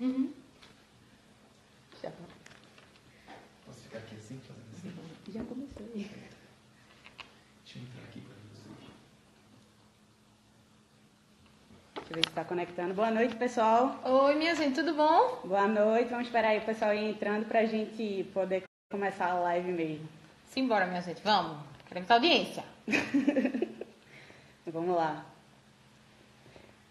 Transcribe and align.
Uhum. 0.00 0.32
Já, 2.02 2.10
Posso 3.66 3.80
ficar 3.80 3.98
aqui 3.98 4.14
assim, 4.16 4.40
fazendo 4.46 4.64
assim? 4.76 5.32
já 5.32 5.44
começou 5.44 5.86
aí. 5.94 6.10
Deixa 7.64 7.78
eu 7.78 7.82
entrar 7.82 8.02
aqui 8.04 8.20
para 8.20 8.34
vocês. 8.54 8.76
Deixa 11.96 12.10
eu 12.10 12.14
ver 12.14 12.22
se 12.24 12.28
está 12.28 12.44
conectando. 12.44 12.94
Boa 12.94 13.10
noite, 13.10 13.34
pessoal. 13.36 14.00
Oi, 14.04 14.34
minha 14.36 14.54
gente, 14.54 14.76
tudo 14.76 14.94
bom? 14.94 15.40
Boa 15.44 15.66
noite. 15.66 16.10
Vamos 16.10 16.26
esperar 16.28 16.50
aí 16.50 16.58
o 16.58 16.64
pessoal 16.64 16.94
ir 16.94 17.10
entrando 17.10 17.46
para 17.46 17.60
a 17.60 17.66
gente 17.66 18.24
poder 18.32 18.62
começar 18.90 19.26
a 19.30 19.38
live 19.40 19.72
mesmo. 19.72 20.08
Simbora, 20.50 20.86
minha 20.86 21.02
gente, 21.02 21.20
vamos. 21.22 21.58
Queremos 21.88 22.10
audiência. 22.10 22.64
Vamos 24.70 24.94
lá. 24.94 25.24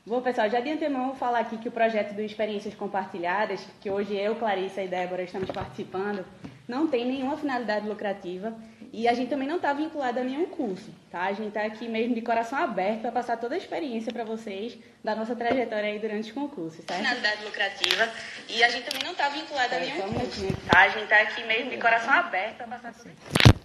Bom, 0.08 0.22
pessoal, 0.22 0.50
já 0.50 0.62
de 0.62 0.70
antemão 0.70 1.08
vou 1.08 1.16
falar 1.16 1.40
aqui 1.40 1.58
que 1.58 1.68
o 1.68 1.72
projeto 1.72 2.14
do 2.14 2.22
Experiências 2.22 2.74
Compartilhadas, 2.74 3.68
que 3.82 3.92
hoje 3.92 4.16
eu, 4.16 4.38
Clarissa 4.38 4.82
e 4.82 4.88
Débora 4.88 5.22
estamos 5.22 5.52
participando, 5.52 6.26
não 6.66 6.88
tem 6.88 7.06
nenhuma 7.06 7.36
finalidade 7.36 7.86
lucrativa 7.86 8.56
e 8.94 9.06
a 9.06 9.14
gente 9.14 9.28
também 9.28 9.50
não 9.50 9.58
está 9.58 9.74
vinculado 9.74 10.18
a 10.18 10.24
nenhum 10.24 10.46
curso, 10.46 10.90
tá? 11.12 11.24
A 11.24 11.34
gente 11.34 11.50
está 11.50 11.66
aqui 11.66 11.90
mesmo 11.90 12.16
de 12.16 12.22
coração 12.22 12.58
aberto 12.58 13.02
para 13.02 13.12
passar 13.12 13.36
toda 13.36 13.56
a 13.56 13.58
experiência 13.58 14.14
para 14.14 14.24
vocês 14.24 14.78
da 15.04 15.14
nossa 15.14 15.36
trajetória 15.36 15.90
aí 15.90 16.00
durante 16.00 16.30
os 16.30 16.32
concursos, 16.32 16.86
certo? 16.86 17.00
Finalidade 17.00 17.44
lucrativa 17.44 18.10
e 18.48 18.64
a 18.64 18.70
gente 18.70 18.86
também 18.86 19.04
não 19.04 19.12
está 19.12 19.28
vinculado 19.28 19.76
a 19.76 19.80
nenhum 19.80 20.14
curso, 20.14 20.48
tá? 20.72 20.84
A 20.84 20.88
gente 20.88 21.04
está 21.04 21.18
aqui 21.18 21.44
mesmo 21.44 21.72
de 21.72 21.78
coração 21.80 22.14
aberto 22.14 22.56
para 22.56 22.68
passar 22.68 22.94
toda 22.94 23.57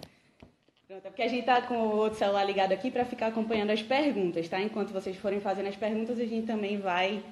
Pronto, 0.93 1.07
é 1.07 1.09
porque 1.09 1.23
a 1.23 1.27
gente 1.27 1.39
está 1.39 1.59
com 1.63 1.75
o 1.75 1.95
outro 1.95 2.19
celular 2.19 2.43
ligado 2.43 2.71
aqui 2.71 2.91
para 2.91 3.03
ficar 3.03 3.27
acompanhando 3.27 3.71
as 3.71 3.81
perguntas, 3.81 4.47
tá? 4.47 4.61
Enquanto 4.61 4.91
vocês 4.91 5.17
forem 5.17 5.39
fazendo 5.39 5.67
as 5.67 5.75
perguntas, 5.75 6.19
a 6.19 6.25
gente 6.25 6.45
também 6.45 6.77
vai 6.77 7.23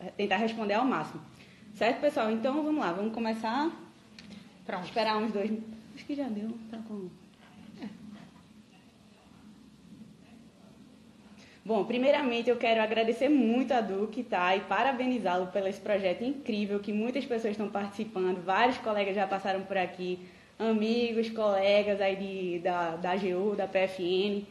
eh, 0.00 0.10
tentar 0.16 0.38
responder 0.38 0.74
ao 0.74 0.84
máximo. 0.84 1.22
Certo, 1.74 2.00
pessoal? 2.00 2.32
Então, 2.32 2.64
vamos 2.64 2.80
lá, 2.80 2.90
vamos 2.92 3.14
começar. 3.14 3.70
Pronto. 4.64 4.86
Esperar 4.86 5.18
uns 5.18 5.30
dois... 5.30 5.52
Acho 5.94 6.04
que 6.04 6.16
já 6.16 6.24
deu, 6.24 6.50
tá 6.68 6.78
com... 6.88 7.08
É. 7.80 7.86
Bom, 11.64 11.84
primeiramente 11.84 12.50
eu 12.50 12.56
quero 12.56 12.82
agradecer 12.82 13.28
muito 13.28 13.72
a 13.72 13.80
Duque, 13.80 14.24
tá? 14.24 14.56
E 14.56 14.62
parabenizá-lo 14.62 15.46
pelo 15.52 15.68
esse 15.68 15.80
projeto 15.80 16.24
incrível 16.24 16.80
que 16.80 16.92
muitas 16.92 17.24
pessoas 17.24 17.52
estão 17.52 17.68
participando, 17.68 18.44
vários 18.44 18.78
colegas 18.78 19.14
já 19.14 19.28
passaram 19.28 19.62
por 19.62 19.78
aqui, 19.78 20.26
amigos, 20.58 21.28
colegas 21.30 22.00
aí 22.00 22.16
de, 22.16 22.58
da, 22.60 22.96
da 22.96 23.12
AGU, 23.12 23.54
da 23.56 23.66
PFN, 23.66 24.42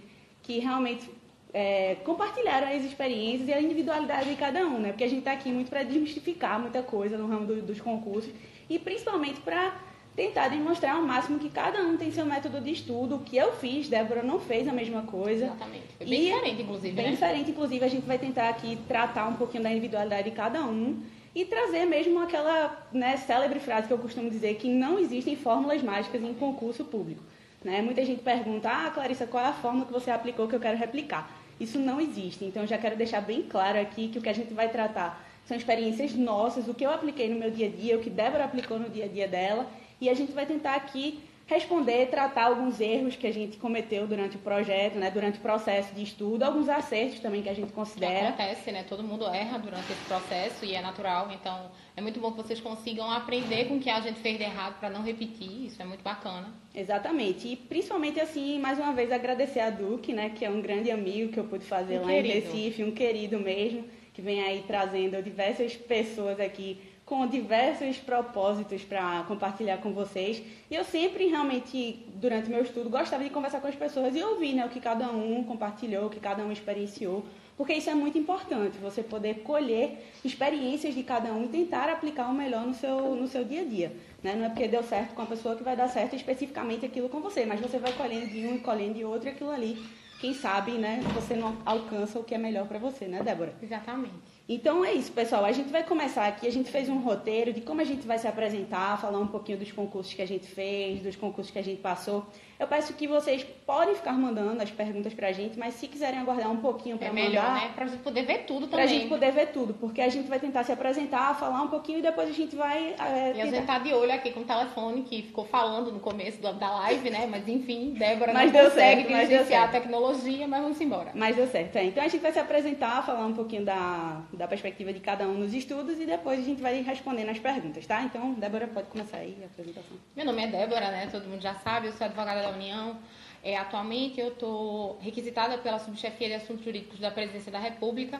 que 0.44 0.60
realmente 0.60 1.10
é, 1.54 1.96
compartilharam 2.04 2.68
as 2.68 2.84
experiências 2.84 3.48
e 3.50 3.54
a 3.54 3.62
individualidade 3.62 4.30
de 4.30 4.36
cada 4.36 4.60
um, 4.66 4.80
né? 4.80 4.90
Porque 4.90 5.04
a 5.04 5.08
gente 5.08 5.20
está 5.20 5.32
aqui 5.32 5.52
muito 5.52 5.70
para 5.70 5.84
desmistificar 5.84 6.60
muita 6.60 6.84
coisa 6.84 7.18
no 7.18 7.28
ramo 7.28 7.46
do, 7.46 7.62
dos 7.62 7.80
concursos 7.80 8.32
e 8.70 8.78
principalmente 8.78 9.40
para 9.42 9.74
tentar 10.16 10.48
demonstrar 10.48 10.96
ao 10.96 11.02
máximo 11.02 11.40
que 11.40 11.50
cada 11.50 11.80
um 11.82 11.98
tem 11.98 12.12
seu 12.12 12.26
método 12.26 12.62
de 12.62 12.72
estudo. 12.72 13.16
O 13.16 13.20
que 13.20 13.36
eu 13.36 13.54
fiz, 13.54 13.90
Débora 13.90 14.24
não 14.24 14.40
fez 14.40 14.68
a 14.68 14.72
mesma 14.72 15.02
coisa. 15.04 15.46
Exatamente. 15.46 15.84
Foi 15.98 16.08
bem 16.08 16.22
E 16.22 16.26
diferente, 16.26 16.62
inclusive, 16.62 16.94
Bem 16.94 17.06
né? 17.06 17.12
diferente, 17.12 17.52
inclusive, 17.52 17.86
a 17.86 17.88
gente 17.90 18.06
vai 18.06 18.18
tentar 18.18 18.50
aqui 18.50 18.78
tratar 18.88 19.28
um 19.28 19.34
pouquinho 19.34 19.64
da 19.64 19.72
individualidade 19.72 20.30
de 20.30 20.36
cada 20.36 20.62
um 20.64 21.02
e 21.36 21.44
trazer 21.44 21.86
mesmo 21.86 22.22
aquela 22.22 22.88
né, 22.94 23.18
célebre 23.18 23.60
frase 23.60 23.88
que 23.88 23.94
eu 23.94 23.98
costumo 23.98 24.30
dizer 24.30 24.56
que 24.56 24.70
não 24.70 24.98
existem 24.98 25.36
fórmulas 25.36 25.84
mágicas 25.84 26.24
em 26.24 26.34
concurso 26.34 26.86
público. 26.86 27.22
Né? 27.62 27.82
Muita 27.82 28.06
gente 28.06 28.22
pergunta, 28.22 28.70
ah, 28.70 28.90
Clarissa, 28.90 29.28
qual 29.28 29.44
é 29.44 29.50
a 29.50 29.54
fórmula 29.54 29.86
que 29.86 29.92
você 29.92 30.10
aplicou 30.10 30.48
que 30.48 30.56
eu 30.56 30.60
quero 30.60 30.78
replicar? 30.78 31.30
Isso 31.60 31.78
não 31.78 32.00
existe. 32.00 32.46
Então, 32.46 32.64
eu 32.64 32.68
já 32.68 32.78
quero 32.78 32.96
deixar 32.96 33.20
bem 33.20 33.44
claro 33.44 33.80
aqui 33.80 34.08
que 34.08 34.18
o 34.18 34.22
que 34.22 34.30
a 34.30 34.34
gente 34.34 34.54
vai 34.54 34.70
tratar 34.70 35.26
são 35.46 35.58
experiências 35.58 36.14
nossas, 36.14 36.68
o 36.68 36.74
que 36.74 36.86
eu 36.86 36.92
apliquei 36.92 37.30
no 37.30 37.38
meu 37.38 37.52
dia 37.52 37.68
a 37.68 37.70
dia, 37.70 37.98
o 37.98 38.02
que 38.02 38.10
Débora 38.10 38.46
aplicou 38.46 38.80
no 38.80 38.90
dia 38.90 39.06
a 39.06 39.08
dia 39.08 39.28
dela, 39.28 39.68
e 40.00 40.10
a 40.10 40.14
gente 40.14 40.32
vai 40.32 40.46
tentar 40.46 40.76
aqui 40.76 41.20
responder, 41.48 42.08
tratar 42.08 42.46
alguns 42.46 42.82
erros 42.82 43.16
que 43.16 43.28
a 43.28 43.32
gente 43.32 43.58
cometeu 43.58 44.08
durante 44.08 44.36
o 44.36 44.40
projeto, 44.40 44.96
né, 44.96 45.12
durante 45.12 45.38
o 45.38 45.42
processo 45.42 45.94
de 45.94 46.02
estudo, 46.02 46.44
alguns 46.44 46.68
acertos 46.68 47.20
também 47.20 47.44
que 47.44 47.50
a 47.50 47.54
gente 47.54 47.68
Que 47.68 47.74
considera. 47.74 48.30
acontece, 48.30 48.72
né? 48.72 48.84
Todo 48.88 49.04
mundo 49.04 49.26
erra 49.28 49.60
durante 49.60 49.92
esse 49.92 50.04
processo 50.06 50.66
e 50.66 50.74
é 50.74 50.82
natural. 50.82 51.30
Então, 51.32 51.70
é 51.96 52.02
muito 52.02 52.20
bom 52.20 52.32
que 52.32 52.38
vocês 52.38 52.60
consigam 52.60 53.10
aprender 53.12 53.66
com 53.68 53.76
o 53.76 53.80
que 53.80 53.90
a 53.90 54.02
gente 54.02 54.20
fez 54.20 54.38
de 54.38 54.44
errado 54.44 54.80
para 54.80 54.90
não 54.90 55.04
repetir. 55.04 55.68
Isso 55.68 55.82
é 55.82 55.86
muito 55.86 56.04
bacana. 56.04 56.48
Exatamente. 56.74 57.48
E 57.48 57.56
principalmente 57.56 58.20
assim, 58.20 58.60
mais 58.60 58.80
uma 58.80 58.92
vez 58.92 59.12
agradecer 59.12 59.60
a 59.60 59.70
Duque, 59.70 60.14
né, 60.14 60.30
que 60.34 60.44
é 60.44 60.50
um 60.50 60.62
grande 60.62 60.90
amigo 60.90 61.32
que 61.32 61.40
eu 61.40 61.44
pude 61.46 61.64
fazer 61.64 62.00
Um 62.00 62.06
lá 62.06 62.12
em 62.14 62.24
querido. 62.24 62.48
Recife, 62.52 62.84
um 62.84 62.92
querido 62.92 63.40
mesmo, 63.40 63.86
que 64.14 64.22
vem 64.22 64.42
aí 64.44 64.64
trazendo 64.66 65.22
diversas 65.22 65.76
pessoas 65.76 66.40
aqui 66.40 66.80
com 67.06 67.28
diversos 67.28 67.98
propósitos 67.98 68.84
para 68.84 69.24
compartilhar 69.28 69.78
com 69.78 69.94
vocês. 69.94 70.42
E 70.72 70.76
eu 70.76 70.84
sempre 70.84 71.28
realmente 71.28 72.04
durante 72.16 72.50
meu 72.50 72.64
estudo 72.64 72.90
gostava 72.90 73.24
de 73.24 73.30
conversar 73.30 73.62
com 73.62 73.68
as 73.68 73.76
pessoas 73.76 74.16
e 74.16 74.24
ouvir, 74.24 74.54
né, 74.54 74.66
o 74.66 74.70
que 74.70 74.80
cada 74.80 75.10
um 75.12 75.44
compartilhou, 75.44 76.08
o 76.08 76.10
que 76.10 76.20
cada 76.20 76.44
um 76.44 76.52
experienciou. 76.52 77.24
Porque 77.56 77.74
isso 77.74 77.90
é 77.90 77.96
muito 77.96 78.18
importante, 78.18 78.78
você 78.80 79.02
poder 79.02 79.36
colher 79.36 80.12
experiências 80.26 80.94
de 80.94 81.04
cada 81.04 81.32
um 81.32 81.46
e 81.46 81.48
tentar 81.48 81.90
aplicar 81.90 82.28
o 82.28 82.34
melhor 82.34 82.66
no 82.66 82.74
seu, 82.74 83.16
no 83.16 83.28
seu 83.28 83.46
dia 83.46 83.62
a 83.62 83.66
dia. 83.66 83.96
Né? 84.22 84.36
Não 84.36 84.46
é 84.46 84.50
porque 84.50 84.68
deu 84.68 84.84
certo 84.84 85.14
com 85.14 85.22
a 85.22 85.26
pessoa 85.26 85.56
que 85.56 85.64
vai 85.64 85.76
dar 85.76 85.88
certo 85.88 86.16
especificamente 86.16 86.86
aquilo 86.86 87.08
com 87.08 87.22
você, 87.22 87.46
mas 87.46 87.62
você 87.62 87.78
vai 87.78 87.94
colhendo 87.94 88.28
de 88.28 88.46
um 88.46 88.56
e 88.56 88.60
colhendo 88.60 88.96
de 88.96 89.06
outro 89.06 89.30
e 89.30 89.32
aquilo 89.32 89.52
ali, 89.52 89.82
quem 90.20 90.34
sabe, 90.34 90.72
né, 90.72 91.00
você 91.14 91.36
não 91.36 91.56
alcança 91.66 92.20
o 92.20 92.24
que 92.24 92.36
é 92.36 92.38
melhor 92.38 92.68
para 92.68 92.80
você, 92.80 93.06
né, 93.06 93.22
Débora? 93.24 93.54
Exatamente. 93.62 94.35
Então 94.48 94.86
é 94.86 94.94
isso, 94.94 95.12
pessoal. 95.12 95.44
A 95.44 95.52
gente 95.52 95.72
vai 95.72 95.84
começar 95.84 96.28
aqui. 96.28 96.48
A 96.48 96.52
gente 96.52 96.70
fez 96.70 96.88
um 96.88 97.00
roteiro 97.00 97.52
de 97.52 97.62
como 97.62 97.82
a 97.82 97.84
gente 97.84 98.06
vai 98.06 98.20
se 98.20 98.28
apresentar, 98.28 99.02
falar 99.02 99.20
um 99.20 99.28
pouquinho 99.28 99.58
dos 99.58 99.72
concursos 99.72 100.14
que 100.14 100.22
a 100.22 100.28
gente 100.28 100.46
fez, 100.46 101.02
dos 101.02 101.16
concursos 101.16 101.52
que 101.52 101.58
a 101.58 101.64
gente 101.64 101.82
passou. 101.82 102.26
Eu 102.60 102.68
peço 102.68 102.94
que 102.94 103.08
vocês 103.08 103.44
podem 103.66 103.96
ficar 103.96 104.14
mandando 104.14 104.62
as 104.62 104.72
perguntas 104.72 105.14
pra 105.14 105.32
gente, 105.32 105.58
mas 105.60 105.74
se 105.74 105.88
quiserem 105.88 106.20
aguardar 106.20 106.50
um 106.52 106.58
pouquinho 106.58 106.98
para 106.98 107.08
É 107.08 107.12
melhor, 107.12 107.44
mandar, 107.44 107.62
né? 107.68 107.72
Pra 107.76 107.86
gente 107.88 108.02
poder 108.02 108.24
ver 108.24 108.40
tudo 108.46 108.68
pra 108.68 108.84
também. 108.84 109.00
gente 109.00 109.10
poder 109.10 109.32
ver 109.32 109.48
tudo, 109.48 109.74
porque 109.74 110.02
a 110.02 110.10
gente 110.10 110.30
vai 110.30 110.40
tentar 110.40 110.64
se 110.64 110.72
apresentar, 110.72 111.36
falar 111.38 111.62
um 111.62 111.68
pouquinho 111.68 112.00
e 112.00 112.02
depois 112.02 112.30
a 112.30 112.34
gente 112.34 112.56
vai 112.56 112.96
é, 112.98 113.34
E 113.36 113.42
a 113.42 113.46
gente 113.46 113.66
tá 113.66 113.80
de 113.80 113.94
olho 113.94 114.14
aqui 114.14 114.32
com 114.32 114.42
o 114.42 114.46
telefone, 114.46 115.02
que 115.04 115.24
ficou 115.24 115.46
falando 115.46 115.92
no 115.92 116.00
começo 116.00 116.42
da 116.42 116.74
live, 116.76 117.10
né? 117.10 117.28
Mas 117.28 117.48
enfim, 117.48 117.94
Débora 117.98 118.34
Mas 118.34 118.52
não 118.52 118.62
deu 118.62 118.70
consegue 118.70 119.08
certo, 119.46 119.54
a 119.54 119.68
tecnologia, 119.68 120.48
mas 120.48 120.62
vamos 120.62 120.80
embora. 120.80 121.12
Mas 121.14 121.36
deu 121.36 121.48
certo. 121.48 121.76
é. 121.76 121.86
Então 121.86 122.04
a 122.04 122.08
gente 122.08 122.22
vai 122.22 122.32
se 122.32 122.40
apresentar, 122.40 123.06
falar 123.06 123.26
um 123.26 123.34
pouquinho 123.34 123.66
da, 123.66 124.22
da 124.32 124.48
perspectiva 124.48 124.94
de 124.94 125.00
cada 125.00 125.28
um 125.28 125.34
nos 125.34 125.54
estudos 125.54 126.00
e 126.00 126.06
depois 126.06 126.40
a 126.40 126.44
gente 126.44 126.62
vai 126.62 126.82
respondendo 126.82 127.30
as 127.30 127.40
perguntas, 127.40 127.86
tá? 127.86 128.02
Então, 128.04 128.34
Débora, 128.34 128.68
pode 128.68 128.88
começar 128.88 129.18
aí 129.18 129.38
a 129.42 129.46
apresentação. 129.46 129.98
Meu 130.16 130.26
nome 130.26 130.44
é 130.44 130.48
Débora, 130.48 130.92
né? 130.92 131.08
Todo 131.12 131.28
mundo 131.28 131.42
já 131.42 131.56
sabe, 131.56 131.88
eu 131.88 131.94
sou 131.94 132.06
advogada 132.06 132.45
da 132.46 132.56
União. 132.56 132.98
É, 133.44 133.56
atualmente 133.58 134.20
eu 134.20 134.30
estou 134.30 134.98
requisitada 135.02 135.58
pela 135.60 135.78
subchefia 135.80 136.28
de 136.30 136.34
assuntos 136.36 136.66
jurídicos 136.66 137.00
da 137.00 137.12
Presidência 137.12 137.52
da 137.52 137.60
República. 137.60 138.20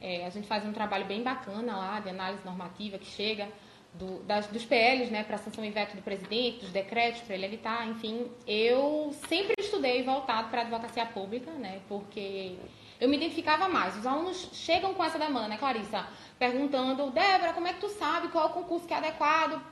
É, 0.00 0.26
a 0.26 0.30
gente 0.30 0.46
faz 0.48 0.64
um 0.64 0.72
trabalho 0.72 1.04
bem 1.04 1.22
bacana 1.22 1.76
lá 1.76 2.00
de 2.00 2.08
análise 2.10 2.44
normativa 2.44 2.98
que 2.98 3.06
chega 3.06 3.48
do- 3.92 4.18
das- 4.24 4.48
dos 4.48 4.64
PLs, 4.64 5.08
né, 5.12 5.22
para 5.22 5.38
sanção 5.38 5.64
e 5.64 5.70
veto 5.70 5.94
do 5.94 6.02
presidente, 6.02 6.58
dos 6.60 6.70
decretos 6.70 7.20
para 7.20 7.36
ele 7.36 7.46
evitar, 7.46 7.86
enfim. 7.86 8.28
Eu 8.44 9.14
sempre 9.28 9.54
estudei 9.56 10.02
voltado 10.02 10.48
para 10.48 10.62
a 10.62 10.62
advocacia 10.62 11.06
pública, 11.06 11.52
né, 11.52 11.80
porque 11.88 12.56
eu 13.00 13.08
me 13.08 13.16
identificava 13.16 13.68
mais. 13.68 13.96
Os 13.96 14.04
alunos 14.04 14.50
chegam 14.52 14.92
com 14.94 15.04
essa 15.04 15.16
demanda, 15.16 15.46
né, 15.46 15.56
Clarissa? 15.56 16.04
Perguntando, 16.40 17.10
Débora, 17.12 17.52
como 17.52 17.68
é 17.68 17.72
que 17.72 17.80
tu 17.80 17.88
sabe 17.90 18.26
qual 18.28 18.48
é 18.48 18.50
o 18.50 18.52
concurso 18.52 18.88
que 18.88 18.92
é 18.94 18.96
adequado 18.96 19.62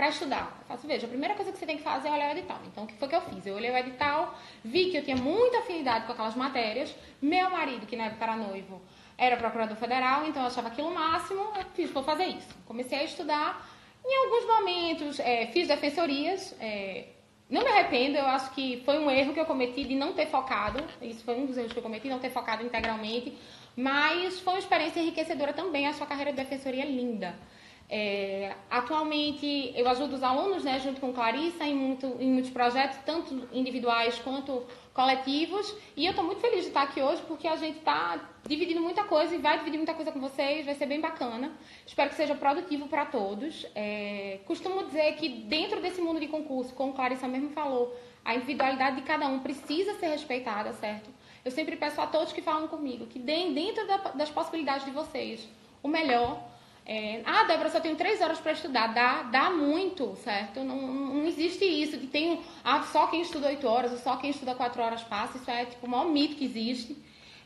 para 0.00 0.08
estudar. 0.08 0.56
Eu 0.62 0.66
faço, 0.66 0.86
veja, 0.86 1.04
a 1.04 1.10
primeira 1.10 1.34
coisa 1.34 1.52
que 1.52 1.58
você 1.58 1.66
tem 1.66 1.76
que 1.76 1.82
fazer 1.82 2.08
é 2.08 2.12
olhar 2.12 2.34
o 2.34 2.38
edital. 2.38 2.58
Então, 2.66 2.84
o 2.84 2.86
que 2.86 2.94
foi 2.94 3.06
que 3.06 3.14
eu 3.14 3.20
fiz? 3.20 3.44
Eu 3.44 3.54
olhei 3.54 3.70
o 3.70 3.76
edital, 3.76 4.34
vi 4.64 4.90
que 4.90 4.96
eu 4.96 5.04
tinha 5.04 5.16
muita 5.16 5.58
afinidade 5.58 6.06
com 6.06 6.12
aquelas 6.12 6.34
matérias. 6.34 6.96
Meu 7.20 7.50
marido, 7.50 7.84
que 7.86 7.96
na 7.96 8.06
época 8.06 8.24
era 8.24 8.34
noivo, 8.34 8.80
era 9.18 9.36
procurador 9.36 9.76
federal, 9.76 10.26
então 10.26 10.40
eu 10.40 10.48
achava 10.48 10.68
aquilo 10.68 10.90
máximo. 10.94 11.42
Eu 11.54 11.66
fiz, 11.74 11.90
vou 11.90 12.02
fazer 12.02 12.24
isso. 12.24 12.48
Comecei 12.64 12.98
a 12.98 13.04
estudar. 13.04 13.68
Em 14.02 14.24
alguns 14.24 14.46
momentos, 14.46 15.20
é, 15.20 15.48
fiz 15.48 15.68
defensorias. 15.68 16.56
é, 16.58 17.04
não 17.50 17.62
me 17.62 17.68
arrependo, 17.68 18.16
eu 18.16 18.26
acho 18.26 18.52
que 18.52 18.80
foi 18.86 18.98
um 18.98 19.10
erro 19.10 19.34
que 19.34 19.40
eu 19.40 19.44
cometi 19.44 19.84
de 19.84 19.94
não 19.96 20.14
ter 20.14 20.28
focado. 20.28 20.82
Isso 21.02 21.22
foi 21.24 21.34
um 21.34 21.44
dos 21.44 21.58
erros 21.58 21.74
que 21.74 21.78
eu 21.78 21.82
cometi, 21.82 22.08
não 22.08 22.20
ter 22.20 22.30
focado 22.30 22.64
integralmente. 22.64 23.36
Mas 23.76 24.40
foi 24.40 24.54
uma 24.54 24.58
experiência 24.60 25.00
enriquecedora 25.00 25.52
também. 25.52 25.86
A 25.86 25.92
sua 25.92 26.06
carreira 26.06 26.30
de 26.30 26.38
defensoria 26.38 26.84
é 26.84 26.86
linda. 26.86 27.34
É, 27.92 28.54
atualmente 28.70 29.72
eu 29.74 29.88
ajudo 29.88 30.14
os 30.14 30.22
alunos, 30.22 30.62
né, 30.62 30.78
junto 30.78 31.00
com 31.00 31.12
Clarissa, 31.12 31.64
em, 31.64 31.74
muito, 31.74 32.06
em 32.20 32.30
muitos 32.30 32.50
projetos, 32.52 32.96
tanto 33.04 33.48
individuais 33.52 34.16
quanto 34.20 34.62
coletivos. 34.94 35.74
E 35.96 36.06
eu 36.06 36.10
estou 36.10 36.24
muito 36.24 36.40
feliz 36.40 36.62
de 36.62 36.68
estar 36.68 36.82
aqui 36.82 37.02
hoje 37.02 37.20
porque 37.26 37.48
a 37.48 37.56
gente 37.56 37.78
está 37.78 38.20
dividindo 38.46 38.80
muita 38.80 39.02
coisa 39.02 39.34
e 39.34 39.38
vai 39.38 39.58
dividir 39.58 39.76
muita 39.76 39.92
coisa 39.94 40.12
com 40.12 40.20
vocês, 40.20 40.64
vai 40.64 40.74
ser 40.76 40.86
bem 40.86 41.00
bacana. 41.00 41.50
Espero 41.84 42.10
que 42.10 42.14
seja 42.14 42.36
produtivo 42.36 42.86
para 42.86 43.06
todos. 43.06 43.66
É, 43.74 44.38
costumo 44.46 44.84
dizer 44.84 45.16
que 45.16 45.28
dentro 45.28 45.80
desse 45.80 46.00
mundo 46.00 46.20
de 46.20 46.28
concurso, 46.28 46.72
como 46.74 46.92
Clarissa 46.92 47.26
mesmo 47.26 47.50
falou, 47.50 47.92
a 48.24 48.36
individualidade 48.36 48.96
de 48.96 49.02
cada 49.02 49.26
um 49.26 49.40
precisa 49.40 49.94
ser 49.94 50.06
respeitada, 50.08 50.72
certo? 50.74 51.10
Eu 51.44 51.50
sempre 51.50 51.74
peço 51.74 52.00
a 52.00 52.06
todos 52.06 52.32
que 52.32 52.40
falam 52.42 52.68
comigo 52.68 53.06
que 53.06 53.18
deem 53.18 53.52
dentro 53.52 53.84
da- 53.86 54.12
das 54.14 54.30
possibilidades 54.30 54.84
de 54.84 54.92
vocês 54.92 55.48
o 55.82 55.88
melhor 55.88 56.38
É, 56.92 57.22
ah, 57.24 57.44
Débora, 57.44 57.70
só 57.70 57.78
tenho 57.78 57.94
três 57.94 58.20
horas 58.20 58.40
para 58.40 58.50
estudar. 58.50 58.88
Dá, 58.88 59.22
dá 59.22 59.48
muito, 59.48 60.16
certo? 60.24 60.64
Não, 60.64 60.76
não 60.76 61.24
existe 61.24 61.64
isso 61.64 61.96
de 61.96 62.08
tem 62.08 62.40
ah, 62.64 62.82
só 62.82 63.06
quem 63.06 63.20
estuda 63.20 63.46
oito 63.46 63.64
horas 63.68 63.92
ou 63.92 63.98
só 63.98 64.16
quem 64.16 64.30
estuda 64.30 64.56
quatro 64.56 64.82
horas 64.82 65.00
passa. 65.04 65.38
Isso 65.38 65.48
é 65.48 65.66
tipo 65.66 65.86
o 65.86 65.88
maior 65.88 66.06
mito 66.06 66.34
que 66.34 66.44
existe. 66.44 66.96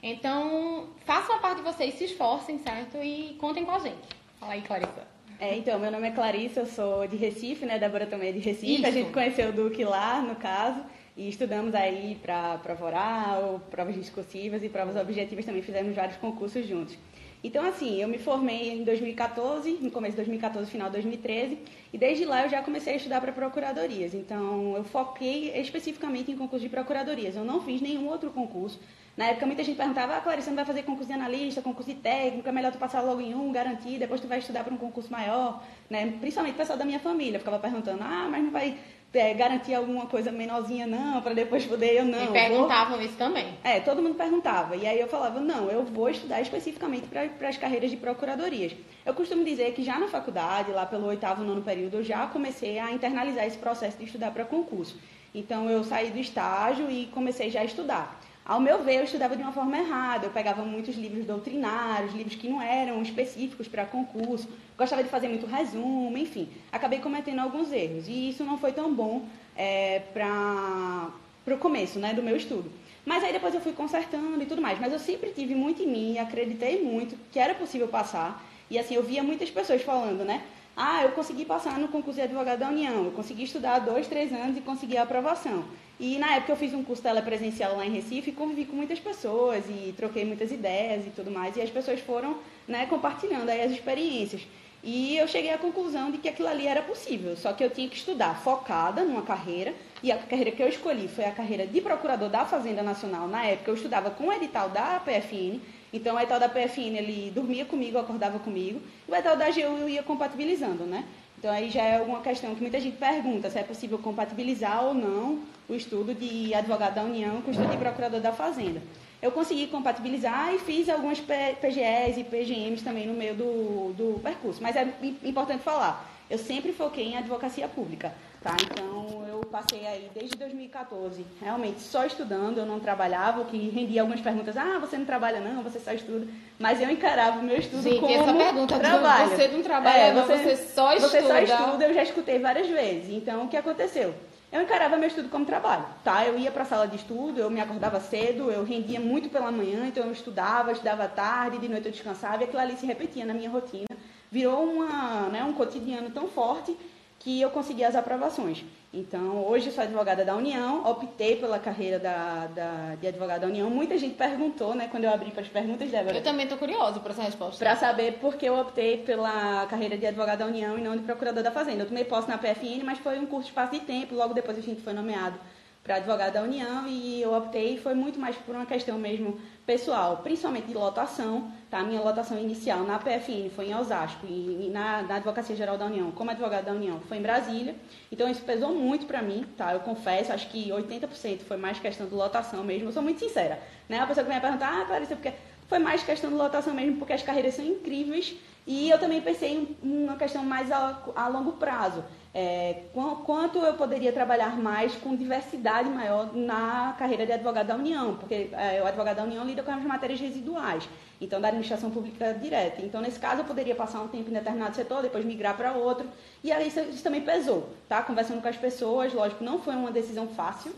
Então, 0.02 0.88
façam 1.04 1.36
a 1.36 1.40
parte 1.40 1.58
de 1.58 1.62
vocês, 1.62 1.92
se 1.92 2.04
esforcem, 2.04 2.58
certo? 2.58 2.96
E 3.02 3.36
contem 3.38 3.66
com 3.66 3.72
a 3.72 3.80
gente. 3.80 4.08
Fala 4.40 4.54
aí, 4.54 4.62
Clarissa. 4.62 5.06
É, 5.38 5.54
então, 5.58 5.78
meu 5.78 5.90
nome 5.90 6.08
é 6.08 6.10
Clarissa, 6.12 6.60
eu 6.60 6.66
sou 6.66 7.06
de 7.06 7.16
Recife, 7.16 7.66
né? 7.66 7.78
Débora 7.78 8.06
também 8.06 8.30
é 8.30 8.32
de 8.32 8.38
Recife. 8.38 8.76
Isso. 8.76 8.86
A 8.86 8.90
gente 8.90 9.12
conheceu 9.12 9.50
o 9.50 9.52
Duque 9.52 9.84
lá, 9.84 10.22
no 10.22 10.36
caso, 10.36 10.80
e 11.14 11.28
estudamos 11.28 11.74
aí 11.74 12.18
para 12.22 12.56
prova 12.62 12.86
oral, 12.86 13.60
provas 13.70 13.94
discursivas 13.94 14.64
e 14.64 14.70
provas 14.70 14.96
objetivas 14.96 15.44
também. 15.44 15.60
Fizemos 15.60 15.94
vários 15.94 16.16
concursos 16.16 16.66
juntos. 16.66 16.96
Então, 17.44 17.62
assim, 17.62 18.00
eu 18.00 18.08
me 18.08 18.16
formei 18.16 18.70
em 18.70 18.84
2014, 18.84 19.72
no 19.82 19.90
começo 19.90 20.12
de 20.12 20.16
2014, 20.16 20.70
final 20.70 20.88
de 20.88 20.94
2013, 20.94 21.58
e 21.92 21.98
desde 21.98 22.24
lá 22.24 22.44
eu 22.44 22.48
já 22.48 22.62
comecei 22.62 22.94
a 22.94 22.96
estudar 22.96 23.20
para 23.20 23.32
procuradorias. 23.32 24.14
Então, 24.14 24.74
eu 24.74 24.82
foquei 24.82 25.54
especificamente 25.60 26.30
em 26.30 26.38
concurso 26.38 26.64
de 26.64 26.70
procuradorias. 26.70 27.36
Eu 27.36 27.44
não 27.44 27.60
fiz 27.60 27.82
nenhum 27.82 28.08
outro 28.08 28.30
concurso. 28.30 28.80
Na 29.16 29.26
época, 29.26 29.46
muita 29.46 29.62
gente 29.62 29.76
perguntava, 29.76 30.16
ah, 30.16 30.20
Clarice, 30.20 30.44
você 30.44 30.50
não 30.50 30.56
vai 30.56 30.64
fazer 30.64 30.82
concurso 30.82 31.06
de 31.06 31.12
analista, 31.12 31.62
concurso 31.62 31.88
de 31.88 31.96
técnico, 31.96 32.48
é 32.48 32.52
melhor 32.52 32.72
tu 32.72 32.78
passar 32.78 33.00
logo 33.00 33.20
em 33.20 33.34
um, 33.34 33.52
garantir, 33.52 33.98
depois 33.98 34.20
tu 34.20 34.26
vai 34.26 34.40
estudar 34.40 34.64
para 34.64 34.74
um 34.74 34.76
concurso 34.76 35.10
maior, 35.12 35.62
né? 35.88 36.14
Principalmente 36.20 36.54
o 36.54 36.58
pessoal 36.58 36.76
da 36.76 36.84
minha 36.84 36.98
família 36.98 37.38
ficava 37.38 37.60
perguntando, 37.60 38.02
ah, 38.02 38.26
mas 38.28 38.42
não 38.42 38.50
vai 38.50 38.76
é, 39.12 39.32
garantir 39.32 39.74
alguma 39.74 40.06
coisa 40.06 40.32
menorzinha 40.32 40.86
não, 40.86 41.22
para 41.22 41.32
depois 41.32 41.64
poder 41.64 41.94
eu 41.94 42.04
não. 42.04 42.26
Me 42.26 42.32
perguntavam 42.32 42.96
vou... 42.96 43.06
isso 43.06 43.16
também. 43.16 43.54
É, 43.62 43.78
todo 43.78 44.02
mundo 44.02 44.16
perguntava. 44.16 44.74
E 44.74 44.86
aí 44.86 44.98
eu 44.98 45.06
falava, 45.06 45.38
não, 45.38 45.70
eu 45.70 45.84
vou 45.84 46.08
estudar 46.08 46.40
especificamente 46.40 47.06
para 47.06 47.48
as 47.48 47.56
carreiras 47.56 47.90
de 47.90 47.96
procuradorias. 47.96 48.72
Eu 49.06 49.14
costumo 49.14 49.44
dizer 49.44 49.72
que 49.74 49.84
já 49.84 49.98
na 49.98 50.08
faculdade, 50.08 50.72
lá 50.72 50.84
pelo 50.86 51.06
oitavo, 51.06 51.44
nono 51.44 51.62
período, 51.62 51.98
eu 51.98 52.02
já 52.02 52.26
comecei 52.26 52.80
a 52.80 52.90
internalizar 52.90 53.46
esse 53.46 53.58
processo 53.58 53.96
de 53.96 54.04
estudar 54.04 54.32
para 54.32 54.44
concurso. 54.44 54.98
Então 55.32 55.70
eu 55.70 55.84
saí 55.84 56.10
do 56.10 56.18
estágio 56.18 56.90
e 56.90 57.06
comecei 57.06 57.50
já 57.50 57.60
a 57.60 57.64
estudar. 57.64 58.20
Ao 58.46 58.60
meu 58.60 58.82
ver, 58.82 58.96
eu 58.96 59.04
estudava 59.04 59.34
de 59.34 59.42
uma 59.42 59.52
forma 59.52 59.78
errada. 59.78 60.26
Eu 60.26 60.30
pegava 60.30 60.62
muitos 60.64 60.94
livros 60.96 61.24
doutrinários, 61.24 62.12
livros 62.12 62.34
que 62.34 62.46
não 62.46 62.60
eram 62.60 63.00
específicos 63.00 63.66
para 63.66 63.86
concurso. 63.86 64.48
Gostava 64.76 65.02
de 65.02 65.08
fazer 65.08 65.28
muito 65.28 65.46
resumo, 65.46 66.16
enfim. 66.18 66.48
Acabei 66.70 66.98
cometendo 66.98 67.38
alguns 67.38 67.72
erros. 67.72 68.06
E 68.06 68.28
isso 68.28 68.44
não 68.44 68.58
foi 68.58 68.72
tão 68.72 68.92
bom 68.92 69.26
é, 69.56 70.02
para 70.12 71.10
o 71.46 71.56
começo 71.56 71.98
né, 71.98 72.12
do 72.12 72.22
meu 72.22 72.36
estudo. 72.36 72.70
Mas 73.06 73.24
aí 73.24 73.32
depois 73.32 73.54
eu 73.54 73.62
fui 73.62 73.72
consertando 73.72 74.42
e 74.42 74.46
tudo 74.46 74.60
mais. 74.60 74.78
Mas 74.78 74.92
eu 74.92 74.98
sempre 74.98 75.30
tive 75.30 75.54
muito 75.54 75.82
em 75.82 75.86
mim, 75.86 76.18
acreditei 76.18 76.82
muito 76.82 77.16
que 77.32 77.38
era 77.38 77.54
possível 77.54 77.88
passar. 77.88 78.44
E 78.70 78.78
assim, 78.78 78.94
eu 78.94 79.02
via 79.02 79.22
muitas 79.22 79.50
pessoas 79.50 79.80
falando, 79.82 80.22
né? 80.22 80.42
Ah, 80.76 81.04
eu 81.04 81.12
consegui 81.12 81.44
passar 81.44 81.78
no 81.78 81.86
concurso 81.86 82.16
de 82.16 82.22
advogado 82.22 82.58
da 82.58 82.68
União, 82.68 83.04
eu 83.04 83.12
consegui 83.12 83.44
estudar 83.44 83.78
dois, 83.78 84.08
três 84.08 84.32
anos 84.32 84.56
e 84.56 84.60
consegui 84.60 84.96
a 84.96 85.04
aprovação. 85.04 85.64
E 86.00 86.18
na 86.18 86.34
época 86.34 86.52
eu 86.52 86.56
fiz 86.56 86.74
um 86.74 86.82
curso 86.82 87.00
telepresencial 87.00 87.76
lá 87.76 87.86
em 87.86 87.90
Recife 87.90 88.30
e 88.30 88.32
convivi 88.32 88.64
com 88.64 88.74
muitas 88.74 88.98
pessoas 88.98 89.64
e 89.68 89.94
troquei 89.96 90.24
muitas 90.24 90.50
ideias 90.50 91.06
e 91.06 91.10
tudo 91.10 91.30
mais. 91.30 91.56
E 91.56 91.60
as 91.60 91.70
pessoas 91.70 92.00
foram 92.00 92.38
né, 92.66 92.86
compartilhando 92.86 93.48
aí 93.48 93.62
as 93.62 93.70
experiências. 93.70 94.42
E 94.82 95.16
eu 95.16 95.28
cheguei 95.28 95.50
à 95.50 95.56
conclusão 95.56 96.10
de 96.10 96.18
que 96.18 96.28
aquilo 96.28 96.48
ali 96.48 96.66
era 96.66 96.82
possível, 96.82 97.36
só 97.36 97.52
que 97.54 97.64
eu 97.64 97.70
tinha 97.70 97.88
que 97.88 97.96
estudar 97.96 98.42
focada 98.42 99.02
numa 99.02 99.22
carreira, 99.22 99.72
e 100.02 100.12
a 100.12 100.18
carreira 100.18 100.50
que 100.50 100.62
eu 100.62 100.68
escolhi 100.68 101.08
foi 101.08 101.24
a 101.24 101.30
carreira 101.30 101.66
de 101.66 101.80
procurador 101.80 102.28
da 102.28 102.44
Fazenda 102.44 102.82
Nacional. 102.82 103.26
Na 103.26 103.46
época 103.46 103.70
eu 103.70 103.76
estudava 103.76 104.10
com 104.10 104.26
o 104.26 104.32
edital 104.32 104.68
da 104.68 105.00
PFN, 105.00 105.58
então 105.94 106.16
o 106.16 106.18
edital 106.18 106.40
da 106.40 106.48
PFN 106.48 106.96
ele 106.96 107.30
dormia 107.32 107.64
comigo, 107.64 107.96
acordava 107.96 108.40
comigo, 108.40 108.82
e 109.08 109.12
o 109.12 109.14
edital 109.14 109.36
da 109.36 109.46
AGU 109.46 109.60
eu 109.60 109.88
ia 109.88 110.02
compatibilizando, 110.02 110.84
né? 110.84 111.04
Então 111.38 111.52
aí 111.52 111.70
já 111.70 111.82
é 111.82 111.98
alguma 111.98 112.20
questão 112.20 112.52
que 112.52 112.60
muita 112.60 112.80
gente 112.80 112.96
pergunta 112.96 113.48
se 113.48 113.58
é 113.60 113.62
possível 113.62 113.96
compatibilizar 113.98 114.84
ou 114.84 114.92
não 114.92 115.38
o 115.68 115.74
estudo 115.74 116.12
de 116.12 116.52
advogado 116.52 116.94
da 116.94 117.04
União 117.04 117.40
com 117.42 117.48
o 117.48 117.50
estudo 117.52 117.70
de 117.70 117.76
procurador 117.76 118.20
da 118.20 118.32
Fazenda. 118.32 118.82
Eu 119.22 119.30
consegui 119.30 119.68
compatibilizar 119.68 120.52
e 120.52 120.58
fiz 120.58 120.88
algumas 120.88 121.20
PGEs 121.20 122.18
e 122.18 122.24
PGMs 122.24 122.82
também 122.82 123.06
no 123.06 123.14
meio 123.14 123.34
do, 123.34 123.92
do 123.92 124.20
percurso. 124.20 124.60
Mas 124.60 124.74
é 124.74 124.92
importante 125.22 125.62
falar, 125.62 126.10
eu 126.28 126.38
sempre 126.38 126.72
foquei 126.72 127.04
em 127.06 127.16
advocacia 127.16 127.68
pública, 127.68 128.12
tá? 128.44 128.54
Então 128.62 129.24
eu 129.26 129.40
passei 129.46 129.86
aí 129.86 130.10
desde 130.14 130.36
2014, 130.36 131.24
realmente 131.40 131.80
só 131.80 132.04
estudando, 132.04 132.58
eu 132.58 132.66
não 132.66 132.78
trabalhava, 132.78 133.40
o 133.40 133.46
que 133.46 133.70
rendia 133.70 134.02
algumas 134.02 134.20
perguntas, 134.20 134.56
ah, 134.56 134.78
você 134.78 134.98
não 134.98 135.06
trabalha 135.06 135.40
não, 135.40 135.62
você 135.62 135.80
só 135.80 135.92
estuda, 135.92 136.26
mas 136.58 136.80
eu 136.80 136.90
encarava 136.90 137.40
o 137.40 137.42
meu 137.42 137.56
estudo 137.56 137.82
Gente, 137.82 138.00
como 138.00 138.12
essa 138.12 138.34
pergunta 138.34 138.78
trabalho. 138.78 139.30
você 139.30 139.48
não 139.48 139.62
trabalha, 139.62 139.98
é, 139.98 140.12
você, 140.12 140.36
você 140.36 140.56
só 140.56 140.92
estuda. 140.92 141.08
Você 141.08 141.22
só 141.22 141.38
estuda, 141.38 141.86
eu 141.86 141.94
já 141.94 142.02
escutei 142.02 142.38
várias 142.38 142.68
vezes. 142.68 143.10
Então 143.10 143.44
o 143.44 143.48
que 143.48 143.56
aconteceu? 143.56 144.14
eu 144.54 144.62
encarava 144.62 144.96
meu 144.96 145.08
estudo 145.08 145.28
como 145.28 145.44
trabalho, 145.44 145.84
tá? 146.04 146.24
Eu 146.24 146.38
ia 146.38 146.48
para 146.48 146.62
a 146.62 146.66
sala 146.66 146.86
de 146.86 146.94
estudo, 146.94 147.40
eu 147.40 147.50
me 147.50 147.60
acordava 147.60 147.98
cedo, 147.98 148.52
eu 148.52 148.62
rendia 148.62 149.00
muito 149.00 149.28
pela 149.28 149.50
manhã, 149.50 149.84
então 149.84 150.04
eu 150.04 150.12
estudava, 150.12 150.70
estudava 150.70 151.08
tarde, 151.08 151.58
de 151.58 151.68
noite 151.68 151.86
eu 151.86 151.90
descansava, 151.90 152.40
e 152.40 152.44
aquilo 152.44 152.62
ali 152.62 152.76
se 152.76 152.86
repetia 152.86 153.24
na 153.24 153.34
minha 153.34 153.50
rotina. 153.50 153.88
Virou 154.30 154.62
uma, 154.62 155.28
né, 155.28 155.42
um 155.42 155.54
cotidiano 155.54 156.08
tão 156.10 156.28
forte 156.28 156.76
que 157.24 157.40
eu 157.40 157.48
consegui 157.48 157.82
as 157.82 157.96
aprovações. 157.96 158.62
Então, 158.92 159.46
hoje 159.46 159.72
sou 159.72 159.82
advogada 159.82 160.26
da 160.26 160.36
União, 160.36 160.86
optei 160.86 161.36
pela 161.36 161.58
carreira 161.58 161.98
da, 161.98 162.46
da, 162.48 162.94
de 163.00 163.06
advogada 163.06 163.40
da 163.40 163.46
União. 163.46 163.70
Muita 163.70 163.96
gente 163.96 164.14
perguntou, 164.14 164.74
né, 164.74 164.88
quando 164.90 165.04
eu 165.04 165.10
abri 165.10 165.30
para 165.30 165.40
as 165.40 165.48
perguntas, 165.48 165.90
Débora. 165.90 166.18
Eu 166.18 166.22
também 166.22 166.44
estou 166.44 166.58
curiosa 166.58 167.00
por 167.00 167.10
essa 167.12 167.22
resposta. 167.22 167.64
Para 167.64 167.76
saber 167.76 168.18
por 168.18 168.36
que 168.36 168.44
eu 168.44 168.60
optei 168.60 168.98
pela 168.98 169.64
carreira 169.70 169.96
de 169.96 170.06
advogada 170.06 170.44
da 170.44 170.46
União 170.46 170.78
e 170.78 170.82
não 170.82 170.94
de 170.94 171.02
procurador 171.02 171.42
da 171.42 171.50
Fazenda. 171.50 171.84
Eu 171.84 171.88
tomei 171.88 172.04
posse 172.04 172.28
na 172.28 172.36
PFN, 172.36 172.84
mas 172.84 172.98
foi 172.98 173.18
um 173.18 173.24
curto 173.24 173.46
espaço 173.46 173.72
de 173.72 173.80
tempo, 173.80 174.14
logo 174.14 174.34
depois 174.34 174.58
a 174.58 174.60
gente 174.60 174.82
foi 174.82 174.92
nomeado 174.92 175.38
para 175.84 175.96
advogado 175.96 176.32
da 176.32 176.42
União 176.42 176.88
e 176.88 177.20
eu 177.20 177.34
optei, 177.34 177.76
foi 177.76 177.94
muito 177.94 178.18
mais 178.18 178.34
por 178.36 178.54
uma 178.54 178.64
questão 178.64 178.98
mesmo 178.98 179.38
pessoal, 179.66 180.16
principalmente 180.22 180.68
de 180.68 180.72
lotação, 180.72 181.52
tá? 181.70 181.82
Minha 181.82 182.00
lotação 182.00 182.38
inicial 182.38 182.84
na 182.84 182.98
PFN 182.98 183.50
foi 183.54 183.68
em 183.68 183.74
Osasco 183.74 184.26
e, 184.26 184.70
na, 184.72 185.02
na 185.02 185.16
Advocacia 185.16 185.54
Geral 185.54 185.76
da 185.76 185.84
União, 185.84 186.10
como 186.10 186.30
advogado 186.30 186.64
da 186.64 186.72
União, 186.72 186.98
foi 187.00 187.18
em 187.18 187.22
Brasília. 187.22 187.74
Então 188.10 188.26
isso 188.30 188.40
pesou 188.40 188.74
muito 188.74 189.04
para 189.04 189.20
mim, 189.20 189.44
tá? 189.58 189.74
Eu 189.74 189.80
confesso, 189.80 190.32
acho 190.32 190.48
que 190.48 190.70
80% 190.70 191.40
foi 191.40 191.58
mais 191.58 191.78
questão 191.78 192.06
de 192.06 192.14
lotação 192.14 192.64
mesmo. 192.64 192.88
Eu 192.88 192.92
sou 192.92 193.02
muito 193.02 193.20
sincera, 193.20 193.60
né? 193.86 193.98
A 193.98 194.06
pessoa 194.06 194.24
que 194.24 194.32
vem 194.32 194.40
perguntar, 194.40 194.80
ah, 194.80 194.86
Clarissa, 194.86 195.14
porque 195.14 195.34
foi 195.68 195.78
mais 195.78 196.02
questão 196.02 196.30
de 196.30 196.36
lotação 196.36 196.72
mesmo, 196.72 196.96
porque 196.96 197.12
as 197.12 197.22
carreiras 197.22 197.54
são 197.56 197.64
incríveis 197.64 198.34
e 198.66 198.88
eu 198.88 198.98
também 198.98 199.20
pensei 199.20 199.76
em 199.82 200.04
uma 200.04 200.16
questão 200.16 200.42
mais 200.42 200.72
a, 200.72 201.02
a 201.14 201.28
longo 201.28 201.52
prazo. 201.52 202.02
É, 202.36 202.82
quanto 203.24 203.58
eu 203.58 203.74
poderia 203.74 204.12
trabalhar 204.12 204.58
mais 204.58 204.92
com 204.96 205.14
diversidade 205.14 205.88
maior 205.88 206.34
na 206.34 206.92
carreira 206.98 207.24
de 207.24 207.32
advogado 207.32 207.68
da 207.68 207.76
União, 207.76 208.16
porque 208.16 208.48
é, 208.52 208.82
o 208.82 208.86
advogado 208.86 209.16
da 209.16 209.22
União 209.22 209.44
lida 209.44 209.62
com 209.62 209.70
as 209.70 209.84
matérias 209.84 210.18
residuais, 210.18 210.88
então 211.20 211.40
da 211.40 211.48
administração 211.48 211.90
pública 211.90 212.34
direta. 212.34 212.82
Então, 212.82 213.00
nesse 213.00 213.20
caso, 213.20 213.42
eu 213.42 213.44
poderia 213.44 213.76
passar 213.76 214.00
um 214.00 214.08
tempo 214.08 214.30
em 214.30 214.32
determinado 214.32 214.74
setor, 214.74 215.02
depois 215.02 215.24
migrar 215.24 215.56
para 215.56 215.74
outro, 215.74 216.08
e 216.42 216.50
aí 216.50 216.66
isso, 216.66 216.80
isso 216.80 217.04
também 217.04 217.20
pesou, 217.20 217.68
tá? 217.88 218.02
Conversando 218.02 218.42
com 218.42 218.48
as 218.48 218.56
pessoas, 218.56 219.12
lógico, 219.12 219.44
não 219.44 219.60
foi 219.60 219.76
uma 219.76 219.92
decisão 219.92 220.26
fácil, 220.26 220.74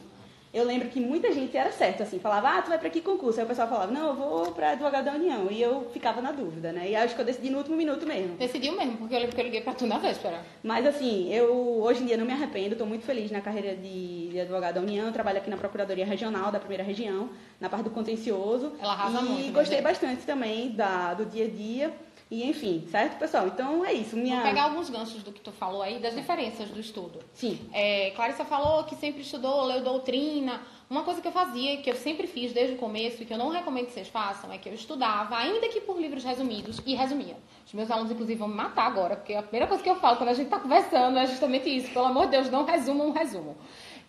eu 0.57 0.65
lembro 0.65 0.89
que 0.89 0.99
muita 0.99 1.31
gente 1.33 1.55
era 1.55 1.71
certo, 1.71 2.03
assim, 2.03 2.19
falava, 2.19 2.49
ah, 2.49 2.63
tu 2.63 2.71
vai 2.71 2.79
para 2.79 2.89
que 2.89 3.03
concurso? 3.03 3.39
Aí 3.39 3.45
o 3.45 3.49
pessoal 3.49 3.69
falava, 3.69 3.93
não, 3.93 4.09
eu 4.09 4.15
vou 4.15 4.53
para 4.53 4.71
advogado 4.71 5.05
da 5.05 5.13
União. 5.13 5.49
E 5.51 5.61
eu 5.61 5.91
ficava 5.93 6.23
na 6.23 6.33
dúvida, 6.33 6.73
né? 6.73 6.89
E 6.89 6.97
acho 6.97 7.15
que 7.15 7.21
eu 7.21 7.27
decidi 7.27 7.51
no 7.51 7.59
último 7.59 7.77
minuto 7.77 8.07
mesmo. 8.07 8.37
Decidiu 8.37 8.75
mesmo, 8.75 8.97
porque 8.97 9.15
eu 9.15 9.19
lembro 9.19 9.35
que 9.35 9.41
eu 9.41 9.45
liguei 9.45 9.61
para 9.61 9.75
tu 9.75 9.87
na 9.87 9.99
véspera. 9.99 10.43
Mas 10.63 10.87
assim, 10.87 11.31
eu 11.31 11.83
hoje 11.83 12.03
em 12.03 12.07
dia 12.07 12.17
não 12.17 12.25
me 12.25 12.33
arrependo, 12.33 12.73
estou 12.73 12.87
muito 12.87 13.05
feliz 13.05 13.31
na 13.31 13.43
carreira 13.43 13.77
de, 13.77 14.29
de 14.29 14.41
advogado 14.41 14.77
da 14.77 14.81
União, 14.81 15.07
eu 15.07 15.13
trabalho 15.13 15.39
aqui 15.39 15.51
na 15.51 15.59
Procuradoria 15.59 16.07
Regional 16.07 16.51
da 16.51 16.59
primeira 16.59 16.83
região, 16.83 17.29
na 17.61 17.69
parte 17.69 17.85
do 17.85 17.91
contencioso. 17.91 18.73
Ela 18.81 18.93
arrasa 18.93 19.21
e 19.21 19.25
muito. 19.25 19.49
E 19.49 19.51
gostei 19.51 19.83
bastante 19.83 20.25
também 20.25 20.71
da, 20.71 21.13
do 21.13 21.27
dia 21.27 21.45
a 21.45 21.49
dia. 21.49 21.93
E 22.29 22.43
enfim, 22.43 22.85
certo, 22.91 23.19
pessoal? 23.19 23.47
Então 23.47 23.85
é 23.85 23.93
isso. 23.93 24.17
Minha... 24.17 24.37
Vou 24.37 24.45
pegar 24.47 24.65
alguns 24.65 24.91
ganchos 24.91 25.23
do 25.23 25.31
que 25.31 25.41
tu 25.41 25.53
falou 25.53 25.81
aí, 25.81 26.01
das 26.01 26.15
diferenças 26.15 26.69
do 26.69 26.81
estudo. 26.81 27.21
Sim. 27.33 27.59
É, 27.73 28.11
Clarissa 28.17 28.45
falou 28.45 28.83
que 28.83 28.97
sempre 28.97 29.23
estudou, 29.23 29.65
leu 29.65 29.81
doutrina. 29.81 30.61
Uma 30.91 31.05
coisa 31.05 31.21
que 31.21 31.29
eu 31.29 31.33
fazia, 31.33 31.77
que 31.77 31.89
eu 31.89 31.95
sempre 31.95 32.27
fiz 32.27 32.53
desde 32.53 32.75
o 32.75 32.79
começo 32.79 33.23
e 33.23 33.27
que 33.27 33.33
eu 33.33 33.39
não 33.39 33.51
recomendo 33.51 33.87
que 33.87 33.93
vocês 33.93 34.09
façam, 34.09 34.53
é 34.53 34.59
que 34.59 34.69
eu 34.69 34.75
estudava, 34.75 35.37
ainda 35.37 35.69
que 35.69 35.81
por 35.81 36.01
livros 36.01 36.25
resumidos, 36.25 36.81
e 36.85 36.95
resumia. 36.95 37.37
Os 37.65 37.73
meus 37.73 37.91
alunos, 37.91 38.11
inclusive, 38.11 38.39
vão 38.39 38.49
me 38.49 38.55
matar 38.55 38.87
agora, 38.87 39.17
porque 39.17 39.35
a 39.35 39.43
primeira 39.43 39.67
coisa 39.67 39.83
que 39.83 39.91
eu 39.91 39.97
falo 39.97 40.17
quando 40.17 40.29
a 40.29 40.35
gente 40.35 40.47
está 40.47 40.59
conversando 40.59 41.19
é 41.19 41.27
justamente 41.27 41.69
isso. 41.69 41.93
Pelo 41.93 42.07
amor 42.07 42.27
de 42.27 42.33
Deus, 42.33 42.51
não 42.51 42.65
resuma 42.65 43.05
um 43.05 43.13
resumo. 43.13 43.57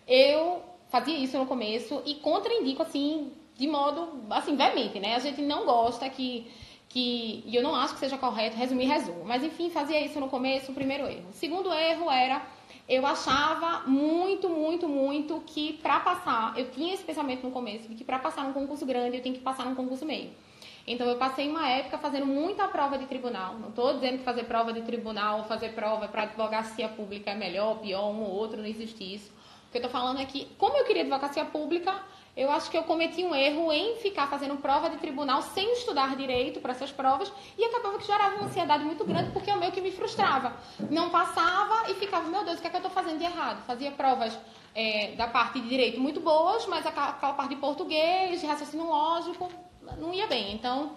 Eu 0.06 0.62
fazia 0.88 1.16
isso 1.16 1.38
no 1.38 1.46
começo 1.46 2.02
e 2.04 2.16
contraindico, 2.16 2.82
assim, 2.82 3.32
de 3.56 3.66
modo, 3.66 4.22
assim, 4.30 4.56
veemente, 4.56 4.98
né? 5.00 5.16
A 5.16 5.18
gente 5.18 5.42
não 5.42 5.64
gosta 5.64 6.08
que 6.08 6.48
que, 6.88 7.42
e 7.46 7.54
eu 7.54 7.62
não 7.62 7.74
acho 7.74 7.94
que 7.94 8.00
seja 8.00 8.16
correto 8.16 8.56
resumir 8.56 8.86
resumo, 8.86 9.24
mas 9.24 9.44
enfim, 9.44 9.68
fazia 9.70 10.00
isso 10.00 10.18
no 10.18 10.28
começo, 10.28 10.72
o 10.72 10.74
primeiro 10.74 11.06
erro. 11.06 11.28
O 11.30 11.34
segundo 11.34 11.72
erro 11.72 12.10
era, 12.10 12.42
eu 12.88 13.04
achava 13.04 13.86
muito, 13.86 14.48
muito, 14.48 14.88
muito 14.88 15.42
que 15.46 15.74
para 15.74 16.00
passar, 16.00 16.58
eu 16.58 16.70
tinha 16.70 16.94
esse 16.94 17.04
pensamento 17.04 17.42
no 17.42 17.50
começo, 17.50 17.88
de 17.88 17.94
que 17.94 18.04
para 18.04 18.18
passar 18.18 18.44
num 18.44 18.52
concurso 18.52 18.86
grande 18.86 19.18
eu 19.18 19.22
tenho 19.22 19.34
que 19.34 19.42
passar 19.42 19.66
num 19.66 19.74
concurso 19.74 20.06
meio. 20.06 20.30
Então 20.86 21.06
eu 21.06 21.16
passei 21.16 21.46
uma 21.50 21.68
época 21.68 21.98
fazendo 21.98 22.24
muita 22.24 22.66
prova 22.66 22.96
de 22.96 23.04
tribunal. 23.04 23.58
Não 23.58 23.68
estou 23.68 23.92
dizendo 23.92 24.18
que 24.18 24.24
fazer 24.24 24.44
prova 24.44 24.72
de 24.72 24.80
tribunal 24.80 25.40
ou 25.40 25.44
fazer 25.44 25.74
prova 25.74 26.08
para 26.08 26.22
advocacia 26.22 26.88
pública 26.88 27.30
é 27.30 27.34
melhor, 27.34 27.78
pior, 27.78 28.08
um 28.10 28.22
ou 28.22 28.30
outro, 28.30 28.56
não 28.56 28.66
existe 28.66 29.14
isso. 29.14 29.30
O 29.68 29.70
que 29.70 29.76
eu 29.76 29.82
estou 29.82 29.90
falando 29.90 30.18
é 30.18 30.24
que, 30.24 30.46
como 30.56 30.78
eu 30.78 30.86
queria 30.86 31.02
advocacia 31.02 31.44
pública, 31.44 31.94
eu 32.38 32.52
acho 32.52 32.70
que 32.70 32.78
eu 32.78 32.84
cometi 32.84 33.24
um 33.24 33.34
erro 33.34 33.72
em 33.72 33.96
ficar 33.96 34.28
fazendo 34.28 34.56
prova 34.58 34.88
de 34.88 34.96
tribunal 34.98 35.42
sem 35.42 35.72
estudar 35.72 36.14
direito 36.14 36.60
para 36.60 36.70
essas 36.70 36.92
provas 36.92 37.32
e 37.58 37.64
acabava 37.64 37.98
que 37.98 38.06
gerava 38.06 38.36
uma 38.36 38.44
ansiedade 38.44 38.84
muito 38.84 39.04
grande 39.04 39.32
porque 39.32 39.50
é 39.50 39.56
o 39.56 39.58
meu 39.58 39.72
que 39.72 39.80
me 39.80 39.90
frustrava. 39.90 40.52
Não 40.88 41.10
passava 41.10 41.90
e 41.90 41.94
ficava, 41.94 42.28
meu 42.28 42.44
Deus, 42.44 42.58
o 42.58 42.60
que 42.60 42.68
é 42.68 42.70
que 42.70 42.76
eu 42.76 42.78
estou 42.78 42.92
fazendo 42.92 43.18
de 43.18 43.24
errado? 43.24 43.66
Fazia 43.66 43.90
provas 43.90 44.38
é, 44.72 45.16
da 45.16 45.26
parte 45.26 45.60
de 45.60 45.68
direito 45.68 45.98
muito 45.98 46.20
boas, 46.20 46.64
mas 46.66 46.86
aquela, 46.86 47.12
parte 47.12 47.48
de 47.48 47.56
português, 47.56 48.40
de 48.40 48.46
raciocínio 48.46 48.86
lógico, 48.86 49.50
não 49.98 50.14
ia 50.14 50.28
bem. 50.28 50.54
Então, 50.54 50.92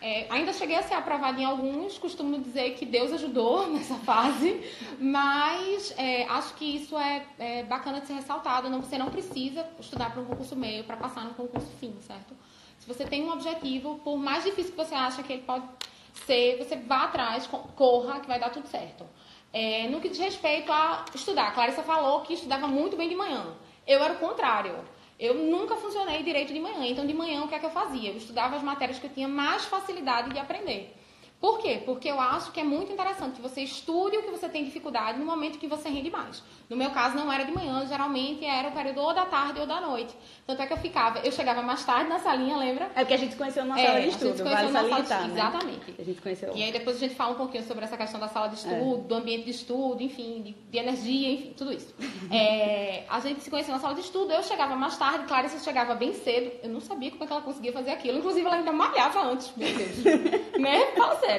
é, 0.00 0.26
ainda 0.30 0.52
cheguei 0.52 0.76
a 0.76 0.82
ser 0.82 0.94
aprovada 0.94 1.38
em 1.38 1.44
alguns, 1.44 1.98
costumo 1.98 2.38
dizer 2.40 2.74
que 2.74 2.86
Deus 2.86 3.12
ajudou 3.12 3.66
nessa 3.72 3.96
fase, 3.96 4.62
mas 4.98 5.92
é, 5.98 6.24
acho 6.24 6.54
que 6.54 6.64
isso 6.64 6.98
é, 6.98 7.26
é, 7.38 7.62
bacana 7.64 8.00
de 8.00 8.06
ser 8.06 8.14
ressaltado. 8.14 8.70
Não, 8.70 8.80
você 8.80 8.96
não 8.96 9.10
precisa 9.10 9.66
estudar 9.78 10.10
para 10.10 10.22
um 10.22 10.24
concurso 10.24 10.56
meio 10.56 10.84
para 10.84 10.96
passar 10.96 11.24
no 11.24 11.34
concurso 11.34 11.68
fim, 11.78 11.94
certo? 12.00 12.34
Se 12.78 12.88
você 12.88 13.04
tem 13.04 13.24
um 13.24 13.32
objetivo, 13.32 14.00
por 14.02 14.16
mais 14.16 14.42
difícil 14.44 14.72
que 14.72 14.76
você 14.78 14.94
acha 14.94 15.22
que 15.22 15.34
ele 15.34 15.42
pode 15.42 15.64
ser, 16.26 16.56
você 16.56 16.76
vá 16.76 17.04
atrás, 17.04 17.46
corra, 17.76 18.20
que 18.20 18.26
vai 18.26 18.40
dar 18.40 18.48
tudo 18.50 18.66
certo. 18.68 19.04
É, 19.52 19.86
no 19.88 20.00
que 20.00 20.08
diz 20.08 20.18
respeito 20.18 20.72
a 20.72 21.04
estudar, 21.14 21.48
a 21.48 21.50
Clarissa 21.50 21.82
falou 21.82 22.22
que 22.22 22.34
estudava 22.34 22.66
muito 22.66 22.96
bem 22.96 23.08
de 23.08 23.14
manhã. 23.14 23.44
Eu 23.86 24.02
era 24.02 24.14
o 24.14 24.18
contrário. 24.18 24.76
Eu 25.20 25.34
nunca 25.34 25.76
funcionei 25.76 26.22
direito 26.22 26.50
de 26.50 26.58
manhã, 26.58 26.86
então 26.86 27.06
de 27.06 27.12
manhã 27.12 27.44
o 27.44 27.48
que 27.48 27.54
é 27.54 27.58
que 27.58 27.66
eu 27.66 27.70
fazia? 27.70 28.08
Eu 28.08 28.16
estudava 28.16 28.56
as 28.56 28.62
matérias 28.62 28.98
que 28.98 29.04
eu 29.06 29.12
tinha 29.12 29.28
mais 29.28 29.66
facilidade 29.66 30.30
de 30.30 30.38
aprender. 30.38 30.96
Por 31.40 31.58
quê? 31.58 31.80
Porque 31.86 32.08
eu 32.08 32.20
acho 32.20 32.52
que 32.52 32.60
é 32.60 32.64
muito 32.64 32.92
interessante 32.92 33.36
que 33.36 33.40
você 33.40 33.62
estude 33.62 34.16
o 34.18 34.22
que 34.22 34.30
você 34.30 34.46
tem 34.46 34.62
dificuldade 34.62 35.18
no 35.18 35.24
momento 35.24 35.58
que 35.58 35.66
você 35.66 35.88
rende 35.88 36.10
mais. 36.10 36.42
No 36.68 36.76
meu 36.76 36.90
caso, 36.90 37.16
não 37.16 37.32
era 37.32 37.44
de 37.44 37.52
manhã, 37.52 37.86
geralmente 37.86 38.44
era 38.44 38.68
o 38.68 38.72
período 38.72 39.00
ou 39.00 39.14
da 39.14 39.24
tarde 39.24 39.58
ou 39.58 39.66
da 39.66 39.80
noite. 39.80 40.14
Tanto 40.46 40.60
é 40.60 40.66
que 40.66 40.72
eu 40.74 40.76
ficava, 40.76 41.20
eu 41.20 41.32
chegava 41.32 41.62
mais 41.62 41.82
tarde 41.82 42.10
na 42.10 42.18
salinha, 42.18 42.58
lembra? 42.58 42.90
É 42.94 43.00
porque 43.00 43.14
a 43.14 43.16
gente 43.16 43.32
se 43.32 43.38
conheceu 43.38 43.64
numa 43.64 43.80
é, 43.80 43.86
sala 43.86 44.00
de 44.02 44.08
estudo, 44.08 44.44
vale 44.44 44.70
salientar, 44.70 45.06
sala 45.06 45.22
de... 45.22 45.28
né? 45.28 45.40
Exatamente. 45.40 45.94
A 45.98 46.04
gente 46.04 46.20
conheceu. 46.20 46.52
E 46.54 46.62
aí 46.62 46.72
depois 46.72 46.96
a 46.96 47.00
gente 47.00 47.14
fala 47.14 47.32
um 47.32 47.36
pouquinho 47.36 47.64
sobre 47.64 47.84
essa 47.84 47.96
questão 47.96 48.20
da 48.20 48.28
sala 48.28 48.48
de 48.48 48.56
estudo, 48.56 49.00
é. 49.04 49.08
do 49.08 49.14
ambiente 49.14 49.44
de 49.44 49.50
estudo, 49.50 50.02
enfim, 50.02 50.42
de, 50.42 50.52
de 50.52 50.78
energia, 50.78 51.32
enfim, 51.32 51.54
tudo 51.56 51.72
isso. 51.72 51.94
é, 52.30 53.04
a 53.08 53.18
gente 53.20 53.40
se 53.40 53.48
conheceu 53.48 53.72
na 53.72 53.80
sala 53.80 53.94
de 53.94 54.02
estudo, 54.02 54.30
eu 54.30 54.42
chegava 54.42 54.76
mais 54.76 54.98
tarde, 54.98 55.24
Clarissa 55.24 55.58
chegava 55.58 55.94
bem 55.94 56.12
cedo, 56.12 56.52
eu 56.62 56.68
não 56.68 56.80
sabia 56.80 57.10
como 57.10 57.24
é 57.24 57.26
que 57.26 57.32
ela 57.32 57.42
conseguia 57.42 57.72
fazer 57.72 57.92
aquilo, 57.92 58.18
inclusive 58.18 58.44
ela 58.44 58.56
ainda 58.56 58.72
malhava 58.72 59.22
antes, 59.22 59.50
meu 59.56 59.68
Deus. 59.72 60.04
né? 60.60 60.86
Fala 60.94 61.16
sério. 61.16 61.29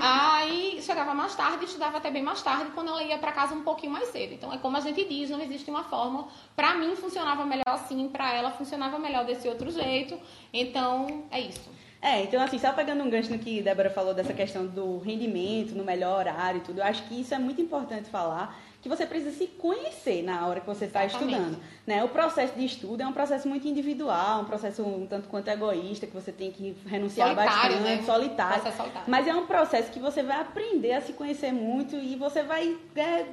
Aí 0.00 0.80
chegava 0.82 1.14
mais 1.14 1.34
tarde, 1.34 1.64
estudava 1.64 1.98
até 1.98 2.10
bem 2.10 2.22
mais 2.22 2.42
tarde, 2.42 2.70
quando 2.74 2.88
ela 2.88 3.02
ia 3.02 3.18
para 3.18 3.32
casa 3.32 3.54
um 3.54 3.62
pouquinho 3.62 3.92
mais 3.92 4.08
cedo. 4.08 4.34
Então 4.34 4.52
é 4.52 4.58
como 4.58 4.76
a 4.76 4.80
gente 4.80 5.04
diz, 5.04 5.30
não 5.30 5.40
existe 5.40 5.70
uma 5.70 5.84
fórmula. 5.84 6.28
Para 6.54 6.74
mim 6.74 6.94
funcionava 6.96 7.44
melhor 7.44 7.64
assim, 7.66 8.08
para 8.08 8.32
ela 8.32 8.50
funcionava 8.50 8.98
melhor 8.98 9.24
desse 9.24 9.48
outro 9.48 9.70
jeito. 9.70 10.18
Então 10.52 11.24
é 11.30 11.40
isso. 11.40 11.70
É, 12.00 12.22
então 12.22 12.40
assim, 12.42 12.58
só 12.58 12.72
pegando 12.72 13.02
um 13.02 13.10
gancho 13.10 13.32
no 13.32 13.38
que 13.38 13.62
Débora 13.62 13.90
falou 13.90 14.14
dessa 14.14 14.32
questão 14.32 14.66
do 14.66 14.98
rendimento, 14.98 15.74
no 15.74 15.82
melhor 15.82 16.18
horário 16.18 16.58
e 16.58 16.60
tudo, 16.62 16.80
eu 16.80 16.84
acho 16.84 17.02
que 17.04 17.20
isso 17.20 17.34
é 17.34 17.38
muito 17.38 17.60
importante 17.60 18.08
falar, 18.08 18.56
que 18.86 18.88
você 18.88 19.04
precisa 19.04 19.32
se 19.32 19.48
conhecer 19.48 20.22
na 20.22 20.46
hora 20.46 20.60
que 20.60 20.66
você 20.66 20.84
está 20.84 21.04
estudando. 21.04 21.58
Né? 21.84 22.04
O 22.04 22.08
processo 22.08 22.54
de 22.54 22.64
estudo 22.64 23.02
é 23.02 23.06
um 23.06 23.12
processo 23.12 23.48
muito 23.48 23.66
individual, 23.66 24.42
um 24.42 24.44
processo 24.44 24.82
um 24.82 25.06
tanto 25.06 25.28
quanto 25.28 25.48
egoísta, 25.48 26.06
que 26.06 26.14
você 26.14 26.30
tem 26.30 26.52
que 26.52 26.76
renunciar 26.86 27.28
solitário, 27.28 27.76
bastante, 27.76 27.82
né? 27.82 28.02
solitário. 28.04 28.62
solitário. 28.62 29.02
Mas 29.08 29.26
é 29.26 29.34
um 29.34 29.46
processo 29.46 29.90
que 29.90 29.98
você 29.98 30.22
vai 30.22 30.40
aprender 30.40 30.92
a 30.92 31.00
se 31.00 31.12
conhecer 31.12 31.52
muito 31.52 31.96
e 31.96 32.14
você 32.14 32.44
vai 32.44 32.76
é, 32.94 33.26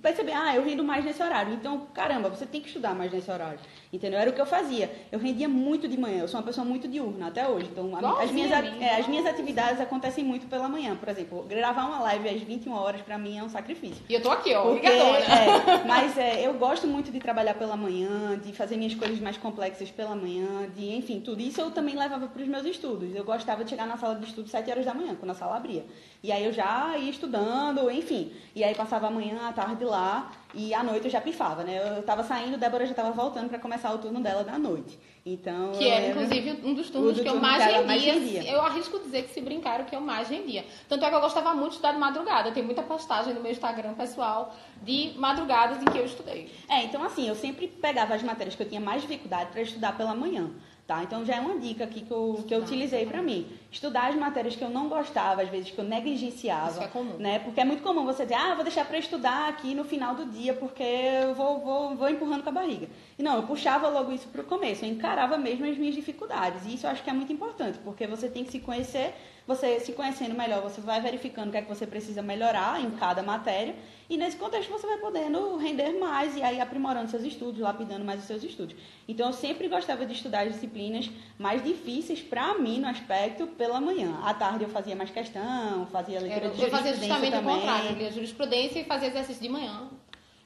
perceber, 0.00 0.32
ah, 0.32 0.54
eu 0.54 0.64
rendo 0.64 0.84
mais 0.84 1.04
nesse 1.04 1.20
horário. 1.20 1.52
Então, 1.52 1.86
caramba, 1.92 2.28
você 2.28 2.46
tem 2.46 2.60
que 2.60 2.68
estudar 2.68 2.94
mais 2.94 3.12
nesse 3.12 3.30
horário. 3.30 3.58
Entendeu? 3.92 4.20
Era 4.20 4.30
o 4.30 4.32
que 4.32 4.40
eu 4.40 4.46
fazia. 4.46 4.90
Eu 5.10 5.18
rendia 5.18 5.48
muito 5.48 5.88
de 5.88 5.98
manhã. 5.98 6.20
Eu 6.20 6.28
sou 6.28 6.38
uma 6.40 6.46
pessoa 6.46 6.64
muito 6.64 6.86
diurna 6.86 7.26
até 7.26 7.48
hoje. 7.48 7.68
Então, 7.70 7.94
a, 7.94 8.22
as, 8.22 8.30
minhas, 8.30 8.50
é, 8.50 9.00
as 9.00 9.06
minhas 9.06 9.26
atividades 9.26 9.80
acontecem 9.80 10.24
muito 10.24 10.46
pela 10.46 10.68
manhã. 10.68 10.96
Por 10.96 11.08
exemplo, 11.08 11.42
gravar 11.42 11.86
uma 11.86 12.00
live 12.00 12.28
às 12.28 12.40
21 12.40 12.72
horas 12.72 13.02
para 13.02 13.18
mim 13.18 13.38
é 13.38 13.42
um 13.42 13.48
sacrifício. 13.48 14.02
E 14.08 14.14
eu 14.14 14.22
tô 14.22 14.30
aqui, 14.30 14.54
ó, 14.54 14.62
Porque, 14.62 14.86
é, 14.94 15.84
Mas 15.86 16.16
é, 16.18 16.46
eu 16.46 16.54
gosto 16.54 16.86
muito 16.86 17.10
de 17.10 17.18
trabalhar 17.18 17.54
pela 17.54 17.76
manhã, 17.76 18.38
de 18.38 18.52
fazer 18.52 18.76
minhas 18.76 18.94
coisas 18.94 19.18
mais 19.20 19.36
complexas 19.36 19.90
pela 19.90 20.14
manhã, 20.14 20.68
de, 20.74 20.94
enfim, 20.94 21.20
tudo 21.20 21.40
isso 21.40 21.60
eu 21.60 21.70
também 21.70 21.96
levava 21.96 22.26
para 22.26 22.42
os 22.42 22.48
meus 22.48 22.64
estudos. 22.64 23.14
Eu 23.14 23.24
gostava 23.24 23.64
de 23.64 23.70
chegar 23.70 23.86
na 23.86 23.96
sala 23.96 24.14
de 24.16 24.26
estudo 24.26 24.48
7 24.48 24.70
horas 24.70 24.84
da 24.84 24.94
manhã, 24.94 25.14
quando 25.14 25.30
a 25.30 25.34
sala 25.34 25.56
abria. 25.56 25.84
E 26.22 26.30
aí 26.30 26.44
eu 26.44 26.52
já 26.52 26.96
ia 26.96 27.10
estudando, 27.10 27.90
enfim. 27.90 28.32
E 28.54 28.62
aí 28.62 28.74
passava 28.74 29.08
a 29.08 29.10
manhã, 29.10 29.48
a 29.48 29.52
tarde 29.52 29.84
lá. 29.84 30.30
E 30.54 30.74
à 30.74 30.82
noite 30.82 31.06
eu 31.06 31.10
já 31.10 31.20
pifava, 31.20 31.64
né? 31.64 31.78
Eu 31.96 32.00
estava 32.00 32.22
saindo, 32.22 32.58
Débora 32.58 32.84
já 32.84 32.92
estava 32.92 33.10
voltando 33.10 33.48
para 33.48 33.58
começar 33.58 33.92
o 33.92 33.98
turno 33.98 34.20
dela 34.20 34.44
da 34.44 34.58
noite. 34.58 34.98
Então. 35.24 35.72
Que 35.72 35.86
era, 35.86 36.08
inclusive, 36.08 36.60
um 36.64 36.74
dos 36.74 36.90
turnos 36.90 37.16
do 37.16 37.22
que 37.22 37.28
eu 37.28 37.40
mais 37.40 37.64
rendia. 38.02 38.44
Eu 38.44 38.60
arrisco 38.60 38.98
dizer 38.98 39.22
que 39.22 39.32
se 39.32 39.40
brincar 39.40 39.80
o 39.80 39.84
que 39.84 39.94
eu 39.94 40.00
mais 40.00 40.28
rendia. 40.28 40.64
Tanto 40.88 41.04
é 41.04 41.08
que 41.08 41.14
eu 41.14 41.20
gostava 41.20 41.54
muito 41.54 41.68
de 41.68 41.74
estudar 41.76 41.92
de 41.92 41.98
madrugada. 41.98 42.50
Tem 42.50 42.62
muita 42.62 42.82
postagem 42.82 43.32
no 43.32 43.40
meu 43.40 43.52
Instagram 43.52 43.94
pessoal 43.94 44.54
de 44.82 45.12
madrugadas 45.16 45.80
em 45.80 45.84
que 45.84 45.98
eu 45.98 46.04
estudei. 46.04 46.52
É, 46.68 46.82
então 46.82 47.02
assim, 47.04 47.28
eu 47.28 47.34
sempre 47.34 47.68
pegava 47.68 48.14
as 48.14 48.22
matérias 48.22 48.56
que 48.56 48.62
eu 48.62 48.68
tinha 48.68 48.80
mais 48.80 49.02
dificuldade 49.02 49.50
para 49.52 49.62
estudar 49.62 49.96
pela 49.96 50.14
manhã. 50.14 50.50
Tá? 50.92 51.02
Então 51.02 51.24
já 51.24 51.36
é 51.36 51.40
uma 51.40 51.58
dica 51.58 51.84
aqui 51.84 52.02
que 52.02 52.10
eu, 52.10 52.44
que 52.46 52.54
eu 52.54 52.58
utilizei 52.58 53.06
para 53.06 53.22
mim. 53.22 53.46
Estudar 53.70 54.10
as 54.10 54.14
matérias 54.14 54.54
que 54.54 54.62
eu 54.62 54.68
não 54.68 54.90
gostava, 54.90 55.40
às 55.40 55.48
vezes 55.48 55.70
que 55.70 55.78
eu 55.78 55.84
negligenciava. 55.84 56.70
Isso 56.70 56.82
é 56.82 56.88
comum. 56.88 57.16
Né? 57.16 57.38
Porque 57.38 57.62
é 57.62 57.64
muito 57.64 57.82
comum 57.82 58.04
você 58.04 58.24
dizer, 58.24 58.34
ah, 58.34 58.54
vou 58.54 58.62
deixar 58.62 58.84
para 58.84 58.98
estudar 58.98 59.48
aqui 59.48 59.74
no 59.74 59.84
final 59.84 60.14
do 60.14 60.26
dia 60.26 60.52
porque 60.52 60.82
eu 60.82 61.34
vou, 61.34 61.60
vou, 61.60 61.96
vou 61.96 62.10
empurrando 62.10 62.42
com 62.42 62.50
a 62.50 62.52
barriga. 62.52 62.88
E 63.18 63.22
não, 63.22 63.36
eu 63.36 63.44
puxava 63.44 63.88
logo 63.88 64.12
isso 64.12 64.28
para 64.28 64.42
o 64.42 64.44
começo, 64.44 64.84
eu 64.84 64.90
encarava 64.90 65.38
mesmo 65.38 65.64
as 65.64 65.78
minhas 65.78 65.94
dificuldades. 65.94 66.66
E 66.66 66.74
isso 66.74 66.84
eu 66.84 66.90
acho 66.90 67.02
que 67.02 67.08
é 67.08 67.14
muito 67.14 67.32
importante, 67.32 67.78
porque 67.82 68.06
você 68.06 68.28
tem 68.28 68.44
que 68.44 68.50
se 68.50 68.58
conhecer, 68.58 69.14
você 69.46 69.80
se 69.80 69.92
conhecendo 69.92 70.34
melhor, 70.34 70.62
você 70.62 70.80
vai 70.80 71.00
verificando 71.00 71.48
o 71.48 71.50
que 71.50 71.58
é 71.58 71.62
que 71.62 71.68
você 71.68 71.86
precisa 71.86 72.22
melhorar 72.22 72.80
em 72.80 72.90
cada 72.92 73.22
matéria 73.22 73.74
e 74.08 74.16
nesse 74.16 74.36
contexto 74.36 74.70
você 74.70 74.86
vai 74.86 74.98
podendo 74.98 75.56
render 75.56 75.98
mais 75.98 76.36
e 76.36 76.42
aí 76.42 76.60
aprimorando 76.60 77.10
seus 77.10 77.24
estudos, 77.24 77.60
lapidando 77.60 78.04
mais 78.04 78.20
os 78.20 78.26
seus 78.26 78.42
estudos. 78.44 78.76
Então 79.08 79.28
eu 79.28 79.32
sempre 79.32 79.68
gostava 79.68 80.04
de 80.04 80.12
estudar 80.12 80.46
as 80.46 80.52
disciplinas 80.54 81.10
mais 81.38 81.62
difíceis 81.64 82.20
para 82.20 82.58
mim 82.58 82.80
no 82.80 82.88
aspecto 82.88 83.46
pela 83.46 83.80
manhã. 83.80 84.18
À 84.22 84.34
tarde 84.34 84.64
eu 84.64 84.70
fazia 84.70 84.94
mais 84.94 85.10
questão, 85.10 85.86
fazia 85.86 86.20
leitura 86.20 86.50
de 86.50 86.56
jurisprudência 86.56 86.66
Eu 86.66 86.70
fazia 86.70 86.94
justamente 86.94 87.32
também. 87.32 87.54
o 87.54 87.58
contrário, 87.58 87.90
eu 87.90 87.96
lia 87.96 88.12
jurisprudência 88.12 88.80
e 88.80 88.84
fazia 88.84 89.08
exercício 89.08 89.42
de 89.42 89.48
manhã. 89.48 89.88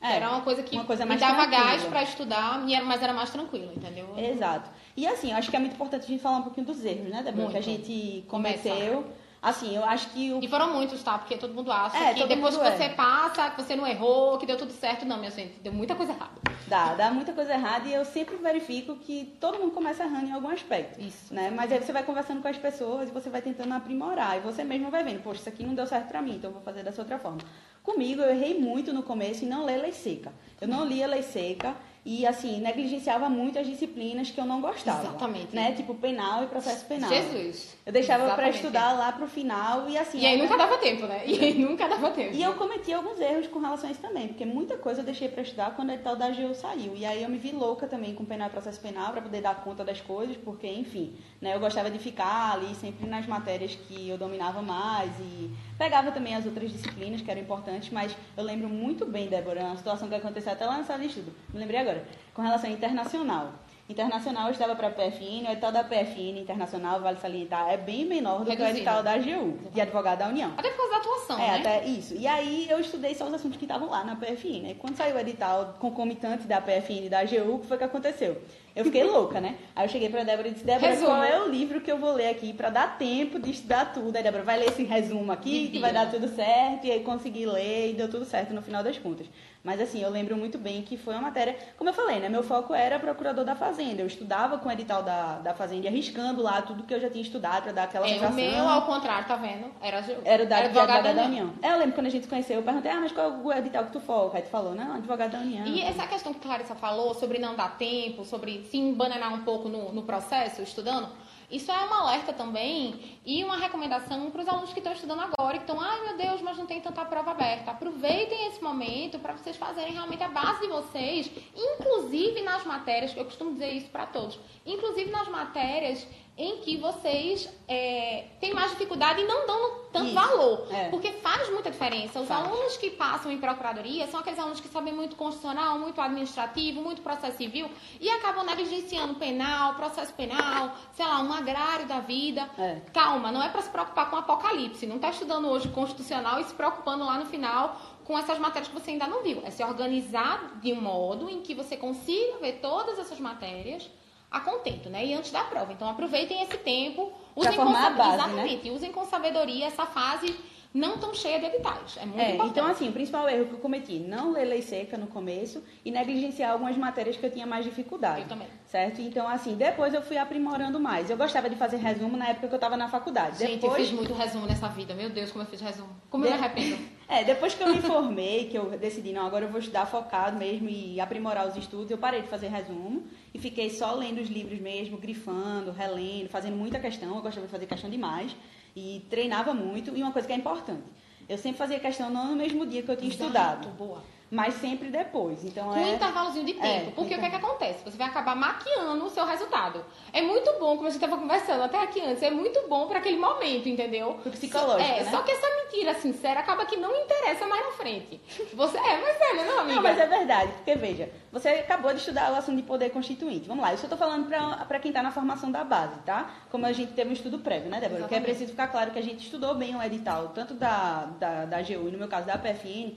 É, 0.00 0.17
era 0.17 0.29
uma 0.31 0.43
coisa 0.43 0.62
que 0.62 0.76
uma 0.76 0.85
coisa 0.85 1.07
me 1.07 1.17
dava 1.17 1.47
tranquila. 1.47 1.65
gás 1.65 1.85
para 1.85 2.03
estudar, 2.03 2.65
mas 2.85 3.03
era 3.03 3.12
mais 3.12 3.31
tranquilo, 3.31 3.73
entendeu? 3.75 4.15
Exato. 4.17 4.71
E 4.97 5.07
assim, 5.07 5.31
eu 5.31 5.37
acho 5.37 5.50
que 5.50 5.57
é 5.57 5.59
muito 5.59 5.75
importante 5.75 6.05
a 6.05 6.07
gente 6.07 6.23
falar 6.23 6.38
um 6.38 6.43
pouquinho 6.43 6.67
dos 6.67 6.85
erros, 6.85 7.09
né, 7.09 7.23
Débora? 7.23 7.50
Que 7.50 7.59
a 7.59 7.62
gente 7.62 8.25
cometeu. 8.29 9.05
Assim, 9.47 9.76
eu 9.76 9.85
acho 9.85 10.09
que 10.11 10.33
o... 10.33 10.43
E 10.43 10.49
foram 10.49 10.73
muitos, 10.73 11.03
tá? 11.03 11.19
Porque 11.19 11.37
todo 11.37 11.55
mundo 11.55 11.71
acha 11.71 11.97
é, 11.97 12.15
que 12.15 12.26
depois 12.26 12.57
que 12.57 12.65
você 12.65 12.85
é. 12.85 12.88
passa, 12.88 13.50
que 13.50 13.62
você 13.62 13.76
não 13.76 13.87
errou, 13.87 14.38
que 14.38 14.47
deu 14.47 14.57
tudo 14.57 14.73
certo. 14.73 15.05
Não, 15.07 15.19
minha 15.19 15.31
gente, 15.31 15.61
deu 15.61 15.73
muita 15.73 15.95
coisa 15.95 16.12
errada. 16.12 16.33
Dá, 16.67 16.95
dá 16.95 17.11
muita 17.12 17.33
coisa 17.33 17.53
errada 17.53 17.87
e 17.87 17.93
eu 17.93 18.05
sempre 18.05 18.35
verifico 18.37 18.97
que 18.97 19.37
todo 19.41 19.59
mundo 19.59 19.71
começa 19.71 20.03
errando 20.03 20.26
em 20.26 20.33
algum 20.33 20.49
aspecto. 20.49 21.00
Isso. 21.00 21.33
Né? 21.33 21.50
Mas 21.55 21.71
aí 21.71 21.79
você 21.79 21.93
vai 21.93 22.03
conversando 22.03 22.43
com 22.43 22.49
as 22.49 22.57
pessoas 22.57 23.09
e 23.09 23.12
você 23.12 23.31
vai 23.31 23.41
tentando 23.41 23.73
aprimorar. 23.73 24.37
E 24.37 24.41
você 24.41 24.65
mesmo 24.65 24.91
vai 24.91 25.05
vendo, 25.05 25.23
poxa, 25.23 25.41
isso 25.41 25.49
aqui 25.49 25.65
não 25.65 25.75
deu 25.75 25.87
certo 25.87 26.09
pra 26.09 26.21
mim, 26.21 26.37
então 26.37 26.50
eu 26.50 26.55
vou 26.55 26.62
fazer 26.62 26.83
dessa 26.83 27.00
outra 27.00 27.19
forma. 27.19 27.38
Comigo, 27.87 28.21
eu 28.21 28.31
errei 28.31 28.59
muito 28.59 28.93
no 28.93 29.05
começo 29.05 29.45
em 29.45 29.49
não 29.49 29.64
ler 29.64 29.76
lei 29.76 29.93
seca. 29.93 30.33
Eu 30.61 30.66
não 30.66 30.85
lia 30.85 31.07
lei 31.07 31.23
seca 31.23 31.76
e 32.05 32.25
assim 32.25 32.61
negligenciava 32.61 33.28
muito 33.28 33.59
as 33.59 33.66
disciplinas 33.66 34.31
que 34.31 34.40
eu 34.40 34.45
não 34.45 34.61
gostava. 34.61 35.02
Exatamente. 35.02 35.55
Né? 35.55 35.73
Tipo 35.73 35.95
penal 35.95 36.43
e 36.43 36.47
processo 36.49 36.85
penal. 36.87 37.09
Jesus. 37.09 37.76
Eu 37.87 37.93
deixava 37.93 38.35
para 38.35 38.49
estudar 38.49 38.93
lá 38.93 39.12
pro 39.12 39.28
final 39.28 39.88
e 39.88 39.97
assim. 39.97 40.19
E 40.19 40.26
aí 40.26 40.37
nunca 40.37 40.57
dava 40.57 40.78
tempo, 40.78 41.07
né? 41.07 41.23
E 41.26 41.38
aí 41.38 41.55
nunca 41.55 41.88
dava 41.88 42.11
tempo. 42.11 42.35
E 42.35 42.43
eu 42.43 42.55
cometi 42.55 42.93
alguns 42.93 43.21
erros 43.21 43.47
com 43.47 43.61
relação 43.61 43.88
a 43.88 43.93
isso 43.93 44.00
também, 44.00 44.28
porque 44.28 44.45
muita 44.45 44.76
coisa 44.76 45.00
eu 45.00 45.05
deixei 45.05 45.28
para 45.28 45.43
estudar 45.43 45.75
quando 45.76 45.90
o 45.90 45.93
edital 45.93 46.16
da 46.16 46.26
AGU 46.26 46.55
saiu. 46.55 46.97
E 46.97 47.05
aí 47.05 47.23
eu 47.23 47.28
me 47.28 47.38
vi 47.38 47.52
louca 47.52 47.87
também 47.87 48.16
com 48.16 48.25
penal 48.25 48.49
e 48.49 48.50
processo 48.50 48.81
penal 48.81 49.12
para 49.12 49.23
poder 49.23 49.43
dar 49.43 49.62
conta 49.62 49.85
das 49.85 50.00
coisas, 50.00 50.37
porque 50.37 50.66
enfim, 50.66 51.16
né, 51.40 51.55
eu 51.55 51.61
gostava 51.61 51.88
de 51.88 52.00
ficar 52.00 52.55
ali 52.55 52.75
sempre 52.75 53.07
nas 53.07 53.26
matérias 53.26 53.76
que 53.76 54.09
eu 54.09 54.19
dominava 54.19 54.61
mais 54.61 55.11
e 55.21 55.50
pegava 55.78 56.11
também 56.11 56.35
as 56.35 56.47
outras 56.47 56.71
disciplinas 56.71 57.21
que 57.21 57.30
eram 57.30 57.40
importantes, 57.40 57.90
mas 57.90 58.16
eu 58.37 58.45
lembro 58.45 58.68
muito 58.68 59.04
bem, 59.06 59.28
Débora, 59.28 59.64
uma 59.64 59.76
situação 59.76 60.09
que 60.09 60.14
aconteceu 60.14 60.52
até 60.52 60.64
lá 60.66 60.78
na 60.78 60.85
sala 60.85 61.00
de 61.00 61.06
estudo. 61.06 61.33
Me 61.52 61.59
lembrei 61.59 61.80
agora 61.80 62.04
com 62.35 62.42
relação 62.42 62.71
internacional. 62.71 63.52
Internacional 63.88 64.50
estava 64.50 64.75
para 64.75 64.88
a 64.88 64.90
PFN, 64.90 65.47
o 65.47 65.52
edital 65.52 65.71
da 65.71 65.85
PFN 65.85 66.40
internacional, 66.40 67.00
vale 67.00 67.19
salientar, 67.21 67.69
é 67.71 67.76
bem 67.76 68.05
menor 68.05 68.38
do 68.45 68.50
Reduzido. 68.50 68.57
que 68.57 68.62
o 68.64 68.76
edital 68.76 69.02
da 69.05 69.12
AGU, 69.12 69.59
de 69.73 69.81
advogado 69.81 70.19
da 70.19 70.26
União. 70.28 70.52
Até 70.57 70.71
por 70.71 70.78
causa 70.78 70.90
da 70.93 70.99
atuação, 70.99 71.38
é, 71.38 71.47
né? 71.47 71.59
até 71.61 71.85
isso. 71.85 72.14
E 72.16 72.26
aí 72.26 72.66
eu 72.69 72.81
estudei 72.81 73.14
só 73.14 73.26
os 73.26 73.35
assuntos 73.35 73.57
que 73.57 73.64
estavam 73.64 73.88
lá 73.88 74.02
na 74.02 74.16
PFN. 74.16 74.71
E 74.71 74.75
quando 74.76 74.97
saiu 74.97 75.14
o 75.14 75.19
edital 75.21 75.76
concomitante 75.78 76.49
da 76.49 76.61
PFN 76.61 77.05
e 77.05 77.09
da 77.09 77.21
AGU, 77.21 77.55
o 77.55 77.59
que 77.61 77.66
foi 77.69 77.78
que 77.78 77.85
aconteceu? 77.85 78.43
Eu 78.75 78.85
fiquei 78.85 79.05
louca, 79.09 79.40
né? 79.40 79.57
Aí 79.75 79.85
eu 79.87 79.88
cheguei 79.88 80.09
pra 80.09 80.25
Débora 80.25 80.49
e 80.49 80.50
disse, 80.50 80.64
Débora, 80.64 80.90
Resumo. 80.90 81.07
qual 81.07 81.23
é 81.23 81.40
o 81.40 81.49
livro 81.49 81.81
que 81.81 81.90
eu 81.90 81.97
vou 81.97 82.12
ler 82.12 82.28
aqui 82.31 82.52
pra 82.52 82.71
dar 82.71 82.99
tempo 82.99 83.38
de 83.38 83.52
estudar 83.52 83.93
tudo? 83.95 84.16
Aí 84.16 84.23
Débora, 84.25 84.43
vai 84.43 84.59
ler 84.59 84.69
esse 84.69 84.83
resumo 84.83 85.31
aqui, 85.31 85.50
que 85.50 85.66
Divina. 85.66 85.81
vai 85.83 85.93
dar 85.93 86.11
tudo 86.11 86.26
certo. 86.26 86.87
E 86.88 86.90
aí 86.90 87.05
consegui 87.05 87.47
ler 87.47 87.90
e 87.90 87.95
deu 87.95 88.11
tudo 88.11 88.25
certo 88.25 88.52
no 88.52 88.62
final 88.62 88.83
das 88.83 88.99
contas. 88.99 89.28
Mas 89.66 89.80
assim, 89.80 90.00
eu 90.00 90.08
lembro 90.11 90.37
muito 90.37 90.56
bem 90.58 90.80
que 90.82 90.96
foi 90.96 91.12
uma 91.14 91.23
matéria, 91.23 91.56
como 91.76 91.90
eu 91.90 91.94
falei, 91.94 92.20
né? 92.20 92.28
Meu 92.28 92.44
foco 92.44 92.73
era 92.73 93.00
procurador 93.00 93.44
da 93.44 93.56
Fazenda. 93.56 94.00
Eu 94.00 94.06
estudava 94.06 94.58
com 94.58 94.68
o 94.68 94.73
edital 94.73 95.02
da, 95.02 95.38
da 95.40 95.54
Fazenda, 95.54 95.88
arriscando 95.88 96.40
lá 96.40 96.62
tudo 96.62 96.85
que 96.85 96.94
eu 96.94 97.00
já 97.00 97.11
tinha 97.11 97.20
estudado 97.23 97.64
pra 97.64 97.73
dar 97.73 97.82
aquela 97.82 98.06
É, 98.06 98.11
o 98.11 98.14
sensação. 98.14 98.37
meu, 98.37 98.68
ao 98.68 98.82
contrário, 98.82 99.26
tá 99.26 99.35
vendo? 99.35 99.66
Era, 99.82 100.04
Era 100.25 100.44
o 100.44 100.46
da 100.46 100.56
era 100.58 100.66
advogada, 100.66 100.92
advogado 100.92 101.02
da 101.16 101.23
da 101.23 101.28
União. 101.28 101.52
É, 101.61 101.73
eu 101.73 101.78
lembro 101.78 101.94
quando 101.96 102.06
a 102.06 102.11
gente 102.11 102.23
se 102.23 102.28
conheceu, 102.28 102.56
eu 102.58 102.62
perguntei, 102.62 102.92
ah, 102.92 103.00
mas 103.00 103.11
qual 103.11 103.26
é 103.26 103.37
o 103.37 103.52
edital 103.52 103.85
que 103.87 103.92
tu 103.92 103.99
foca? 104.00 104.37
Aí 104.38 104.42
tu 104.44 104.49
falou, 104.50 104.73
não, 104.73 104.94
advogado 104.94 105.32
da 105.32 105.38
União. 105.38 105.66
E 105.66 105.80
essa 105.82 106.06
questão 106.06 106.32
que 106.32 106.38
Clarissa 106.38 106.76
falou 106.76 107.12
sobre 107.14 107.38
não 107.38 107.56
dar 107.56 107.76
tempo, 107.76 108.25
sobre 108.25 108.64
se 108.70 108.76
embananar 108.76 109.35
um 109.35 109.42
pouco 109.42 109.68
no, 109.68 109.92
no 109.92 110.02
processo, 110.02 110.62
estudando, 110.62 111.08
isso 111.50 111.71
é 111.71 111.88
um 111.88 111.95
alerta 111.95 112.33
também 112.33 113.19
e 113.25 113.45
uma 113.45 113.57
recomendação 113.57 114.31
para 114.31 114.43
os 114.43 114.49
alunos 114.49 114.73
que 114.73 114.81
estão 114.81 114.93
estudando 114.93 115.21
agora 115.21 115.57
e 115.57 115.59
que 115.61 115.65
estão, 115.65 115.81
ai 115.81 116.00
meu 116.03 116.17
Deus, 116.17 116.43
mas 116.43 116.57
não 116.57 116.67
tem 116.67 116.81
tanta 116.81 117.05
prova 117.05 117.31
aberta. 117.31 117.71
Aproveitem 117.71 118.49
esse 118.49 118.62
momento 118.62 119.19
para 119.19 119.35
vocês 119.35 119.57
fazerem 119.57 119.93
realmente 119.93 120.23
a 120.23 120.29
base 120.29 120.61
de 120.61 120.67
vocês, 120.67 121.31
inclusive 121.55 122.43
nas 122.43 122.65
matérias, 122.65 123.17
eu 123.17 123.25
costumo 123.25 123.53
dizer 123.53 123.73
isso 123.73 123.88
para 123.91 124.07
todos, 124.07 124.38
inclusive 124.65 125.11
nas 125.11 125.29
matérias 125.29 126.07
em 126.38 126.59
que 126.59 126.76
vocês 126.76 127.49
é, 127.66 128.26
têm 128.38 128.52
mais 128.52 128.71
dificuldade 128.71 129.23
e 129.23 129.25
não 129.25 129.47
dão 129.47 129.87
tanto 129.90 130.07
Isso, 130.07 130.14
valor. 130.14 130.69
é. 130.71 130.90
Porque 130.90 131.12
faz 131.12 131.49
muita 131.50 131.71
diferença. 131.71 132.21
Os 132.21 132.28
Faz. 132.28 132.45
alunos 132.45 132.76
que 132.76 132.90
passam 132.90 133.33
em 133.33 133.38
procuradoria 133.38 134.07
são 134.09 134.21
aqueles 134.21 134.38
alunos 134.38 134.61
que 134.61 134.69
sabem 134.69 134.93
muito 134.93 135.16
constitucional, 135.16 135.78
muito 135.78 135.99
administrativo, 135.99 136.83
muito 136.83 137.00
processo 137.00 137.38
civil 137.38 137.71
e 137.99 138.11
acabam 138.11 138.45
negligenciando 138.45 139.14
penal, 139.14 139.75
processo 139.76 140.12
penal, 140.12 140.76
sei 140.93 141.07
lá, 141.07 141.23
um 141.23 141.33
agrário 141.33 141.87
da 141.87 142.00
vida. 142.00 142.47
É. 142.59 142.83
Calma, 142.93 143.33
não 143.33 143.43
é 143.43 143.49
para 143.49 143.62
se 143.62 143.71
preocupar 143.71 144.11
com 144.11 144.16
apocalipse. 144.16 144.87
Não 144.87 144.97
está 144.97 145.09
estudando 145.09 145.49
hoje 145.49 145.69
constitucional 145.69 146.38
e 146.38 146.45
se 146.45 146.52
preocupando 146.52 147.02
lá 147.05 147.19
no 147.19 147.25
final 147.25 147.81
com 148.05 148.16
essas 148.19 148.38
matérias 148.38 148.69
que 148.69 148.75
você 148.78 148.90
ainda 148.90 149.07
não 149.07 149.23
viu. 149.23 149.40
É 149.43 149.50
se 149.50 149.64
organizar 149.64 150.61
de 150.61 150.71
um 150.75 150.81
modo 150.83 151.31
em 151.31 151.40
que 151.40 151.55
você 151.55 151.78
consiga 151.78 152.37
ver 152.40 152.61
todas 152.61 152.99
essas 152.99 153.19
matérias 153.19 153.88
a 154.30 154.40
contento, 154.40 154.88
né? 154.90 155.04
E 155.04 155.14
antes 155.14 155.30
da 155.30 155.45
prova. 155.45 155.73
Então 155.73 155.88
aproveitem 155.88 156.42
esse 156.42 156.59
tempo, 156.59 157.12
usem 157.35 157.52
formar 157.52 157.87
a 157.87 157.90
com, 157.90 157.97
base, 157.97 158.11
né? 158.11 158.25
exatamente, 158.25 158.71
usem 158.71 158.92
com 158.92 159.04
sabedoria 159.04 159.66
essa 159.66 159.87
fase 159.87 160.35
não 160.75 160.99
tão 160.99 161.14
cheia 161.14 161.38
de 161.38 161.47
editais. 161.47 161.97
É 161.97 162.04
muito 162.04 162.21
É, 162.21 162.30
importante. 162.35 162.50
então 162.50 162.66
assim, 162.66 162.88
o 162.90 162.92
principal 162.92 163.26
erro 163.30 163.47
que 163.47 163.52
eu 163.54 163.59
cometi, 163.61 163.99
não 163.99 164.33
ler 164.33 164.45
lei 164.45 164.61
seca 164.61 164.99
no 164.99 165.06
começo 165.06 165.64
e 165.83 165.90
negligenciar 165.90 166.52
algumas 166.52 166.76
matérias 166.76 167.16
que 167.16 167.25
eu 167.25 167.30
tinha 167.30 167.47
mais 167.47 167.64
dificuldade. 167.64 168.23
Eu 168.23 168.28
também. 168.28 168.47
Certo? 168.66 169.00
Então, 169.00 169.26
assim, 169.26 169.54
depois 169.54 169.95
eu 169.95 170.02
fui 170.02 170.18
aprimorando 170.18 170.78
mais. 170.78 171.09
Eu 171.09 171.16
gostava 171.16 171.49
de 171.49 171.56
fazer 171.56 171.78
resumo 171.78 172.16
na 172.18 172.28
época 172.28 172.49
que 172.49 172.52
eu 172.54 172.59
estava 172.59 172.76
na 172.76 172.88
faculdade. 172.88 173.38
Gente, 173.38 173.52
depois... 173.61 173.73
eu 173.73 173.87
fiz 173.87 173.92
muito 173.92 174.12
resumo 174.12 174.45
nessa 174.47 174.68
vida. 174.68 174.92
Meu 174.92 175.09
Deus, 175.09 175.30
como 175.33 175.45
eu 175.45 175.49
fiz 175.49 175.62
resumo. 175.62 175.88
Como 176.11 176.26
eu 176.26 176.30
me 176.33 176.37
De- 176.37 176.45
arrependo. 176.45 176.97
É, 177.09 177.23
depois 177.23 177.54
que 177.54 177.62
eu 177.62 177.68
me 177.68 177.80
formei, 177.80 178.49
que 178.49 178.59
eu 178.59 178.68
decidi, 178.71 179.12
não, 179.12 179.25
agora 179.25 179.45
eu 179.45 179.49
vou 179.49 179.61
estudar 179.61 179.87
focado 179.87 180.37
mesmo 180.37 180.68
e 180.68 181.00
aprimorar 181.00 181.47
os 181.47 181.54
estudos, 181.56 181.88
eu 181.88 181.97
parei 181.99 182.21
de 182.23 182.26
fazer 182.26 182.49
resumo 182.49 183.04
e 183.37 183.38
fiquei 183.38 183.69
só 183.69 183.95
lendo 183.95 184.19
os 184.19 184.31
livros 184.31 184.59
mesmo, 184.59 184.97
grifando, 184.97 185.71
relendo, 185.71 186.31
fazendo 186.31 186.57
muita 186.57 186.81
questão. 186.81 187.14
Eu 187.14 187.21
gostava 187.21 187.47
de 187.47 187.52
fazer 187.52 187.66
questão 187.66 187.90
demais 187.90 188.35
e 188.75 189.05
treinava 189.11 189.52
muito. 189.52 189.95
E 189.95 190.02
uma 190.02 190.11
coisa 190.11 190.26
que 190.26 190.33
é 190.33 190.37
importante, 190.37 190.83
eu 191.28 191.37
sempre 191.37 191.59
fazia 191.59 191.78
questão 191.78 192.09
não 192.09 192.28
no 192.31 192.37
mesmo 192.37 192.64
dia 192.64 192.83
que 192.83 192.90
eu 192.90 192.97
tinha 192.97 193.11
estudado, 193.11 193.64
Exato, 193.64 193.76
boa. 193.76 194.02
Mas 194.30 194.54
sempre 194.54 194.88
depois. 194.88 195.45
Então 195.45 195.64
Com 195.71 195.78
um 195.78 195.87
é. 195.87 195.95
intervalozinho 195.95 196.45
de 196.45 196.54
tempo. 196.54 196.88
É, 196.88 196.92
porque 196.95 197.14
o 197.14 197.18
que, 197.18 197.25
é 197.25 197.30
que 197.30 197.37
então. 197.37 197.49
acontece? 197.50 197.85
Você 197.85 197.97
vai 197.97 198.09
acabar 198.09 198.35
maquiando 198.35 199.04
o 199.04 199.11
seu 199.11 199.25
resultado. 199.25 199.85
É 200.12 200.21
muito 200.23 200.50
bom, 200.59 200.76
como 200.76 200.88
a 200.88 200.90
gente 200.90 201.02
estava 201.02 201.21
conversando 201.21 201.62
até 201.62 201.80
aqui 201.83 202.00
antes, 202.00 202.23
é 202.23 202.30
muito 202.30 202.68
bom 202.68 202.87
para 202.87 202.99
aquele 202.99 203.18
momento, 203.18 203.68
entendeu? 203.68 204.14
Pro 204.23 204.30
psicológico, 204.30 204.80
É, 204.80 205.04
né? 205.04 205.11
só 205.11 205.23
que 205.23 205.30
essa 205.30 205.47
mentira 205.62 205.95
sincera 205.95 206.40
acaba 206.40 206.66
que 206.66 206.76
não 206.76 206.95
interessa 206.95 207.47
mais 207.47 207.64
na 207.64 207.73
frente. 207.73 208.21
Você 208.54 208.78
é, 208.78 209.00
mas 209.00 209.21
é, 209.21 209.45
não, 209.45 209.61
amiga? 209.61 209.75
Não, 209.76 209.83
mas 209.83 209.99
é 209.99 210.06
verdade, 210.06 210.52
porque 210.52 210.75
veja, 210.75 211.11
você 211.30 211.49
acabou 211.50 211.93
de 211.93 211.99
estudar 211.99 212.32
o 212.32 212.36
assunto 212.36 212.56
de 212.56 212.62
poder 212.62 212.91
constituinte. 212.91 213.47
Vamos 213.47 213.62
lá, 213.62 213.75
isso 213.75 213.84
eu 213.84 213.93
estou 213.93 213.99
falando 213.99 214.26
para 214.67 214.78
quem 214.78 214.91
está 214.91 215.02
na 215.02 215.10
formação 215.12 215.50
da 215.50 215.62
base, 215.62 215.99
tá? 216.00 216.30
Como 216.50 216.67
a 216.67 216.73
gente 216.73 216.93
teve 216.93 217.10
um 217.10 217.12
estudo 217.12 217.39
prévio, 217.39 217.71
né, 217.71 217.80
Débora? 217.80 218.00
Porque 218.00 218.15
é 218.15 218.21
preciso 218.21 218.50
ficar 218.50 218.69
claro 218.69 218.91
que 218.91 218.99
a 218.99 219.02
gente 219.02 219.25
estudou 219.25 219.54
bem 219.54 219.76
o 219.76 219.82
edital, 219.82 220.28
tanto 220.34 220.54
da, 220.54 221.04
da, 221.19 221.45
da 221.45 221.58
AGU 221.58 221.89
e, 221.89 221.91
no 221.93 221.99
meu 221.99 222.08
caso, 222.08 222.26
da 222.26 222.39
PFN, 222.39 222.95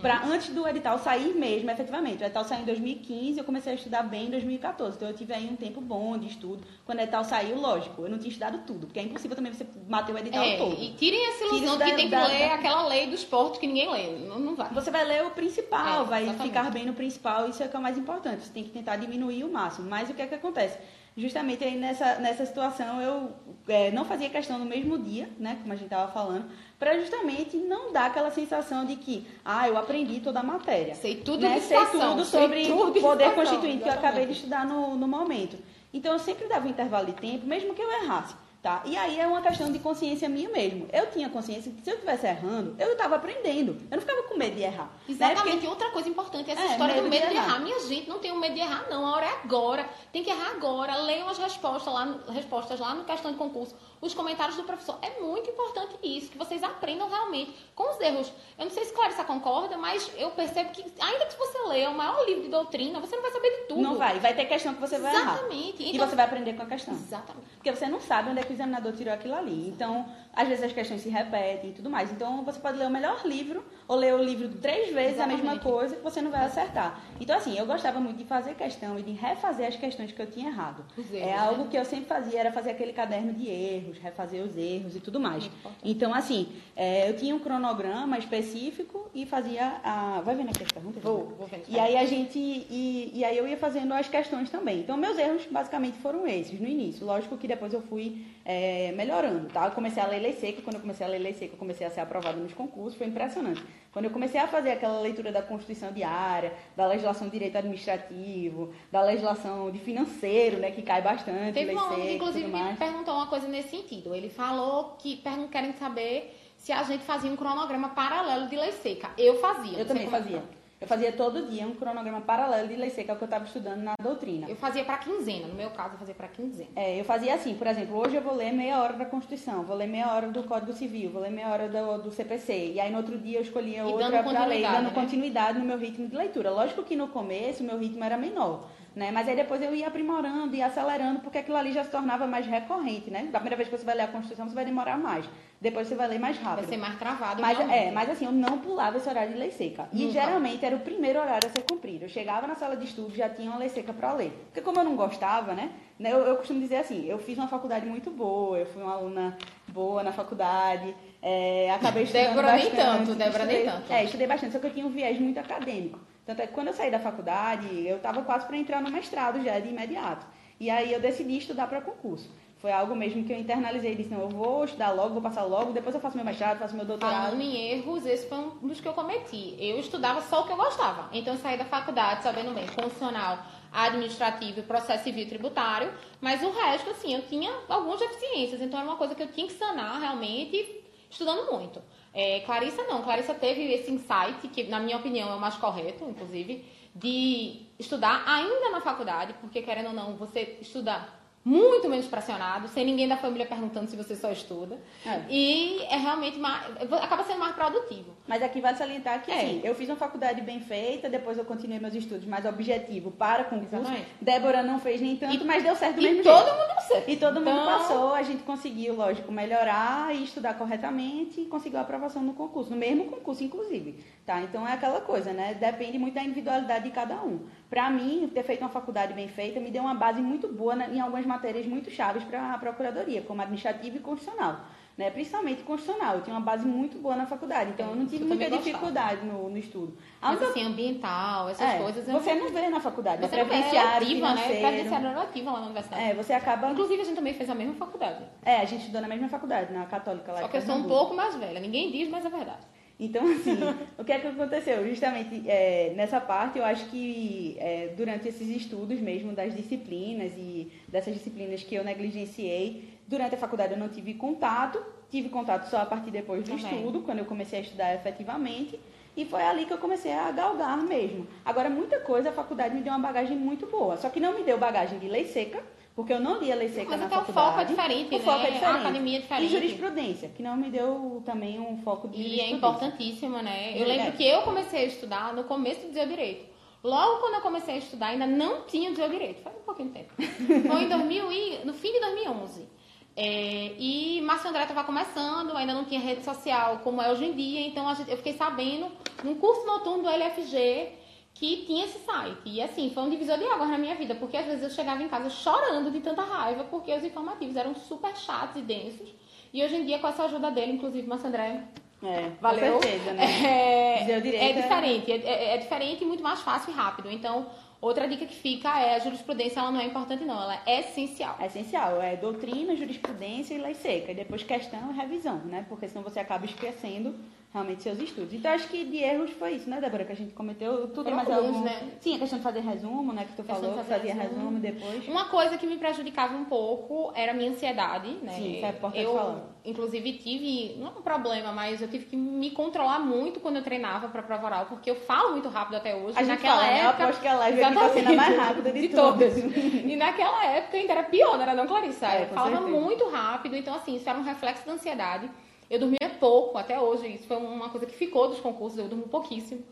para 0.00 0.24
antes 0.24 0.48
do 0.54 0.66
edital 0.66 0.98
sair 0.98 1.34
mesmo, 1.34 1.70
efetivamente. 1.70 2.22
O 2.22 2.24
edital 2.26 2.44
saiu 2.44 2.62
em 2.62 2.64
2015, 2.66 3.38
eu 3.38 3.44
comecei 3.44 3.72
a 3.72 3.76
estudar 3.76 4.02
bem 4.02 4.26
em 4.26 4.30
2014. 4.30 4.96
Então 4.96 5.08
eu 5.08 5.14
tive 5.14 5.32
aí 5.32 5.46
um 5.48 5.56
tempo 5.56 5.80
bom 5.80 6.16
de 6.18 6.26
estudo. 6.28 6.62
Quando 6.84 6.98
o 6.98 7.02
edital 7.02 7.24
saiu, 7.24 7.60
lógico, 7.60 8.02
eu 8.02 8.10
não 8.10 8.18
tinha 8.18 8.28
estudado 8.30 8.58
tudo, 8.66 8.86
porque 8.86 9.00
é 9.00 9.02
impossível 9.02 9.36
também 9.36 9.52
você 9.52 9.64
bater 9.88 10.14
o 10.14 10.18
edital 10.18 10.42
É, 10.44 10.56
todo. 10.56 10.80
e 10.80 10.92
tirem 10.94 11.26
essa 11.28 11.44
ilusão 11.44 11.78
de 11.78 11.84
que 11.84 11.94
tem 11.94 12.04
que 12.06 12.10
da- 12.10 12.26
ler 12.26 12.48
da- 12.48 12.54
aquela 12.54 12.86
lei 12.86 13.06
do 13.06 13.14
esporte 13.14 13.58
que 13.58 13.66
ninguém 13.66 13.90
lê. 13.90 14.06
Não, 14.28 14.38
não 14.38 14.54
vai. 14.54 14.68
Você 14.70 14.90
vai 14.90 15.04
ler 15.04 15.24
o 15.26 15.30
principal, 15.30 16.02
É, 16.02 16.04
vai 16.06 16.22
exatamente. 16.24 16.48
ficar 16.48 16.70
bem 16.70 16.86
no 16.86 16.94
principal, 16.94 17.48
isso 17.48 17.62
é 17.62 17.66
o 17.66 17.68
que 17.68 17.76
é 17.76 17.78
o 17.78 17.82
mais 17.82 17.98
importante. 17.98 18.42
Você 18.44 18.52
tem 18.52 18.64
que 18.64 18.70
tentar 18.70 18.96
diminuir 18.96 19.44
o 19.44 19.52
máximo. 19.52 19.88
Mas 19.88 20.08
o 20.10 20.14
que 20.14 20.22
é 20.22 20.26
que 20.26 20.34
acontece? 20.34 20.78
Justamente 21.14 21.62
aí 21.62 21.76
nessa, 21.76 22.14
nessa 22.20 22.46
situação 22.46 22.98
eu 23.02 23.32
é, 23.68 23.90
não 23.90 24.02
fazia 24.02 24.30
questão 24.30 24.58
no 24.58 24.64
mesmo 24.64 24.98
dia, 24.98 25.28
né, 25.38 25.58
como 25.60 25.70
a 25.72 25.76
gente 25.76 25.84
estava 25.84 26.10
falando, 26.10 26.46
para 26.82 26.98
justamente 26.98 27.56
não 27.58 27.92
dar 27.92 28.06
aquela 28.06 28.32
sensação 28.32 28.84
de 28.84 28.96
que, 28.96 29.24
ah, 29.44 29.68
eu 29.68 29.78
aprendi 29.78 30.18
toda 30.18 30.40
a 30.40 30.42
matéria. 30.42 30.96
Sei 30.96 31.14
tudo 31.14 31.42
né? 31.42 31.60
Sei 31.60 31.78
tudo 31.86 32.24
sei 32.24 32.40
sobre 32.40 32.66
tudo 32.66 32.90
de 32.90 32.98
o 32.98 33.02
poder 33.02 33.32
constituinte 33.36 33.84
que 33.84 33.88
eu 33.88 33.92
acabei 33.92 34.26
de 34.26 34.32
estudar 34.32 34.66
no, 34.66 34.96
no 34.96 35.06
momento. 35.06 35.56
Então 35.94 36.12
eu 36.12 36.18
sempre 36.18 36.48
dava 36.48 36.66
um 36.66 36.70
intervalo 36.70 37.06
de 37.06 37.12
tempo, 37.12 37.46
mesmo 37.46 37.72
que 37.72 37.80
eu 37.80 37.88
errasse. 37.88 38.34
Tá? 38.60 38.80
E 38.84 38.96
aí 38.96 39.18
é 39.18 39.26
uma 39.26 39.42
questão 39.42 39.70
de 39.72 39.78
consciência 39.80 40.28
minha 40.28 40.48
mesmo. 40.48 40.88
Eu 40.92 41.06
tinha 41.10 41.28
consciência 41.28 41.72
que 41.72 41.82
se 41.82 41.90
eu 41.90 41.94
estivesse 41.94 42.26
errando, 42.26 42.76
eu 42.78 42.92
estava 42.92 43.16
aprendendo. 43.16 43.72
Eu 43.90 43.96
não 43.96 44.00
ficava 44.00 44.22
com 44.24 44.36
medo 44.36 44.54
de 44.54 44.62
errar. 44.62 44.84
né? 44.84 44.90
Exatamente. 45.08 45.42
Porque- 45.52 45.66
E 45.66 45.68
outra 45.68 45.90
coisa 45.90 46.08
importante 46.08 46.48
é 46.50 46.52
essa 46.54 46.62
É, 46.62 46.66
história 46.72 46.94
do 46.94 47.02
medo 47.02 47.10
de 47.12 47.18
medo 47.20 47.28
de 47.30 47.36
errar. 47.36 47.46
errar. 47.48 47.58
Minha 47.60 47.80
gente, 47.80 48.08
não 48.08 48.20
tem 48.20 48.36
medo 48.38 48.54
de 48.54 48.60
errar, 48.60 48.86
não. 48.88 49.04
A 49.06 49.16
hora 49.16 49.26
é 49.26 49.30
agora. 49.44 49.84
Tem 50.12 50.22
que 50.22 50.30
errar 50.30 50.52
agora. 50.52 50.94
Leiam 50.96 51.28
as 51.28 51.38
respostas 51.38 51.92
lá, 51.92 52.16
respostas 52.28 52.78
lá 52.78 52.94
no 52.94 53.02
questão 53.04 53.32
de 53.32 53.36
concurso. 53.36 53.74
Os 54.02 54.12
comentários 54.14 54.56
do 54.56 54.64
professor. 54.64 54.98
É 55.00 55.20
muito 55.20 55.48
importante 55.48 55.96
isso, 56.02 56.28
que 56.32 56.36
vocês 56.36 56.60
aprendam 56.64 57.08
realmente 57.08 57.54
com 57.72 57.88
os 57.88 58.00
erros. 58.00 58.32
Eu 58.58 58.64
não 58.64 58.72
sei 58.72 58.84
se 58.84 58.92
Clarissa 58.92 59.22
concorda, 59.22 59.78
mas 59.78 60.10
eu 60.18 60.30
percebo 60.32 60.70
que, 60.72 60.82
ainda 61.00 61.24
que 61.26 61.38
você 61.38 61.56
leia 61.68 61.88
o 61.88 61.94
maior 61.94 62.26
livro 62.26 62.42
de 62.42 62.48
doutrina, 62.48 62.98
você 62.98 63.14
não 63.14 63.22
vai 63.22 63.30
saber 63.30 63.50
de 63.50 63.66
tudo. 63.68 63.80
Não 63.80 63.96
vai. 63.96 64.18
Vai 64.18 64.34
ter 64.34 64.46
questão 64.46 64.74
que 64.74 64.80
você 64.80 64.98
vai 64.98 65.14
errar. 65.14 65.34
Exatamente. 65.34 65.82
E 65.84 65.94
Então- 65.94 66.08
você 66.08 66.16
vai 66.16 66.24
aprender 66.24 66.54
com 66.54 66.62
a 66.64 66.66
questão. 66.66 66.92
Exatamente. 66.94 67.46
Porque 67.54 67.70
você 67.74 67.86
não 67.86 68.00
sabe 68.00 68.30
onde 68.30 68.40
é 68.40 68.42
que 68.42 68.52
o 68.52 68.54
examinador 68.54 68.92
tirou 68.92 69.14
aquilo 69.14 69.34
ali. 69.36 69.68
Então, 69.68 70.04
às 70.34 70.48
vezes 70.48 70.64
as 70.64 70.72
questões 70.72 71.02
se 71.02 71.08
repetem 71.08 71.70
e 71.70 71.72
tudo 71.72 71.90
mais. 71.90 72.10
Então, 72.10 72.42
você 72.44 72.58
pode 72.58 72.78
ler 72.78 72.86
o 72.86 72.90
melhor 72.90 73.22
livro 73.24 73.64
ou 73.86 73.96
ler 73.96 74.14
o 74.14 74.22
livro 74.22 74.48
três 74.48 74.92
vezes 74.92 75.20
a 75.20 75.26
mesma 75.26 75.52
Exatamente. 75.52 75.62
coisa 75.62 75.96
que 75.96 76.02
você 76.02 76.22
não 76.22 76.30
vai 76.30 76.44
acertar. 76.44 77.00
Então, 77.20 77.36
assim, 77.36 77.58
eu 77.58 77.66
gostava 77.66 78.00
muito 78.00 78.16
de 78.16 78.24
fazer 78.24 78.54
questão 78.54 78.98
e 78.98 79.02
de 79.02 79.12
refazer 79.12 79.68
as 79.68 79.76
questões 79.76 80.12
que 80.12 80.20
eu 80.20 80.26
tinha 80.26 80.48
errado. 80.48 80.84
Os 80.96 81.12
erros, 81.12 81.28
é 81.28 81.32
né? 81.32 81.38
algo 81.38 81.68
que 81.68 81.76
eu 81.76 81.84
sempre 81.84 82.06
fazia, 82.06 82.40
era 82.40 82.52
fazer 82.52 82.70
aquele 82.70 82.92
caderno 82.92 83.32
de 83.32 83.48
erros, 83.48 83.98
refazer 83.98 84.42
os 84.42 84.56
erros 84.56 84.96
e 84.96 85.00
tudo 85.00 85.20
mais. 85.20 85.50
Então, 85.84 86.14
assim, 86.14 86.48
é, 86.74 87.10
eu 87.10 87.16
tinha 87.16 87.34
um 87.34 87.38
cronograma 87.38 88.18
específico 88.18 89.10
e 89.14 89.26
fazia 89.26 89.80
a... 89.84 90.20
Vai 90.22 90.34
vendo 90.34 90.50
aqui 90.50 90.62
as 90.62 90.72
perguntas? 90.72 91.02
Vou, 91.02 91.34
vou 91.38 91.46
vendo. 91.46 91.64
E 91.68 91.78
aí 91.78 91.96
a 91.96 92.06
gente 92.06 92.38
e, 92.38 93.10
e 93.14 93.24
aí 93.24 93.36
eu 93.36 93.46
ia 93.46 93.56
fazendo 93.56 93.92
as 93.92 94.08
questões 94.08 94.50
também. 94.50 94.80
Então 94.80 94.96
meus 94.96 95.18
erros 95.18 95.46
basicamente 95.50 95.98
foram 95.98 96.26
esses 96.26 96.58
no 96.60 96.66
início. 96.66 97.04
Lógico 97.04 97.36
que 97.36 97.46
depois 97.46 97.72
eu 97.72 97.82
fui 97.82 98.24
é, 98.44 98.92
melhorando, 98.92 99.48
tá? 99.48 99.66
Eu 99.66 99.72
comecei 99.72 100.02
a 100.02 100.06
ler 100.06 100.20
lei 100.22 100.32
seca. 100.32 100.62
Quando 100.62 100.76
eu 100.76 100.80
comecei 100.80 101.06
a 101.06 101.08
ler 101.08 101.18
lei 101.18 101.34
seca, 101.34 101.54
eu 101.54 101.58
comecei 101.58 101.86
a 101.86 101.90
ser 101.90 102.00
aprovada 102.00 102.38
nos 102.38 102.52
concursos. 102.54 102.96
Foi 102.96 103.06
impressionante. 103.06 103.62
Quando 103.92 104.06
eu 104.06 104.10
comecei 104.10 104.40
a 104.40 104.48
fazer 104.48 104.70
aquela 104.70 105.00
leitura 105.00 105.30
da 105.30 105.42
Constituição 105.42 105.92
diária, 105.92 106.52
da 106.76 106.86
legislação 106.86 107.26
de 107.26 107.32
direito 107.32 107.58
administrativo, 107.58 108.72
da 108.90 109.02
legislação 109.02 109.70
de 109.70 109.78
financeiro, 109.78 110.58
né, 110.58 110.70
que 110.70 110.82
cai 110.82 111.02
bastante, 111.02 111.52
Teve 111.52 111.74
um 111.74 111.78
aluno 111.78 112.02
que, 112.02 112.14
inclusive, 112.14 112.46
me 112.46 112.76
perguntou 112.76 113.14
uma 113.14 113.26
coisa 113.26 113.48
nesse 113.48 113.68
sentido. 113.68 114.14
Ele 114.14 114.30
falou 114.30 114.96
que 114.98 115.22
querem 115.50 115.72
saber 115.74 116.38
se 116.56 116.72
a 116.72 116.82
gente 116.84 117.04
fazia 117.04 117.30
um 117.30 117.36
cronograma 117.36 117.88
paralelo 117.90 118.48
de 118.48 118.56
lei 118.56 118.72
seca. 118.72 119.10
Eu 119.18 119.40
fazia. 119.40 119.78
Eu 119.78 119.86
também 119.86 120.06
é 120.06 120.10
fazia. 120.10 120.42
Eu 120.82 120.88
fazia 120.88 121.12
todo 121.12 121.48
dia 121.48 121.64
um 121.64 121.76
cronograma 121.76 122.20
paralelo 122.20 122.66
de 122.66 122.74
lei 122.74 122.90
seca, 122.90 123.04
que 123.04 123.10
é 123.12 123.14
o 123.14 123.16
que 123.16 123.22
eu 123.22 123.26
estava 123.26 123.44
estudando 123.44 123.82
na 123.82 123.94
doutrina. 124.02 124.48
Eu 124.48 124.56
fazia 124.56 124.84
pra 124.84 124.98
quinzena. 124.98 125.46
No 125.46 125.54
meu 125.54 125.70
caso, 125.70 125.94
eu 125.94 125.98
fazia 125.98 126.14
pra 126.14 126.26
quinzena. 126.26 126.70
É, 126.74 126.98
eu 126.98 127.04
fazia 127.04 127.34
assim, 127.36 127.54
por 127.54 127.68
exemplo, 127.68 127.96
hoje 127.96 128.16
eu 128.16 128.20
vou 128.20 128.34
ler 128.34 128.52
meia 128.52 128.82
hora 128.82 128.94
da 128.94 129.04
Constituição, 129.04 129.62
vou 129.62 129.76
ler 129.76 129.86
meia 129.86 130.12
hora 130.12 130.26
do 130.28 130.42
Código 130.42 130.72
Civil, 130.72 131.10
vou 131.10 131.22
ler 131.22 131.30
meia 131.30 131.48
hora 131.50 131.68
do, 131.68 132.02
do 132.02 132.10
CPC. 132.10 132.72
E 132.74 132.80
aí 132.80 132.90
no 132.90 132.96
outro 132.96 133.16
dia 133.16 133.38
eu 133.38 133.42
escolhia 133.42 133.78
E 133.78 133.82
outra 133.82 134.24
para 134.24 134.44
ler, 134.46 134.62
dando 134.62 134.86
né? 134.86 134.90
continuidade 134.92 135.60
no 135.60 135.64
meu 135.64 135.78
ritmo 135.78 136.08
de 136.08 136.16
leitura. 136.16 136.50
Lógico 136.50 136.82
que 136.82 136.96
no 136.96 137.06
começo 137.06 137.62
o 137.62 137.66
meu 137.66 137.78
ritmo 137.78 138.02
era 138.02 138.16
menor. 138.16 138.64
Né? 138.94 139.10
Mas 139.10 139.26
aí 139.26 139.34
depois 139.34 139.62
eu 139.62 139.74
ia 139.74 139.88
aprimorando 139.88 140.54
e 140.54 140.62
acelerando, 140.62 141.20
porque 141.20 141.38
aquilo 141.38 141.56
ali 141.56 141.72
já 141.72 141.82
se 141.82 141.90
tornava 141.90 142.26
mais 142.26 142.46
recorrente, 142.46 143.10
né? 143.10 143.24
Da 143.32 143.38
primeira 143.38 143.56
vez 143.56 143.68
que 143.68 143.76
você 143.76 143.84
vai 143.84 143.94
ler 143.94 144.02
a 144.02 144.08
Constituição, 144.08 144.46
você 144.46 144.54
vai 144.54 144.66
demorar 144.66 144.98
mais. 144.98 145.24
Depois 145.60 145.86
você 145.86 145.94
vai 145.94 146.08
ler 146.08 146.18
mais 146.18 146.36
rápido. 146.38 146.66
Vai 146.66 146.74
ser 146.74 146.76
mais 146.76 146.98
travado. 146.98 147.40
Mas, 147.40 147.58
é, 147.60 147.90
mas 147.90 148.10
assim, 148.10 148.26
eu 148.26 148.32
não 148.32 148.58
pulava 148.58 148.96
esse 148.96 149.08
horário 149.08 149.32
de 149.32 149.38
lei 149.38 149.50
seca. 149.50 149.88
E 149.92 150.10
geralmente 150.10 150.64
era 150.64 150.74
o 150.74 150.80
primeiro 150.80 151.20
horário 151.20 151.48
a 151.48 151.52
ser 151.52 151.62
cumprido. 151.62 152.04
Eu 152.04 152.08
chegava 152.08 152.46
na 152.46 152.56
sala 152.56 152.76
de 152.76 152.84
estudo, 152.84 153.14
já 153.14 153.28
tinha 153.28 153.48
uma 153.48 153.58
lei 153.58 153.68
seca 153.68 153.92
para 153.92 154.12
ler. 154.12 154.32
Porque 154.46 154.60
como 154.60 154.80
eu 154.80 154.84
não 154.84 154.96
gostava, 154.96 155.54
né? 155.54 155.70
né, 155.98 156.12
Eu, 156.12 156.18
eu 156.26 156.36
costumo 156.36 156.60
dizer 156.60 156.76
assim, 156.76 157.06
eu 157.06 157.18
fiz 157.18 157.38
uma 157.38 157.46
faculdade 157.48 157.86
muito 157.86 158.10
boa, 158.10 158.58
eu 158.58 158.66
fui 158.66 158.82
uma 158.82 158.92
aluna 158.92 159.38
boa 159.68 160.02
na 160.02 160.12
faculdade, 160.12 160.94
é, 161.22 161.70
acabei 161.70 162.02
estudando 162.02 162.26
Débora 162.26 162.52
nem 162.56 162.64
bastante. 162.64 162.82
tanto, 162.82 163.14
Débora 163.14 163.44
nem 163.44 163.64
tanto. 163.64 163.92
É, 163.92 164.04
estudei 164.04 164.26
bastante, 164.26 164.52
só 164.52 164.58
que 164.58 164.66
eu 164.66 164.72
tinha 164.72 164.84
um 164.84 164.90
viés 164.90 165.18
muito 165.18 165.38
acadêmico. 165.38 165.98
Tanto 166.24 166.40
é 166.40 166.46
que 166.46 166.52
quando 166.52 166.68
eu 166.68 166.72
saí 166.72 166.90
da 166.90 167.00
faculdade, 167.00 167.86
eu 167.86 167.96
estava 167.96 168.22
quase 168.22 168.46
para 168.46 168.56
entrar 168.56 168.80
no 168.80 168.90
mestrado 168.90 169.42
já 169.42 169.58
de 169.58 169.68
imediato. 169.68 170.26
E 170.60 170.70
aí 170.70 170.92
eu 170.92 171.00
decidi 171.00 171.38
estudar 171.38 171.66
para 171.66 171.80
concurso. 171.80 172.30
Foi 172.58 172.70
algo 172.70 172.94
mesmo 172.94 173.24
que 173.24 173.32
eu 173.32 173.40
internalizei, 173.40 173.96
disse, 173.96 174.10
não, 174.10 174.20
eu 174.20 174.28
vou 174.28 174.64
estudar 174.64 174.92
logo, 174.92 175.14
vou 175.14 175.20
passar 175.20 175.42
logo, 175.42 175.72
depois 175.72 175.96
eu 175.96 176.00
faço 176.00 176.14
meu 176.14 176.24
mestrado, 176.24 176.60
faço 176.60 176.76
meu 176.76 176.84
doutorado. 176.84 177.24
Falando 177.24 177.40
em 177.40 177.56
erros, 177.56 178.06
esse 178.06 178.28
foi 178.28 178.38
um 178.38 178.68
dos 178.68 178.80
que 178.80 178.86
eu 178.86 178.92
cometi. 178.92 179.56
Eu 179.58 179.80
estudava 179.80 180.20
só 180.22 180.42
o 180.42 180.46
que 180.46 180.52
eu 180.52 180.56
gostava. 180.56 181.08
Então 181.12 181.34
eu 181.34 181.40
saí 181.40 181.58
da 181.58 181.64
faculdade 181.64 182.22
sabendo 182.22 182.54
bem 182.54 182.68
constitucional, 182.68 183.38
administrativo, 183.72 184.62
processo 184.62 185.02
civil 185.02 185.28
tributário, 185.28 185.92
mas 186.20 186.40
o 186.44 186.52
resto, 186.52 186.90
assim, 186.90 187.12
eu 187.12 187.22
tinha 187.22 187.52
algumas 187.68 187.98
deficiências. 187.98 188.60
Então 188.60 188.78
era 188.78 188.88
uma 188.88 188.96
coisa 188.96 189.16
que 189.16 189.24
eu 189.24 189.32
tinha 189.32 189.48
que 189.48 189.54
sanar 189.54 189.98
realmente 189.98 190.84
estudando 191.10 191.50
muito. 191.50 191.82
É, 192.14 192.40
Clarissa 192.40 192.82
não, 192.84 193.02
Clarissa 193.02 193.34
teve 193.34 193.72
esse 193.72 193.90
insight, 193.90 194.48
que 194.48 194.64
na 194.64 194.78
minha 194.78 194.96
opinião 194.96 195.30
é 195.30 195.34
o 195.34 195.40
mais 195.40 195.54
correto, 195.56 196.04
inclusive, 196.04 196.64
de 196.94 197.62
estudar 197.78 198.22
ainda 198.26 198.70
na 198.70 198.80
faculdade, 198.80 199.34
porque 199.40 199.62
querendo 199.62 199.86
ou 199.88 199.92
não, 199.92 200.16
você 200.16 200.58
estuda 200.60 201.08
muito 201.44 201.88
menos 201.88 202.06
pressionado, 202.06 202.68
sem 202.68 202.84
ninguém 202.84 203.08
da 203.08 203.16
família 203.16 203.44
perguntando 203.46 203.90
se 203.90 203.96
você 203.96 204.14
só 204.14 204.30
estuda. 204.30 204.78
É. 205.04 205.22
E 205.28 205.82
é 205.90 205.96
realmente 205.96 206.38
mais, 206.38 206.64
acaba 207.02 207.24
sendo 207.24 207.40
mais 207.40 207.54
produtivo. 207.54 208.12
Mas 208.28 208.40
aqui 208.42 208.60
vale 208.60 208.76
salientar 208.76 209.20
que, 209.22 209.30
É. 209.32 209.36
assim, 209.36 209.60
eu 209.64 209.74
fiz 209.74 209.88
uma 209.88 209.96
faculdade 209.96 210.40
bem 210.40 210.60
feita, 210.60 211.08
depois 211.08 211.36
eu 211.36 211.44
continuei 211.44 211.80
meus 211.80 211.94
estudos 211.94 212.24
mais 212.26 212.44
objetivo 212.46 213.10
para 213.10 213.44
concurso. 213.44 213.74
Exatamente. 213.74 214.06
Débora 214.20 214.62
não 214.62 214.78
fez 214.78 215.00
nem 215.00 215.16
tanto, 215.16 215.34
E- 215.34 215.44
mas 215.44 215.64
deu 215.64 215.74
certo 215.74 215.96
do 215.96 216.00
E 216.02 216.04
mesmo 216.04 216.22
todo 216.22 216.44
jeito. 216.44 216.58
mundo 216.58 216.68
deu 216.68 216.80
certo. 216.86 217.08
E 217.10 217.16
todo 217.16 217.34
mundo 217.40 217.50
Então- 217.50 217.66
passou, 217.66 218.14
a 218.14 218.22
gente 218.22 218.42
conseguiu, 218.44 218.94
lógico, 218.94 219.32
melhorar 219.32 220.14
e 220.14 220.22
estudar 220.22 220.54
corretamente 220.54 221.40
e 221.40 221.46
conseguiu 221.46 221.78
a 221.80 221.82
aprovação 221.82 222.22
no 222.22 222.34
concurso, 222.34 222.70
no 222.70 222.76
mesmo 222.76 223.06
concurso, 223.06 223.42
inclusive. 223.42 224.02
Tá? 224.24 224.40
Então 224.40 224.66
é 224.68 224.74
aquela 224.74 225.00
coisa, 225.00 225.32
né? 225.32 225.54
Depende 225.54 225.98
muito 225.98 226.14
da 226.14 226.22
individualidade 226.22 226.84
de 226.84 226.90
cada 226.92 227.16
um. 227.16 227.40
Para 227.72 227.88
mim, 227.88 228.30
ter 228.34 228.42
feito 228.42 228.60
uma 228.60 228.68
faculdade 228.68 229.14
bem 229.14 229.28
feita 229.28 229.58
me 229.58 229.70
deu 229.70 229.82
uma 229.82 229.94
base 229.94 230.20
muito 230.20 230.46
boa 230.46 230.74
em 230.92 231.00
algumas 231.00 231.24
matérias 231.24 231.64
muito 231.64 231.90
chaves 231.90 232.22
para 232.22 232.52
a 232.52 232.58
procuradoria, 232.58 233.22
como 233.22 233.40
administrativa 233.40 233.96
e 233.96 233.98
constitucional. 233.98 234.60
Né? 234.94 235.08
Principalmente 235.10 235.62
constitucional. 235.62 236.16
Eu 236.16 236.20
tinha 236.20 236.36
uma 236.36 236.44
base 236.44 236.66
muito 236.66 236.98
boa 236.98 237.16
na 237.16 237.24
faculdade, 237.24 237.70
então 237.70 237.88
eu 237.88 237.96
não 237.96 238.04
tive 238.04 238.24
Eu 238.24 238.28
muita 238.28 238.50
dificuldade 238.50 239.24
no, 239.24 239.48
no 239.48 239.56
estudo. 239.56 239.96
Mas 240.20 240.32
única- 240.32 240.50
assim, 240.50 240.64
ambiental, 240.64 241.48
essas 241.48 241.66
é, 241.66 241.78
coisas... 241.78 242.04
você 242.04 242.34
não- 242.34 242.44
não 242.44 242.52
vê 242.52 242.68
na 242.68 242.78
faculdade, 242.78 243.26
Você 243.26 243.36
é 243.36 243.38
não 243.38 243.48
vê, 243.48 243.54
é 243.54 243.60
previdenciário, 243.62 244.06
eletiva, 244.06 244.34
né? 244.34 244.42
Previdenciário 244.42 245.06
é 245.06 245.12
eletiva 245.12 245.50
lá 245.50 245.58
na 245.60 245.64
universidade. 245.64 246.02
É, 246.02 246.14
você 246.14 246.32
acaba... 246.34 246.70
Inclusive, 246.72 247.00
a 247.00 247.04
gente 247.06 247.16
também 247.16 247.32
fez 247.32 247.48
a 247.48 247.54
mesma 247.54 247.74
faculdade. 247.76 248.22
É, 248.44 248.56
a 248.56 248.66
gente 248.66 248.80
estudou 248.80 249.00
na 249.00 249.08
mesma 249.08 249.30
faculdade, 249.30 249.72
na 249.72 249.86
Católica 249.86 250.30
lá 250.30 250.40
Só 250.42 250.48
que 250.48 250.58
eu 250.58 250.60
sou 250.60 250.74
um 250.74 250.84
pouco 250.84 251.14
mais 251.14 251.34
velha. 251.36 251.58
Ninguém 251.58 251.90
diz, 251.90 252.10
mas 252.10 252.22
é 252.26 252.28
verdade. 252.28 252.66
Então, 253.04 253.26
assim, 253.26 253.58
o 253.98 254.04
que 254.04 254.12
é 254.12 254.20
que 254.20 254.28
aconteceu? 254.28 254.86
Justamente 254.88 255.42
é, 255.48 255.92
nessa 255.96 256.20
parte, 256.20 256.58
eu 256.58 256.64
acho 256.64 256.86
que 256.86 257.56
é, 257.58 257.92
durante 257.96 258.28
esses 258.28 258.48
estudos 258.48 259.00
mesmo 259.00 259.32
das 259.32 259.56
disciplinas 259.56 260.32
e 260.36 260.70
dessas 260.86 261.12
disciplinas 261.12 261.64
que 261.64 261.74
eu 261.74 261.82
negligenciei, 261.82 262.96
durante 263.08 263.34
a 263.34 263.38
faculdade 263.38 263.72
eu 263.72 263.78
não 263.78 263.88
tive 263.88 264.14
contato, 264.14 264.80
tive 265.10 265.28
contato 265.28 265.68
só 265.68 265.78
a 265.78 265.86
partir 265.86 266.12
depois 266.12 266.44
do 266.44 266.56
Também. 266.56 266.76
estudo, 266.78 267.00
quando 267.00 267.18
eu 267.18 267.24
comecei 267.24 267.58
a 267.58 267.62
estudar 267.62 267.92
efetivamente, 267.92 268.78
e 269.16 269.24
foi 269.24 269.42
ali 269.42 269.66
que 269.66 269.72
eu 269.72 269.78
comecei 269.78 270.12
a 270.12 270.30
galgar 270.30 270.78
mesmo. 270.78 271.26
Agora, 271.44 271.68
muita 271.68 271.98
coisa 271.98 272.30
a 272.30 272.32
faculdade 272.32 272.72
me 272.72 272.82
deu 272.82 272.92
uma 272.92 273.00
bagagem 273.00 273.36
muito 273.36 273.66
boa, 273.66 273.96
só 273.96 274.08
que 274.08 274.20
não 274.20 274.32
me 274.32 274.44
deu 274.44 274.58
bagagem 274.58 275.00
de 275.00 275.08
lei 275.08 275.24
seca, 275.24 275.60
porque 275.94 276.12
eu 276.12 276.20
não 276.20 276.38
lia 276.38 276.54
lei 276.54 276.68
seca 276.68 276.90
Mas 276.90 277.00
na 277.00 277.06
até 277.06 277.16
o 277.16 277.18
faculdade. 277.20 277.48
foco 277.48 277.60
é 277.60 277.64
diferente, 277.64 278.14
o 278.14 278.18
foco 278.20 278.38
né? 278.38 278.48
é 278.48 278.50
diferente. 278.52 278.76
A 278.76 278.80
academia 278.80 279.18
é 279.18 279.20
diferente. 279.20 279.46
E 279.46 279.48
jurisprudência, 279.52 280.28
que 280.30 280.42
não 280.42 280.56
me 280.56 280.70
deu 280.70 281.22
também 281.24 281.60
um 281.60 281.76
foco 281.82 282.08
de 282.08 282.20
E 282.22 282.40
é 282.40 282.50
importantíssima, 282.50 283.42
né? 283.42 283.72
Eu 283.76 283.84
É. 283.84 283.88
lembro 283.88 284.12
que 284.12 284.24
eu 284.24 284.42
comecei 284.42 284.80
a 284.80 284.86
estudar 284.86 285.34
no 285.34 285.44
começo 285.44 285.80
do 285.86 285.92
Dia 285.92 286.06
Direito. 286.06 286.50
Logo 286.82 287.20
quando 287.20 287.34
eu 287.34 287.40
comecei 287.42 287.74
a 287.74 287.78
estudar, 287.78 288.06
ainda 288.08 288.26
não 288.26 288.62
tinha 288.62 288.90
Dia 288.92 289.08
Direito. 289.08 289.42
Faz 289.42 289.54
um 289.56 289.60
pouquinho 289.60 289.90
de 289.90 289.94
tempo. 289.94 290.12
Foi 290.68 290.82
em 290.84 290.88
2000 290.88 291.30
e, 291.32 291.58
no 291.64 291.74
fim 291.74 291.92
de 291.92 292.00
2011. 292.00 292.68
É, 293.14 293.72
e 293.78 294.20
Márcio 294.22 294.48
André 294.48 294.62
estava 294.62 294.84
começando, 294.84 295.54
ainda 295.54 295.74
não 295.74 295.84
tinha 295.84 296.00
rede 296.00 296.24
social 296.24 296.80
como 296.82 297.00
é 297.02 297.12
hoje 297.12 297.26
em 297.26 297.32
dia, 297.34 297.60
então 297.60 297.86
a 297.86 297.92
gente- 297.92 298.10
eu 298.10 298.16
fiquei 298.16 298.32
sabendo 298.32 298.86
num 299.22 299.34
curso 299.34 299.66
noturno 299.66 300.02
do 300.04 300.08
LFG 300.08 300.88
que 301.34 301.64
tinha 301.66 301.84
esse 301.84 301.98
site. 302.00 302.38
E 302.44 302.62
assim, 302.62 302.90
foi 302.90 303.02
um 303.02 303.10
divisor 303.10 303.36
de 303.38 303.44
águas 303.44 303.68
na 303.68 303.78
minha 303.78 303.94
vida, 303.94 304.14
porque 304.14 304.36
às 304.36 304.46
vezes 304.46 304.62
eu 304.62 304.70
chegava 304.70 305.02
em 305.02 305.08
casa 305.08 305.28
chorando 305.30 305.90
de 305.90 306.00
tanta 306.00 306.22
raiva, 306.22 306.64
porque 306.64 306.92
os 306.94 307.04
informativos 307.04 307.56
eram 307.56 307.74
super 307.74 308.16
chatos 308.16 308.56
e 308.56 308.64
densos. 308.64 309.08
E 309.52 309.62
hoje 309.62 309.76
em 309.76 309.84
dia, 309.84 309.98
com 309.98 310.06
essa 310.08 310.24
ajuda 310.24 310.50
dele, 310.50 310.72
inclusive, 310.72 311.06
Márcio 311.06 311.28
André, 311.28 311.62
É, 312.02 312.30
Valeu. 312.40 312.74
com 312.74 312.82
certeza, 312.82 313.12
né? 313.12 313.24
é, 313.46 314.10
é 314.10 314.50
é- 314.50 314.52
diferente, 314.52 315.12
é, 315.12 315.16
é- 315.18 315.54
é 315.54 315.58
diferente 315.58 316.02
e 316.02 316.06
muito 316.06 316.22
mais 316.22 316.40
fácil 316.40 316.72
e 316.72 316.74
rápido. 316.74 317.08
Então, 317.10 317.46
outra 317.80 318.08
dica 318.08 318.26
que 318.26 318.34
fica 318.34 318.76
é 318.80 318.96
a 318.96 318.98
jurisprudência, 318.98 319.60
ela 319.60 319.70
não 319.70 319.80
é 319.80 319.84
importante 319.84 320.24
não, 320.24 320.40
ela 320.42 320.60
é 320.66 320.80
essencial. 320.80 321.36
É 321.38 321.46
essencial, 321.46 322.00
é 322.02 322.16
doutrina, 322.16 322.74
jurisprudência 322.74 323.54
e 323.54 323.58
lei 323.58 323.74
seca. 323.74 324.10
E 324.10 324.14
depois 324.16 324.42
questão 324.42 324.90
e 324.90 324.96
revisão, 324.96 325.36
né? 325.44 325.64
Porque 325.68 325.86
senão 325.88 326.02
você 326.02 326.18
acaba 326.18 326.44
esquecendo 326.44 327.14
realmente 327.52 327.82
seus 327.82 327.98
estudos. 327.98 328.32
Então 328.32 328.50
acho 328.50 328.66
que 328.68 328.84
de 328.84 328.96
erros 328.96 329.30
foi 329.32 329.52
isso, 329.52 329.68
né, 329.68 329.78
Débora, 329.80 330.04
que 330.04 330.12
a 330.12 330.16
gente 330.16 330.32
cometeu. 330.32 330.88
Tu 330.88 331.04
tem 331.04 331.12
Foram 331.12 331.16
mais 331.16 331.30
alguns, 331.30 331.56
algum? 331.56 331.64
né? 331.64 331.90
Sim, 332.00 332.16
a 332.16 332.18
questão 332.18 332.38
de 332.38 332.44
fazer 332.44 332.60
resumo, 332.60 333.12
né? 333.12 333.26
Que 333.26 333.36
tu 333.36 333.44
falou, 333.44 333.62
de 333.62 333.68
que 333.68 333.84
fazer 333.84 333.94
fazia 333.94 334.14
resumo. 334.14 334.38
resumo 334.38 334.58
depois. 334.60 335.06
Uma 335.08 335.26
coisa 335.26 335.58
que 335.58 335.66
me 335.66 335.76
prejudicava 335.76 336.34
um 336.34 336.46
pouco 336.46 337.12
era 337.14 337.32
a 337.32 337.34
minha 337.34 337.50
ansiedade, 337.50 338.08
né? 338.22 338.32
Sim, 338.32 338.56
isso 338.56 338.64
é 338.64 338.68
importante 338.70 339.04
eu, 339.04 339.14
falar. 339.14 339.40
inclusive, 339.66 340.12
tive, 340.14 340.76
não 340.78 340.86
é 340.86 340.90
um 340.90 341.02
problema, 341.02 341.52
mas 341.52 341.82
eu 341.82 341.88
tive 341.88 342.06
que 342.06 342.16
me 342.16 342.50
controlar 342.52 342.98
muito 343.00 343.38
quando 343.38 343.56
eu 343.56 343.62
treinava 343.62 344.08
para 344.08 344.22
prova 344.22 344.46
oral, 344.46 344.66
porque 344.66 344.90
eu 344.90 344.96
falo 344.96 345.32
muito 345.32 345.48
rápido 345.50 345.76
até 345.76 345.94
hoje. 345.94 346.16
A 346.16 346.22
gente 346.22 346.28
naquela 346.28 346.56
fala, 346.56 346.66
né? 346.68 346.80
Eu 346.84 346.88
época, 346.88 347.04
aposto 347.04 347.20
que 347.20 347.28
a 347.28 347.34
live 347.34 347.64
aqui 347.64 347.74
tá 347.74 347.88
sendo 347.90 348.08
a 348.08 348.14
mais 348.14 348.36
rápida 348.36 348.72
de, 348.72 348.88
todas. 348.88 349.34
todas. 349.34 349.52
E 349.92 349.96
naquela 349.96 350.44
época 350.46 350.76
ainda 350.78 350.92
era 350.92 351.02
pior, 351.02 351.34
não 351.34 351.42
era 351.42 351.54
não, 351.54 351.66
Clarissa? 351.66 352.06
É, 352.06 352.22
eu 352.22 352.26
falava 352.28 352.56
certeza. 352.56 352.80
muito 352.80 353.08
rápido, 353.10 353.56
então 353.56 353.74
assim, 353.74 353.96
isso 353.96 354.08
era 354.08 354.18
um 354.18 354.22
reflexo 354.22 354.64
da 354.64 354.72
ansiedade. 354.72 355.28
Eu 355.72 355.78
dormia 355.78 356.10
pouco, 356.20 356.58
até 356.58 356.78
hoje, 356.78 357.08
isso 357.08 357.26
foi 357.26 357.38
uma 357.38 357.70
coisa 357.70 357.86
que 357.86 357.94
ficou 357.94 358.28
dos 358.28 358.38
concursos, 358.40 358.78
eu 358.78 358.88
durmo 358.88 359.08
pouquíssimo. 359.08 359.64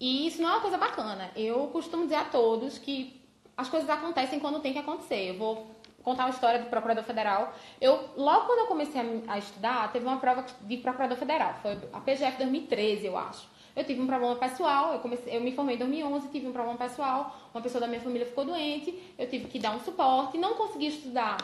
E 0.00 0.26
isso 0.26 0.42
não 0.42 0.48
é 0.48 0.52
uma 0.54 0.60
coisa 0.60 0.76
bacana. 0.76 1.30
Eu 1.36 1.68
costumo 1.68 2.02
dizer 2.02 2.16
a 2.16 2.24
todos 2.24 2.76
que 2.76 3.22
as 3.56 3.68
coisas 3.68 3.88
acontecem 3.88 4.40
quando 4.40 4.58
tem 4.58 4.72
que 4.72 4.80
acontecer. 4.80 5.30
Eu 5.30 5.38
vou 5.38 5.64
contar 6.02 6.24
uma 6.24 6.30
história 6.30 6.58
do 6.58 6.68
procurador 6.68 7.04
federal. 7.04 7.54
Eu, 7.80 8.00
logo 8.16 8.46
quando 8.46 8.58
eu 8.58 8.66
comecei 8.66 9.00
a, 9.00 9.34
a 9.34 9.38
estudar, 9.38 9.92
teve 9.92 10.04
uma 10.04 10.16
prova 10.16 10.44
de 10.62 10.76
procurador 10.78 11.16
federal, 11.16 11.54
foi 11.62 11.78
a 11.92 12.00
PGF 12.00 12.36
2013, 12.36 13.06
eu 13.06 13.16
acho. 13.16 13.46
Eu 13.76 13.84
tive 13.84 14.00
um 14.00 14.08
problema 14.08 14.34
pessoal, 14.34 14.92
eu, 14.92 14.98
comecei, 14.98 15.36
eu 15.36 15.40
me 15.40 15.52
formei 15.52 15.76
em 15.76 15.78
2011, 15.78 16.28
tive 16.30 16.48
um 16.48 16.52
problema 16.52 16.76
pessoal, 16.76 17.36
uma 17.54 17.62
pessoa 17.62 17.80
da 17.80 17.86
minha 17.86 18.00
família 18.00 18.26
ficou 18.26 18.44
doente, 18.44 19.14
eu 19.16 19.28
tive 19.28 19.46
que 19.46 19.60
dar 19.60 19.70
um 19.70 19.80
suporte, 19.80 20.36
não 20.36 20.54
consegui 20.54 20.88
estudar 20.88 21.36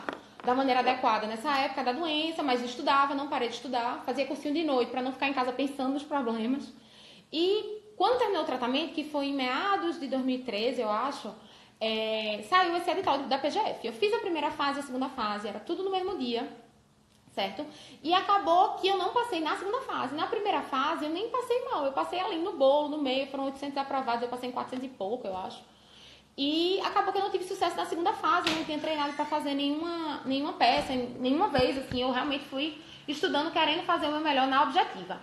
da 0.43 0.55
maneira 0.55 0.79
adequada 0.79 1.27
nessa 1.27 1.55
época 1.59 1.83
da 1.83 1.91
doença, 1.91 2.41
mas 2.41 2.63
estudava, 2.63 3.13
não 3.13 3.27
parei 3.27 3.49
de 3.49 3.55
estudar, 3.55 4.03
fazia 4.05 4.25
cursinho 4.25 4.53
de 4.53 4.63
noite 4.63 4.89
para 4.89 5.01
não 5.01 5.11
ficar 5.11 5.27
em 5.27 5.33
casa 5.33 5.51
pensando 5.51 5.93
nos 5.93 6.03
problemas. 6.03 6.73
E 7.31 7.81
quando 7.95 8.17
terminou 8.17 8.43
o 8.43 8.45
tratamento, 8.45 8.93
que 8.93 9.03
foi 9.03 9.27
em 9.27 9.33
meados 9.33 9.99
de 9.99 10.07
2013, 10.07 10.81
eu 10.81 10.89
acho, 10.89 11.33
é, 11.79 12.43
saiu 12.49 12.75
esse 12.75 12.89
edital 12.89 13.19
da 13.19 13.37
PGF. 13.37 13.85
Eu 13.85 13.93
fiz 13.93 14.13
a 14.13 14.19
primeira 14.19 14.49
fase, 14.51 14.79
a 14.79 14.83
segunda 14.83 15.09
fase, 15.09 15.47
era 15.47 15.59
tudo 15.59 15.83
no 15.83 15.91
mesmo 15.91 16.17
dia, 16.17 16.51
certo? 17.31 17.63
E 18.01 18.11
acabou 18.11 18.75
que 18.75 18.87
eu 18.87 18.97
não 18.97 19.13
passei 19.13 19.39
na 19.39 19.55
segunda 19.55 19.81
fase. 19.81 20.15
Na 20.15 20.25
primeira 20.25 20.61
fase, 20.61 21.05
eu 21.05 21.11
nem 21.11 21.29
passei 21.29 21.63
mal, 21.65 21.85
eu 21.85 21.91
passei 21.91 22.19
ali 22.19 22.37
no 22.37 22.53
bolo, 22.53 22.89
no 22.89 22.97
meio, 22.97 23.27
foram 23.27 23.45
800 23.45 23.77
aprovados, 23.77 24.23
eu 24.23 24.29
passei 24.29 24.49
em 24.49 24.51
400 24.51 24.83
e 24.85 24.89
pouco, 24.89 25.27
eu 25.27 25.37
acho. 25.37 25.63
E 26.37 26.79
acabou 26.81 27.11
que 27.11 27.19
eu 27.19 27.23
não 27.23 27.31
tive 27.31 27.43
sucesso 27.43 27.75
na 27.75 27.85
segunda 27.85 28.13
fase, 28.13 28.49
eu 28.49 28.55
não 28.55 28.63
tinha 28.63 28.79
treinado 28.79 29.13
para 29.13 29.25
fazer 29.25 29.53
nenhuma, 29.53 30.21
nenhuma 30.25 30.53
peça, 30.53 30.93
nenhuma 31.19 31.49
vez, 31.49 31.77
assim, 31.77 32.01
eu 32.01 32.11
realmente 32.11 32.45
fui 32.45 32.81
estudando, 33.07 33.51
querendo 33.51 33.83
fazer 33.83 34.07
o 34.07 34.11
meu 34.11 34.21
melhor 34.21 34.47
na 34.47 34.63
objetiva. 34.63 35.19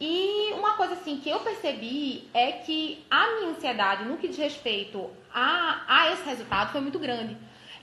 E 0.00 0.52
uma 0.54 0.74
coisa 0.74 0.94
assim 0.94 1.18
que 1.18 1.28
eu 1.28 1.40
percebi 1.40 2.28
é 2.32 2.52
que 2.52 3.04
a 3.10 3.36
minha 3.36 3.50
ansiedade 3.50 4.04
no 4.04 4.16
que 4.16 4.28
diz 4.28 4.38
respeito 4.38 5.10
a, 5.34 5.82
a 5.88 6.12
esse 6.12 6.24
resultado 6.24 6.70
foi 6.70 6.80
muito 6.80 6.98
grande. 6.98 7.36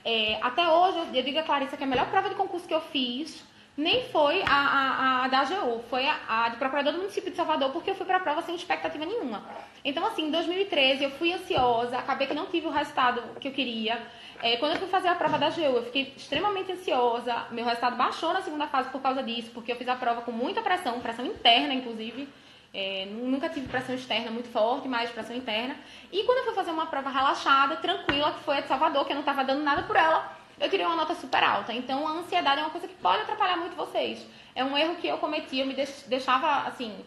É, 0.04 0.38
até 0.42 0.68
hoje, 0.68 0.98
eu 1.14 1.22
digo 1.22 1.38
a 1.38 1.42
Clarissa 1.42 1.76
que 1.76 1.84
a 1.84 1.86
melhor 1.86 2.08
prova 2.10 2.28
de 2.28 2.34
concurso 2.34 2.66
que 2.66 2.74
eu 2.74 2.80
fiz 2.80 3.44
nem 3.76 4.04
foi 4.04 4.42
a, 4.42 4.46
a, 4.46 5.24
a 5.24 5.28
da 5.28 5.40
AGU, 5.40 5.84
foi 5.90 6.06
a, 6.06 6.18
a 6.28 6.48
do 6.48 6.56
procurador 6.56 6.92
do 6.94 6.98
município 7.00 7.30
de 7.30 7.36
Salvador, 7.36 7.70
porque 7.72 7.90
eu 7.90 7.94
fui 7.94 8.06
para 8.06 8.16
a 8.16 8.20
prova 8.20 8.40
sem 8.42 8.54
expectativa 8.54 9.04
nenhuma. 9.04 9.44
Então, 9.84 10.04
assim, 10.06 10.28
em 10.28 10.30
2013 10.30 11.04
eu 11.04 11.10
fui 11.10 11.32
ansiosa, 11.32 11.98
acabei 11.98 12.26
que 12.26 12.32
não 12.32 12.46
tive 12.46 12.66
o 12.66 12.70
resultado 12.70 13.22
que 13.38 13.48
eu 13.48 13.52
queria. 13.52 14.00
É, 14.42 14.56
quando 14.56 14.72
eu 14.72 14.78
fui 14.78 14.88
fazer 14.88 15.08
a 15.08 15.14
prova 15.14 15.38
da 15.38 15.48
AGU, 15.48 15.60
eu 15.60 15.84
fiquei 15.84 16.14
extremamente 16.16 16.72
ansiosa, 16.72 17.46
meu 17.50 17.64
resultado 17.64 17.96
baixou 17.96 18.32
na 18.32 18.40
segunda 18.40 18.66
fase 18.66 18.88
por 18.88 19.00
causa 19.02 19.22
disso, 19.22 19.50
porque 19.52 19.72
eu 19.72 19.76
fiz 19.76 19.88
a 19.88 19.96
prova 19.96 20.22
com 20.22 20.32
muita 20.32 20.62
pressão, 20.62 20.98
pressão 21.00 21.26
interna, 21.26 21.74
inclusive. 21.74 22.28
É, 22.72 23.06
nunca 23.06 23.48
tive 23.48 23.66
pressão 23.68 23.94
externa 23.94 24.30
muito 24.30 24.48
forte, 24.48 24.86
mas 24.86 25.10
pressão 25.10 25.34
interna. 25.34 25.76
E 26.12 26.24
quando 26.24 26.38
eu 26.38 26.44
fui 26.44 26.54
fazer 26.54 26.70
uma 26.70 26.86
prova 26.86 27.08
relaxada, 27.08 27.76
tranquila, 27.76 28.32
que 28.32 28.40
foi 28.40 28.58
a 28.58 28.60
de 28.60 28.68
Salvador, 28.68 29.04
que 29.06 29.12
eu 29.12 29.14
não 29.14 29.22
estava 29.22 29.44
dando 29.44 29.62
nada 29.62 29.82
por 29.84 29.96
ela, 29.96 30.35
eu 30.58 30.70
tirei 30.70 30.86
uma 30.86 30.96
nota 30.96 31.14
super 31.14 31.42
alta. 31.42 31.72
Então, 31.72 32.06
a 32.06 32.12
ansiedade 32.12 32.60
é 32.60 32.64
uma 32.64 32.70
coisa 32.70 32.88
que 32.88 32.94
pode 32.94 33.22
atrapalhar 33.22 33.56
muito 33.56 33.76
vocês. 33.76 34.26
É 34.54 34.64
um 34.64 34.76
erro 34.76 34.96
que 34.96 35.06
eu 35.06 35.18
cometi, 35.18 35.58
eu 35.58 35.66
me 35.66 35.74
deixava, 36.06 36.66
assim, 36.66 37.04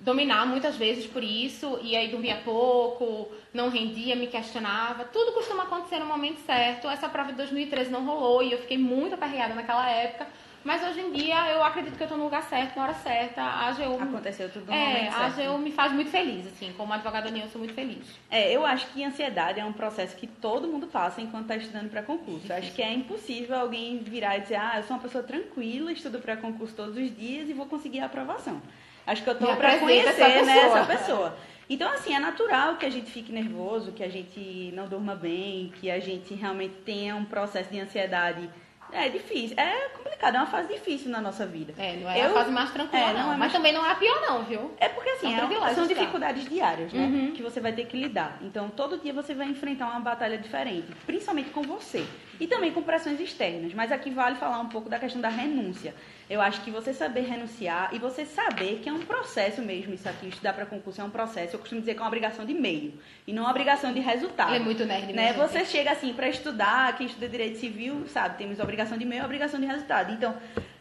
dominar 0.00 0.46
muitas 0.46 0.76
vezes 0.76 1.06
por 1.06 1.22
isso, 1.22 1.78
e 1.82 1.94
aí 1.94 2.08
dormia 2.08 2.36
pouco, 2.44 3.28
não 3.52 3.68
rendia, 3.68 4.16
me 4.16 4.26
questionava. 4.26 5.04
Tudo 5.04 5.32
costuma 5.32 5.64
acontecer 5.64 5.98
no 5.98 6.06
momento 6.06 6.40
certo. 6.40 6.88
Essa 6.88 7.08
prova 7.08 7.30
de 7.30 7.36
2013 7.36 7.90
não 7.90 8.04
rolou 8.04 8.42
e 8.42 8.52
eu 8.52 8.58
fiquei 8.58 8.78
muito 8.78 9.14
aperreada 9.14 9.54
naquela 9.54 9.88
época. 9.88 10.26
Mas 10.62 10.82
hoje 10.82 11.00
em 11.00 11.10
dia 11.10 11.52
eu 11.52 11.62
acredito 11.62 11.96
que 11.96 12.02
eu 12.02 12.04
estou 12.04 12.18
no 12.18 12.24
lugar 12.24 12.42
certo, 12.42 12.76
na 12.76 12.84
hora 12.84 12.94
certa. 12.94 13.42
A 13.42 13.68
AGU. 13.68 14.02
Aconteceu 14.02 14.50
tudo 14.50 14.66
no 14.66 14.72
é, 14.72 14.86
momento 14.86 15.12
certo. 15.12 15.40
A 15.40 15.44
AGU 15.44 15.58
me 15.58 15.72
faz 15.72 15.92
muito 15.92 16.10
feliz, 16.10 16.46
assim. 16.46 16.72
Como 16.76 16.92
advogada 16.92 17.30
Nil, 17.30 17.44
eu 17.44 17.48
sou 17.48 17.58
muito 17.58 17.72
feliz. 17.72 18.18
É, 18.30 18.54
eu 18.54 18.66
acho 18.66 18.86
que 18.88 19.02
ansiedade 19.02 19.58
é 19.58 19.64
um 19.64 19.72
processo 19.72 20.14
que 20.16 20.26
todo 20.26 20.68
mundo 20.68 20.86
passa 20.86 21.20
enquanto 21.22 21.44
está 21.44 21.56
estudando 21.56 21.90
para 21.90 22.02
concurso. 22.02 22.52
Acho 22.52 22.72
que 22.72 22.82
é 22.82 22.92
impossível 22.92 23.58
alguém 23.58 23.98
virar 23.98 24.36
e 24.36 24.42
dizer, 24.42 24.56
ah, 24.56 24.74
eu 24.76 24.82
sou 24.82 24.96
uma 24.96 25.02
pessoa 25.02 25.24
tranquila, 25.24 25.92
estudo 25.92 26.18
para 26.18 26.36
concurso 26.36 26.74
todos 26.74 26.96
os 26.96 27.16
dias 27.16 27.48
e 27.48 27.54
vou 27.54 27.64
conseguir 27.64 28.00
a 28.00 28.06
aprovação. 28.06 28.60
Acho 29.10 29.24
que 29.24 29.28
eu 29.28 29.34
estou 29.34 29.56
para 29.56 29.78
conhecer 29.78 30.08
essa 30.22 30.42
né, 30.44 30.58
essa 30.58 30.84
pessoa. 30.84 31.36
Então, 31.68 31.92
assim, 31.92 32.14
é 32.14 32.18
natural 32.18 32.76
que 32.76 32.86
a 32.86 32.90
gente 32.90 33.10
fique 33.10 33.32
nervoso, 33.32 33.92
que 33.92 34.02
a 34.02 34.08
gente 34.08 34.72
não 34.72 34.86
durma 34.86 35.14
bem, 35.14 35.72
que 35.80 35.90
a 35.90 36.00
gente 36.00 36.34
realmente 36.34 36.74
tenha 36.84 37.16
um 37.16 37.24
processo 37.24 37.70
de 37.70 37.80
ansiedade 37.80 38.48
é 38.92 39.08
difícil. 39.08 39.56
É 39.58 39.88
complicado, 39.90 40.34
é 40.34 40.38
uma 40.38 40.46
fase 40.46 40.68
difícil 40.68 41.10
na 41.10 41.20
nossa 41.20 41.46
vida. 41.46 41.72
É, 41.78 41.96
não 41.96 42.10
é 42.10 42.24
eu, 42.24 42.30
a 42.30 42.34
fase 42.34 42.50
mais 42.50 42.70
tranquila, 42.70 43.10
é, 43.10 43.12
não. 43.12 43.26
não. 43.26 43.34
É 43.34 43.36
mas 43.36 43.52
também 43.52 43.72
não 43.72 43.84
é 43.84 43.92
a 43.92 43.94
pior, 43.94 44.20
não, 44.20 44.44
viu? 44.44 44.72
É 44.78 44.88
porque 44.88 45.10
assim, 45.10 45.32
é, 45.34 45.74
são 45.74 45.86
dificuldades 45.86 46.48
diárias, 46.48 46.92
né? 46.92 47.04
Uhum. 47.04 47.32
Que 47.32 47.42
você 47.42 47.60
vai 47.60 47.72
ter 47.72 47.86
que 47.86 47.96
lidar. 47.96 48.38
Então, 48.42 48.68
todo 48.68 48.98
dia 48.98 49.12
você 49.12 49.34
vai 49.34 49.46
enfrentar 49.46 49.86
uma 49.90 50.00
batalha 50.00 50.38
diferente, 50.38 50.88
principalmente 51.06 51.50
com 51.50 51.62
você. 51.62 52.04
E 52.40 52.46
também 52.46 52.72
com 52.72 52.82
pressões 52.82 53.20
externas. 53.20 53.74
Mas 53.74 53.92
aqui 53.92 54.10
vale 54.10 54.36
falar 54.36 54.58
um 54.58 54.68
pouco 54.68 54.88
da 54.88 54.98
questão 54.98 55.20
da 55.20 55.28
renúncia. 55.28 55.94
Eu 56.28 56.40
acho 56.40 56.62
que 56.62 56.70
você 56.70 56.94
saber 56.94 57.22
renunciar 57.22 57.90
e 57.92 57.98
você 57.98 58.24
saber 58.24 58.80
que 58.82 58.88
é 58.88 58.92
um 58.92 59.00
processo 59.00 59.60
mesmo, 59.60 59.92
isso 59.92 60.08
aqui, 60.08 60.28
estudar 60.28 60.52
para 60.52 60.64
concurso 60.64 61.00
é 61.00 61.04
um 61.04 61.10
processo. 61.10 61.56
Eu 61.56 61.60
costumo 61.60 61.80
dizer 61.80 61.94
que 61.94 61.98
é 61.98 62.02
uma 62.02 62.08
obrigação 62.08 62.44
de 62.46 62.54
meio 62.54 62.94
e 63.26 63.32
não 63.32 63.42
uma 63.42 63.50
obrigação 63.50 63.92
de 63.92 64.00
resultado. 64.00 64.50
Ele 64.50 64.62
é 64.62 64.64
muito 64.64 64.84
nerd, 64.86 65.12
né? 65.12 65.32
Você 65.32 65.64
chega 65.64 65.90
assim 65.90 66.14
para 66.14 66.28
estudar, 66.28 66.96
quem 66.96 67.06
estuda 67.06 67.28
direito 67.28 67.58
civil, 67.58 68.06
sabe, 68.06 68.38
temos 68.38 68.58
obrigação 68.60 68.96
de 68.96 69.04
meio 69.04 69.22
e 69.22 69.24
obrigação 69.24 69.60
de 69.60 69.66
resultado. 69.66 70.12
Então, 70.12 70.34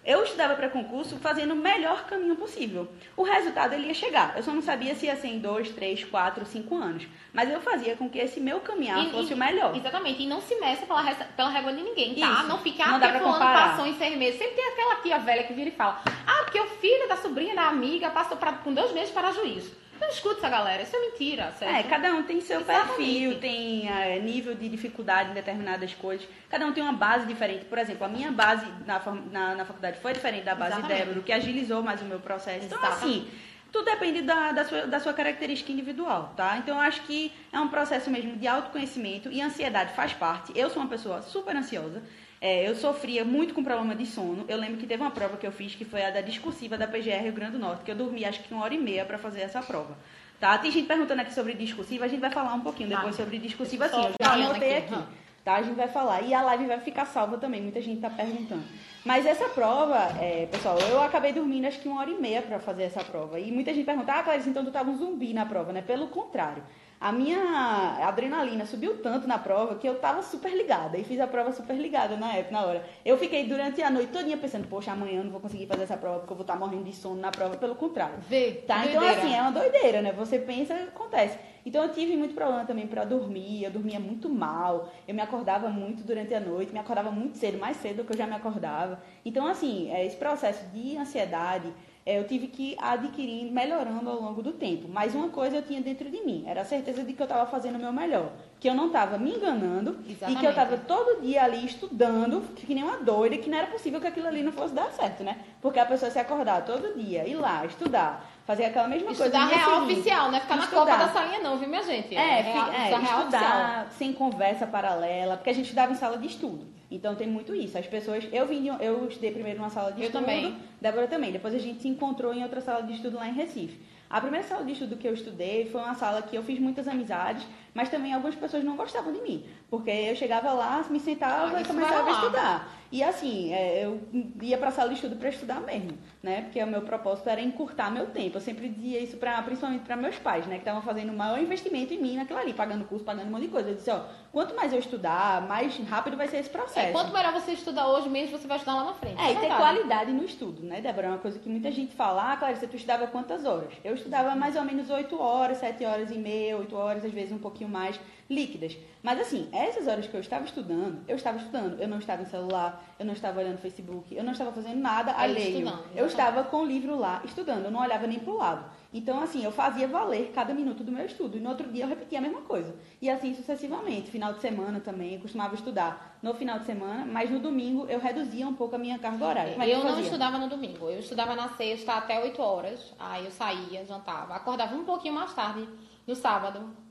eu 0.05 0.23
estudava 0.23 0.55
para 0.55 0.69
concurso 0.69 1.17
fazendo 1.17 1.53
o 1.53 1.57
melhor 1.57 2.05
caminho 2.05 2.35
possível. 2.35 2.87
O 3.17 3.23
resultado 3.23 3.73
ele 3.73 3.87
ia 3.87 3.93
chegar. 3.93 4.33
Eu 4.35 4.43
só 4.43 4.51
não 4.51 4.61
sabia 4.61 4.95
se 4.95 5.05
ia 5.05 5.15
ser 5.15 5.27
em 5.27 5.39
dois, 5.39 5.69
três, 5.69 6.03
quatro, 6.03 6.45
cinco 6.45 6.75
anos. 6.77 7.05
Mas 7.33 7.51
eu 7.51 7.61
fazia 7.61 7.95
com 7.95 8.09
que 8.09 8.17
esse 8.17 8.39
meu 8.39 8.59
caminhar 8.61 9.05
e, 9.05 9.11
fosse 9.11 9.31
e, 9.31 9.33
o 9.33 9.37
melhor. 9.37 9.75
Exatamente. 9.75 10.23
E 10.23 10.27
não 10.27 10.41
se 10.41 10.55
meça 10.55 10.85
pela, 10.85 11.03
pela 11.13 11.49
régua 11.49 11.73
de 11.73 11.81
ninguém, 11.81 12.15
tá? 12.15 12.31
Isso. 12.31 12.47
Não 12.47 12.57
fique, 12.59 12.81
ah, 12.81 12.91
não 12.91 12.99
porque 12.99 13.19
fulano 13.19 13.39
passou 13.39 13.85
em 13.85 13.97
seis 13.97 14.17
meses. 14.17 14.39
Sempre 14.39 14.55
tem 14.55 14.67
aquela 14.69 14.95
tia 14.95 15.19
velha 15.19 15.43
que 15.43 15.53
vira 15.53 15.69
e 15.69 15.73
fala, 15.73 16.01
ah, 16.25 16.43
porque 16.43 16.59
o 16.59 16.67
filho 16.67 17.07
da 17.07 17.17
sobrinha 17.17 17.53
da 17.53 17.67
amiga 17.67 18.09
passou 18.09 18.37
pra, 18.37 18.53
com 18.53 18.73
dois 18.73 18.91
meses 18.93 19.11
para 19.11 19.31
juízo. 19.31 19.77
Não 19.99 20.07
escuta 20.07 20.37
essa 20.37 20.49
galera, 20.49 20.81
isso 20.81 20.95
é 20.95 20.99
mentira, 20.99 21.51
certo? 21.51 21.75
É, 21.75 21.83
cada 21.83 22.13
um 22.13 22.23
tem 22.23 22.39
seu 22.39 22.61
Exatamente. 22.61 22.95
perfil, 22.95 23.39
tem 23.39 23.89
é, 23.89 24.19
nível 24.19 24.55
de 24.55 24.69
dificuldade 24.69 25.31
em 25.31 25.33
determinadas 25.33 25.93
coisas. 25.93 26.27
Cada 26.49 26.65
um 26.65 26.71
tem 26.71 26.81
uma 26.81 26.93
base 26.93 27.25
diferente. 27.25 27.65
Por 27.65 27.77
exemplo, 27.77 28.05
a 28.05 28.07
minha 28.07 28.31
base 28.31 28.65
na, 28.85 28.99
na, 29.31 29.55
na 29.55 29.65
faculdade 29.65 29.99
foi 29.99 30.13
diferente 30.13 30.45
da 30.45 30.55
base 30.55 30.73
Exatamente. 30.73 30.99
Débora, 30.99 31.19
o 31.19 31.23
que 31.23 31.33
agilizou 31.33 31.83
mais 31.83 32.01
o 32.01 32.05
meu 32.05 32.19
processo. 32.19 32.65
Então, 32.65 32.81
assim, 32.83 33.29
tudo 33.71 33.85
depende 33.85 34.21
da, 34.21 34.51
da, 34.51 34.65
sua, 34.65 34.87
da 34.87 34.99
sua 34.99 35.13
característica 35.13 35.71
individual, 35.71 36.33
tá? 36.35 36.57
Então, 36.57 36.77
eu 36.77 36.81
acho 36.81 37.01
que 37.01 37.31
é 37.51 37.59
um 37.59 37.67
processo 37.67 38.09
mesmo 38.09 38.37
de 38.37 38.47
autoconhecimento 38.47 39.29
e 39.29 39.41
ansiedade 39.41 39.93
faz 39.93 40.13
parte. 40.13 40.51
Eu 40.55 40.69
sou 40.69 40.81
uma 40.81 40.89
pessoa 40.89 41.21
super 41.21 41.55
ansiosa. 41.55 42.01
É, 42.41 42.67
eu 42.67 42.73
sofria 42.73 43.25
muito 43.25 43.53
com 43.53 43.63
problema 43.63 43.93
de 43.93 44.05
sono. 44.05 44.45
Eu 44.47 44.57
lembro 44.57 44.77
que 44.77 44.87
teve 44.87 45.01
uma 45.01 45.11
prova 45.11 45.35
que 45.35 45.45
eu 45.45 45.51
fiz 45.51 45.75
que 45.75 45.83
foi 45.83 46.03
a 46.03 46.09
da 46.09 46.21
discursiva 46.21 46.77
da 46.77 46.87
PGR 46.87 47.23
Rio 47.23 47.33
Grande 47.33 47.53
do 47.53 47.59
Norte, 47.59 47.83
que 47.83 47.91
eu 47.91 47.95
dormi 47.95 48.23
acho 48.23 48.41
que 48.41 48.53
uma 48.53 48.63
hora 48.63 48.73
e 48.73 48.77
meia 48.77 49.03
para 49.03 49.17
fazer 49.17 49.41
essa 49.41 49.61
prova. 49.61 49.97
Tá? 50.39 50.57
Tem 50.57 50.71
gente 50.71 50.87
perguntando 50.87 51.21
aqui 51.21 51.33
sobre 51.33 51.53
discursiva, 51.53 52.05
a 52.05 52.07
gente 52.07 52.21
vai 52.21 52.31
falar 52.31 52.53
um 52.53 52.61
pouquinho 52.61 52.87
depois 52.87 53.15
sobre 53.15 53.37
discursiva 53.39 53.85
assim. 53.85 54.05
Eu 54.05 54.13
já 54.21 54.33
anotei 54.33 54.77
aqui. 54.77 54.93
aqui. 54.93 55.03
Tá? 55.43 55.55
A 55.55 55.61
gente 55.61 55.75
vai 55.75 55.89
falar. 55.89 56.21
E 56.21 56.33
a 56.33 56.41
live 56.41 56.65
vai 56.65 56.79
ficar 56.79 57.05
salva 57.05 57.37
também, 57.37 57.61
muita 57.61 57.81
gente 57.81 57.97
está 57.97 58.09
perguntando. 58.09 58.63
Mas 59.03 59.25
essa 59.25 59.49
prova, 59.49 59.97
é, 60.21 60.47
pessoal, 60.49 60.79
eu 60.79 61.01
acabei 61.01 61.33
dormindo 61.33 61.65
acho 61.65 61.79
que 61.81 61.89
uma 61.89 61.99
hora 61.99 62.09
e 62.09 62.19
meia 62.19 62.41
para 62.41 62.57
fazer 62.59 62.83
essa 62.83 63.03
prova. 63.03 63.37
E 63.37 63.51
muita 63.51 63.73
gente 63.73 63.85
pergunta, 63.85 64.13
ah, 64.13 64.23
Clarice, 64.23 64.49
então 64.49 64.63
tu 64.63 64.71
tava 64.71 64.89
um 64.89 64.97
zumbi 64.97 65.33
na 65.33 65.45
prova, 65.45 65.73
né? 65.73 65.81
Pelo 65.81 66.07
contrário 66.07 66.63
a 66.99 67.13
minha 67.13 68.05
adrenalina 68.05 68.65
subiu 68.65 68.97
tanto 69.01 69.25
na 69.25 69.37
prova 69.37 69.75
que 69.75 69.87
eu 69.87 69.95
tava 69.99 70.21
super 70.21 70.51
ligada 70.51 70.97
e 70.97 71.03
fiz 71.05 71.17
a 71.19 71.27
prova 71.27 71.53
super 71.53 71.75
ligada 71.75 72.17
na 72.17 72.33
época, 72.33 72.51
na 72.51 72.65
hora. 72.65 72.85
Eu 73.05 73.17
fiquei 73.17 73.47
durante 73.47 73.81
a 73.81 73.89
noite 73.89 74.11
todinha 74.11 74.35
pensando, 74.35 74.67
poxa, 74.67 74.91
amanhã 74.91 75.19
eu 75.19 75.23
não 75.23 75.31
vou 75.31 75.39
conseguir 75.39 75.65
fazer 75.65 75.83
essa 75.83 75.95
prova 75.95 76.19
porque 76.19 76.33
eu 76.33 76.35
vou 76.35 76.43
estar 76.43 76.57
morrendo 76.57 76.83
de 76.83 76.93
sono 76.93 77.15
na 77.15 77.31
prova, 77.31 77.55
pelo 77.55 77.73
contrário. 77.75 78.15
Vê, 78.27 78.51
tá? 78.67 78.85
Então, 78.85 79.01
assim, 79.07 79.33
é 79.33 79.41
uma 79.41 79.51
doideira, 79.51 80.01
né? 80.01 80.11
Você 80.11 80.39
pensa, 80.39 80.73
acontece. 80.73 81.37
Então, 81.65 81.83
eu 81.83 81.93
tive 81.93 82.17
muito 82.17 82.33
problema 82.33 82.65
também 82.65 82.85
para 82.85 83.05
dormir, 83.05 83.63
eu 83.63 83.71
dormia 83.71 83.99
muito 83.99 84.27
mal, 84.27 84.91
eu 85.07 85.15
me 85.15 85.21
acordava 85.21 85.69
muito 85.69 86.03
durante 86.03 86.33
a 86.33 86.39
noite, 86.39 86.73
me 86.73 86.79
acordava 86.79 87.11
muito 87.11 87.37
cedo, 87.37 87.57
mais 87.57 87.77
cedo 87.77 87.97
do 87.97 88.03
que 88.03 88.11
eu 88.11 88.17
já 88.17 88.27
me 88.27 88.35
acordava. 88.35 89.01
Então, 89.23 89.47
assim, 89.47 89.89
é, 89.89 90.05
esse 90.05 90.17
processo 90.17 90.65
de 90.73 90.97
ansiedade 90.97 91.71
eu 92.05 92.25
tive 92.25 92.47
que 92.47 92.75
adquirir, 92.79 93.51
melhorando 93.51 94.09
ao 94.09 94.19
longo 94.19 94.41
do 94.41 94.51
tempo. 94.51 94.87
Mas 94.87 95.13
uma 95.13 95.29
coisa 95.29 95.57
eu 95.57 95.61
tinha 95.61 95.81
dentro 95.81 96.09
de 96.09 96.21
mim, 96.21 96.43
era 96.47 96.61
a 96.61 96.65
certeza 96.65 97.03
de 97.03 97.13
que 97.13 97.21
eu 97.21 97.25
estava 97.25 97.45
fazendo 97.49 97.75
o 97.75 97.79
meu 97.79 97.93
melhor. 97.93 98.31
Que 98.59 98.69
eu 98.69 98.73
não 98.73 98.87
estava 98.87 99.17
me 99.17 99.35
enganando 99.35 99.99
Exatamente. 100.07 100.37
e 100.37 100.39
que 100.39 100.45
eu 100.45 100.49
estava 100.49 100.77
todo 100.77 101.21
dia 101.21 101.43
ali 101.43 101.65
estudando, 101.65 102.41
que 102.55 102.73
nem 102.73 102.83
uma 102.83 102.97
doida, 102.97 103.37
que 103.37 103.49
não 103.49 103.57
era 103.57 103.67
possível 103.67 104.01
que 104.01 104.07
aquilo 104.07 104.27
ali 104.27 104.41
não 104.41 104.51
fosse 104.51 104.73
dar 104.73 104.91
certo, 104.91 105.23
né? 105.23 105.37
Porque 105.61 105.79
a 105.79 105.85
pessoa 105.85 106.09
se 106.09 106.19
acordar 106.19 106.65
todo 106.65 106.97
dia, 106.97 107.27
ir 107.27 107.35
lá, 107.35 107.65
estudar, 107.65 108.25
fazer 108.45 108.65
aquela 108.65 108.87
mesma 108.87 109.11
estudar 109.11 109.47
coisa. 109.47 109.55
Estudar 109.55 109.67
real 109.67 109.81
seguinte, 109.81 109.99
oficial, 109.99 110.31
né? 110.31 110.39
Ficar 110.39 110.57
estudar. 110.57 110.85
na 110.85 110.91
copa 110.91 111.05
da 111.05 111.13
salinha 111.13 111.39
não, 111.39 111.57
viu, 111.57 111.69
minha 111.69 111.83
gente? 111.83 112.15
É, 112.15 112.39
é, 112.39 112.41
real, 112.41 112.71
é 112.71 112.91
estudar, 112.91 113.03
estudar 113.03 113.87
sem 113.91 114.13
conversa 114.13 114.65
paralela, 114.65 115.37
porque 115.37 115.49
a 115.51 115.53
gente 115.53 115.65
estudava 115.65 115.91
em 115.91 115.95
sala 115.95 116.17
de 116.17 116.27
estudo. 116.27 116.78
Então 116.91 117.15
tem 117.15 117.27
muito 117.27 117.53
isso. 117.53 117.77
As 117.77 117.85
pessoas. 117.85 118.27
Eu 118.31 118.47
vim, 118.47 118.67
eu 118.79 119.07
estudei 119.07 119.31
primeiro 119.31 119.59
numa 119.59 119.69
sala 119.69 119.91
de 119.91 120.01
eu 120.01 120.07
estudo. 120.07 120.21
Também. 120.21 120.57
Débora 120.81 121.07
também. 121.07 121.31
Depois 121.31 121.53
a 121.53 121.59
gente 121.59 121.81
se 121.81 121.87
encontrou 121.87 122.33
em 122.33 122.43
outra 122.43 122.61
sala 122.61 122.81
de 122.83 122.93
estudo 122.93 123.17
lá 123.17 123.27
em 123.27 123.33
Recife. 123.33 123.79
A 124.09 124.19
primeira 124.19 124.45
sala 124.45 124.65
de 124.65 124.71
estudo 124.71 124.97
que 124.97 125.07
eu 125.07 125.13
estudei 125.13 125.67
foi 125.67 125.79
uma 125.81 125.93
sala 125.93 126.23
que 126.23 126.35
eu 126.35 126.41
fiz 126.41 126.57
muitas 126.59 126.87
amizades, 126.87 127.45
mas 127.75 127.89
também 127.89 128.11
algumas 128.11 128.33
pessoas 128.33 128.63
não 128.63 128.75
gostavam 128.75 129.13
de 129.13 129.21
mim. 129.21 129.45
Porque 129.69 129.91
eu 129.91 130.15
chegava 130.15 130.51
lá, 130.51 130.83
me 130.89 130.99
sentava 130.99 131.55
ah, 131.55 131.61
e 131.61 131.65
começava 131.65 132.09
a 132.09 132.13
estudar. 132.13 132.78
E 132.91 133.03
assim, 133.03 133.53
é, 133.53 133.85
eu 133.85 134.01
ia 134.41 134.57
para 134.57 134.69
a 134.69 134.71
sala 134.71 134.89
de 134.89 134.95
estudo 134.95 135.15
para 135.15 135.29
estudar 135.29 135.61
mesmo, 135.61 135.95
né? 136.23 136.41
Porque 136.41 136.61
o 136.63 136.65
meu 136.65 136.81
propósito 136.81 137.29
era 137.29 137.39
encurtar 137.39 137.91
meu 137.91 138.07
tempo. 138.07 138.37
Eu 138.37 138.41
sempre 138.41 138.67
dizia 138.67 138.99
isso 138.99 139.17
pra, 139.17 139.39
principalmente 139.43 139.81
para 139.81 139.95
meus 139.95 140.17
pais, 140.17 140.47
né? 140.47 140.55
Que 140.55 140.61
estavam 140.61 140.81
fazendo 140.81 141.11
o 141.11 141.15
maior 141.15 141.39
investimento 141.39 141.93
em 141.93 142.01
mim 142.01 142.15
naquilo 142.15 142.39
ali, 142.39 142.51
pagando 142.51 142.85
curso, 142.85 143.05
pagando 143.05 143.27
um 143.27 143.31
monte 143.31 143.43
de 143.43 143.49
coisa. 143.49 143.69
Eu 143.69 143.75
disse, 143.75 143.91
ó, 143.91 144.01
quanto 144.31 144.55
mais 144.55 144.73
eu 144.73 144.79
estudar, 144.79 145.47
mais 145.47 145.77
rápido 145.87 146.17
vai 146.17 146.27
ser 146.27 146.37
esse 146.37 146.49
processo. 146.49 146.79
É, 146.79 146.91
quanto 146.91 147.13
melhor 147.13 147.31
você 147.31 147.51
estudar 147.51 147.87
hoje 147.89 148.09
mesmo, 148.09 148.35
você 148.35 148.47
vai 148.47 148.57
estudar 148.57 148.75
lá 148.77 148.85
na 148.85 148.93
frente. 148.93 149.21
É, 149.21 149.33
e 149.33 149.37
ter 149.37 149.55
qualidade 149.55 150.11
no 150.11 150.23
estudo, 150.23 150.63
né, 150.63 150.81
Débora? 150.81 151.07
É 151.07 151.09
uma 151.11 151.19
coisa 151.19 151.37
que 151.37 151.47
muita 151.47 151.71
gente 151.71 151.93
fala, 151.93 152.33
ah, 152.33 152.37
Clarice, 152.37 152.65
tu 152.65 152.75
estudava 152.75 153.05
quantas 153.05 153.45
horas? 153.45 153.71
Eu 153.83 153.93
estudava 153.93 154.33
mais 154.35 154.55
ou 154.55 154.63
menos 154.63 154.89
8 154.89 155.19
horas, 155.21 155.59
7 155.59 155.85
horas 155.85 156.09
e 156.09 156.17
meia, 156.17 156.57
8 156.57 156.75
horas, 156.75 157.05
às 157.05 157.11
vezes 157.11 157.31
um 157.31 157.37
pouquinho 157.37 157.69
mais 157.69 157.99
líquidas. 158.29 158.77
Mas 159.01 159.19
assim, 159.19 159.49
essas 159.51 159.87
horas 159.87 160.05
que 160.05 160.13
eu 160.13 160.19
estava 160.19 160.45
estudando, 160.45 161.03
eu 161.07 161.15
estava 161.15 161.37
estudando. 161.37 161.79
Eu 161.81 161.87
não 161.87 161.97
estava 161.97 162.21
em 162.21 162.25
celular, 162.25 162.83
eu 162.99 163.05
não 163.05 163.13
estava 163.13 163.39
olhando 163.39 163.57
Facebook, 163.57 164.15
eu 164.15 164.23
não 164.23 164.33
estava 164.33 164.51
fazendo 164.51 164.79
nada 164.79 165.13
Aí 165.17 165.31
alheio. 165.31 165.73
Eu 165.95 166.05
estava 166.05 166.43
com 166.43 166.57
o 166.57 166.65
livro 166.65 166.97
lá 166.97 167.21
estudando, 167.25 167.65
eu 167.65 167.71
não 167.71 167.81
olhava 167.81 168.05
nem 168.05 168.19
para 168.19 168.31
o 168.31 168.37
lado. 168.37 168.65
Então, 168.93 169.21
assim, 169.21 169.43
eu 169.43 169.51
fazia 169.51 169.87
valer 169.87 170.31
cada 170.33 170.53
minuto 170.53 170.83
do 170.83 170.91
meu 170.91 171.05
estudo. 171.05 171.37
E 171.37 171.39
no 171.39 171.49
outro 171.49 171.71
dia 171.71 171.83
eu 171.83 171.87
repetia 171.87 172.19
a 172.19 172.21
mesma 172.21 172.41
coisa. 172.41 172.75
E 173.01 173.09
assim 173.09 173.33
sucessivamente. 173.35 174.11
Final 174.11 174.33
de 174.33 174.41
semana 174.41 174.79
também, 174.79 175.15
eu 175.15 175.21
costumava 175.21 175.55
estudar 175.55 176.19
no 176.21 176.33
final 176.33 176.59
de 176.59 176.65
semana, 176.65 177.05
mas 177.05 177.29
no 177.29 177.39
domingo 177.39 177.85
eu 177.87 177.99
reduzia 177.99 178.47
um 178.47 178.53
pouco 178.53 178.75
a 178.75 178.79
minha 178.79 178.99
carga 178.99 179.25
horária. 179.25 179.51
Como 179.53 179.63
é 179.63 179.69
eu 179.69 179.83
não 179.83 179.99
estudava 179.99 180.37
no 180.37 180.49
domingo. 180.49 180.89
Eu 180.89 180.99
estudava 180.99 181.35
na 181.35 181.49
sexta 181.49 181.93
até 181.93 182.19
8 182.21 182.41
horas. 182.41 182.93
Aí 182.99 183.25
eu 183.25 183.31
saía, 183.31 183.85
jantava. 183.85 184.35
Acordava 184.35 184.75
um 184.75 184.83
pouquinho 184.83 185.13
mais 185.13 185.33
tarde 185.33 185.67
no 186.05 186.15
sábado 186.15 186.88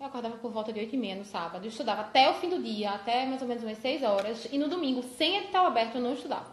eu 0.00 0.06
acordava 0.06 0.36
por 0.36 0.52
volta 0.52 0.72
de 0.72 0.78
8 0.78 0.94
e 0.94 0.98
meia 0.98 1.16
no 1.16 1.24
sábado. 1.24 1.64
Eu 1.64 1.68
estudava 1.68 2.02
até 2.02 2.30
o 2.30 2.34
fim 2.34 2.48
do 2.48 2.62
dia, 2.62 2.90
até 2.90 3.26
mais 3.26 3.42
ou 3.42 3.48
menos 3.48 3.64
umas 3.64 3.78
6 3.78 4.02
horas. 4.04 4.46
E 4.52 4.56
no 4.56 4.68
domingo, 4.68 5.02
sem 5.02 5.36
edital 5.36 5.66
aberto, 5.66 5.96
eu 5.96 6.00
não 6.00 6.12
estudava. 6.12 6.46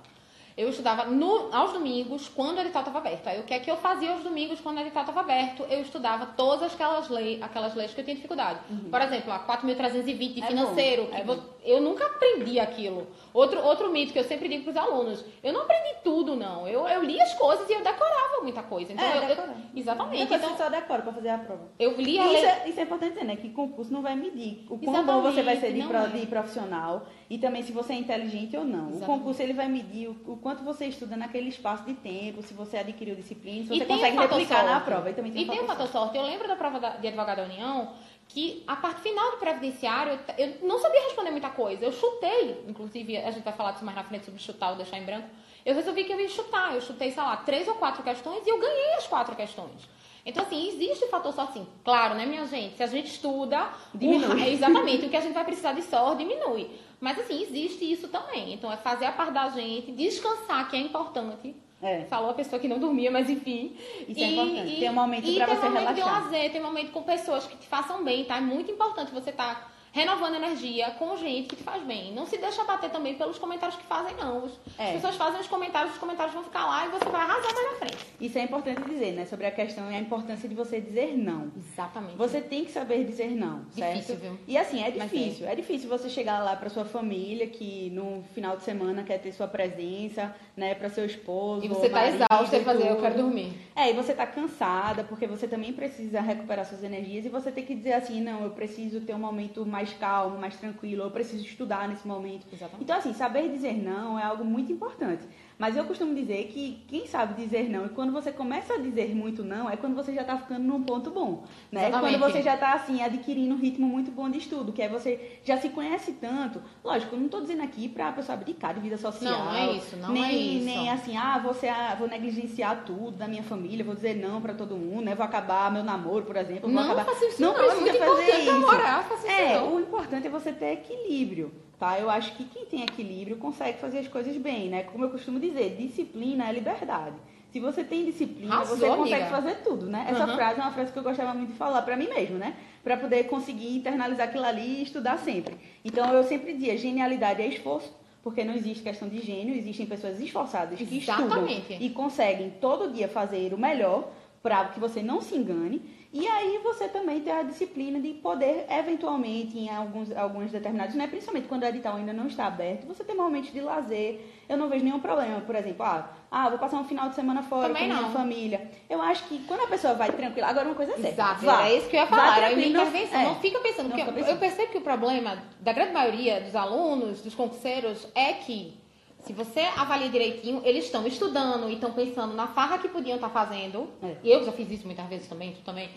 Eu 0.58 0.70
estudava 0.70 1.06
no, 1.06 1.54
aos 1.54 1.74
domingos, 1.74 2.30
quando 2.30 2.58
o 2.58 2.62
edital 2.62 2.82
estava 2.82 3.00
aberto. 3.00 3.28
Aí 3.28 3.40
o 3.42 3.44
que 3.44 3.54
é 3.54 3.60
que 3.60 3.70
eu 3.70 3.76
fazia 3.76 4.12
aos 4.12 4.24
domingos, 4.24 4.62
quando 4.62 4.78
o 4.78 4.82
edital 4.82 5.04
estava 5.04 5.20
aberto? 5.20 5.64
Eu 5.70 5.82
estudava 5.82 6.28
todas 6.28 6.74
aquelas, 6.74 7.10
lei, 7.10 7.40
aquelas 7.42 7.76
leis 7.76 7.94
que 7.94 8.00
eu 8.00 8.06
tinha 8.06 8.16
dificuldade. 8.16 8.60
Uhum. 8.70 8.90
Por 8.90 9.02
exemplo, 9.02 9.34
a 9.34 9.40
4.320 9.40 10.34
de 10.34 10.44
é 10.44 10.48
financeiro. 10.48 11.10
É 11.12 11.26
eu 11.66 11.82
nunca 11.82 12.06
aprendi 12.06 12.60
aquilo. 12.60 13.08
Outro, 13.34 13.60
outro 13.66 13.92
mito 13.92 14.14
que 14.14 14.20
eu 14.20 14.24
sempre 14.24 14.48
digo 14.48 14.64
para 14.64 14.72
os 14.72 14.78
alunos: 14.78 15.26
eu 15.44 15.52
não 15.52 15.62
aprendi 15.62 15.96
tudo, 16.04 16.36
não. 16.36 16.66
Eu, 16.68 16.88
eu 16.88 17.04
li 17.04 17.20
as 17.20 17.34
coisas 17.34 17.68
e 17.70 17.74
eu 17.74 17.84
decorava 17.84 18.42
muita 18.42 18.64
coisa. 18.64 18.94
Então, 18.94 19.04
é, 19.04 19.18
eu, 19.18 19.36
eu, 19.36 19.54
exatamente. 19.76 20.22
Depois 20.22 20.42
então, 20.42 20.56
você 20.56 20.64
só 20.64 20.70
decora 20.70 21.02
para 21.02 21.12
fazer 21.12 21.30
a 21.30 21.38
prova. 21.40 21.68
Eu 21.78 22.00
li 22.00 22.18
a 22.18 22.26
isso, 22.26 22.34
lei... 22.34 22.46
é, 22.46 22.70
isso 22.70 22.80
é 22.80 22.84
importante 22.84 23.14
dizer, 23.14 23.26
né? 23.26 23.36
Que 23.36 23.50
concurso 23.50 23.92
não 23.92 24.02
vai 24.02 24.16
medir 24.16 24.66
o 24.70 24.78
quão 24.78 25.06
bom 25.06 25.22
você 25.22 25.42
vai 25.42 25.58
ser 25.58 25.74
de, 25.74 25.84
pro, 25.84 26.08
de 26.08 26.26
profissional 26.28 27.08
e 27.30 27.38
também 27.38 27.64
se 27.64 27.72
você 27.72 27.94
é 27.94 27.96
inteligente 27.96 28.56
ou 28.56 28.64
não. 28.64 28.90
Exatamente. 28.90 29.04
O 29.04 29.06
concurso 29.06 29.42
ele 29.42 29.54
vai 29.54 29.68
medir 29.68 30.10
o, 30.10 30.18
o, 30.28 30.38
quanto 30.38 30.64
você 30.64 30.86
estuda 30.86 31.16
naquele 31.16 31.50
espaço 31.50 31.84
de 31.84 31.94
tempo, 31.94 32.44
se 32.44 32.54
você 32.54 32.78
adquiriu 32.78 33.16
disciplina, 33.16 33.64
se 33.64 33.80
você 33.80 33.86
consegue 33.86 34.18
replicar 34.18 34.60
sorte. 34.60 34.72
na 34.72 34.80
prova. 34.80 35.10
E, 35.10 35.14
também 35.14 35.32
tem, 35.32 35.44
e 35.44 35.48
tem 35.48 35.60
o 35.60 35.66
fator 35.66 35.88
sorte. 35.88 36.14
sorte. 36.14 36.18
Eu 36.18 36.24
lembro 36.24 36.48
da 36.48 36.56
prova 36.56 36.80
de 36.80 37.08
advogado 37.08 37.38
da 37.38 37.44
União 37.44 37.94
que 38.28 38.64
a 38.68 38.76
parte 38.76 39.02
final 39.02 39.32
do 39.32 39.38
previdenciário, 39.38 40.20
eu, 40.38 40.46
eu 40.46 40.68
não 40.68 40.80
sabia 40.80 41.02
responder 41.04 41.32
muita 41.32 41.50
coisa. 41.50 41.86
Eu 41.86 41.92
chutei, 41.92 42.64
inclusive, 42.68 43.18
a 43.18 43.32
gente 43.32 43.44
vai 43.44 43.54
falar 43.54 43.72
disso 43.72 43.86
mais 43.86 43.98
na 43.98 44.04
frente 44.04 44.26
sobre 44.26 44.42
chutar 44.42 44.72
ou 44.72 44.76
deixar 44.76 44.98
em 44.98 45.06
branco. 45.06 45.28
Eu 45.66 45.74
resolvi 45.74 46.04
que 46.04 46.14
eu 46.14 46.20
ia 46.20 46.30
chutar. 46.30 46.76
Eu 46.76 46.82
chutei, 46.82 47.12
sei 47.12 47.24
lá, 47.24 47.38
três 47.38 47.68
ou 47.68 47.76
quatro 47.76 48.04
questões 48.04 48.46
e 48.46 48.50
eu 48.50 48.60
ganhei 48.60 48.94
as 48.94 49.08
quatro 49.08 49.36
questões. 49.36 49.90
Então, 50.26 50.44
assim, 50.44 50.68
existe 50.70 51.06
o 51.06 51.10
fator 51.10 51.32
sorte, 51.32 51.54
sim. 51.54 51.68
Claro, 51.84 52.16
né, 52.16 52.26
minha 52.26 52.46
gente? 52.46 52.76
Se 52.76 52.84
a 52.84 52.88
gente 52.88 53.12
estuda, 53.12 53.70
diminui. 53.94 54.42
O, 54.42 54.48
exatamente, 54.48 55.06
o 55.06 55.10
que 55.10 55.16
a 55.16 55.22
gente 55.22 55.34
vai 55.34 55.46
precisar 55.46 55.74
de 55.74 55.84
sorte 55.84 56.24
diminui. 56.24 56.72
Mas, 57.00 57.20
assim, 57.20 57.44
existe 57.44 57.90
isso 57.92 58.08
também. 58.08 58.54
Então, 58.54 58.72
é 58.72 58.78
fazer 58.78 59.06
a 59.06 59.12
parte 59.12 59.34
da 59.34 59.50
gente, 59.50 59.92
descansar, 59.92 60.68
que 60.68 60.76
é 60.76 60.80
importante. 60.80 61.56
É. 61.82 62.06
Falou 62.06 62.32
a 62.32 62.34
pessoa 62.34 62.60
que 62.60 62.68
não 62.68 62.80
dormia, 62.80 63.12
mas 63.12 63.30
enfim. 63.30 63.76
Isso 64.08 64.20
é 64.20 64.24
e, 64.24 64.24
é 64.24 64.32
importante. 64.32 64.74
E, 64.74 64.80
tem 64.80 64.90
um 64.90 64.94
momento 64.94 65.36
para 65.36 65.46
você 65.46 65.62
relaxar. 65.62 65.62
Tem 65.62 65.70
um 65.70 65.74
momento 65.74 65.96
de 65.96 66.02
lazer, 66.02 66.52
tem 66.52 66.62
um 66.62 66.64
momento 66.64 66.92
com 66.92 67.04
pessoas 67.04 67.46
que 67.46 67.58
te 67.58 67.68
façam 67.68 68.04
bem, 68.04 68.26
tá? 68.26 68.38
É 68.38 68.42
muito 68.42 68.72
importante 68.72 69.12
você 69.12 69.30
estar 69.30 69.56
tá 69.56 69.75
renovando 69.96 70.36
energia 70.36 70.92
com 71.00 71.16
gente 71.16 71.48
que 71.48 71.56
te 71.56 71.64
faz 71.64 71.82
bem. 71.84 72.14
Não 72.14 72.26
se 72.26 72.38
deixa 72.38 72.66
bater 72.66 72.90
também 72.90 73.16
pelos 73.16 73.40
comentários 73.40 73.78
que 73.78 73.86
fazem, 73.86 74.14
não. 74.18 74.44
As 74.44 74.52
é. 74.78 74.92
pessoas 74.92 75.16
fazem 75.16 75.40
os 75.40 75.48
comentários, 75.48 75.94
os 75.94 75.98
comentários 75.98 76.34
vão 76.34 76.44
ficar 76.44 76.66
lá 76.66 76.86
e 76.86 76.90
você 76.90 77.06
vai 77.06 77.22
arrasar 77.22 77.54
mais 77.54 77.72
na 77.72 77.78
frente. 77.78 78.06
Isso 78.20 78.38
é 78.38 78.44
importante 78.44 78.82
dizer, 78.82 79.14
né? 79.14 79.26
Sobre 79.26 79.46
a 79.46 79.52
questão 79.52 79.90
e 79.90 79.96
a 79.96 80.00
importância 80.00 80.50
de 80.50 80.54
você 80.54 80.82
dizer 80.82 81.18
não. 81.18 81.50
Exatamente. 81.56 82.18
Você 82.18 82.42
tem 82.42 82.66
que 82.66 82.74
saber 82.74 83.06
dizer 83.06 83.30
não, 83.30 83.64
certo? 83.72 83.94
Difícil, 83.94 84.18
viu? 84.18 84.40
E 84.46 84.58
assim, 84.58 84.84
é 84.84 84.92
difícil. 84.92 85.48
É. 85.48 85.54
é. 85.54 85.56
difícil 85.56 85.88
você 85.88 86.10
chegar 86.10 86.44
lá 86.44 86.58
para 86.58 86.70
sua 86.70 86.84
família 86.84 87.48
que 87.48 87.90
no 87.92 88.22
final 88.34 88.58
de 88.58 88.64
semana 88.64 89.02
quer 89.02 89.20
ter 89.20 89.32
sua 89.32 89.48
presença, 89.48 90.36
né? 90.58 90.76
Para 90.76 90.90
seu 90.90 91.06
esposo. 91.06 91.64
E 91.64 91.70
você 91.70 91.88
tá 91.88 92.06
exausta 92.06 92.58
e 92.58 92.64
fazer, 92.66 92.90
eu 92.90 93.00
quero 93.00 93.16
dormir. 93.16 93.54
É, 93.74 93.92
e 93.92 93.94
você 93.94 94.14
tá 94.14 94.28
cansada, 94.28 95.06
porque 95.06 95.26
você 95.26 95.48
também 95.48 95.72
precisa 95.72 96.20
recuperar 96.20 96.66
suas 96.66 96.84
energias 96.84 97.26
e 97.26 97.30
você 97.30 97.50
tem 97.50 97.64
que 97.64 97.74
dizer 97.74 97.94
assim, 97.94 98.20
não, 98.20 98.44
eu 98.44 98.50
preciso 98.50 99.00
ter 99.00 99.14
um 99.14 99.20
momento 99.20 99.66
mais 99.66 99.85
calmo, 99.94 100.38
mais 100.38 100.56
tranquilo, 100.58 101.04
eu 101.04 101.12
preciso 101.12 101.46
estudar 101.46 101.88
nesse 101.88 102.08
momento. 102.08 102.46
Exatamente. 102.52 102.84
Então, 102.84 102.98
assim, 102.98 103.14
saber 103.14 103.50
dizer 103.50 103.74
não 103.74 104.20
é 104.20 104.24
algo 104.24 104.44
muito 104.44 104.72
importante. 104.72 105.24
Mas 105.58 105.78
eu 105.78 105.86
costumo 105.86 106.14
dizer 106.14 106.48
que 106.48 106.84
quem 106.88 107.08
sabe 107.08 107.42
dizer 107.42 107.70
não, 107.70 107.86
e 107.86 107.90
quando 107.90 108.12
você 108.12 108.32
começa 108.32 108.74
a 108.74 108.78
dizer 108.78 109.16
muito 109.16 109.44
não, 109.44 109.70
é 109.70 109.78
quando 109.78 109.96
você 109.96 110.14
já 110.14 110.22
está 110.22 110.38
ficando 110.38 110.64
num 110.64 110.84
ponto 110.84 111.10
bom. 111.10 111.46
Né? 111.72 111.90
Quando 111.92 112.20
você 112.20 112.42
já 112.42 112.56
está 112.56 112.74
assim, 112.74 113.02
adquirindo 113.02 113.56
um 113.56 113.58
ritmo 113.58 113.88
muito 113.88 114.12
bom 114.12 114.30
de 114.30 114.40
estudo, 114.40 114.74
que 114.74 114.82
é 114.82 114.90
você 114.90 115.40
já 115.46 115.58
se 115.58 115.70
conhece 115.70 116.14
tanto. 116.14 116.62
Lógico, 116.84 117.16
eu 117.16 117.20
não 117.20 117.28
estou 117.28 117.42
dizendo 117.42 117.64
aqui 117.64 117.88
para 117.88 118.10
a 118.10 118.12
pessoa 118.12 118.38
abdicar 118.38 118.74
de 118.74 118.82
vida 118.82 118.98
social. 118.98 119.32
Não, 119.32 119.46
não 119.46 119.56
é 119.56 119.72
isso, 119.74 119.96
não 119.96 120.12
nem, 120.12 120.24
é 120.24 120.34
isso. 120.34 120.66
Nem 120.66 120.90
assim, 120.90 121.16
ah, 121.16 121.40
você, 121.40 121.68
ah, 121.70 121.96
vou 121.98 122.08
negligenciar 122.08 122.84
tudo 122.86 123.12
da 123.12 123.28
minha 123.28 123.44
família, 123.44 123.86
vou 123.86 123.96
dizer 123.96 124.16
não 124.16 124.42
para 124.42 124.54
todo 124.54 124.76
mundo, 124.76 125.06
né? 125.06 125.16
Vou 125.16 125.26
acabar 125.26 125.72
meu 125.72 125.84
namoro, 125.84 126.26
por 126.26 126.36
exemplo. 126.36 126.70
Não, 126.70 126.84
vou 126.84 126.92
acabar... 126.92 127.14
isso 127.24 127.42
não, 127.42 127.54
não 127.54 127.56
precisa 127.56 127.90
é 127.90 127.94
fazer 127.94 128.40
isso. 128.42 128.52
Namorar, 128.52 129.10
é, 129.26 129.62
o 129.62 129.80
importante 129.80 130.28
é 130.28 130.30
você 130.30 130.52
ter 130.52 130.74
equilíbrio 130.74 131.52
tá? 131.80 132.00
Eu 132.00 132.10
acho 132.10 132.36
que 132.36 132.46
quem 132.46 132.66
tem 132.66 132.84
equilíbrio 132.84 133.38
consegue 133.38 133.80
fazer 133.80 134.00
as 134.00 134.08
coisas 134.08 134.36
bem, 134.38 134.70
né? 134.70 134.84
Como 134.84 135.04
eu 135.04 135.10
costumo 135.10 135.40
dizer, 135.40 135.76
disciplina 135.76 136.48
é 136.50 136.54
liberdade. 136.54 137.16
Se 137.52 137.60
você 137.60 137.86
tem 137.86 138.04
disciplina, 138.04 138.56
Arrasou, 138.56 138.78
você 138.78 138.88
consegue 138.88 139.14
amiga. 139.14 139.30
fazer 139.30 139.56
tudo, 139.64 139.86
né? 139.86 140.08
Essa 140.10 140.28
uhum. 140.28 140.36
frase 140.36 140.60
é 140.60 140.64
uma 140.64 140.74
frase 140.74 140.92
que 140.92 141.00
eu 141.00 141.04
gostava 141.04 141.34
muito 141.34 141.52
de 141.54 141.58
falar 141.58 141.84
para 141.84 141.96
mim 141.96 142.10
mesmo, 142.10 142.38
né? 142.38 142.54
Para 142.84 142.98
poder 142.98 143.24
conseguir 143.26 143.78
internalizar 143.78 144.28
aquilo 144.28 144.44
ali 144.44 144.80
e 144.80 144.84
estudar 144.84 145.18
sempre. 145.20 145.56
Então 145.84 146.12
eu 146.14 146.24
sempre 146.26 146.52
dizia, 146.52 146.78
genialidade 146.78 147.42
é 147.42 147.48
esforço, 147.48 147.96
porque 148.22 148.44
não 148.44 148.54
existe 148.54 148.84
questão 148.84 149.08
de 149.08 149.22
gênio, 149.22 149.56
existem 149.56 149.86
pessoas 149.86 150.20
esforçadas 150.20 150.78
que 150.78 150.98
Exatamente. 150.98 151.60
estudam 151.62 151.78
e 151.80 151.90
conseguem 151.92 152.50
todo 152.60 152.92
dia 152.92 153.08
fazer 153.08 153.54
o 153.54 153.58
melhor 153.58 154.12
para 154.44 154.66
que 154.66 154.80
você 154.80 155.02
não 155.02 155.22
se 155.22 155.36
engane. 155.36 155.82
E 156.16 156.26
aí 156.26 156.62
você 156.64 156.88
também 156.88 157.20
tem 157.20 157.34
a 157.34 157.44
disciplina 157.44 158.00
de 158.00 158.14
poder, 158.14 158.66
eventualmente, 158.70 159.60
em 159.60 159.70
alguns, 159.70 160.16
alguns 160.16 160.50
determinados, 160.50 160.96
né? 160.96 161.08
principalmente 161.08 161.46
quando 161.50 161.64
o 161.64 161.66
edital 161.66 161.98
ainda 161.98 162.14
não 162.14 162.28
está 162.28 162.46
aberto, 162.48 162.88
você 162.88 163.04
tem 163.04 163.18
momentos 163.18 163.52
de 163.52 163.60
lazer. 163.60 164.22
Eu 164.48 164.56
não 164.56 164.70
vejo 164.70 164.86
nenhum 164.86 165.02
problema, 165.02 165.42
por 165.42 165.54
exemplo, 165.56 165.86
ah, 165.86 166.10
ah 166.32 166.48
vou 166.48 166.58
passar 166.58 166.78
um 166.78 166.86
final 166.86 167.10
de 167.10 167.16
semana 167.16 167.44
fora 167.44 167.68
também 167.68 167.90
com 167.90 167.96
a 167.96 167.98
minha 167.98 168.12
família. 168.12 168.72
Eu 168.90 169.02
acho 169.02 169.26
que 169.26 169.40
quando 169.40 169.64
a 169.64 169.68
pessoa 169.68 169.94
vai 169.96 170.10
tranquila, 170.10 170.48
agora 170.48 170.66
uma 170.70 170.76
coisa 170.76 170.94
é 170.94 170.96
certa. 170.96 171.10
Exato, 171.10 171.46
vá, 171.46 171.68
é 171.68 171.78
isso 171.80 171.90
que 171.90 171.98
eu 171.98 172.00
ia 172.00 172.08
falar, 172.08 172.54
intervenção. 172.54 173.20
Não, 173.20 173.20
é, 173.20 173.34
não 173.34 173.36
fica 173.42 173.60
pensando, 173.60 173.90
não 173.90 173.98
fica 173.98 174.12
pensando. 174.14 174.32
eu 174.32 174.38
percebo 174.38 174.72
que 174.72 174.78
o 174.78 174.82
problema 174.82 175.44
da 175.60 175.74
grande 175.74 175.92
maioria 175.92 176.40
dos 176.40 176.56
alunos, 176.56 177.20
dos 177.20 177.36
concurseiros, 177.36 178.08
é 178.16 178.32
que 178.32 178.85
se 179.26 179.34
você 179.34 179.62
avalia 179.76 180.10
direitinho, 180.10 180.62
eles 180.64 180.86
estão 180.86 181.06
estudando 181.08 181.68
e 181.70 181.74
estão 181.74 181.92
pensando 181.92 182.34
na 182.34 182.48
farra 182.48 182.78
que 182.78 182.88
podiam 182.88 183.16
estar 183.16 183.30
tá 183.30 183.34
fazendo. 183.34 183.90
É. 184.02 184.18
Eu 184.24 184.46
já 184.46 184.52
fiz 184.52 184.70
isso 184.70 184.86
muitas 184.86 185.08
vezes 185.08 185.28
também, 185.28 185.54
tu 185.54 185.62
também. 185.62 185.90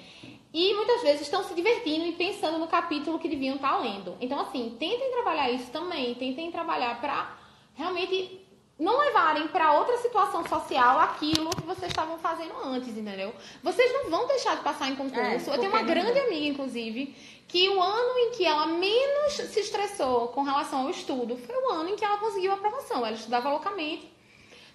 E 0.53 0.75
muitas 0.75 1.03
vezes 1.03 1.23
estão 1.23 1.45
se 1.45 1.55
divertindo 1.55 2.07
e 2.07 2.13
pensando 2.13 2.59
no 2.59 2.67
capítulo 2.67 3.19
que 3.19 3.29
deviam 3.29 3.57
estar 3.57 3.73
tá 3.73 3.79
lendo. 3.79 4.17
Então, 4.21 4.41
assim, 4.41 4.75
tentem 4.79 5.13
trabalhar 5.13 5.51
isso 5.51 5.71
também. 5.71 6.15
Tentem 6.15 6.51
trabalhar 6.51 7.01
para 7.01 7.37
realmente 7.75 8.47
não 8.79 8.99
levarem 8.99 9.49
para 9.49 9.73
outra 9.73 9.99
situação 9.99 10.47
social 10.47 11.01
aquilo 11.01 11.51
que 11.51 11.67
vocês 11.67 11.91
estavam 11.91 12.17
fazendo 12.19 12.55
antes, 12.65 12.97
entendeu? 12.97 13.35
Vocês 13.63 13.93
não 13.93 14.09
vão 14.09 14.27
deixar 14.27 14.57
de 14.57 14.63
passar 14.63 14.89
em 14.89 14.95
concurso. 14.95 15.51
É, 15.51 15.55
eu 15.55 15.59
tenho 15.59 15.73
uma 15.73 15.83
grande 15.83 16.19
amiga, 16.19 16.47
inclusive, 16.47 17.15
que 17.49 17.69
o 17.71 17.83
ano 17.83 18.19
em 18.19 18.31
que 18.33 18.45
ela 18.45 18.67
menos 18.67 19.33
se 19.33 19.61
estressou 19.61 20.29
com 20.29 20.43
relação 20.43 20.83
ao 20.83 20.91
estudo 20.91 21.37
foi 21.37 21.57
o 21.57 21.71
ano 21.71 21.89
em 21.89 21.97
que 21.97 22.05
ela 22.05 22.19
conseguiu 22.19 22.53
a 22.53 22.55
aprovação. 22.55 22.99
Ela 22.99 23.17
estudava 23.17 23.49
loucamente, 23.49 24.13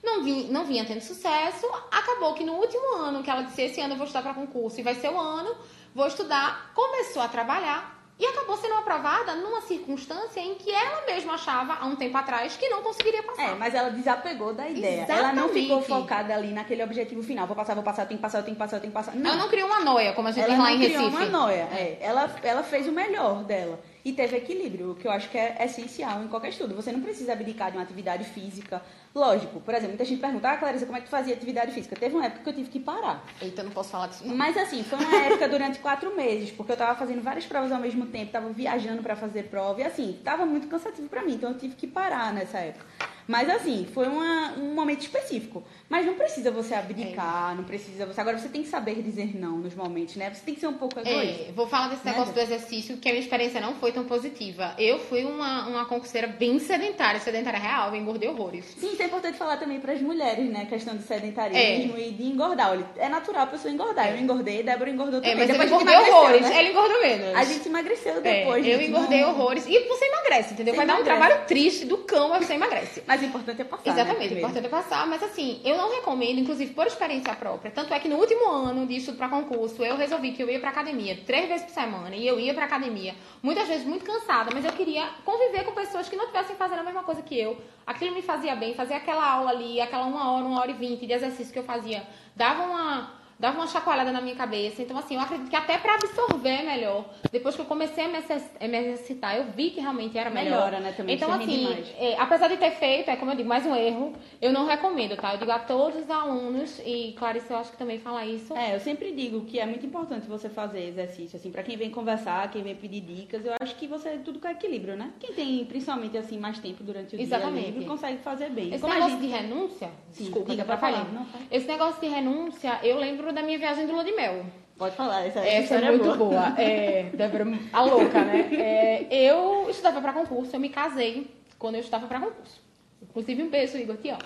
não 0.04 0.24
vinha, 0.24 0.52
não 0.52 0.66
vinha 0.66 0.84
tendo 0.84 1.02
sucesso. 1.02 1.68
Acabou 1.92 2.34
que 2.34 2.44
no 2.44 2.54
último 2.54 2.96
ano 2.96 3.24
que 3.24 3.30
ela 3.30 3.44
disse: 3.44 3.62
Esse 3.62 3.80
ano 3.80 3.94
eu 3.94 3.98
vou 3.98 4.08
estudar 4.08 4.24
para 4.24 4.34
concurso 4.34 4.80
e 4.80 4.84
vai 4.84 4.96
ser 4.96 5.10
o 5.10 5.20
ano, 5.20 5.56
vou 5.94 6.08
estudar, 6.08 6.74
começou 6.74 7.22
a 7.22 7.28
trabalhar 7.28 8.03
e 8.20 8.26
acabou 8.26 8.56
sendo 8.58 8.76
aprovada 8.76 9.36
numa 9.36 9.62
circunstância 9.62 10.40
em 10.40 10.56
que 10.56 10.72
ela 10.72 11.06
mesma 11.06 11.34
achava, 11.34 11.74
há 11.80 11.86
um 11.86 11.96
tempo 11.96 12.18
atrás, 12.18 12.56
que 12.56 12.70
não 12.70 12.82
conseguiria 12.84 13.24
passar. 13.24 13.52
É, 13.52 13.56
mas 13.56 13.74
ela 13.74 13.90
desapegou 13.90 14.54
da 14.54 14.70
ideia. 14.70 15.04
Exatamente. 15.04 15.20
Ela 15.20 15.34
não 15.34 15.50
ficou 15.50 15.82
focada 15.82 16.34
ali 16.34 16.52
naquele 16.52 16.84
objetivo 16.84 17.24
final. 17.24 17.48
Vou 17.48 17.56
passar, 17.56 17.74
vou 17.74 17.84
passar, 17.84 18.04
eu 18.04 18.08
tenho 18.08 18.20
que 18.20 18.22
passar, 18.22 18.40
eu 18.40 18.44
tenho 18.44 18.56
que 18.56 18.60
passar, 18.60 18.78
eu 18.78 18.82
tenho 18.82 18.92
que 18.92 18.98
passar. 18.98 19.16
Não. 19.16 19.32
Ela 19.32 19.40
não 19.40 19.50
criou 19.50 19.68
uma 19.68 19.80
noia, 19.80 20.14
como 20.14 20.28
a 20.28 20.32
gente 20.32 20.44
ela 20.44 20.54
tem 20.54 20.62
lá 20.62 20.72
em 20.72 20.78
Recife. 20.78 20.96
Ela 20.96 21.04
não 21.10 21.16
criou 21.16 21.30
uma 21.30 21.40
noia, 21.40 21.68
é. 21.74 21.98
Ela, 22.00 22.36
ela 22.44 22.64
fez 22.64 22.88
o 22.88 22.92
melhor 22.92 23.44
dela 23.44 23.80
e 24.06 24.12
teve 24.12 24.36
equilíbrio, 24.36 24.92
o 24.92 24.96
que 24.96 25.08
eu 25.08 25.12
acho 25.12 25.30
que 25.30 25.38
é 25.38 25.64
essencial 25.64 26.24
em 26.24 26.28
qualquer 26.28 26.50
estudo. 26.50 26.76
Você 26.76 26.92
não 26.92 27.02
precisa 27.02 27.34
abdicar 27.34 27.72
de 27.72 27.78
uma 27.78 27.84
atividade 27.84 28.26
física. 28.26 28.82
Lógico, 29.16 29.62
por 29.62 29.74
exemplo, 29.74 29.90
muita 29.90 30.04
gente 30.04 30.20
pergunta, 30.20 30.50
ah, 30.50 30.58
Clarissa, 30.58 30.86
como 30.86 30.98
é 30.98 31.02
que 31.02 31.08
tu 31.08 31.12
fazia 31.12 31.34
atividade 31.34 31.72
física? 31.72 31.96
Teve 31.96 32.16
uma 32.16 32.26
época 32.26 32.44
que 32.44 32.50
eu 32.50 32.54
tive 32.54 32.70
que 32.70 32.80
parar. 32.80 33.24
Eita, 33.42 33.64
não 33.64 33.72
posso 33.72 33.92
falar 33.92 34.08
disso. 34.08 34.28
Não. 34.28 34.36
Mas 34.36 34.58
assim, 34.58 34.84
foi 34.84 35.00
uma 35.00 35.16
época 35.16 35.48
durante 35.48 35.80
quatro 35.80 36.16
meses, 36.16 36.52
porque 36.52 36.72
eu 36.72 36.78
tava 36.78 36.98
fazendo 36.98 37.22
várias 37.22 37.46
provas 37.46 37.72
ao 37.72 37.80
mesmo 37.80 38.08
tempo, 38.08 38.32
tava 38.32 38.50
viajando 38.50 39.02
para 39.02 39.16
fazer 39.16 39.44
prova, 39.44 39.80
e 39.80 39.84
assim, 39.84 40.20
tava 40.24 40.46
muito 40.46 40.68
cansativo 40.68 41.08
para 41.08 41.24
mim, 41.24 41.36
então 41.36 41.52
eu 41.52 41.58
tive 41.58 41.76
que 41.76 41.88
parar 41.88 42.34
nessa 42.34 42.58
época. 42.58 42.86
Mas 43.28 43.50
assim, 43.50 43.88
foi 43.94 44.08
uma, 44.08 44.54
um 44.58 44.74
momento 44.74 45.02
específico. 45.02 45.64
Mas 45.90 46.06
não 46.06 46.16
precisa 46.16 46.52
você 46.52 46.74
abdicar, 46.74 47.52
é. 47.52 47.56
não 47.56 47.64
precisa 47.64 48.06
você. 48.06 48.20
Agora 48.20 48.38
você 48.38 48.50
tem 48.50 48.64
que 48.64 48.70
saber 48.70 49.02
dizer 49.02 49.36
não 49.38 49.58
nos 49.58 49.76
momentos, 49.76 50.16
né? 50.16 50.34
Você 50.34 50.42
tem 50.44 50.56
que 50.56 50.60
ser 50.60 50.68
um 50.68 50.74
pouco 50.74 51.00
egoísta. 51.00 51.50
É, 51.50 51.52
vou 51.52 51.68
falar 51.68 51.90
desse 51.90 52.06
né? 52.06 52.12
negócio 52.12 52.34
do 52.34 52.40
exercício, 52.40 52.98
que 52.98 53.08
a 53.08 53.12
minha 53.12 53.24
experiência 53.24 53.62
não 53.62 53.76
foi 53.76 53.92
tão 53.92 54.04
positiva. 54.04 54.74
Eu 54.78 55.00
fui 55.00 55.24
uma, 55.24 55.68
uma 55.68 55.86
concurseira 55.86 56.28
bem 56.28 56.60
sedentária, 56.60 57.20
sedentária 57.20 57.60
real, 57.60 57.90
eu 57.90 57.96
engordei 57.96 58.28
horrores. 58.28 58.66
Sim, 58.78 58.92
isso 58.94 59.02
é 59.02 59.06
importante 59.06 59.38
falar 59.38 59.58
também 59.58 59.80
para 59.80 59.94
as 59.94 60.02
mulheres, 60.02 60.50
né? 60.50 60.64
A 60.64 60.66
questão 60.66 60.96
do 60.96 61.04
sedentarismo 61.04 61.98
é. 61.98 62.08
e 62.08 62.12
de 62.12 62.24
engordar. 62.24 62.72
Olha, 62.72 62.86
é 62.98 63.08
natural 63.08 63.44
a 63.44 63.48
pessoa 63.48 63.74
engordar. 63.74 64.10
Eu 64.10 64.18
engordei, 64.18 64.64
Débora 64.64 64.90
engordou 64.90 65.20
é, 65.20 65.22
também. 65.22 65.34
É, 65.34 65.36
mas 65.36 65.48
depois 65.48 65.72
eu 65.72 65.82
engordei 65.82 66.12
horrores. 66.12 66.42
Né? 66.42 66.60
Ela 66.60 66.70
engordou 66.70 67.02
menos. 67.02 67.36
A 67.36 67.44
gente 67.44 67.68
emagreceu 67.68 68.22
depois. 68.22 68.66
É, 68.66 68.76
eu 68.76 68.82
engordei 68.82 69.22
não... 69.22 69.30
horrores. 69.30 69.66
E 69.68 69.80
você 69.88 70.06
emagrece, 70.06 70.54
entendeu? 70.54 70.74
Você 70.74 70.78
Vai 70.78 70.86
emagrece. 70.86 71.10
dar 71.10 71.16
um 71.16 71.20
trabalho 71.20 71.46
triste 71.46 71.86
do 71.86 72.00
cão, 72.00 72.30
mas 72.30 72.46
você 72.46 72.54
emagrece. 72.54 73.04
Mas 73.14 73.22
o 73.22 73.26
importante 73.26 73.62
é 73.62 73.66
passar. 73.66 73.92
Exatamente, 73.92 74.34
né, 74.34 74.36
o 74.36 74.40
importante 74.40 74.66
é 74.66 74.70
passar, 74.70 75.06
mas 75.06 75.22
assim, 75.22 75.62
eu 75.64 75.78
não 75.78 75.94
recomendo, 75.94 76.40
inclusive 76.40 76.74
por 76.74 76.88
experiência 76.88 77.36
própria. 77.36 77.70
Tanto 77.70 77.94
é 77.94 78.00
que 78.00 78.10
no 78.10 78.16
último 78.16 78.50
ano 78.50 78.88
de 78.88 78.96
estudo 78.96 79.18
para 79.18 79.30
concurso, 79.30 79.84
eu 79.84 79.96
resolvi 79.96 80.32
que 80.32 80.42
eu 80.42 80.50
ia 80.50 80.60
pra 80.60 80.72
academia 80.72 81.20
três 81.24 81.48
vezes 81.48 81.64
por 81.64 81.74
semana 81.74 82.16
e 82.16 82.28
eu 82.28 82.40
ia 82.40 82.56
pra 82.56 82.66
academia, 82.66 83.14
muitas 83.44 83.68
vezes 83.68 83.86
muito 83.86 84.04
cansada, 84.04 84.50
mas 84.52 84.66
eu 84.66 84.72
queria 84.72 85.08
conviver 85.24 85.64
com 85.64 85.74
pessoas 85.74 86.10
que 86.10 86.16
não 86.16 86.24
estivessem 86.24 86.56
fazendo 86.56 86.80
a 86.80 86.84
mesma 86.84 87.04
coisa 87.04 87.22
que 87.22 87.40
eu. 87.40 87.56
Aquilo 87.86 88.16
me 88.16 88.24
fazia 88.24 88.56
bem, 88.56 88.74
fazer 88.74 88.96
aquela 88.96 89.24
aula 89.24 89.52
ali, 89.52 89.80
aquela 89.80 90.06
uma 90.06 90.32
hora, 90.32 90.46
uma 90.46 90.60
hora 90.60 90.72
e 90.72 90.74
vinte 90.74 91.06
de 91.06 91.14
exercício 91.14 91.54
que 91.54 91.60
eu 91.60 91.64
fazia, 91.64 92.02
dava 92.36 92.64
uma 92.64 93.23
dava 93.44 93.58
uma 93.60 93.68
chacoalhada 93.68 94.10
na 94.14 94.22
minha 94.22 94.36
cabeça. 94.38 94.82
Então, 94.82 94.98
assim, 94.98 95.16
eu 95.16 95.20
acredito 95.20 95.50
que 95.50 95.56
até 95.56 95.78
para 95.78 95.96
absorver 95.96 96.64
melhor, 96.64 97.04
depois 97.30 97.54
que 97.56 97.62
eu 97.62 97.66
comecei 97.66 98.06
a 98.06 98.08
me 98.08 98.78
exercitar, 98.78 99.36
eu 99.36 99.44
vi 99.52 99.70
que 99.72 99.82
realmente 99.82 100.18
era 100.18 100.30
melhor. 100.30 100.52
Melhora, 100.72 100.80
né? 100.80 100.94
Também 100.96 101.16
então, 101.16 101.30
assim, 101.34 101.68
é, 102.00 102.16
apesar 102.18 102.48
de 102.48 102.56
ter 102.56 102.72
feito, 102.72 103.10
é 103.12 103.18
como 103.18 103.32
eu 103.32 103.36
digo, 103.36 103.50
mais 103.50 103.66
um 103.66 103.76
erro, 103.76 104.14
eu 104.42 104.54
não 104.54 104.66
recomendo, 104.66 105.18
tá? 105.18 105.34
Eu 105.34 105.40
digo 105.40 105.52
a 105.52 105.60
todos 105.60 106.04
os 106.04 106.10
alunos, 106.10 106.80
e 106.86 107.14
Clarice, 107.20 107.52
eu 107.52 107.58
acho 107.58 107.72
que 107.72 107.78
também 107.78 108.00
fala 108.00 108.26
isso. 108.26 108.56
É, 108.56 108.76
eu 108.76 108.80
sempre 108.80 109.12
digo 109.12 109.42
que 109.42 109.60
é 109.60 109.66
muito 109.66 109.86
importante 109.86 110.26
você 110.26 110.48
fazer 110.48 110.88
exercício, 110.88 111.36
assim, 111.36 111.52
para 111.52 111.64
quem 111.64 111.76
vem 111.76 111.90
conversar, 111.90 112.50
quem 112.50 112.64
vem 112.64 112.76
pedir 112.76 113.02
dicas, 113.02 113.46
eu 113.46 113.54
acho 113.60 113.76
que 113.76 113.88
você 113.88 114.20
tudo 114.24 114.40
com 114.40 114.48
equilíbrio, 114.48 114.96
né? 114.96 115.12
Quem 115.20 115.34
tem, 115.34 115.66
principalmente, 115.66 116.18
assim, 116.18 116.40
mais 116.40 116.60
tempo 116.60 116.82
durante 116.82 117.18
o 117.18 117.20
Exatamente. 117.22 117.60
dia 117.64 117.72
livre, 117.72 117.86
consegue 117.86 118.20
fazer 118.20 118.50
bem. 118.52 118.70
Esse 118.70 118.80
Como 118.80 118.94
a 118.94 118.96
negócio 118.96 119.18
gente- 119.20 119.28
de 119.28 119.34
renúncia, 119.36 119.90
Sim, 120.12 120.24
desculpa, 120.24 120.52
diga 120.52 120.64
pra 120.64 120.78
falar. 120.78 121.06
Esse 121.52 121.68
negócio 121.68 122.00
de 122.00 122.08
renúncia, 122.08 122.80
eu 122.84 122.98
lembro 122.98 123.33
da 123.34 123.42
minha 123.42 123.58
viagem 123.58 123.86
de 123.86 123.92
lua 123.92 124.04
de 124.04 124.12
mel. 124.14 124.46
Pode 124.78 124.96
falar, 124.96 125.26
essa, 125.26 125.40
Essa 125.40 125.50
é 125.50 125.62
história 125.62 125.92
muito 125.92 126.16
boa. 126.16 126.60
É, 126.60 127.04
Débora, 127.14 127.46
a 127.72 127.82
louca, 127.84 128.24
né? 128.24 128.50
É, 128.52 129.08
eu 129.12 129.70
estudava 129.70 130.02
para 130.02 130.14
concurso, 130.14 130.56
eu 130.56 130.60
me 130.60 130.70
casei 130.70 131.28
quando 131.60 131.76
eu 131.76 131.82
estudava 131.82 132.08
para 132.08 132.20
concurso. 132.20 132.62
Inclusive, 133.02 133.44
um 133.44 133.50
beijo, 133.50 133.78
Igor, 133.78 133.98
te 133.98 134.10
amo. 134.10 134.22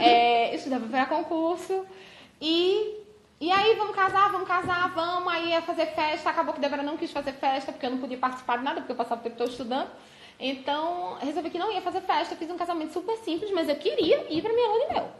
É, 0.00 0.50
eu 0.50 0.54
estudava 0.56 0.86
para 0.88 1.06
concurso 1.06 1.86
e, 2.40 2.96
e 3.40 3.50
aí, 3.50 3.76
vamos 3.76 3.94
casar, 3.94 4.32
vamos 4.32 4.48
casar, 4.48 4.92
vamos. 4.94 5.32
Aí 5.32 5.50
ia 5.50 5.62
fazer 5.62 5.86
festa. 5.86 6.30
Acabou 6.30 6.52
que 6.54 6.60
Débora 6.60 6.82
não 6.82 6.96
quis 6.96 7.12
fazer 7.12 7.32
festa 7.32 7.70
porque 7.70 7.86
eu 7.86 7.90
não 7.90 7.98
podia 7.98 8.18
participar 8.18 8.58
de 8.58 8.64
nada, 8.64 8.80
porque 8.80 8.92
eu 8.92 8.96
passava 8.96 9.20
o 9.20 9.24
tempo 9.24 9.36
todo 9.36 9.50
estudando. 9.50 9.88
Então, 10.40 11.16
resolvi 11.20 11.50
que 11.50 11.58
não 11.58 11.72
ia 11.72 11.80
fazer 11.80 12.00
festa. 12.00 12.34
Fiz 12.34 12.50
um 12.50 12.56
casamento 12.56 12.92
super 12.92 13.16
simples, 13.18 13.50
mas 13.52 13.68
eu 13.68 13.76
queria 13.76 14.26
ir 14.32 14.42
para 14.42 14.52
minha 14.52 14.68
lua 14.68 14.86
de 14.86 14.94
mel. 14.94 15.10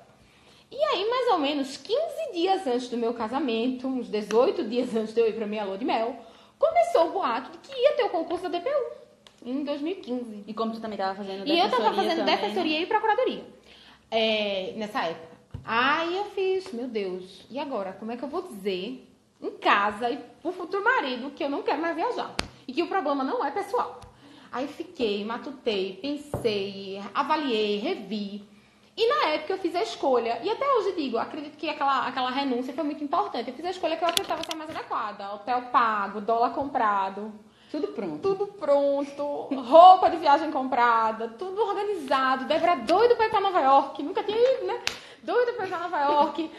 E 0.70 0.76
aí, 0.76 1.08
mais 1.08 1.28
ou 1.32 1.38
menos 1.38 1.76
15 1.76 2.32
dias 2.32 2.66
antes 2.66 2.88
do 2.88 2.96
meu 2.96 3.14
casamento, 3.14 3.86
uns 3.86 4.08
18 4.08 4.64
dias 4.64 4.94
antes 4.94 5.14
de 5.14 5.20
eu 5.20 5.28
ir 5.28 5.34
pra 5.34 5.46
minha 5.46 5.64
lua 5.64 5.78
de 5.78 5.84
mel, 5.84 6.16
começou 6.58 7.08
o 7.08 7.12
boato 7.12 7.50
de 7.52 7.58
que 7.58 7.74
ia 7.74 7.92
ter 7.94 8.04
o 8.04 8.10
concurso 8.10 8.48
da 8.48 8.58
DPU 8.58 8.70
em 9.44 9.64
2015. 9.64 10.44
E 10.46 10.54
como 10.54 10.72
tu 10.72 10.80
também 10.80 10.96
estava 10.96 11.14
fazendo 11.14 11.46
E 11.46 11.58
eu 11.58 11.70
tava 11.70 11.84
defensoria 11.84 11.94
fazendo 11.94 12.18
também, 12.18 12.34
né? 12.34 12.40
defensoria 12.42 12.80
e 12.80 12.86
procuradoria 12.86 13.44
é, 14.10 14.72
nessa 14.76 15.04
época. 15.04 15.38
Aí 15.64 16.16
eu 16.16 16.24
fiz, 16.26 16.72
meu 16.72 16.88
Deus, 16.88 17.46
e 17.50 17.58
agora? 17.58 17.92
Como 17.92 18.10
é 18.12 18.16
que 18.16 18.22
eu 18.22 18.28
vou 18.28 18.42
dizer 18.42 19.06
em 19.40 19.50
casa 19.52 20.10
e 20.10 20.18
pro 20.42 20.52
futuro 20.52 20.82
marido 20.82 21.30
que 21.30 21.44
eu 21.44 21.50
não 21.50 21.62
quero 21.62 21.80
mais 21.80 21.94
viajar? 21.94 22.34
E 22.66 22.72
que 22.72 22.82
o 22.82 22.88
problema 22.88 23.22
não 23.24 23.44
é 23.44 23.50
pessoal. 23.50 24.00
Aí 24.50 24.66
fiquei, 24.66 25.24
matutei, 25.24 25.98
pensei, 26.00 27.00
avaliei, 27.14 27.78
revi. 27.78 28.42
E 29.00 29.06
na 29.06 29.28
época 29.28 29.52
eu 29.52 29.58
fiz 29.58 29.76
a 29.76 29.82
escolha, 29.82 30.40
e 30.42 30.50
até 30.50 30.68
hoje 30.74 30.96
digo, 30.96 31.18
acredito 31.18 31.56
que 31.56 31.68
aquela, 31.70 32.08
aquela 32.08 32.30
renúncia 32.30 32.72
foi 32.74 32.82
muito 32.82 33.04
importante. 33.04 33.48
Eu 33.48 33.54
fiz 33.54 33.64
a 33.64 33.70
escolha 33.70 33.96
que 33.96 34.02
eu 34.02 34.08
acreditava 34.08 34.42
ser 34.42 34.56
mais 34.56 34.68
adequada. 34.70 35.34
Hotel 35.34 35.62
pago, 35.70 36.20
dólar 36.20 36.50
comprado, 36.50 37.32
Tudo 37.70 37.86
pronto. 37.88 38.18
tudo 38.18 38.46
pronto, 38.54 39.22
roupa 39.54 40.10
de 40.10 40.16
viagem 40.16 40.50
comprada, 40.50 41.28
tudo 41.38 41.62
organizado. 41.62 42.46
Débora 42.46 42.74
doido 42.74 43.14
pra 43.14 43.26
ir 43.26 43.30
pra 43.30 43.40
Nova 43.40 43.60
York, 43.60 44.02
nunca 44.02 44.24
tinha 44.24 44.36
ido, 44.36 44.66
né? 44.66 44.80
Doido 45.22 45.52
pra 45.54 45.66
ir 45.66 45.68
pra 45.68 45.78
Nova 45.78 46.00
York. 46.00 46.50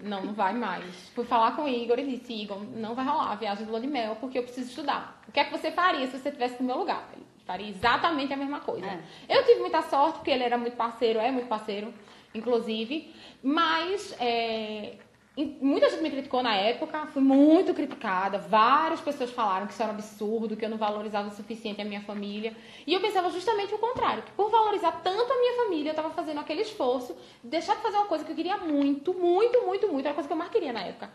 Não, 0.00 0.22
não 0.24 0.32
vai 0.32 0.54
mais. 0.54 1.10
Fui 1.14 1.26
falar 1.26 1.54
com 1.54 1.64
o 1.64 1.68
Igor 1.68 1.98
e 1.98 2.16
disse, 2.16 2.32
Igor, 2.32 2.58
não 2.74 2.94
vai 2.94 3.04
rolar 3.04 3.32
a 3.32 3.34
viagem 3.34 3.66
de 3.66 3.70
lua 3.70 3.80
de 3.82 3.86
mel, 3.86 4.16
porque 4.16 4.38
eu 4.38 4.44
preciso 4.44 4.70
estudar. 4.70 5.20
O 5.28 5.32
que 5.32 5.38
é 5.38 5.44
que 5.44 5.52
você 5.52 5.70
faria 5.70 6.06
se 6.06 6.18
você 6.18 6.30
estivesse 6.30 6.58
no 6.62 6.66
meu 6.66 6.78
lugar? 6.78 7.06
Ele 7.12 7.26
faria 7.46 7.68
exatamente 7.68 8.32
a 8.32 8.36
mesma 8.36 8.60
coisa. 8.60 8.86
É. 8.86 9.00
Eu 9.28 9.44
tive 9.44 9.60
muita 9.60 9.82
sorte, 9.82 10.16
porque 10.16 10.30
ele 10.30 10.44
era 10.44 10.56
muito 10.56 10.76
parceiro, 10.76 11.18
é 11.18 11.30
muito 11.30 11.48
parceiro, 11.48 11.92
inclusive, 12.34 13.14
mas 13.42 14.14
é, 14.20 14.94
muita 15.60 15.88
gente 15.90 16.02
me 16.02 16.10
criticou 16.10 16.42
na 16.42 16.54
época, 16.54 17.06
fui 17.06 17.22
muito 17.22 17.72
criticada, 17.74 18.38
várias 18.38 19.00
pessoas 19.00 19.30
falaram 19.30 19.66
que 19.66 19.72
isso 19.72 19.82
era 19.82 19.92
um 19.92 19.94
absurdo, 19.94 20.56
que 20.56 20.64
eu 20.64 20.68
não 20.68 20.76
valorizava 20.76 21.28
o 21.28 21.32
suficiente 21.32 21.80
a 21.80 21.84
minha 21.84 22.02
família, 22.02 22.56
e 22.86 22.92
eu 22.92 23.00
pensava 23.00 23.30
justamente 23.30 23.74
o 23.74 23.78
contrário, 23.78 24.22
que 24.22 24.30
por 24.32 24.50
valorizar 24.50 24.92
tanto 25.02 25.32
a 25.32 25.38
minha 25.38 25.64
família, 25.64 25.90
eu 25.90 25.92
estava 25.92 26.10
fazendo 26.10 26.40
aquele 26.40 26.62
esforço 26.62 27.16
de 27.42 27.50
deixar 27.50 27.76
de 27.76 27.82
fazer 27.82 27.96
uma 27.96 28.06
coisa 28.06 28.24
que 28.24 28.32
eu 28.32 28.36
queria 28.36 28.58
muito, 28.58 29.14
muito, 29.14 29.62
muito, 29.66 29.88
muito, 29.88 30.06
era 30.06 30.10
a 30.10 30.14
coisa 30.14 30.28
que 30.28 30.32
eu 30.32 30.38
mais 30.38 30.50
queria 30.50 30.72
na 30.72 30.82
época 30.82 31.10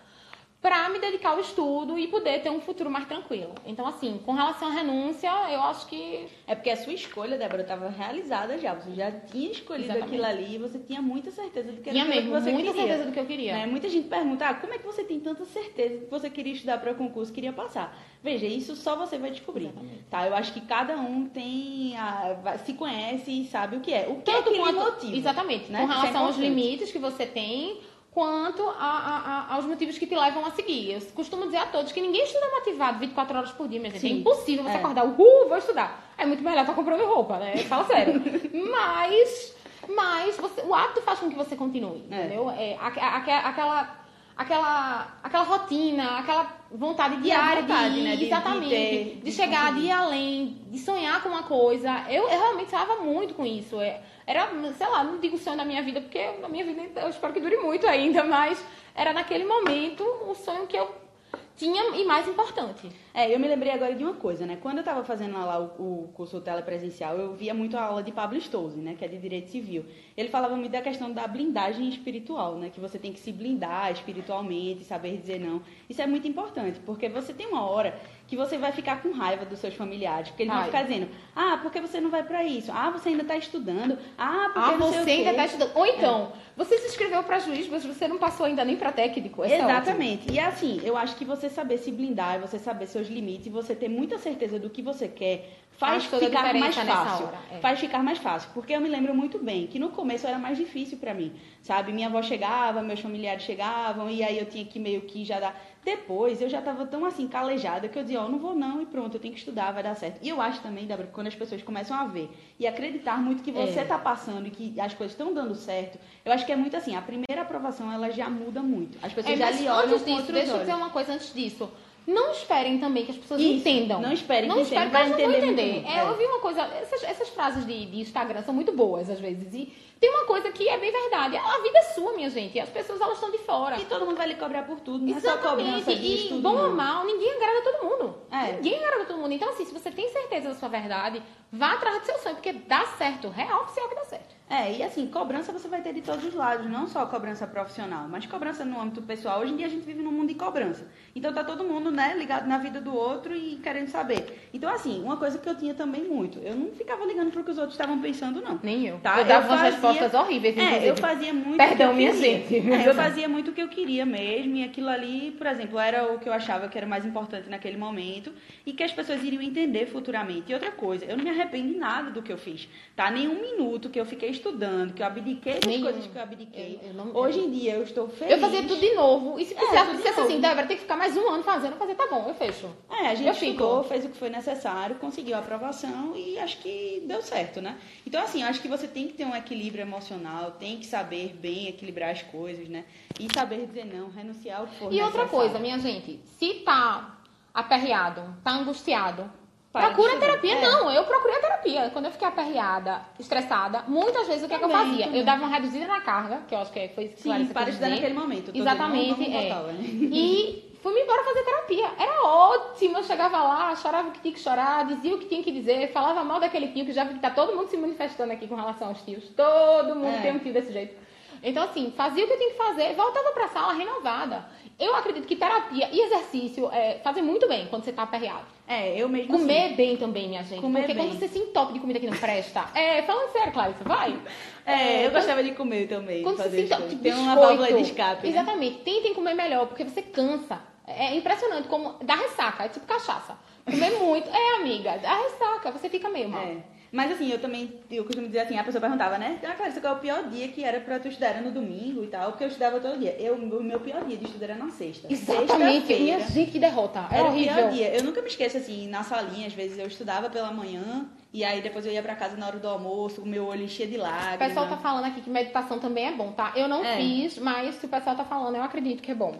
para 0.68 0.90
me 0.90 1.00
dedicar 1.00 1.30
ao 1.30 1.40
estudo 1.40 1.98
e 1.98 2.08
poder 2.08 2.42
ter 2.42 2.50
um 2.50 2.60
futuro 2.60 2.90
mais 2.92 3.06
tranquilo. 3.08 3.56
Então, 3.66 3.88
assim, 3.88 4.20
com 4.26 4.34
relação 4.34 4.68
à 4.68 4.72
renúncia, 4.72 5.30
eu 5.50 5.62
acho 5.62 5.88
que 5.88 6.28
É 6.46 6.56
porque 6.56 6.70
a 6.70 6.76
sua 6.76 6.92
escolha, 6.92 7.38
Débora, 7.38 7.62
estava 7.62 7.88
realizada 7.88 8.58
já. 8.58 8.74
Você 8.74 8.92
já 8.94 9.10
tinha 9.10 9.50
escolhido 9.50 9.86
Exatamente. 9.86 10.10
aquilo 10.10 10.26
ali 10.26 10.56
e 10.56 10.58
você 10.58 10.78
tinha 10.78 11.02
muita 11.02 11.32
certeza 11.32 11.72
de 11.72 11.80
que 11.80 11.90
era 11.90 11.98
tinha 11.98 12.06
mesmo 12.06 12.34
que 12.34 12.42
você 12.42 12.52
muita 12.52 12.72
queria. 12.74 12.86
certeza 12.88 13.06
do 13.10 13.14
que 13.14 13.20
eu 13.22 13.26
queria. 13.26 13.54
Né? 13.54 13.66
Muita 13.66 13.88
gente 13.88 14.10
pergunta, 14.10 14.46
ah, 14.46 14.54
como 14.56 14.74
é 14.74 14.78
que 14.78 14.86
você 14.86 15.06
tem 15.06 15.22
tanta 15.22 15.46
certeza 15.46 16.00
que 16.04 16.12
você 16.12 16.30
queria 16.30 16.52
estudar 16.52 16.80
para 16.80 16.94
concurso, 16.94 17.32
queria 17.32 17.54
passar? 17.54 17.98
Veja, 18.22 18.46
isso 18.46 18.76
só 18.76 18.98
você 18.98 19.18
vai 19.18 19.32
descobrir, 19.32 19.68
Exatamente. 19.68 20.04
tá? 20.10 20.28
Eu 20.28 20.36
acho 20.36 20.52
que 20.52 20.60
cada 20.62 20.98
um 20.98 21.28
tem, 21.30 21.96
a- 21.98 22.58
se 22.66 22.74
conhece 22.74 23.32
e 23.32 23.46
sabe 23.46 23.78
o 23.78 23.80
que 23.80 23.94
é. 23.94 24.06
O 24.10 24.22
que 24.22 24.30
é 24.32 24.34
Tanto 24.34 24.50
que 24.52 24.58
lhe 24.58 24.60
quanto, 24.60 24.80
motiva? 24.80 25.16
exatamente, 25.16 25.72
né? 25.72 25.80
com 25.80 25.92
é 25.92 25.96
relação 25.96 26.26
aos 26.26 26.36
importante. 26.38 26.62
limites 26.62 26.92
que 26.92 27.00
você 27.00 27.26
tem, 27.26 27.80
quanto 28.22 28.68
a- 28.68 28.74
a- 28.80 29.46
a- 29.52 29.54
aos 29.54 29.66
motivos 29.66 29.96
que 29.96 30.08
te 30.08 30.16
levam 30.16 30.44
a 30.44 30.50
seguir. 30.50 30.92
Eu 30.94 31.02
costumo 31.14 31.46
dizer 31.46 31.58
a 31.58 31.68
todos 31.68 31.92
que 31.92 32.02
ninguém 32.02 32.24
estuda 32.24 32.50
motivado 32.50 32.98
24 32.98 33.38
horas 33.38 33.52
por 33.52 33.68
dia, 33.68 33.80
minha 33.80 33.92
gente. 33.92 34.08
É 34.08 34.10
impossível 34.10 34.64
você 34.64 34.72
É. 34.72 34.78
acordar, 34.78 35.06
uhul, 35.06 35.48
vou 35.48 35.56
estudar. 35.56 36.04
É 36.18 36.26
muito 36.26 36.42
melhor 36.44 36.62
estar 36.62 36.74
comprando 36.74 37.06
roupa, 37.06 37.38
né? 37.38 37.56
Fala 37.58 37.84
sério. 37.86 38.14
mas, 38.72 39.54
mas 39.96 40.36
você- 40.36 40.62
o 40.62 40.74
hábito 40.74 41.04
faz 41.04 41.20
com 41.20 41.30
que 41.30 41.36
você 41.36 41.56
continue, 41.56 42.04
É. 42.10 42.16
entendeu? 42.26 42.50
É, 42.50 42.76
aque- 42.82 43.00
aque- 43.00 43.30
aquela, 43.30 43.98
aquela, 44.36 45.08
aquela 45.24 45.44
rotina, 45.44 46.18
aquela 46.18 46.58
vontade 46.72 47.16
a 47.16 47.20
diária 47.20 47.62
vontade, 47.62 47.94
de, 47.94 48.02
né, 48.02 48.12
de- 48.14 48.18
de 48.18 48.26
exatamente, 48.26 48.70
ter- 48.70 49.04
de, 49.18 49.22
de 49.22 49.32
chegar, 49.32 49.76
de 49.76 49.82
ir 49.82 49.92
além, 49.92 50.58
de 50.72 50.80
sonhar 50.80 51.22
com 51.22 51.30
uma 51.30 51.44
coisa. 51.44 52.04
Eu, 52.10 52.24
eu 52.24 52.30
realmente 52.40 52.72
sonhava 52.72 52.96
muito 52.96 53.36
com 53.36 53.46
isso. 53.46 53.80
É, 53.80 54.02
era, 54.28 54.50
sei 54.74 54.88
lá, 54.88 55.06
não 55.06 55.20
digo 55.20 55.38
sonho 55.38 55.56
da 55.56 55.64
minha 55.64 55.82
vida, 55.82 56.02
porque 56.02 56.34
na 56.42 56.50
minha 56.50 56.66
vida 56.66 57.00
eu 57.00 57.10
espero 57.10 57.34
que 57.34 57.40
dure 57.40 57.56
muito 57.58 57.88
ainda, 57.88 58.26
mas 58.26 58.62
era 58.94 59.14
naquele 59.14 59.46
momento 59.46 60.04
o 60.04 60.36
sonho 60.36 60.68
que 60.68 60.78
eu 60.78 61.08
tinha 61.56 61.96
e 61.96 62.06
mais 62.06 62.28
importante. 62.28 62.88
É, 63.14 63.34
eu 63.34 63.40
me 63.40 63.48
lembrei 63.48 63.72
agora 63.72 63.96
de 63.96 64.04
uma 64.04 64.14
coisa, 64.14 64.46
né? 64.46 64.60
Quando 64.62 64.78
eu 64.78 64.82
estava 64.82 65.04
fazendo 65.04 65.34
lá 65.34 65.60
o, 65.60 66.04
o 66.04 66.08
curso 66.14 66.40
telepresencial, 66.40 67.18
eu 67.18 67.34
via 67.34 67.54
muito 67.54 67.76
a 67.76 67.82
aula 67.82 68.04
de 68.04 68.12
Pablo 68.12 68.40
Stouze, 68.40 68.80
né? 68.80 68.96
Que 68.96 69.06
é 69.06 69.08
de 69.08 69.18
Direito 69.18 69.50
Civil. 69.50 69.84
Ele 70.16 70.30
falava 70.30 70.56
muito 70.56 70.72
da 70.72 70.82
questão 70.82 71.12
da 71.12 71.26
blindagem 71.28 71.90
espiritual, 71.90 72.56
né? 72.58 72.70
Que 72.70 72.80
você 72.80 73.00
tem 73.00 73.12
que 73.12 73.20
se 73.20 73.32
blindar 73.32 73.92
espiritualmente, 73.92 74.84
saber 74.84 75.18
dizer 75.18 75.40
não. 75.40 75.62
Isso 75.90 76.02
é 76.02 76.06
muito 76.06 76.28
importante, 76.28 76.80
porque 76.86 77.10
você 77.10 77.34
tem 77.34 77.48
uma 77.48 77.68
hora 77.68 78.00
que 78.28 78.36
você 78.36 78.58
vai 78.58 78.72
ficar 78.74 79.02
com 79.02 79.12
raiva 79.12 79.46
dos 79.46 79.60
seus 79.60 79.74
familiares, 79.74 80.30
porque 80.30 80.44
eles 80.44 80.54
vão 80.54 80.62
Vai. 80.62 80.70
ficar 80.70 80.84
dizendo, 80.84 81.10
ah, 81.36 81.58
por 81.62 81.72
que 81.72 81.80
você 81.80 82.02
não 82.02 82.10
vai 82.10 82.24
para 82.24 82.44
isso? 82.44 82.72
Ah, 82.74 82.90
você 82.90 83.10
ainda 83.10 83.22
está 83.22 83.38
estudando. 83.38 83.98
Ah, 84.18 84.50
porque 84.54 84.74
Ah, 84.74 84.78
você 84.78 85.10
ainda 85.10 85.32
está 85.32 85.46
estudando. 85.46 85.72
Ou 85.76 85.86
então, 85.86 86.34
você 86.56 86.78
se 86.78 86.88
inscreveu 86.88 87.24
para 87.24 87.40
juiz, 87.40 87.70
mas 87.70 87.86
você 87.86 88.08
não 88.08 88.18
passou 88.18 88.46
ainda 88.46 88.66
nem 88.66 88.76
para 88.76 88.92
técnico. 88.92 89.44
Esse 89.46 89.54
é. 89.54 89.62
Exatamente. 89.62 90.32
e 90.32 90.40
assim, 90.40 90.82
eu 90.84 90.98
acho 90.98 91.16
que 91.16 91.24
você 91.24 91.50
saber 91.50 91.78
se 91.78 91.92
blindar, 91.92 92.40
você 92.40 92.60
saber 92.60 92.88
seus 92.88 93.08
limites, 93.08 93.48
e 93.48 93.50
você 93.50 93.74
ter 93.74 93.88
muita 93.88 94.18
certeza 94.18 94.60
do 94.60 94.70
que 94.70 94.82
você 94.82 95.08
quer, 95.08 95.50
faz, 95.78 96.04
ficar 96.06 96.54
mais 96.54 96.76
fácil. 96.76 97.28
hora, 97.28 97.38
é. 97.52 97.58
Faz 97.60 97.80
ficar 97.80 98.04
mais 98.04 98.18
fácil. 98.18 98.50
Porque 98.54 98.74
eu 98.74 98.82
me 98.82 98.90
lembro 98.90 99.14
muito 99.16 99.40
bem 99.40 99.68
que 99.68 99.80
no 99.80 99.90
começo 99.90 100.28
era 100.28 100.38
mais 100.38 100.58
difícil 100.58 100.98
pra 100.98 101.14
mim, 101.14 101.32
sabe? 101.62 101.94
Minha 101.94 102.08
avó 102.08 102.22
chegava, 102.22 102.82
meus 102.82 103.00
familiares 103.00 103.44
chegavam, 103.44 104.10
e 104.10 104.22
aí 104.24 104.38
eu 104.38 104.46
tinha 104.46 104.66
que 104.66 104.80
meio 104.80 105.02
que 105.02 105.24
já 105.24 105.40
dar. 105.40 105.56
Depois 105.92 106.42
eu 106.42 106.50
já 106.50 106.62
tava 106.62 106.86
tão 106.86 107.06
assim, 107.06 107.30
calejada, 107.30 107.88
que 107.88 107.98
eu 107.98 108.04
dizia, 108.04 108.20
ó, 108.22 108.28
não 108.28 108.38
vou 108.38 108.54
não, 108.54 108.82
e 108.82 108.86
pronto, 108.86 109.16
eu 109.16 109.22
tenho 109.22 109.34
que 109.34 109.40
estudar, 109.40 109.72
vai 109.72 109.82
dar 109.82 109.96
certo. 109.96 110.20
E 110.22 110.28
eu 110.28 110.42
acho 110.42 110.60
também, 110.62 110.86
Débora, 110.86 111.08
que 111.08 111.14
quando 111.14 111.28
as 111.28 111.36
pessoas 111.36 111.64
começam 111.64 111.96
a 111.96 112.04
ver 112.04 112.30
e 112.60 112.68
acreditar 112.68 113.18
muito 113.22 113.42
que 113.42 113.54
você 113.54 113.80
É. 113.80 113.86
tá 113.86 113.98
passando 113.98 114.46
e 114.48 114.52
que 114.52 114.78
as 114.82 114.94
coisas 114.94 115.14
estão 115.14 115.34
dando 115.34 115.56
certo, 115.56 115.98
eu 116.26 116.34
acho 116.34 116.46
que 116.46 116.52
é 116.52 116.58
muito 116.58 116.76
assim, 116.76 116.94
a 116.94 117.02
primeira 117.02 117.42
aprovação 117.42 117.90
ela 117.90 118.12
já 118.12 118.30
muda 118.30 118.62
muito. 118.62 118.98
As 119.02 119.14
pessoas 119.14 119.36
É, 119.36 119.38
já 119.38 119.52
lhe 119.52 119.66
olham 119.70 119.94
antes 119.94 120.04
disso, 120.06 120.32
deixa 120.34 120.52
eu 120.52 120.60
dizer 120.60 120.74
uma 120.76 120.90
coisa 120.90 121.14
antes 121.14 121.34
disso. 121.34 121.72
Não 122.06 122.32
esperem 122.34 122.80
também 122.80 123.06
que 123.06 123.12
as 123.12 123.18
pessoas 123.18 123.40
Isso, 123.42 123.54
entendam. 123.68 124.02
não 124.02 124.12
esperem 124.14 124.48
não 124.50 124.56
que 124.58 124.62
esperem, 124.64 124.88
entendam, 124.88 125.10
porque 125.10 125.22
elas 125.22 125.32
não 125.34 125.42
vão 125.42 125.50
entender 125.50 125.68
entender. 125.76 125.90
É, 125.90 126.00
é. 126.00 126.10
Eu 126.10 126.18
vi 126.18 126.24
uma 126.26 126.40
coisa, 126.40 126.62
essas, 126.82 127.04
essas 127.04 127.30
frases 127.30 127.66
de, 127.66 127.86
de 127.86 128.00
Instagram 128.02 128.42
são 128.44 128.54
muito 128.54 128.72
boas 128.74 129.10
às 129.10 129.20
vezes. 129.20 129.54
E 129.54 129.74
tem 130.00 130.10
uma 130.10 130.26
coisa 130.26 130.52
que 130.52 130.68
é 130.68 130.78
bem 130.78 130.92
verdade. 130.92 131.38
A 131.38 131.60
vida 131.60 131.80
é 131.80 131.84
sua, 131.94 132.14
minha 132.14 132.30
gente. 132.30 132.56
E 132.56 132.60
as 132.60 132.70
pessoas 132.70 133.02
elas 133.02 133.16
estão 133.16 133.32
de 133.32 133.40
fora. 133.40 133.80
E 133.80 133.86
todo 133.86 134.06
mundo 134.06 134.18
vai 134.18 134.28
lhe 134.28 134.36
cobrar 134.36 134.64
por 134.64 134.80
tudo, 134.80 135.06
não 135.06 135.18
é 135.18 135.20
só 135.20 135.32
Exatamente. 135.34 135.96
de 135.96 136.34
E 136.34 136.42
bom 136.42 136.56
ou 136.56 136.74
mal, 136.74 137.06
ninguém 137.06 137.34
agrada 137.34 137.62
todo 137.62 137.90
mundo. 137.90 138.18
É. 138.32 138.54
Ninguém 138.54 138.84
agrada 138.84 139.06
todo 139.06 139.18
mundo. 139.18 139.34
Então, 139.34 139.50
assim, 139.50 139.66
se 139.66 139.74
você 139.74 139.92
tem 139.92 140.10
certeza 140.10 140.50
da 140.50 140.56
sua 140.56 140.70
verdade, 140.70 141.22
vá 141.52 141.74
atrás 141.74 142.00
do 142.00 142.06
seu 142.06 142.20
sonho, 142.20 142.36
porque 142.36 142.54
dá 142.54 142.86
certo. 142.98 143.30
Real 143.30 143.64
oficial 143.64 143.90
que 143.90 143.96
dá 143.96 144.06
certo. 144.06 144.36
É, 144.50 144.72
e 144.72 144.84
assim, 144.84 145.08
cobrança 145.08 145.52
você 145.52 145.68
vai 145.68 145.82
ter 145.82 145.94
de 145.94 146.02
todos 146.02 146.24
os 146.24 146.34
lados, 146.34 146.70
não 146.70 146.88
só 146.88 147.06
cobrança 147.06 147.46
profissional, 147.46 148.08
mas 148.08 148.26
cobrança 148.26 148.64
no 148.64 148.80
âmbito 148.80 149.02
pessoal. 149.02 149.42
Hoje 149.42 149.54
em 149.54 149.58
dia 149.58 149.66
a 149.66 149.70
gente 149.70 149.86
vive 149.86 150.02
num 150.02 150.12
mundo 150.12 150.30
de 150.30 150.36
cobrança. 150.36 150.88
Então 151.18 151.34
tá 151.34 151.44
todo 151.44 151.64
mundo, 151.64 151.90
né, 151.90 152.14
ligado 152.16 152.48
na 152.48 152.60
vida 152.60 152.80
do 152.80 152.96
outro 152.96 153.36
e 153.36 153.56
querendo 153.56 153.88
saber. 153.88 154.50
Então, 154.54 154.70
assim, 154.72 155.02
uma 155.04 155.18
coisa 155.18 155.40
que 155.40 155.50
eu 155.50 155.56
tinha 155.56 155.74
também 155.74 156.04
muito, 156.04 156.38
eu 156.40 156.56
não 156.56 156.68
ficava 156.72 157.04
ligando 157.06 157.32
pro 157.32 157.44
que 157.44 157.50
os 157.50 157.58
outros 157.58 157.74
estavam 157.74 158.00
pensando, 158.00 158.40
não. 158.40 158.60
Nem 158.62 158.86
eu. 158.86 159.00
Tá? 159.00 159.18
Eu 159.20 159.26
dava 159.26 159.48
umas 159.48 159.60
fazia- 159.60 159.72
respostas 159.72 160.14
horríveis, 160.14 160.56
É, 160.56 160.62
inclusive. 160.62 160.88
eu 160.88 160.96
fazia 160.98 161.34
muito. 161.34 161.58
Perdão, 161.58 161.88
eu 161.90 161.94
minha 161.96 162.14
gente. 162.14 162.56
É, 162.56 162.88
eu 162.88 162.94
fazia 162.96 163.28
muito 163.28 163.50
o 163.50 163.54
que 163.54 163.62
eu 163.62 163.68
queria 163.68 164.06
mesmo, 164.06 164.56
e 164.58 164.64
aquilo 164.64 164.90
ali, 164.90 165.32
por 165.38 165.48
exemplo, 165.48 165.80
era 165.80 166.14
o 166.14 166.20
que 166.20 166.30
eu 166.30 166.34
achava 166.34 166.68
que 166.68 166.78
era 166.78 166.86
mais 166.86 167.04
importante 167.04 167.50
naquele 167.50 167.78
momento 167.78 168.32
e 168.64 168.72
que 168.74 168.84
as 168.84 168.92
pessoas 168.92 169.24
iriam 169.24 169.42
entender 169.42 169.88
futuramente. 169.88 170.52
E 170.52 170.54
outra 170.54 170.70
coisa, 170.72 171.04
eu 171.06 171.18
não 171.18 171.24
me 171.24 171.32
arrependo 171.32 171.74
de 171.74 171.80
nada 171.80 172.12
do 172.12 172.22
que 172.22 172.32
eu 172.32 172.38
fiz, 172.38 172.70
tá? 172.96 173.10
Nenhum 173.10 173.42
minuto 173.42 173.90
que 173.90 174.00
eu 174.00 174.06
fiquei 174.06 174.30
estudando, 174.30 174.94
que 174.94 175.02
eu 175.02 175.08
abdiquei 175.08 175.54
das 175.56 175.66
Nenhum. 175.66 175.84
coisas 175.84 176.06
que 176.06 176.16
eu 176.16 176.22
abdiquei. 176.22 176.80
Eu- 176.84 176.90
eu 176.90 176.94
não- 176.94 177.16
Hoje 177.16 177.40
em 177.40 177.50
dia 177.50 177.74
eu 177.74 177.82
estou 177.84 178.08
feliz. 178.08 178.34
Eu 178.34 178.40
fazia 178.40 178.62
tudo 178.62 178.80
de 178.80 178.94
novo. 178.94 179.40
E 179.40 179.46
se 179.46 179.54
É, 179.54 179.58
precisasse, 179.58 179.92
dissesse 179.98 180.18
novo. 180.18 180.30
assim, 180.30 180.40
Débora, 180.42 180.68
tem 180.68 180.78
que 180.78 180.84
ficar 180.84 180.96
mais 180.98 181.07
um 181.16 181.30
ano 181.30 181.44
fazendo, 181.44 181.74
eu 181.74 181.78
fazia, 181.78 181.96
tá 181.96 182.08
bom, 182.10 182.26
eu 182.28 182.34
fecho. 182.34 182.68
É, 182.90 183.08
a 183.08 183.16
gente 183.16 183.28
Eu 183.28 183.34
fico. 183.36 183.84
fez 183.84 184.04
o 184.06 184.10
que 184.10 184.18
foi 184.18 184.30
necessário, 184.30 184.96
conseguiu 184.98 185.36
a 185.36 185.40
aprovação 185.40 186.14
e 186.16 186.38
acho 186.40 186.58
que 186.58 187.04
deu 187.06 187.22
certo, 187.22 187.62
né? 187.62 187.78
Então, 188.06 188.22
assim, 188.22 188.44
acho 188.44 188.60
que 188.62 188.68
você 188.68 188.88
tem 188.88 189.08
que 189.08 189.14
ter 189.14 189.26
um 189.26 189.36
equilíbrio 189.36 189.84
emocional, 189.84 190.52
tem 190.52 190.78
que 190.78 190.86
saber 190.86 191.36
bem 191.40 191.68
equilibrar 191.68 192.10
as 192.10 192.24
coisas, 192.24 192.68
né? 192.68 192.84
E 193.20 193.28
saber 193.34 193.66
dizer 193.68 193.86
não, 193.86 194.10
renunciar 194.10 194.60
ao 194.62 194.68
que 194.68 194.76
for 194.78 194.92
E 194.92 195.02
outra 195.02 195.24
necessário. 195.24 195.30
coisa, 195.30 195.60
minha 195.60 195.78
gente, 195.80 196.20
se 196.40 196.56
tá 196.56 197.18
aperreado, 197.54 198.22
tá 198.44 198.52
angustiado, 198.52 199.30
Para 199.72 199.88
procura 199.88 200.14
estudar. 200.14 200.28
terapia. 200.28 200.56
É. 200.56 200.62
Não, 200.62 200.92
eu 200.92 201.04
procurei 201.04 201.38
a 201.38 201.42
terapia. 201.42 201.90
Quando 201.92 202.06
eu 202.06 202.12
fiquei 202.12 202.28
aperreada, 202.28 203.02
estressada, 203.20 203.84
muitas 203.88 204.28
vezes 204.28 204.44
o 204.44 204.48
que, 204.48 204.54
é 204.54 204.58
que 204.58 204.64
eu 204.64 204.70
Também, 204.70 204.86
fazia? 204.90 205.06
também. 205.06 205.20
Eu 205.20 205.26
dava 205.26 205.44
uma 205.44 205.50
reduzida 205.56 205.88
na 205.88 206.02
carga, 206.02 206.42
que 206.48 206.56
eu 206.56 206.60
acho 206.60 206.72
que 206.72 206.88
foi 206.90 207.06
isso 207.06 207.16
que 207.18 207.22
Sim, 207.24 207.30
para 207.30 207.40
estudar 207.42 207.66
dizer. 207.66 207.90
naquele 207.90 208.14
momento. 208.14 208.52
Exatamente, 208.54 209.16
dizendo, 209.16 209.36
é. 209.38 209.50
botar, 209.50 209.62
né? 209.74 209.80
E 209.84 210.64
fui-me 210.88 211.02
embora 211.02 211.24
fazer 211.24 211.44
terapia. 211.44 211.92
Era 212.00 212.24
ótimo. 212.24 212.98
Eu 212.98 213.04
chegava 213.04 213.44
lá, 213.44 213.76
chorava 213.76 214.08
o 214.08 214.12
que 214.12 214.22
tinha 214.22 214.34
que 214.34 214.40
chorar, 214.40 214.86
dizia 214.86 215.14
o 215.14 215.18
que 215.20 215.26
tinha 215.26 215.44
que 215.44 215.52
dizer, 215.52 215.92
falava 215.92 216.24
mal 216.24 216.40
daquele 216.40 216.70
tio, 216.70 216.86
que 216.86 216.94
já 216.94 217.04
vi 217.04 217.16
que 217.16 217.20
tá 217.20 217.30
todo 217.30 217.54
mundo 217.56 217.68
se 217.70 217.76
manifestando 217.76 218.32
aqui 218.32 218.48
com 218.48 218.56
relação 218.56 218.88
aos 218.88 219.02
tios. 219.02 219.28
Todo 219.36 219.96
mundo 219.96 220.16
É. 220.16 220.22
tem 220.22 220.32
um 220.34 220.40
tio 220.40 220.54
desse 220.54 220.72
jeito. 220.72 220.96
Então, 221.44 221.64
assim, 221.66 221.94
fazia 221.96 222.24
o 222.24 222.28
que 222.28 222.34
eu 222.34 222.38
tinha 222.38 222.50
que 222.52 222.58
fazer, 222.58 222.96
voltava 222.96 223.32
pra 223.32 223.48
sala 223.50 223.74
renovada. 223.74 224.46
Eu 224.80 224.96
acredito 224.96 225.28
que 225.28 225.36
terapia 225.36 225.90
e 225.92 226.00
exercício 226.02 226.70
é, 226.72 227.00
fazem 227.04 227.22
muito 227.24 227.48
bem 227.48 227.68
quando 227.68 227.84
você 227.84 227.92
tá 227.92 228.04
aperreado. 228.04 228.46
É, 228.68 228.96
eu 229.00 229.08
mesmo 229.10 229.32
Comer 229.38 229.66
assim. 229.66 229.76
bem 229.76 229.98
também, 229.98 230.28
minha 230.30 230.44
gente. 230.44 230.62
Comer 230.62 230.80
porque 230.82 230.94
bem. 230.94 231.08
quando 231.10 231.18
você 231.20 231.28
se 231.28 231.40
entope 231.40 231.74
de 231.74 231.80
comida 231.80 232.00
que 232.00 232.08
não 232.08 232.18
presta. 232.18 232.66
É, 232.76 233.02
falando 233.04 233.30
sério, 233.32 233.54
Clarissa, 233.54 233.84
vai. 233.84 234.20
É, 234.66 235.00
eu 235.06 235.10
quando- 235.10 235.14
gostava 235.14 235.44
de 235.44 235.52
comer 235.52 235.88
também. 235.88 236.22
quando 236.24 236.38
você 236.38 236.50
se 236.50 236.62
entope 236.62 236.88
de 236.90 236.96
Tem 236.98 237.14
uma 237.14 237.36
válvula 237.36 237.68
de 237.74 237.82
escape. 237.82 238.24
né? 238.24 238.30
Exatamente. 238.30 238.78
Tentem 238.80 239.14
comer 239.14 239.34
melhor, 239.36 239.68
porque 239.68 239.84
você 239.84 240.02
cansa. 240.02 240.60
É 240.88 241.14
impressionante 241.16 241.68
como 241.68 241.96
dá 242.02 242.16
ressaca, 242.16 242.64
é 242.64 242.70
tipo 242.70 242.86
cachaça. 242.86 243.36
Comer 243.66 243.92
muito, 244.00 244.30
é 244.30 244.56
amiga, 244.56 244.98
dá 244.98 245.16
ressaca, 245.22 245.70
você 245.72 245.90
fica 245.90 246.08
meio 246.10 246.30
mal. 246.30 246.42
É. 246.42 246.58
Mas 246.90 247.12
assim, 247.12 247.30
eu 247.30 247.38
também, 247.42 247.82
eu 247.92 248.06
costumo 248.06 248.28
dizer 248.28 248.40
assim, 248.40 248.58
a 248.58 248.64
pessoa 248.64 248.80
perguntava, 248.80 249.18
né? 249.18 249.38
Ah, 249.46 249.52
Clarissa, 249.56 249.82
qual 249.82 249.96
é 249.96 249.98
o 249.98 250.00
pior 250.00 250.24
dia 250.30 250.48
que 250.48 250.64
era 250.64 250.80
pra 250.80 250.98
tu 250.98 251.10
estudar? 251.10 251.28
Era 251.32 251.42
no 251.42 251.52
domingo 251.52 252.02
e 252.02 252.08
tal, 252.08 252.30
porque 252.32 252.46
eu 252.46 252.48
estudava 252.48 252.80
todo 252.80 252.98
dia. 252.98 253.14
Eu, 253.20 253.36
o 253.36 253.62
meu 253.62 253.82
pior 253.82 254.06
dia 254.06 254.16
de 254.16 254.24
estudo 254.24 254.42
era 254.42 254.56
na 254.56 254.70
sexta. 254.70 255.06
Exatamente, 255.12 255.88
Sexta-feira. 255.88 256.04
minha 256.04 256.20
gente 256.22 256.50
que 256.52 256.58
derrota. 256.60 257.00
Era, 257.12 257.16
Era 257.18 257.24
o 257.26 257.28
horrível. 257.32 257.54
pior 257.56 257.70
dia. 257.72 257.94
Eu 257.94 258.04
nunca 258.06 258.22
me 258.22 258.28
esqueço, 258.30 258.56
assim, 258.56 258.88
na 258.88 259.04
salinha, 259.04 259.48
às 259.48 259.54
vezes 259.54 259.78
eu 259.78 259.86
estudava 259.86 260.30
pela 260.30 260.50
manhã 260.50 261.10
e 261.34 261.44
aí 261.44 261.60
depois 261.62 261.86
eu 261.86 261.92
ia 261.92 262.02
pra 262.02 262.16
casa 262.16 262.38
na 262.38 262.48
hora 262.48 262.58
do 262.58 262.70
almoço, 262.70 263.22
o 263.22 263.26
meu 263.26 263.48
olho 263.48 263.64
enchia 263.66 263.86
de 263.86 263.98
O 263.98 264.02
lágrimas. 264.02 264.38
pessoal 264.48 264.70
tá 264.70 264.78
falando 264.78 265.06
aqui 265.08 265.20
que 265.20 265.30
meditação 265.30 265.80
também 265.80 266.08
é 266.08 266.12
bom, 266.14 266.32
tá? 266.32 266.54
Eu 266.56 266.70
não 266.70 266.86
É. 266.86 266.96
fiz, 266.96 267.38
mas 267.38 267.76
se 267.76 267.86
o 267.86 267.90
pessoal 267.90 268.16
tá 268.16 268.24
falando, 268.24 268.56
eu 268.56 268.64
acredito 268.64 269.04
que 269.04 269.12
é 269.12 269.16
bom. 269.16 269.36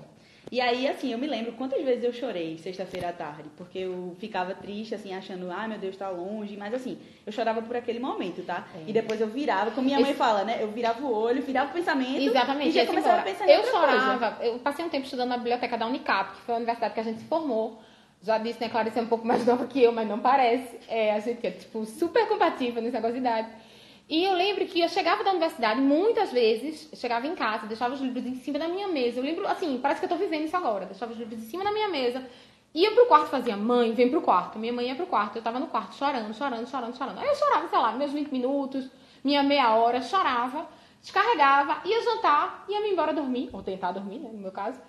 E 0.50 0.62
aí, 0.62 0.88
assim, 0.88 1.12
eu 1.12 1.18
me 1.18 1.28
lembro 1.28 1.52
quantas 1.54 1.84
vezes 1.84 2.04
eu 2.06 2.14
chorei 2.14 2.58
sexta-feira 2.58 3.10
à 3.10 3.12
tarde, 3.12 3.50
porque 3.58 3.80
eu 3.80 4.16
ficava 4.18 4.54
triste, 4.56 4.96
assim, 4.96 5.14
achando, 5.14 5.52
ai 5.52 5.68
meu 5.68 5.78
Deus, 5.78 5.98
tá 5.98 6.10
longe, 6.10 6.56
mas 6.56 6.74
assim, 6.74 6.98
eu 7.26 7.34
chorava 7.34 7.62
por 7.62 7.76
aquele 7.76 8.00
momento, 8.00 8.42
tá? 8.44 8.66
É. 8.74 8.84
E 8.90 8.94
depois 8.94 9.20
eu 9.20 9.28
virava, 9.28 9.72
como 9.72 9.86
minha 9.88 10.00
mãe 10.00 10.12
Esse- 10.12 10.18
fala, 10.18 10.46
né? 10.46 10.58
Eu 10.62 10.70
virava 10.72 11.02
o 11.06 11.14
olho, 11.14 11.42
virava 11.42 11.70
o 11.70 11.74
pensamento 11.74 12.22
Exatamente, 12.22 12.70
e 12.70 12.72
já 12.72 12.86
começava 12.86 13.18
embora. 13.18 13.30
a 13.30 13.34
pensar 13.34 13.46
em 13.48 13.52
Eu 13.52 13.58
outra 13.62 13.72
coisa. 13.80 14.00
chorava, 14.00 14.46
eu 14.46 14.60
passei 14.60 14.86
um 14.86 14.90
tempo 14.90 15.04
estudando 15.04 15.30
na 15.30 15.38
biblioteca 15.38 15.78
da 15.78 15.86
Unicap, 15.86 16.36
que 16.38 16.42
foi 16.44 16.54
a 16.56 16.58
universidade 16.58 16.94
que 16.94 17.00
a 17.02 17.04
gente 17.04 17.20
se 17.20 17.26
formou. 17.26 17.82
Já 18.24 18.38
disse, 18.38 18.60
né, 18.62 18.70
Clarice 18.70 18.98
é 18.98 19.02
um 19.02 19.08
pouco 19.08 19.28
mais 19.28 19.44
nova 19.46 19.68
que 19.68 19.84
eu, 19.84 19.92
mas 19.92 20.08
não 20.08 20.20
parece. 20.20 20.80
É, 20.88 21.14
a 21.14 21.20
gente 21.20 21.46
é, 21.46 21.52
tipo, 21.52 21.86
super 21.86 22.26
compatível 22.28 22.82
nesse 22.82 22.94
negócio 22.96 23.14
de 23.16 23.20
idade. 23.20 23.50
E 24.10 24.24
eu 24.24 24.34
lembro 24.34 24.66
que 24.66 24.80
eu 24.80 24.88
chegava 24.88 25.22
da 25.22 25.32
universidade, 25.32 25.82
muitas 25.82 26.32
vezes, 26.32 26.90
chegava 26.94 27.28
em 27.28 27.36
casa, 27.36 27.68
deixava 27.68 27.94
os 27.94 28.00
livros 28.00 28.26
em 28.26 28.36
cima 28.36 28.58
da 28.58 28.68
minha 28.68 28.88
mesa. 28.88 29.20
Eu 29.20 29.24
lembro, 29.24 29.46
assim, 29.46 29.78
parece 29.82 30.00
que 30.00 30.06
eu 30.06 30.10
tô 30.10 30.16
vivendo 30.16 30.46
isso 30.46 30.56
agora. 30.56 30.86
Deixava 30.86 31.12
os 31.12 31.18
livros 31.18 31.38
em 31.38 31.46
cima 31.46 31.64
da 31.64 31.72
minha 31.74 31.90
mesa. 31.90 32.26
Ia 32.74 32.92
pro 32.92 33.06
quarto, 33.08 33.28
fazia, 33.28 33.58
mãe, 33.58 33.92
vem 33.94 34.10
pro 34.10 34.22
quarto. 34.22 34.58
Minha 34.58 34.72
mãe 34.72 34.88
ia 34.88 34.96
pro 34.96 35.08
quarto. 35.08 35.36
Eu 35.36 35.42
tava 35.42 35.60
no 35.60 35.68
quarto, 35.68 35.96
chorando, 35.96 36.34
chorando, 36.34 36.70
chorando, 36.70 36.96
chorando. 36.98 37.20
Aí 37.20 37.28
eu 37.28 37.36
chorava, 37.36 37.68
sei 37.68 37.78
lá, 37.80 37.92
meus 37.92 38.14
20 38.14 38.32
minutos, 38.32 38.90
minha 39.24 39.44
meia 39.44 39.76
hora, 39.76 40.02
chorava, 40.02 40.70
descarregava, 41.02 41.82
ia 41.84 42.02
jantar, 42.02 42.66
ia 42.70 42.80
me 42.80 42.92
embora 42.92 43.14
dormir, 43.14 43.50
ou 43.52 43.62
tentar 43.62 43.92
dormir, 43.92 44.20
né, 44.20 44.30
no 44.32 44.40
meu 44.40 44.52
caso. 44.52 44.80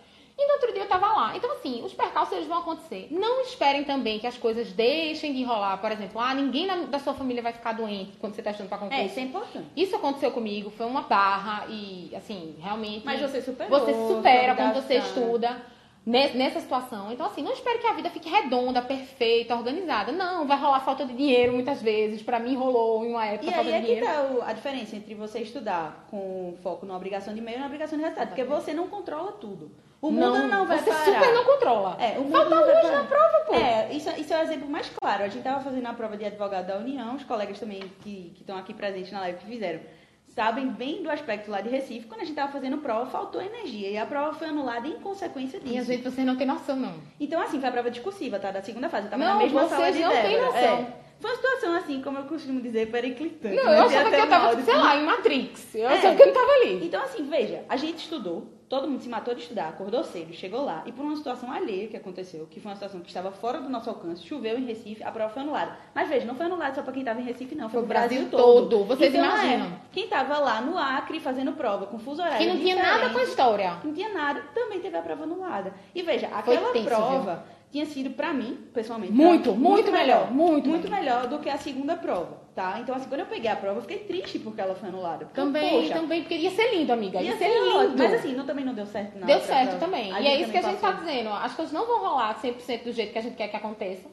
E 0.40 0.46
no 0.46 0.52
outro 0.54 0.72
dia 0.72 0.82
eu 0.84 0.88
tava 0.88 1.06
lá. 1.08 1.36
Então, 1.36 1.50
assim, 1.52 1.82
os 1.84 1.92
percalços 1.92 2.34
eles 2.36 2.46
vão 2.46 2.58
acontecer. 2.58 3.08
Não 3.10 3.40
esperem 3.42 3.82
também 3.82 4.20
que 4.20 4.26
as 4.26 4.38
coisas 4.38 4.70
deixem 4.72 5.34
de 5.34 5.42
rolar. 5.42 5.78
Por 5.78 5.90
exemplo, 5.90 6.20
ah, 6.20 6.32
ninguém 6.32 6.64
na- 6.64 6.76
da 6.84 7.00
sua 7.00 7.12
família 7.12 7.42
vai 7.42 7.52
ficar 7.52 7.72
doente 7.72 8.12
quando 8.20 8.34
você 8.36 8.42
tá 8.42 8.50
estudando 8.52 8.68
pra 8.68 8.78
concurso. 8.78 9.02
É, 9.02 9.06
isso 9.06 9.18
é 9.18 9.22
importante. 9.22 9.66
Isso 9.76 9.96
aconteceu 9.96 10.30
comigo, 10.30 10.70
foi 10.70 10.86
uma 10.86 11.02
barra 11.02 11.66
e, 11.68 12.12
assim, 12.14 12.54
realmente. 12.60 13.04
Mas 13.04 13.20
você 13.20 13.42
superou, 13.42 13.80
Você 13.80 13.92
supera 13.92 14.54
quando 14.54 14.74
você 14.74 14.98
estuda 14.98 15.60
ne- 16.06 16.28
nessa 16.34 16.60
situação. 16.60 17.10
Então, 17.12 17.26
assim, 17.26 17.42
não 17.42 17.52
espere 17.52 17.80
que 17.80 17.86
a 17.88 17.92
vida 17.94 18.08
fique 18.08 18.28
redonda, 18.28 18.80
perfeita, 18.80 19.56
organizada. 19.56 20.12
Não, 20.12 20.46
vai 20.46 20.56
rolar 20.56 20.78
falta 20.80 21.04
de 21.04 21.14
dinheiro 21.14 21.52
muitas 21.52 21.82
vezes. 21.82 22.22
Pra 22.22 22.38
mim 22.38 22.54
rolou 22.54 23.04
em 23.04 23.10
uma 23.10 23.26
época 23.26 23.50
E 23.50 23.54
falta 23.54 23.68
aí 23.70 23.72
de 23.72 23.72
é 23.72 23.80
dinheiro. 23.80 24.06
tá 24.06 24.22
o- 24.22 24.42
a 24.42 24.52
diferença 24.52 24.94
entre 24.94 25.14
você 25.16 25.40
estudar 25.40 26.06
com 26.12 26.54
foco 26.62 26.86
na 26.86 26.96
obrigação 26.96 27.34
de 27.34 27.40
meio 27.40 27.56
e 27.56 27.60
na 27.60 27.66
obrigação 27.66 27.98
de 27.98 28.04
resultado. 28.04 28.28
Porque 28.28 28.44
você 28.44 28.72
não 28.72 28.86
controla 28.86 29.32
tudo. 29.32 29.68
O 30.00 30.10
mundo 30.12 30.46
não, 30.46 30.64
vai 30.66 30.78
você 30.78 30.90
parar. 30.90 31.04
super 31.04 31.34
não 31.34 31.44
controla. 31.44 31.96
É, 32.00 32.18
o 32.18 32.22
mundo 32.22 32.32
Falta 32.32 32.50
não 32.54 32.62
luz 32.64 32.72
parar. 32.82 32.92
na 32.98 33.04
prova, 33.04 33.44
pô. 33.46 33.54
É, 33.54 33.92
isso, 33.92 34.08
isso 34.10 34.32
é 34.32 34.38
o 34.38 34.42
exemplo 34.42 34.68
mais 34.70 34.88
claro. 34.90 35.24
A 35.24 35.28
gente 35.28 35.38
estava 35.38 35.60
fazendo 35.60 35.86
a 35.86 35.92
prova 35.92 36.16
de 36.16 36.24
advogado 36.24 36.66
da 36.66 36.76
União, 36.76 37.16
os 37.16 37.24
colegas 37.24 37.58
também 37.58 37.80
que 38.02 38.32
estão 38.38 38.56
aqui 38.56 38.72
presentes 38.72 39.10
na 39.10 39.18
live 39.20 39.38
que 39.38 39.46
fizeram, 39.46 39.80
sabem 40.28 40.68
bem 40.68 41.02
do 41.02 41.10
aspecto 41.10 41.50
lá 41.50 41.60
de 41.60 41.68
Recife. 41.68 42.06
Quando 42.06 42.20
a 42.20 42.24
gente 42.24 42.30
estava 42.34 42.52
fazendo 42.52 42.78
prova, 42.78 43.06
faltou 43.10 43.42
energia. 43.42 43.90
E 43.90 43.98
a 43.98 44.06
prova 44.06 44.32
foi 44.34 44.46
anulada 44.48 44.86
em 44.86 45.00
consequência 45.00 45.58
disso. 45.58 45.72
Minha 45.72 45.82
gente, 45.84 46.02
vocês 46.04 46.24
não 46.24 46.36
têm 46.36 46.46
noção, 46.46 46.76
não. 46.76 46.94
Então, 47.18 47.40
assim, 47.42 47.58
foi 47.58 47.68
a 47.68 47.72
prova 47.72 47.90
discursiva, 47.90 48.38
tá? 48.38 48.52
Da 48.52 48.62
segunda 48.62 48.88
fase. 48.88 49.06
Eu 49.06 49.10
tava 49.10 49.24
Não, 49.24 49.34
na 49.34 49.38
mesma 49.40 49.62
vocês 49.62 49.70
sala 49.80 49.90
de 49.92 49.98
não 49.98 50.10
têm 50.10 50.22
Débora. 50.22 50.46
noção. 50.46 50.78
É. 50.78 51.08
Foi 51.20 51.30
uma 51.32 51.36
situação, 51.36 51.74
assim, 51.74 52.00
como 52.00 52.18
eu 52.18 52.24
costumo 52.26 52.60
dizer, 52.60 52.88
periclitante. 52.92 53.56
Não, 53.56 53.64
eu 53.72 53.88
Tem 53.88 53.96
achava 53.98 54.10
que 54.10 54.14
eu 54.20 54.24
um 54.24 54.28
tava, 54.28 54.62
sei 54.62 54.76
lá, 54.76 54.96
em 54.96 55.04
Matrix. 55.04 55.74
Eu 55.74 55.88
É. 55.88 55.94
achava 55.98 56.14
que 56.14 56.22
eu 56.22 56.26
não 56.28 56.34
tava 56.34 56.52
ali. 56.52 56.86
Então, 56.86 57.02
assim, 57.02 57.24
veja, 57.28 57.64
a 57.68 57.76
gente 57.76 57.96
estudou, 57.98 58.46
todo 58.68 58.86
mundo 58.88 59.00
se 59.02 59.08
matou 59.08 59.34
de 59.34 59.40
estudar, 59.42 59.68
acordou 59.68 60.04
cedo, 60.04 60.32
chegou 60.34 60.64
lá, 60.64 60.82
e 60.86 60.92
por 60.92 61.02
uma 61.04 61.16
situação 61.16 61.50
alheia 61.50 61.88
que 61.88 61.96
aconteceu, 61.96 62.46
que 62.50 62.60
foi 62.60 62.70
uma 62.70 62.74
situação 62.76 63.00
que 63.00 63.08
estava 63.08 63.30
fora 63.32 63.60
do 63.60 63.68
nosso 63.68 63.88
alcance, 63.88 64.22
choveu 64.26 64.58
em 64.58 64.64
Recife, 64.66 65.02
a 65.02 65.10
prova 65.10 65.32
foi 65.32 65.42
anulada. 65.42 65.76
Mas 65.94 66.08
veja, 66.08 66.26
não 66.26 66.34
foi 66.34 66.46
anulada 66.46 66.74
só 66.74 66.82
para 66.82 66.92
quem 66.92 67.02
estava 67.02 67.20
em 67.20 67.24
Recife, 67.24 67.54
não, 67.54 67.68
foi, 67.70 67.80
pro 67.80 67.88
Brasil, 67.88 68.20
Brasil 68.22 68.30
todo. 68.30 68.68
todo, 68.68 68.84
vocês 68.84 69.14
Então, 69.14 69.24
imaginam. 69.24 69.66
é, 69.66 69.70
quem 69.90 70.04
estava 70.04 70.38
lá 70.38 70.60
no 70.60 70.76
Acre 70.76 71.18
fazendo 71.20 71.52
prova, 71.52 71.86
com 71.86 71.98
fuso 71.98 72.20
horário 72.22 72.38
Que 72.38 72.46
não 72.52 72.58
tinha 72.60 72.76
nada 72.76 73.08
com 73.10 73.18
a 73.18 73.22
história. 73.22 73.76
não 73.82 73.92
tinha 73.94 74.12
nada, 74.12 74.42
também 74.54 74.80
teve 74.80 74.96
a 74.96 75.02
prova 75.02 75.22
anulada. 75.24 75.72
E 75.94 76.02
veja, 76.02 76.26
aquela 76.28 76.70
tenso, 76.72 76.84
prova 76.86 77.44
tinha 77.70 77.84
sido 77.84 78.10
pra 78.10 78.32
mim, 78.32 78.58
pessoalmente, 78.72 79.12
Muito, 79.12 79.50
pra- 79.50 79.52
muito 79.60 79.92
melhor, 79.92 80.30
muito 80.30 80.68
muito 80.70 80.90
melhor 80.90 81.26
do 81.26 81.38
que 81.38 81.50
a 81.50 81.58
segunda 81.58 81.96
prova, 81.96 82.38
tá? 82.58 82.80
Então, 82.80 82.92
assim, 82.96 83.08
quando 83.08 83.20
eu 83.20 83.26
peguei 83.26 83.48
a 83.48 83.54
prova, 83.54 83.78
eu 83.78 83.82
fiquei 83.82 83.98
triste 84.00 84.40
porque 84.40 84.60
ela 84.60 84.74
foi 84.74 84.88
anulada. 84.88 85.26
Porque, 85.26 85.40
Também, 85.40 85.70
poxa, 85.70 85.94
também, 85.94 86.22
porque 86.22 86.34
ia 86.34 86.50
ser 86.50 86.74
lindo, 86.74 86.92
amiga. 86.92 87.20
Ia, 87.20 87.30
Ia 87.30 87.36
ser 87.38 87.48
lindo. 87.48 87.76
ótimo. 87.76 87.98
Mas 87.98 88.14
assim, 88.14 88.34
não, 88.34 88.44
também 88.44 88.64
não 88.64 88.74
deu 88.74 88.86
certo, 88.86 89.16
não. 89.16 89.26
Deu 89.28 89.40
certo 89.40 89.70
prova. 89.76 89.84
também. 89.86 90.12
A 90.12 90.20
e 90.20 90.26
é 90.26 90.40
isso 90.40 90.50
que 90.50 90.58
a 90.58 90.62
gente 90.62 90.80
tá 90.80 90.90
passou. 90.92 91.06
dizendo. 91.06 91.28
As 91.30 91.54
coisas 91.54 91.72
não 91.72 91.86
vão 91.86 92.00
rolar 92.00 92.34
100% 92.42 92.82
do 92.82 92.92
jeito 92.92 93.12
que 93.12 93.18
a 93.18 93.22
gente 93.22 93.36
quer 93.36 93.46
que 93.46 93.56
aconteça. 93.56 94.08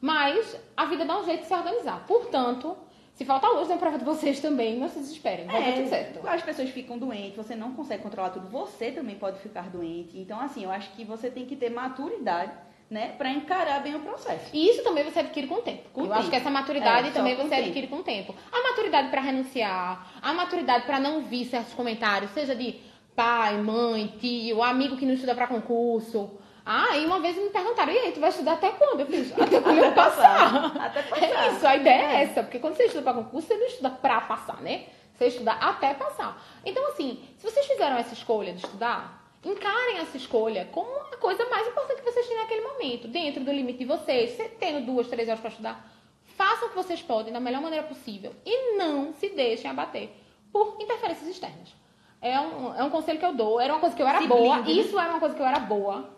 Mas 0.00 0.60
a 0.76 0.84
vida 0.84 1.04
dá 1.06 1.18
um 1.18 1.24
jeito 1.24 1.40
de 1.40 1.46
se 1.46 1.54
organizar. 1.54 2.04
Portanto, 2.06 2.76
se 3.14 3.24
falta 3.24 3.48
luz 3.48 3.68
na 3.68 3.76
prova 3.78 3.96
de 3.98 4.04
vocês 4.04 4.40
também, 4.40 4.76
não 4.78 4.88
se 4.90 4.98
desesperem. 4.98 5.46
Vai 5.46 5.62
dar 5.64 5.72
tudo 5.72 5.84
É, 5.84 5.88
certo. 5.88 6.28
as 6.28 6.42
pessoas 6.42 6.68
ficam 6.68 6.98
doentes, 6.98 7.34
você 7.36 7.56
não 7.56 7.72
consegue 7.72 8.02
controlar 8.02 8.28
tudo, 8.28 8.46
você 8.48 8.90
também 8.92 9.16
pode 9.16 9.38
ficar 9.38 9.70
doente. 9.70 10.18
Então, 10.18 10.38
assim, 10.38 10.64
eu 10.64 10.70
acho 10.70 10.90
que 10.92 11.02
você 11.02 11.30
tem 11.30 11.46
que 11.46 11.56
ter 11.56 11.70
maturidade, 11.70 12.52
né, 12.90 13.14
pra 13.18 13.30
encarar 13.30 13.80
bem 13.82 13.94
o 13.96 14.00
processo. 14.00 14.46
E 14.52 14.68
isso 14.70 14.82
também 14.84 15.02
você 15.04 15.18
adquire 15.20 15.46
com 15.46 15.56
o 15.56 15.62
tempo. 15.62 15.88
Com 15.92 16.02
Eu 16.02 16.06
o 16.08 16.12
acho 16.12 16.22
tempo. 16.22 16.30
que 16.30 16.36
essa 16.36 16.50
maturidade 16.50 17.08
É, 17.08 17.10
também 17.10 17.34
você 17.34 17.48
tempo. 17.48 17.62
adquire 17.62 17.86
com 17.88 17.96
o 17.96 18.02
tempo. 18.02 18.34
A 18.52 18.62
maturidade 18.62 19.08
pra 19.08 19.20
renunciar, 19.20 20.06
a 20.22 20.32
maturidade 20.32 20.84
pra 20.86 21.00
não 21.00 21.22
vir 21.22 21.44
certos 21.46 21.74
comentários, 21.74 22.30
seja 22.32 22.54
de 22.54 22.76
pai, 23.14 23.56
mãe, 23.56 24.14
tio, 24.20 24.62
amigo 24.62 24.96
que 24.96 25.04
não 25.06 25.14
estuda 25.14 25.34
pra 25.34 25.46
concurso. 25.46 26.30
Ah, 26.64 26.96
e 26.96 27.06
uma 27.06 27.20
vez 27.20 27.36
me 27.36 27.48
perguntaram, 27.50 27.92
e 27.92 27.98
aí, 27.98 28.12
tu 28.12 28.18
vai 28.20 28.28
estudar 28.30 28.54
até 28.54 28.70
quando? 28.70 29.00
Eu 29.00 29.06
fiz, 29.06 29.32
até 29.40 29.60
quando 29.60 29.78
eu 29.78 29.92
passar. 29.92 30.66
Até 30.80 31.02
passar. 31.08 31.24
É 31.24 31.52
isso, 31.52 31.66
a 31.66 31.76
ideia 31.76 32.02
é 32.02 32.22
essa, 32.24 32.42
porque 32.42 32.58
quando 32.58 32.74
você 32.76 32.84
estuda 32.86 33.02
pra 33.02 33.14
concurso, 33.14 33.46
você 33.46 33.56
não 33.56 33.66
estuda 33.66 33.90
pra 33.90 34.20
passar, 34.22 34.60
né? 34.62 34.86
Você 35.14 35.26
estudar 35.28 35.54
até 35.60 35.94
passar. 35.94 36.42
Então, 36.64 36.86
assim, 36.88 37.22
se 37.38 37.48
vocês 37.50 37.66
fizeram 37.66 37.96
essa 37.96 38.12
escolha 38.14 38.52
de 38.52 38.58
estudar, 38.64 39.25
encarem 39.46 39.98
essa 39.98 40.16
escolha 40.16 40.68
como 40.72 40.90
a 41.12 41.16
coisa 41.16 41.44
mais 41.48 41.66
importante 41.68 42.02
que 42.02 42.10
vocês 42.10 42.26
têm 42.26 42.36
naquele 42.36 42.62
momento, 42.62 43.08
dentro 43.08 43.42
do 43.44 43.52
limite 43.52 43.78
de 43.80 43.84
vocês. 43.84 44.30
Você 44.32 44.48
tendo 44.48 44.84
duas, 44.84 45.06
três 45.08 45.28
horas 45.28 45.40
para 45.40 45.50
estudar, 45.50 45.88
façam 46.36 46.66
o 46.66 46.70
que 46.70 46.76
vocês 46.76 47.00
podem 47.02 47.32
da 47.32 47.40
melhor 47.40 47.60
maneira 47.62 47.86
possível 47.86 48.34
e 48.44 48.76
não 48.76 49.12
se 49.14 49.28
deixem 49.30 49.70
abater 49.70 50.10
por 50.52 50.76
interferências 50.80 51.28
externas. 51.28 51.74
É 52.20 52.40
um, 52.40 52.74
é 52.74 52.82
um 52.82 52.90
conselho 52.90 53.18
que 53.18 53.24
eu 53.26 53.34
dou. 53.34 53.60
Era 53.60 53.72
uma 53.74 53.80
coisa 53.80 53.94
que 53.94 54.02
eu 54.02 54.08
era 54.08 54.20
Se 54.22 54.26
boa. 54.26 54.56
blinde, 54.58 54.74
né? 54.74 54.80
Isso 54.86 54.98
era 54.98 55.10
uma 55.10 55.20
coisa 55.20 55.34
que 55.34 55.40
eu 55.42 55.46
era 55.46 55.58
boa. 55.60 56.10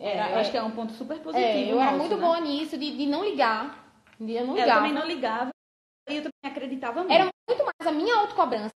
É, 0.00 0.16
Era- 0.16 0.30
eu 0.30 0.38
acho 0.38 0.50
que 0.50 0.56
é 0.56 0.62
um 0.62 0.70
ponto 0.70 0.92
super 0.94 1.18
positivo. 1.18 1.46
é, 1.48 1.70
eu 1.70 1.76
era 1.80 1.90
nosso, 1.92 1.98
muito 1.98 2.16
né? 2.16 2.22
boa 2.22 2.40
nisso, 2.40 2.78
de, 2.78 2.96
de 2.96 3.06
não 3.06 3.22
ligar. 3.24 3.78
De 4.18 4.32
eu 4.32 4.46
não 4.46 4.56
É, 4.56 4.62
Eu 4.62 4.66
também 4.68 4.92
não 4.92 5.06
ligava 5.06 5.50
e 6.08 6.16
eu 6.16 6.22
também 6.22 6.32
acreditava 6.50 7.00
muito. 7.00 7.12
Era 7.12 7.28
muito 7.48 7.64
mais 7.64 7.86
a 7.86 7.92
minha 7.92 8.16
autocobrança, 8.16 8.72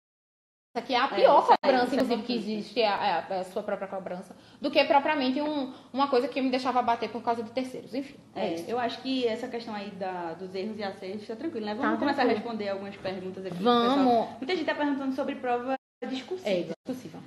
que 0.82 0.92
é 0.92 0.98
a 0.98 1.08
pior 1.08 1.42
isso 1.42 1.52
aí, 1.52 1.58
cobrança, 1.62 1.94
é 1.94 1.94
inclusive, 1.94 2.22
que 2.22 2.32
importante. 2.32 2.52
existe, 2.52 2.80
é 2.80 2.88
a, 2.88 3.26
é 3.30 3.38
a 3.40 3.44
sua 3.44 3.62
própria 3.62 3.86
cobrança, 3.86 4.34
do 4.60 4.70
que 4.70 4.82
propriamente 4.84 5.40
um- 5.40 5.72
uma 5.92 6.08
coisa 6.08 6.26
que 6.26 6.40
me 6.42 6.50
deixava 6.50 6.82
bater 6.82 7.10
por 7.10 7.22
causa 7.22 7.42
de 7.44 7.50
terceiros. 7.52 7.94
Enfim, 7.94 8.16
é, 8.34 8.54
É, 8.54 8.64
eu 8.66 8.78
acho 8.78 9.00
que 9.00 9.26
essa 9.26 9.46
questão 9.46 9.72
aí 9.74 9.90
da, 9.92 10.32
dos 10.34 10.52
erros 10.54 10.76
e 10.78 10.82
acertos 10.82 11.26
tá 11.28 11.36
tranquilo, 11.36 11.64
né? 11.66 11.74
Tá 11.76 11.82
Vamos 11.82 11.98
começar 12.00 12.22
a 12.22 12.24
tranquilo. 12.24 12.38
responder 12.48 12.68
algumas 12.70 12.96
perguntas 12.96 13.46
aqui. 13.46 13.62
Vamos. 13.62 14.28
Muita 14.38 14.56
gente 14.56 14.64
tá 14.66 14.74
perguntando 14.74 15.14
sobre 15.14 15.36
prova 15.36 15.76
discursiva, 16.08 16.50
É 16.50 16.62
discussível. 16.86 17.20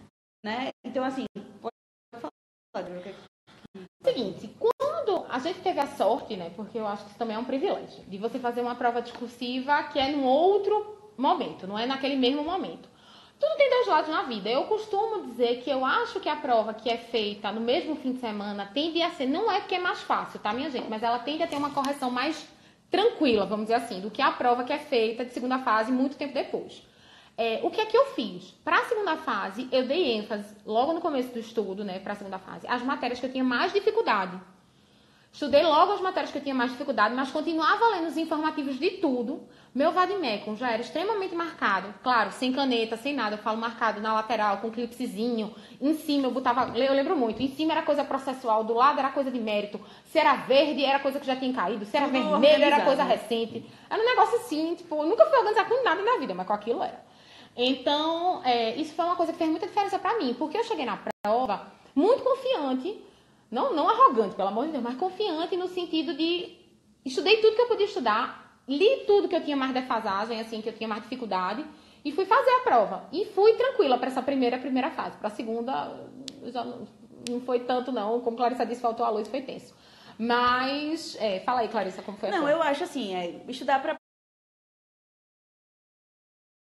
né? 0.44 0.70
Então, 0.84 1.04
assim, 1.06 1.26
pode 1.62 1.74
falar, 2.22 3.02
que 3.02 3.10
é 3.10 3.14
que- 3.14 3.38
Seguinte, 4.04 4.56
quando 4.60 5.26
a 5.30 5.40
gente 5.40 5.60
teve 5.62 5.80
a 5.80 5.88
sorte, 5.88 6.36
né, 6.36 6.52
porque 6.56 6.78
eu 6.78 6.88
acho 6.88 7.04
que 7.04 7.10
isso 7.10 7.20
também 7.20 7.36
é 7.36 7.40
um 7.40 7.44
privilégio, 7.46 8.04
de 8.06 8.18
você 8.18 8.40
fazer 8.40 8.62
uma 8.62 8.76
prova 8.76 9.02
discursiva 9.02 9.84
que 9.84 10.00
é 10.00 10.12
num 10.12 10.24
outro 10.26 11.12
momento, 11.18 11.68
não 11.68 11.78
é 11.78 11.86
naquele 11.86 12.16
mesmo 12.16 12.44
momento. 12.44 12.88
Tudo 13.40 13.56
tem 13.56 13.70
dois 13.70 13.88
lados 13.88 14.10
na 14.10 14.24
vida. 14.24 14.50
Eu 14.50 14.64
costumo 14.64 15.28
dizer 15.28 15.62
que 15.62 15.70
eu 15.70 15.86
acho 15.86 16.20
que 16.20 16.30
a 16.30 16.36
prova 16.36 16.74
que 16.74 16.90
é 16.90 16.98
feita 16.98 17.52
no 17.52 17.62
mesmo 17.62 17.96
fim 17.96 18.14
de 18.14 18.20
semana 18.20 18.70
tende 18.74 19.02
a 19.02 19.12
ser, 19.12 19.28
não 19.28 19.52
é 19.52 19.60
porque 19.60 19.76
é 19.76 19.80
mais 19.80 20.02
fácil, 20.02 20.40
tá, 20.40 20.52
minha 20.54 20.70
gente, 20.70 20.90
mas 20.90 21.04
ela 21.04 21.20
tende 21.20 21.44
a 21.44 21.48
ter 21.48 21.56
uma 21.56 21.70
correção 21.70 22.10
mais 22.10 22.48
tranquila, 22.90 23.46
vamos 23.46 23.66
dizer 23.66 23.76
assim, 23.76 24.00
do 24.00 24.10
que 24.10 24.22
a 24.22 24.32
prova 24.32 24.64
que 24.64 24.74
é 24.74 24.80
feita 24.80 25.24
de 25.24 25.34
segunda 25.34 25.60
fase 25.60 25.92
muito 25.92 26.18
tempo 26.18 26.34
depois. 26.34 26.84
É, 27.38 27.60
o 27.62 27.70
que 27.70 27.80
é 27.80 27.86
que 27.86 27.96
eu 27.96 28.08
fiz? 28.08 28.50
Para 28.64 28.80
a 28.80 28.86
segunda 28.86 29.18
fase, 29.18 29.68
eu 29.72 29.86
dei 29.86 30.14
ênfase, 30.14 30.56
logo 30.66 30.94
no 30.94 31.02
começo 31.02 31.30
do 31.30 31.40
estudo, 31.40 31.84
né, 31.84 32.00
para 32.00 32.14
a 32.14 32.16
segunda 32.16 32.40
fase, 32.40 32.66
as 32.68 32.82
matérias 32.82 33.20
que 33.20 33.26
eu 33.28 33.32
tinha 33.32 33.44
mais 33.44 33.72
dificuldade. 33.72 34.40
Estudei 35.38 35.62
logo 35.62 35.92
as 35.92 36.02
matérias 36.02 36.32
que 36.32 36.40
eu 36.40 36.42
tinha 36.42 36.56
mais 36.56 36.72
dificuldade, 36.72 37.14
mas 37.14 37.30
continuava 37.30 37.90
lendo 37.90 38.08
os 38.08 38.18
informativos 38.18 38.80
de 38.80 38.90
tudo. 38.90 39.48
Meu 39.72 39.92
vademecum 39.92 40.56
já 40.56 40.72
era 40.72 40.82
extremamente 40.82 41.36
marcado, 41.36 41.94
claro, 42.02 42.32
sem 42.32 42.52
caneta, 42.52 42.98
sem 42.98 43.14
nada. 43.14 43.36
Eu 43.36 43.38
falo 43.38 43.56
marcado 43.60 44.02
na 44.02 44.16
lateral, 44.16 44.58
com 44.58 44.72
clipezinho. 44.72 45.54
Em 45.80 45.94
cima 45.94 46.26
eu 46.26 46.32
botava, 46.32 46.76
eu 46.76 46.92
lembro 46.92 47.16
muito, 47.16 47.40
em 47.40 47.50
cima 47.50 47.74
era 47.74 47.84
coisa 47.84 48.04
processual, 48.04 48.64
do 48.64 48.74
lado 48.74 48.98
era 48.98 49.12
coisa 49.12 49.30
de 49.30 49.40
mérito. 49.40 49.80
Se 50.06 50.18
era 50.18 50.34
verde, 50.38 50.84
era 50.84 50.98
coisa 50.98 51.20
que 51.20 51.28
já 51.28 51.36
tinha 51.36 51.54
caído. 51.54 51.86
Se 51.86 51.96
era 51.96 52.08
vermelho, 52.08 52.44
era 52.44 52.78
organizado, 52.78 52.86
coisa 52.86 53.04
né? 53.04 53.14
recente. 53.14 53.64
Era 53.88 54.02
um 54.02 54.06
negócio 54.06 54.38
assim, 54.38 54.74
tipo, 54.74 54.96
eu 54.96 55.06
nunca 55.06 55.24
fui 55.28 55.38
organizar 55.38 55.70
com 55.70 55.84
nada 55.84 56.02
na 56.02 56.18
vida, 56.18 56.34
mas 56.34 56.48
com 56.48 56.54
aquilo 56.54 56.82
era. 56.82 57.06
Então, 57.56 58.42
é, 58.44 58.76
isso 58.76 58.96
foi 58.96 59.06
uma 59.06 59.16
coisa 59.16 59.32
que 59.32 59.38
fez 59.38 59.52
muita 59.52 59.68
diferença 59.68 60.00
pra 60.00 60.18
mim, 60.18 60.34
porque 60.34 60.58
eu 60.58 60.64
cheguei 60.64 60.84
na 60.88 60.98
prova 61.24 61.68
muito 61.94 62.24
confiante, 62.24 63.06
não, 63.50 63.74
não 63.74 63.88
arrogante, 63.90 64.36
pelo 64.36 64.50
amor 64.50 64.66
de 64.66 64.74
Deus, 64.74 64.84
mas 64.84 64.96
confiante 64.96 65.56
no 65.56 65.68
sentido 65.68 66.14
de 66.14 66.58
estudei 67.06 67.38
tudo 67.38 67.56
que 67.56 67.62
eu 67.62 67.68
podia 67.68 67.86
estudar, 67.86 68.62
li 68.68 69.04
tudo 69.06 69.28
que 69.28 69.36
eu 69.36 69.44
tinha 69.44 69.56
mais 69.56 69.74
defasagem, 69.74 70.40
assim, 70.40 70.62
que 70.62 70.70
eu 70.70 70.74
tinha 70.74 70.88
mais 70.88 71.02
dificuldade, 71.04 71.66
e 72.04 72.12
fui 72.12 72.26
fazer 72.26 72.50
a 72.52 72.60
prova. 72.60 73.08
E 73.12 73.26
fui 73.26 73.54
tranquila 73.54 73.98
para 73.98 74.08
essa 74.08 74.22
primeira 74.22 74.58
primeira 74.58 74.90
fase. 74.92 75.18
Para 75.18 75.28
a 75.28 75.32
segunda, 75.32 75.96
já 76.46 76.64
não, 76.64 76.88
foi 77.46 77.62
tanto 77.62 77.92
não, 77.92 78.20
como 78.22 78.38
Clarissa 78.38 78.66
disse, 78.66 78.82
faltou 78.82 79.06
a 79.06 79.10
luz, 79.10 79.28
foi 79.28 79.42
tenso. 79.42 79.74
Mas, 80.18 81.16
é, 81.20 81.40
fala 81.42 81.62
aí, 81.62 81.68
Clarissa, 81.68 82.02
como 82.02 82.18
foi 82.18 82.30
a 82.30 82.32
Não, 82.32 82.50
eu 82.50 82.62
acho 82.62 82.84
assim, 82.84 83.16
é, 83.16 83.42
estudar 83.48 83.82
para 83.82 83.96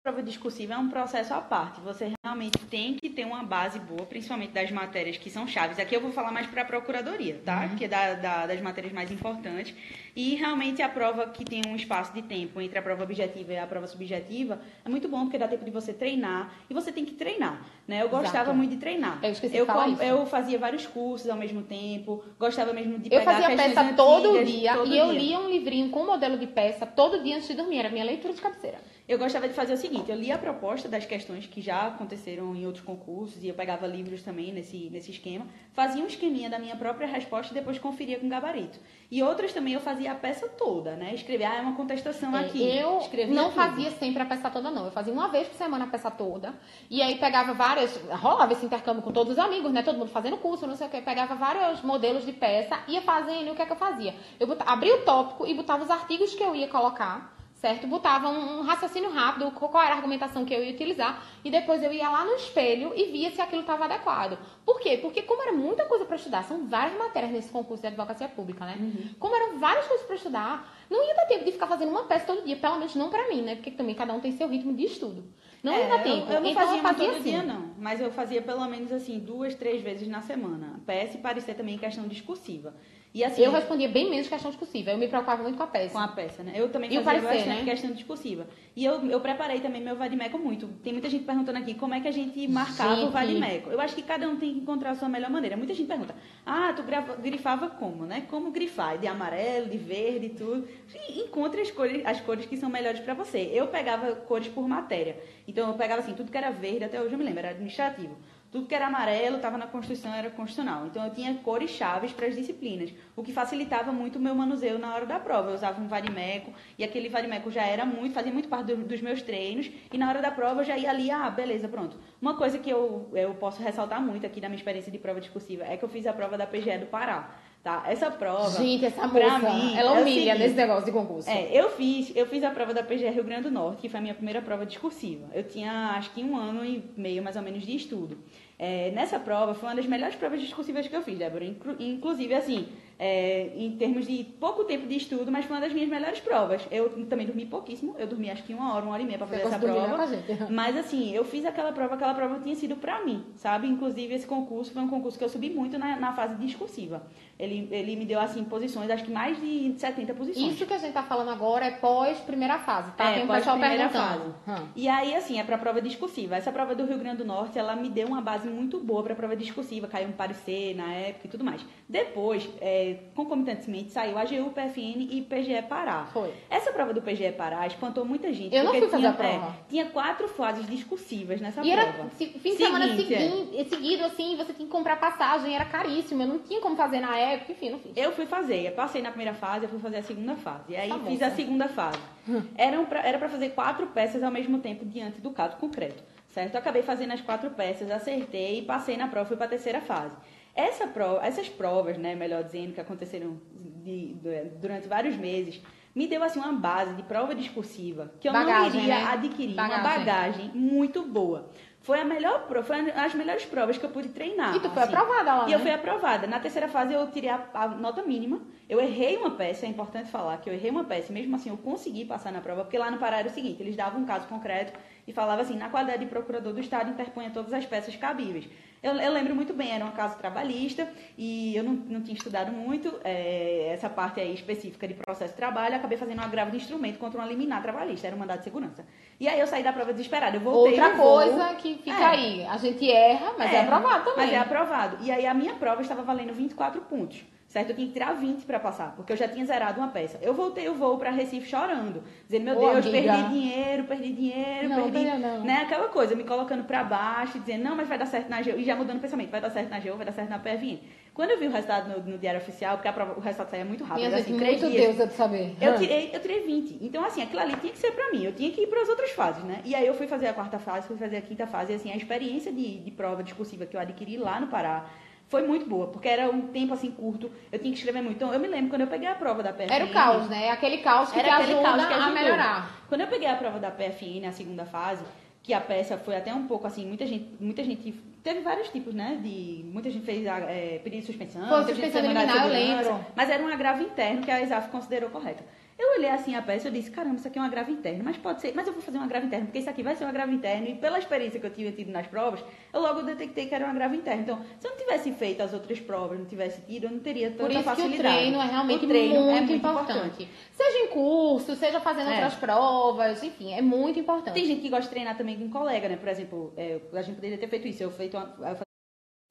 prova 0.08 0.24
discursiva 0.24 0.74
é 0.74 0.78
um 0.78 0.88
processo 0.90 1.34
à 1.34 1.42
parte. 1.42 1.82
Você 1.82 2.14
realmente 2.24 2.58
tem 2.70 2.94
que 2.94 3.10
ter 3.10 3.26
uma 3.26 3.44
base 3.44 3.78
boa, 3.78 4.06
principalmente 4.06 4.52
das 4.54 4.72
matérias 4.72 5.18
que 5.18 5.30
são 5.30 5.46
chaves. 5.46 5.78
Aqui 5.80 5.94
eu 5.94 6.00
vou 6.00 6.14
falar 6.14 6.32
mais 6.32 6.48
para 6.48 6.62
a 6.62 6.66
procuradoria, 6.66 7.42
tá? 7.44 7.68
Que 7.78 7.84
é 7.84 7.88
da, 7.90 8.14
da- 8.14 8.46
das 8.48 8.62
matérias 8.62 8.94
mais 8.94 9.12
importantes. 9.12 9.74
E 10.16 10.36
realmente 10.36 10.82
a 10.82 10.88
prova 10.88 11.28
que 11.28 11.44
tem 11.44 11.62
um 11.68 11.76
espaço 11.76 12.14
de 12.14 12.22
tempo 12.22 12.62
entre 12.62 12.80
a 12.80 12.82
prova 12.82 13.04
objetiva 13.04 13.52
e 13.52 13.58
a 13.58 13.68
prova 13.68 13.86
subjetiva 13.86 14.62
é 14.86 14.88
muito 14.90 15.10
bom 15.10 15.26
porque 15.26 15.38
dá 15.38 15.46
tempo 15.48 15.66
de 15.66 15.72
você 15.72 15.92
treinar 15.94 16.54
e 16.70 16.74
você 16.74 16.90
tem 16.90 17.04
que 17.04 17.12
treinar, 17.14 17.62
né? 17.86 18.02
Eu 18.02 18.08
gostava 18.08 18.46
Exato. 18.46 18.54
muito 18.58 18.72
de 18.72 18.78
treinar. 18.78 19.20
Eu 19.22 19.32
esqueci 19.32 19.52
de 19.54 19.60
eu, 19.60 19.66
falar 19.66 19.86
com- 19.88 19.92
isso. 19.92 20.04
eu 20.04 20.26
fazia 20.26 20.58
vários 20.58 20.86
cursos 20.88 21.30
ao 21.30 21.38
mesmo 21.38 21.64
tempo, 21.64 22.24
gostava 22.40 22.72
mesmo 22.72 22.98
de 22.98 23.08
Eu 23.14 23.20
pegar 23.20 23.26
fazia 23.34 23.48
questões 23.48 23.74
peça 23.76 23.94
todo 23.94 24.30
antigas, 24.38 24.48
dia 24.54 24.74
todo 24.74 24.88
e 24.94 24.98
eu 24.98 25.10
dia. 25.12 25.20
lia 25.20 25.40
um 25.40 25.50
livrinho 25.50 25.90
com 25.90 26.06
modelo 26.06 26.38
de 26.38 26.48
peça 26.48 26.86
todo 26.86 27.22
dia 27.22 27.36
antes 27.36 27.50
de 27.50 27.56
dormir. 27.56 27.80
Era 27.80 27.90
minha 27.90 28.06
leitura 28.06 28.34
de 28.34 28.40
cabeceira. 28.42 28.78
Eu 29.08 29.18
gostava 29.18 29.48
de 29.48 29.54
fazer 29.54 29.72
o 29.74 29.78
seguinte, 29.78 30.12
eu 30.12 30.18
lia 30.18 30.36
a 30.36 30.38
proposta 30.38 30.90
das 30.90 31.06
questões 31.06 31.46
que 31.46 31.62
já 31.62 31.88
aconteceram 31.88 32.54
em 32.54 32.66
outros 32.66 32.84
concursos 32.84 33.42
e 33.42 33.48
eu 33.48 33.54
pegava 33.54 33.88
livros 33.88 34.22
também 34.22 34.52
nesse, 34.52 34.90
nesse 34.90 35.12
esquema, 35.12 35.46
fazia 35.72 36.04
um 36.04 36.08
esqueminha 36.08 36.50
da 36.50 36.60
minha 36.60 36.76
própria 36.76 37.08
resposta 37.08 37.54
e 37.54 37.56
depois 37.56 37.80
conferia 37.80 38.20
com 38.20 38.28
gabarito. 38.28 38.78
E 39.10 39.24
outras 39.24 39.54
também 39.54 39.74
eu 39.76 39.80
fazia 39.80 40.12
a 40.12 40.16
peça 40.16 40.50
toda, 40.50 40.98
né? 40.98 41.14
Escrevia, 41.16 41.50
ah, 41.50 41.56
é 41.56 41.62
uma 41.62 41.74
contestação 41.78 42.36
É, 42.38 42.42
aqui. 42.42 42.62
Eu 42.62 42.98
Escrevia 42.98 43.34
não 43.34 43.46
tudo. 43.46 43.56
fazia 43.56 43.92
sempre 43.92 44.22
a 44.22 44.26
peça 44.26 44.50
toda, 44.50 44.70
não. 44.70 44.84
Eu 44.84 44.92
fazia 44.92 45.14
uma 45.14 45.30
vez 45.30 45.48
por 45.48 45.56
semana 45.56 45.86
a 45.86 45.88
peça 45.88 46.12
toda. 46.12 46.54
E 46.90 47.02
aí 47.02 47.16
pegava 47.18 47.54
várias. 47.54 47.96
Rolava 48.12 48.52
esse 48.52 48.66
intercâmbio 48.66 49.02
com 49.02 49.14
todos 49.14 49.32
os 49.32 49.40
amigos, 49.40 49.72
né? 49.72 49.84
Todo 49.84 49.98
mundo 49.98 50.10
fazendo 50.12 50.36
curso, 50.36 50.68
não 50.68 50.76
sei 50.76 50.88
o 50.88 50.90
que. 50.90 51.00
Pegava 51.00 51.34
vários 51.36 51.82
modelos 51.82 52.26
de 52.26 52.34
peça, 52.34 52.78
ia 52.90 53.02
fazendo. 53.02 53.48
E 53.48 53.52
o 53.52 53.56
que 53.56 53.62
é 53.62 53.66
que 53.66 53.72
eu 53.72 53.78
fazia? 53.78 54.14
Eu 54.38 54.48
botava, 54.48 54.70
abria 54.72 54.96
o 54.98 55.06
tópico 55.06 55.48
e 55.48 55.54
botava 55.54 55.82
os 55.86 55.90
artigos 55.90 56.36
que 56.36 56.44
eu 56.44 56.54
ia 56.54 56.68
colocar. 56.68 57.37
Certo? 57.58 57.88
Botava 57.88 58.30
um, 58.30 58.60
um 58.60 58.62
raciocínio 58.62 59.10
rápido, 59.12 59.50
qual 59.50 59.82
era 59.84 59.94
a 59.96 59.98
argumentação 59.98 60.46
que 60.46 60.54
eu 60.54 60.64
ia 60.64 60.72
utilizar, 60.74 61.24
e 61.44 61.50
depois 61.50 61.82
eu 61.82 61.92
ia 61.92 62.08
lá 62.08 62.24
no 62.24 62.36
espelho 62.36 62.94
e 62.96 63.06
via 63.06 63.32
se 63.32 63.42
aquilo 63.42 63.62
estava 63.62 63.86
adequado. 63.86 64.38
Por 64.64 64.80
quê? 64.80 64.98
Porque 65.02 65.24
como 65.24 65.42
era 65.42 65.52
muita 65.54 65.86
coisa 65.86 66.06
para 66.06 66.18
estudar, 66.18 66.44
são 66.44 66.68
várias 66.68 66.96
matérias 67.00 67.32
nesse 67.32 67.50
concurso 67.50 67.82
de 67.82 67.88
advocacia 67.88 68.28
pública, 68.30 68.64
né? 68.64 68.76
Uhum. 68.80 69.10
Como 69.20 69.36
eram 69.36 69.58
várias 69.58 69.88
coisas 69.88 70.06
para 70.06 70.16
estudar, 70.16 70.78
não 70.88 71.04
ia 71.08 71.16
dar 71.16 71.26
tempo 71.26 71.46
de 71.46 71.52
ficar 71.52 71.66
fazendo 71.66 71.90
uma 71.90 72.04
peça 72.04 72.28
todo 72.28 72.46
dia, 72.46 72.58
pelo 72.58 72.76
menos 72.78 72.94
não 72.94 73.10
para 73.10 73.28
mim, 73.28 73.42
né? 73.42 73.56
Porque 73.56 73.72
também 73.72 73.96
cada 73.96 74.14
um 74.14 74.20
tem 74.20 74.32
seu 74.34 74.48
ritmo 74.48 74.72
de 74.76 74.86
estudo. 74.86 75.26
Não 75.64 75.74
É, 75.74 75.80
ia 75.82 75.88
dar 75.90 75.98
eu- 75.98 76.04
tempo. 76.04 76.32
Eu, 76.32 76.40
não 76.42 76.50
então 76.50 76.62
fazia, 76.62 76.78
eu 76.78 76.84
fazia 76.84 77.06
todo 77.08 77.16
assim. 77.16 77.24
dia, 77.32 77.42
não. 77.42 77.72
Mas 77.80 78.00
eu 78.00 78.12
fazia 78.12 78.42
pelo 78.44 78.66
menos 78.68 78.92
assim, 78.92 79.18
duas, 79.18 79.56
três 79.56 79.82
vezes 79.82 80.08
na 80.08 80.22
semana. 80.22 80.80
PS 80.86 81.16
e 81.16 81.18
parecer 81.18 81.56
também 81.56 81.76
questão 81.80 82.08
discursiva. 82.08 82.76
E 83.14 83.24
assim, 83.24 83.42
Eu 83.42 83.52
respondia 83.52 83.88
bem 83.90 84.10
menos 84.10 84.28
questão 84.28 84.52
discursiva. 84.52 84.92
Eu 84.92 84.98
me 84.98 85.08
preocupava 85.08 85.42
muito 85.42 85.58
com 85.58 85.64
a 85.64 85.68
peça. 85.68 85.94
com 85.94 85.98
a 86.00 86.08
peça, 86.10 86.44
né? 86.44 86.52
Eu 86.56 86.70
também 86.70 86.90
o 86.90 87.02
fazia 87.04 87.22
parecer, 87.22 87.46
bastante 87.46 87.66
né? 87.66 87.72
questão 87.72 87.92
discursiva. 87.92 88.48
E 88.76 88.86
eu, 88.86 89.04
eu 89.10 89.20
preparei 89.22 89.60
também 89.60 89.82
meu 89.82 89.96
vadimeco 89.96 90.38
muito. 90.38 90.68
Tem 90.84 90.94
muita 90.94 91.10
gente 91.10 91.24
perguntando 91.24 91.58
aqui 91.58 91.74
como 91.74 91.96
é 91.96 92.00
que 92.02 92.08
a 92.08 92.12
gente 92.12 92.48
marcava 92.48 92.94
o 92.94 92.96
Gente. 93.06 93.12
vadimeco. 93.14 93.72
Eu 93.72 93.82
acho 93.82 93.96
que 93.96 94.04
cada 94.04 94.30
um 94.30 94.36
tem 94.36 94.54
que 94.54 94.60
encontrar 94.60 94.92
a 94.92 94.96
sua 94.96 95.10
melhor 95.10 95.32
maneira. 95.32 95.58
Muita 95.58 95.74
gente 95.74 95.88
pergunta, 95.88 96.14
ah, 96.46 96.74
tu 96.76 96.84
grava- 96.84 97.16
grifava 97.16 97.70
como, 97.70 98.06
né? 98.06 98.26
Como 98.30 98.52
grifar? 98.52 99.00
De 99.00 99.08
amarelo, 99.08 99.68
de 99.68 99.78
verde 99.78 100.30
tudo. 100.30 100.68
E 101.10 101.22
encontre 101.22 101.62
as 101.62 101.72
cores, 101.72 102.06
as 102.06 102.20
cores 102.22 102.46
que 102.46 102.56
são 102.58 102.70
melhores 102.70 103.00
para 103.00 103.16
você. 103.16 103.50
Eu 103.52 103.68
pegava 103.68 104.14
cores 104.16 104.48
por 104.50 104.68
matéria. 104.68 105.18
Então 105.48 105.68
eu 105.70 105.74
pegava 105.76 106.02
assim, 106.02 106.14
tudo 106.14 106.32
que 106.32 106.38
era 106.38 106.52
verde, 106.52 106.84
até 106.84 107.02
hoje 107.02 107.14
eu 107.14 107.18
me 107.18 107.24
lembro, 107.24 107.40
era 107.40 107.50
administrativo. 107.50 108.16
Tudo 108.52 108.66
que 108.66 108.74
era 108.74 108.88
amarelo 108.88 109.36
estava 109.36 109.58
na 109.58 109.68
Constituição, 109.68 110.14
era 110.14 110.30
constitucional. 110.30 110.88
Então 110.88 111.04
eu 111.04 111.14
tinha 111.14 111.34
cores 111.36 111.70
chaves 111.72 112.14
para 112.14 112.28
as 112.28 112.36
disciplinas, 112.36 112.94
o 113.16 113.22
que 113.22 113.34
facilitava 113.34 113.92
muito 113.92 114.18
o 114.18 114.22
meu 114.22 114.34
manuseio 114.34 114.80
na 114.80 114.94
hora 114.96 115.06
da 115.06 115.20
prova. 115.20 115.50
Eu 115.50 115.56
usava 115.56 115.82
um 115.82 115.88
varimeco 115.88 116.54
e 116.78 116.84
aquele 116.84 117.10
varimeco 117.10 117.52
já 117.52 117.64
era 117.64 117.86
muito, 117.86 118.14
fazia 118.14 118.32
muito 118.32 118.48
parte 118.48 118.68
do- 118.74 118.86
dos 118.86 119.02
meus 119.02 119.22
treinos 119.22 119.70
e 119.92 119.98
na 119.98 120.08
hora 120.10 120.22
da 120.22 120.32
prova 120.32 120.62
eu 120.62 120.66
já 120.66 120.78
ia 120.78 120.90
ali, 120.90 121.12
ah, 121.12 121.30
beleza, 121.30 121.68
pronto. 121.68 121.98
Uma 122.22 122.36
coisa 122.36 122.58
que 122.58 122.70
eu, 122.70 123.10
eu 123.14 123.34
posso 123.36 123.62
ressaltar 123.62 124.02
muito 124.02 124.26
aqui 124.26 124.40
da 124.40 124.48
minha 124.48 124.58
experiência 124.58 124.92
de 124.92 124.98
prova 124.98 125.20
discursiva 125.20 125.66
é 125.66 125.76
que 125.76 125.84
eu 125.84 125.90
fiz 125.90 126.08
a 126.08 126.14
prova 126.14 126.38
da 126.38 126.48
PGE 126.48 126.78
do 126.78 126.86
Pará. 126.88 127.30
Tá? 127.68 127.84
Essa 127.86 128.10
prova. 128.10 128.50
Gente, 128.64 128.86
essa 128.86 129.06
moça, 129.08 129.40
mim, 129.40 129.76
ela 129.76 129.98
é 129.98 130.02
humilha 130.02 130.22
seguinte, 130.24 130.38
nesse 130.40 130.56
negócio 130.56 130.86
de 130.86 130.92
concurso. 130.94 131.30
é, 131.30 131.50
eu 131.52 131.70
fiz, 131.72 132.16
eu 132.16 132.26
fiz 132.26 132.42
a 132.44 132.50
prova 132.50 132.74
da 132.74 132.82
PGR 132.82 133.10
Rio 133.12 133.26
Grande 133.26 133.44
do 133.44 133.52
Norte, 133.52 133.82
que 133.82 133.90
foi 133.90 133.98
a 134.00 134.02
minha 134.02 134.14
primeira 134.14 134.42
prova 134.42 134.66
discursiva. 134.66 135.28
Eu 135.34 135.44
tinha 135.44 135.92
acho 135.98 136.12
que 136.12 136.24
um 136.24 136.38
ano 136.38 136.64
e 136.64 136.82
meio 136.96 137.22
mais 137.22 137.36
ou 137.36 137.42
menos 137.42 137.66
de 137.66 137.76
estudo. 137.76 138.18
É, 138.58 138.92
nessa 138.92 139.20
prova 139.20 139.54
foi 139.54 139.68
uma 139.68 139.76
das 139.76 139.86
melhores 139.86 140.16
provas 140.16 140.40
discursivas 140.40 140.88
que 140.88 140.96
eu 140.96 141.02
fiz, 141.02 141.18
Débora. 141.20 141.44
Inclu- 141.44 141.76
Inclusive, 141.78 142.34
assim, 142.34 142.68
é, 143.00 143.52
em 143.56 143.72
termos 143.78 144.08
de 144.08 144.24
pouco 144.40 144.64
tempo 144.64 144.88
de 144.88 144.96
estudo, 144.96 145.32
mas 145.32 145.46
foi 145.46 145.56
uma 145.56 145.62
das 145.62 145.74
minhas 145.74 145.90
melhores 145.90 146.20
provas. 146.20 146.68
Eu 146.72 147.06
também 147.06 147.28
dormi 147.28 147.46
pouquíssimo, 147.46 147.96
eu 148.00 148.08
dormi 148.08 148.30
acho 148.30 148.44
que 148.44 148.54
uma 148.54 148.74
hora, 148.74 148.84
uma 148.84 148.94
hora 148.94 149.04
e 149.04 149.06
meia 149.06 149.18
para 149.18 149.28
fazer 149.28 149.42
essa 149.44 149.60
prova. 149.60 150.08
Mas 150.50 150.76
assim, 150.76 151.14
eu 151.14 151.24
fiz 151.24 151.46
aquela 151.46 151.72
prova, 151.72 151.96
aquela 151.96 152.14
prova 152.14 152.40
tinha 152.40 152.56
sido 152.56 152.76
pra 152.76 153.04
mim, 153.04 153.24
sabe? 153.36 153.68
Inclusive 153.68 154.14
esse 154.14 154.26
concurso 154.26 154.72
foi 154.72 154.82
um 154.82 154.90
concurso 154.90 155.18
que 155.18 155.24
eu 155.24 155.30
subi 155.30 155.50
muito 155.50 155.78
na, 155.78 155.98
na 155.98 156.14
fase 156.14 156.36
discursiva. 156.36 157.04
Ele, 157.40 157.68
ele 157.72 157.96
me 157.96 158.06
deu 158.06 158.20
assim 158.20 158.44
posições, 158.44 158.90
acho 158.90 159.04
que 159.04 159.12
mais 159.12 159.40
de 159.40 159.76
70 159.78 160.14
posições. 160.16 160.54
Isso 160.54 160.66
que 160.66 160.74
a 160.74 160.78
gente 160.80 160.94
tá 160.94 161.04
falando 161.04 161.30
agora 161.30 161.66
é 161.66 161.72
pós 161.72 162.18
primeira 162.20 162.58
fase, 162.58 162.92
tá? 162.94 163.12
É, 163.12 163.14
Tem 163.16 163.24
um 163.24 163.28
pós 163.28 163.40
pessoal 163.40 163.60
primeira 163.60 163.90
perguntando. 163.90 164.36
Hum. 164.48 164.68
E 164.76 164.90
aí, 164.90 165.14
assim, 165.16 165.40
é 165.40 165.44
pra 165.44 165.58
prova 165.58 165.80
discursiva. 165.80 166.36
Essa 166.36 166.52
prova 166.52 166.74
do 166.74 166.86
Rio 166.86 166.98
Grande 166.98 167.18
do 167.18 167.26
Norte, 167.26 167.60
ela 167.60 167.76
me 167.76 167.90
deu 167.90 168.08
uma 168.08 168.22
base 168.22 168.48
muito 168.48 168.80
boa 168.80 169.04
pra 169.04 169.14
prova 169.14 169.36
discursiva, 169.36 169.88
caiu 169.88 170.08
um 170.08 170.14
parecer 170.14 170.76
na 170.76 170.92
época 170.92 171.28
e 171.28 171.30
tudo 171.30 171.44
mais. 171.44 171.64
Depois, 171.88 172.50
é, 172.60 172.87
concomitantemente, 173.16 173.92
saiu 173.92 174.18
AGU, 174.18 174.52
PFN 174.52 175.08
e 175.12 175.22
PGE 175.28 175.62
Pará. 175.64 176.06
Foi. 176.14 176.34
Essa 176.50 176.72
prova 176.72 176.94
do 176.94 177.02
PGE 177.02 177.32
Pará 177.32 177.66
espantou 177.68 178.06
muita 178.06 178.32
gente. 178.34 178.56
Eu 178.56 178.64
não 178.64 178.72
fui 178.72 178.82
fazer 178.82 178.98
tinha, 178.98 179.10
a 179.10 179.14
prova. 179.14 179.48
é, 179.48 179.70
tinha 179.70 179.86
quatro 179.88 180.28
fases 180.28 180.66
discursivas 180.68 181.42
nessa 181.42 181.62
E 181.66 181.72
prova. 181.72 181.82
era 181.90 182.10
se- 182.18 182.26
fim 182.28 182.52
de 182.52 182.58
semana 182.58 182.88
Seguinte, 182.88 183.14
é. 183.14 183.18
segui- 183.30 183.70
seguido, 183.70 184.04
assim, 184.06 184.36
você 184.36 184.54
tinha 184.54 184.66
que 184.66 184.72
comprar 184.72 184.96
passagem, 185.00 185.54
era 185.56 185.66
caríssimo, 185.66 186.24
eu 186.24 186.28
não 186.28 186.40
tinha 186.40 186.62
como 186.62 186.76
fazer 186.76 187.00
na 187.00 187.18
época, 187.18 187.52
enfim, 187.52 187.70
não 187.70 187.80
fiz. 187.80 187.92
Eu 187.96 188.12
fui 188.12 188.26
fazer, 188.26 188.66
eu 188.68 188.72
passei 188.72 189.02
na 189.02 189.10
primeira 189.10 189.34
fase, 189.34 189.66
eu 189.66 189.70
fui 189.70 189.80
fazer 189.80 189.98
a 189.98 190.04
segunda 190.04 190.36
fase. 190.36 190.64
E 190.74 190.76
aí 190.76 190.90
Tá 190.90 191.00
fiz 191.00 191.20
tá. 191.20 191.28
a 191.28 191.32
segunda 191.32 191.68
fase. 191.68 192.00
Eram 192.58 192.86
pra, 192.86 193.02
era 193.02 193.18
para 193.18 193.30
fazer 193.30 193.50
quatro 193.50 193.88
peças 193.88 194.22
ao 194.24 194.32
mesmo 194.32 194.60
tempo 194.60 194.86
diante 194.86 195.22
do 195.22 195.32
caso 195.32 195.56
concreto, 195.58 196.04
certo? 196.30 196.54
Eu 196.56 196.60
acabei 196.60 196.82
fazendo 196.82 197.12
as 197.14 197.22
quatro 197.22 197.50
peças, 197.52 197.90
acertei 197.90 198.60
e 198.60 198.62
passei 198.62 198.98
na 198.98 199.08
prova, 199.08 199.26
fui 199.28 199.38
para 199.38 199.46
a 199.46 199.50
terceira 199.50 199.80
fase. 199.82 200.16
Essa 200.58 200.88
prova, 200.88 201.26
essas 201.26 201.48
provas, 201.48 201.98
né, 201.98 202.16
melhor 202.16 202.44
dizendo, 202.44 202.74
que 202.74 202.82
aconteceram 202.82 203.40
de- 203.84 204.16
de- 204.16 204.50
durante 204.60 204.88
vários 204.88 205.16
meses, 205.16 205.62
me 205.96 206.08
deu 206.08 206.24
assim 206.24 206.40
uma 206.40 206.52
base 206.54 206.94
de 206.96 207.04
prova 207.04 207.34
discursiva 207.34 208.12
que 208.20 208.28
eu 208.28 208.34
Bagagem, 208.34 208.72
não 208.74 208.80
iria 208.82 208.96
né? 208.96 209.04
adquirir 209.06 209.54
uma 209.54 209.68
Bagagem. 209.68 210.06
bagagem 210.06 210.52
muito 210.54 211.04
boa. 211.04 211.50
Foi 211.82 212.02
a 212.02 212.04
melhor 212.04 212.48
prova, 212.48 212.66
foi 212.68 212.92
as 212.92 213.14
melhores 213.16 213.46
provas 213.46 213.78
que 213.78 213.86
eu 213.86 213.90
pude 213.90 214.10
treinar. 214.10 214.56
E 214.56 214.60
tu 214.60 214.70
foi 214.72 214.84
assim. 214.84 214.94
aprovada 214.94 215.34
lá, 215.36 215.48
E 215.50 215.54
eu 215.54 215.58
né? 215.60 215.64
fui 215.64 215.74
aprovada. 215.74 216.28
Na 216.28 216.38
terceira 216.40 216.68
fase 216.68 216.94
eu 216.94 217.10
tirei 217.12 217.30
a, 217.30 217.48
a 217.54 217.68
nota 217.70 218.02
mínima. 218.04 218.42
Eu 218.68 218.82
errei 218.82 219.16
uma 219.16 219.32
peça, 219.32 219.66
é 219.66 219.70
importante 219.70 220.10
falar 220.12 220.38
que 220.42 220.50
eu 220.50 220.54
errei 220.54 220.70
uma 220.70 220.84
peça. 220.84 221.14
Mesmo 221.14 221.36
assim 221.38 221.50
eu 221.50 221.56
consegui 221.58 222.04
passar 222.04 222.32
na 222.34 222.42
prova, 222.42 222.64
porque 222.66 222.78
lá 222.78 222.92
no 222.92 222.98
Pará 222.98 223.20
era 223.20 223.30
o 223.30 223.32
seguinte, 223.32 223.62
eles 223.64 223.76
davam 223.78 224.02
um 224.02 224.06
caso 224.06 224.28
concreto 224.28 224.74
e 225.08 225.14
falavam 225.14 225.42
assim, 225.46 225.56
na 225.58 225.70
qualidade 225.70 226.00
de 226.04 226.08
procurador 226.08 226.52
do 226.52 226.60
Estado, 226.60 226.90
interponha 226.90 227.30
todas 227.30 227.54
as 227.54 227.66
peças 227.66 227.96
cabíveis. 227.96 228.50
Eu, 228.82 228.94
eu 228.94 229.12
lembro 229.12 229.34
muito 229.36 229.54
bem, 229.54 229.72
era 229.72 229.84
um 229.84 229.92
caso 229.92 230.18
trabalhista 230.18 230.88
e 231.18 231.56
eu 231.56 231.64
não, 231.64 231.74
não 231.74 232.02
tinha 232.02 232.16
estudado 232.16 232.52
muito 232.52 232.94
é, 233.04 233.72
essa 233.74 233.90
parte 233.90 234.20
aí 234.20 234.34
específica 234.34 234.88
de 234.88 234.94
processo 234.94 235.32
de 235.34 235.38
trabalho. 235.38 235.76
Acabei 235.76 235.98
fazendo 235.98 236.20
um 236.20 236.24
agravo 236.24 236.52
de 236.52 236.58
instrumento 236.58 237.00
contra 237.00 237.20
uma 237.20 237.28
liminar 237.28 237.62
trabalhista, 237.62 238.08
era 238.08 238.16
um 238.16 238.20
mandado 238.20 238.40
de 238.40 238.44
segurança. 238.44 238.86
E 239.20 239.28
aí 239.28 239.40
eu 239.40 239.48
saí 239.48 239.64
da 239.64 239.74
prova 239.74 239.92
desesperada. 239.92 240.38
Eu 240.38 240.42
voltei 240.42 240.74
Outra 240.74 240.90
no 240.90 240.98
voo. 240.98 241.18
coisa 241.18 241.56
que 241.56 241.76
fica 241.84 242.00
É. 242.00 242.06
aí, 242.06 242.46
a 242.46 242.58
gente 242.58 242.90
erra, 242.92 243.34
mas 243.38 243.52
é, 243.52 243.62
aprovado 243.62 244.04
também. 244.06 244.26
Mas 244.26 244.34
é 244.34 244.38
aprovado. 244.38 244.98
E 245.04 245.12
aí 245.12 245.26
a 245.26 245.34
minha 245.34 245.56
prova 245.56 245.82
estava 245.82 246.04
valendo 246.04 246.34
24 246.34 246.82
pontos. 246.82 247.24
Certo? 247.48 247.70
Eu 247.70 247.76
tinha 247.76 247.88
que 247.88 247.94
tirar 247.94 248.12
20 248.14 248.44
para 248.46 248.60
passar, 248.60 248.94
porque 248.98 249.14
eu 249.14 249.16
já 249.16 249.26
tinha 249.26 249.46
zerado 249.46 249.80
uma 249.80 249.88
peça. 249.88 250.20
Eu 250.22 250.34
voltei 250.34 250.68
o 250.68 250.74
voo 250.74 250.98
para 250.98 251.10
Recife 251.12 251.48
chorando, 251.50 252.04
dizendo: 252.28 252.44
Meu 252.44 252.58
Ô, 252.58 252.60
Deus, 252.60 252.86
amiga. 252.86 253.14
perdi 253.14 253.30
dinheiro, 253.30 253.84
perdi 253.86 254.12
dinheiro, 254.12 254.68
Não, 254.70 254.76
perdi. 254.84 254.92
perdeu 254.92 255.18
não. 255.20 255.44
Né? 255.46 255.62
Aquela 255.62 255.88
coisa, 255.88 256.14
me 256.14 256.26
colocando 256.26 256.66
para 256.66 256.84
baixo, 256.84 257.40
dizendo: 257.40 257.64
Não, 257.64 257.74
mas 257.74 257.88
vai 257.88 257.98
dar 257.98 258.06
certo 258.06 258.28
na 258.28 258.42
GEO. 258.42 258.60
E 258.60 258.66
já 258.66 258.76
mudando 258.76 258.98
o 258.98 259.00
pensamento: 259.00 259.32
vai 259.32 259.40
dar 259.40 259.50
certo 259.50 259.70
na 259.70 259.80
GEO, 259.80 259.96
vai 259.96 260.06
dar 260.06 260.12
certo 260.12 260.30
na 260.30 260.40
PFN. 260.40 260.80
Quando 261.14 261.32
eu 261.32 261.40
vi 261.40 261.48
o 261.48 261.52
resultado 261.52 261.90
no, 261.90 262.12
no 262.12 262.18
Diário 262.18 262.40
Oficial, 262.42 262.78
porque 262.78 262.92
prova- 262.92 263.14
o 263.18 263.22
resultado 263.22 263.50
saía 263.50 263.66
muito 263.66 263.84
rápido, 263.86 264.04
Minha 264.04 264.10
era 264.10 264.18
gente, 264.18 264.30
assim, 264.30 264.38
três 264.38 264.62
muito 264.62 264.72
dias. 264.76 264.86
Deus 264.88 265.00
é 265.00 265.06
de 265.08 265.14
saber. 265.14 265.56
Eu 265.62 265.76
tirei, 265.78 266.10
eu 266.14 266.20
tirei 266.22 266.42
20. 266.46 266.78
Então, 266.82 267.04
assim, 267.06 267.22
aquilo 267.24 267.42
ali 267.42 267.56
tinha 267.56 267.72
que 267.72 267.80
ser 267.80 267.92
pra 267.92 268.12
mim. 268.12 268.24
Eu 268.26 268.34
tinha 268.34 268.52
que 268.52 268.62
ir 268.62 268.68
para 268.68 268.82
as 268.82 268.90
outras 268.90 269.10
fases, 269.12 269.44
né? 269.46 269.62
E 269.66 269.74
aí 269.74 269.88
eu 269.88 269.94
fui 269.96 270.06
fazer 270.06 270.28
a 270.28 270.34
quarta 270.34 270.60
fase, 270.60 270.86
fui 270.86 270.98
fazer 270.98 271.16
a 271.18 271.22
quinta 271.22 271.48
fase. 271.48 271.72
E, 271.72 271.76
assim, 271.78 271.92
a 271.92 271.96
experiência 271.96 272.52
de, 272.52 272.80
de 272.82 272.92
prova 272.92 273.24
discursiva 273.24 273.66
que 273.66 273.76
eu 273.76 273.80
adquiri 273.80 274.18
lá 274.18 274.40
no 274.40 274.48
Pará 274.48 274.86
foi 275.28 275.46
muito 275.46 275.68
boa, 275.68 275.88
porque 275.88 276.08
era 276.08 276.30
um 276.30 276.48
tempo, 276.48 276.74
assim, 276.74 276.90
curto. 276.90 277.32
Eu 277.52 277.60
tinha 277.60 277.72
que 277.72 277.78
escrever 277.78 278.02
muito. 278.02 278.16
Então, 278.16 278.34
eu 278.34 278.40
me 278.40 278.48
lembro 278.48 278.70
quando 278.70 278.82
eu 278.82 278.88
peguei 278.88 279.08
a 279.08 279.16
prova 279.16 279.44
da 279.44 279.52
PFN... 279.52 279.72
Era 279.72 279.86
o 279.86 279.92
caos, 279.92 280.30
né? 280.30 280.50
Aquele 280.50 280.78
caos 280.78 281.12
que 281.12 281.20
Era 281.20 281.36
aquele 281.36 281.54
ajuda 281.54 281.64
caos 281.64 281.86
que 281.86 281.94
a 281.94 282.10
melhorar. 282.10 282.82
Quando 282.88 283.02
eu 283.02 283.08
peguei 283.08 283.28
a 283.28 283.36
prova 283.36 283.60
da 283.60 283.70
PFN, 283.70 284.26
a 284.28 284.32
segunda 284.32 284.66
fase, 284.66 285.04
que 285.44 285.54
a 285.54 285.60
peça 285.60 285.98
foi 285.98 286.16
até 286.16 286.34
um 286.34 286.48
pouco 286.48 286.66
assim, 286.66 286.86
muita 286.86 287.06
gente, 287.06 287.30
muita 287.40 287.64
gente 287.64 287.94
teve 288.24 288.40
vários 288.40 288.70
tipos, 288.70 288.94
né? 288.94 289.20
De 289.22 289.66
muita 289.66 289.90
gente 289.90 290.06
fez 290.06 290.26
é, 290.26 290.80
pedido 290.84 291.02
de 291.02 291.08
suspensão, 291.08 291.48
Foi 291.48 291.58
muita 291.58 291.74
gente 291.74 291.86
suspensão 291.86 292.02
de 292.02 292.08
liminar, 292.08 292.46
eu 292.46 292.52
lembro. 292.52 293.06
Mas 293.16 293.30
era 293.30 293.44
um 293.44 293.48
agravo 293.48 293.84
interno 293.84 294.22
que 294.22 294.32
a 294.32 294.42
ESAF 294.42 294.70
considerou 294.70 295.10
correto. 295.10 295.44
Eu 295.80 295.92
olhei 296.00 296.10
assim 296.10 296.34
a 296.36 296.42
peça 296.42 296.68
e 296.68 296.70
eu 296.70 296.74
disse, 296.74 296.90
caramba, 296.90 297.18
isso 297.18 297.28
aqui 297.28 297.38
é 297.38 297.42
um 297.42 297.46
agravo 297.46 297.70
interno, 297.70 298.04
mas 298.04 298.18
pode 298.18 298.42
ser, 298.42 298.52
mas 298.56 298.66
eu 298.66 298.74
vou 298.74 298.82
fazer 298.82 298.98
um 298.98 299.04
agravo 299.04 299.28
interno, 299.28 299.46
porque 299.46 299.60
isso 299.60 299.70
aqui 299.70 299.84
vai 299.84 299.96
ser 299.96 300.06
um 300.06 300.08
agravo 300.08 300.32
interno, 300.34 300.68
e 300.68 300.74
pela 300.76 300.98
experiência 300.98 301.40
que 301.40 301.46
eu 301.46 301.54
tinha 301.54 301.72
tido 301.72 301.92
nas 301.92 302.08
provas, 302.08 302.44
eu 302.74 302.82
logo 302.82 303.04
detectei 303.04 303.46
que 303.48 303.54
era 303.54 303.64
um 303.66 303.70
agravo 303.70 303.94
interno. 303.94 304.24
Então, 304.24 304.42
se 304.60 304.66
eu 304.68 304.72
não 304.72 304.78
tivesse 304.78 305.12
feito 305.12 305.42
as 305.42 305.54
outras 305.54 305.80
provas, 305.80 306.18
não 306.18 306.26
tivesse 306.26 306.62
tido, 306.62 306.86
eu 306.86 306.90
não 306.92 307.00
teria 307.00 307.30
tanta 307.30 307.44
Por 307.44 307.52
isso 307.52 307.60
que 307.64 307.70
o 307.70 307.76
facilidade. 307.76 308.02
treino 308.18 308.42
é 308.42 308.46
realmente 308.48 308.86
O 308.86 308.88
treino 308.88 309.16
muito, 309.22 309.30
é 309.30 309.40
muito 309.42 309.54
importante. 309.54 310.30
Seja 310.52 310.78
em 310.80 310.88
curso, 310.88 311.56
seja 311.56 311.80
fazendo 311.80 312.10
É. 312.10 312.14
outras 312.14 312.34
provas, 312.36 313.22
enfim, 313.22 313.54
é 313.54 313.62
muito 313.62 314.00
importante. 314.00 314.34
Tem 314.34 314.46
gente 314.46 314.62
que 314.62 314.70
gosta 314.70 314.86
de 314.86 314.90
treinar 314.90 315.16
também 315.16 315.38
com 315.38 315.48
colega, 315.50 315.88
né? 315.88 315.96
Por 315.98 316.10
exemplo, 316.10 316.54
é, 316.58 316.82
a 316.92 317.02
gente 317.04 317.16
poderia 317.16 317.38
ter 317.38 317.48
feito 317.48 317.68
isso. 317.68 317.84
Eu 317.84 317.92
feito 317.92 318.18
uma, 318.18 318.36
eu 318.50 318.58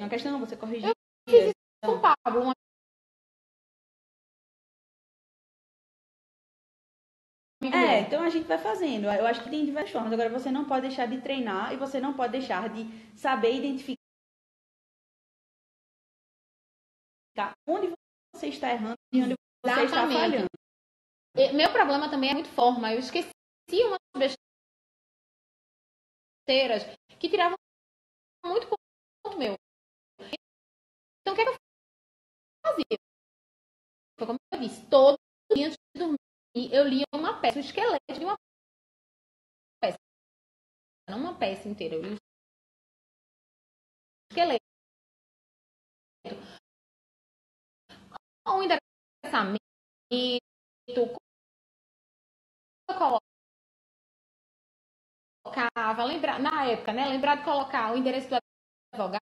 uma 0.01 0.09
questão, 0.09 0.39
você 0.39 0.55
corrigia. 0.55 0.93
fiz 1.29 1.47
isso 1.47 1.53
com 1.85 1.93
o 1.93 2.01
Pablo, 2.01 2.43
uma 2.43 2.53
É, 7.75 8.01
então 8.01 8.23
a 8.23 8.29
gente 8.29 8.47
vai 8.47 8.59
fazendo. 8.59 9.05
Eu 9.07 9.27
acho 9.27 9.43
que 9.43 9.51
tem 9.51 9.65
diversas 9.65 9.93
formas. 9.93 10.13
Agora, 10.13 10.29
você 10.29 10.51
não 10.51 10.65
pode 10.65 10.89
deixar 10.89 11.07
de 11.07 11.21
treinar 11.21 11.73
e 11.73 11.77
você 11.77 12.01
não 12.01 12.15
pode 12.15 12.33
deixar 12.33 12.69
de 12.69 12.85
saber 13.17 13.55
identificar 13.57 13.97
onde 17.67 17.93
você 18.33 18.49
está 18.49 18.73
errando 18.73 18.97
e 19.13 19.23
onde 19.23 19.35
você 19.63 19.71
está 19.71 19.83
Exatamente. 19.83 20.19
falhando. 20.19 20.47
E 21.37 21.53
Meu 21.53 21.71
problema 21.71 22.11
também 22.11 22.31
é 22.31 22.35
muito 22.35 22.49
forma. 22.49 22.93
Eu 22.93 22.99
esqueci 22.99 23.31
umas 23.85 23.99
besteiras 26.47 26.85
que 27.19 27.29
tiravam 27.29 27.57
muito 28.45 28.69
ponto 28.69 29.39
meu. 29.39 29.55
Então, 31.21 31.33
o 31.33 31.37
que, 31.37 31.43
é 31.43 31.45
que 31.45 31.51
eu 31.51 31.57
fazia? 32.65 32.99
Foi 34.19 34.27
como 34.27 34.39
eu 34.53 34.61
disse, 34.61 34.87
todo 34.89 35.19
dia 35.55 35.67
antes 35.67 35.77
de 35.95 35.99
dormir, 36.01 36.26
eu 36.73 36.85
lia 36.89 37.05
uma 37.15 37.41
peça, 37.41 37.59
o 37.59 37.61
esqueleto 37.61 38.13
de 38.19 38.25
uma 38.25 38.37
peça. 39.81 39.99
Não 41.09 41.19
uma 41.19 41.39
peça 41.39 41.69
inteira, 41.69 41.97
eu 41.97 42.03
li 42.03 42.15
o 42.15 42.19
esqueleto. 44.31 44.65
Um 48.49 48.63
endereçamento, 48.63 49.61
colocava, 55.45 56.05
lembrar, 56.05 56.41
na 56.41 56.67
época, 56.67 56.93
né? 56.93 57.09
Lembrar 57.09 57.37
de 57.37 57.45
colocar 57.45 57.93
o 57.93 57.97
endereço 57.97 58.29
do 58.29 58.37
advogado. 58.93 59.21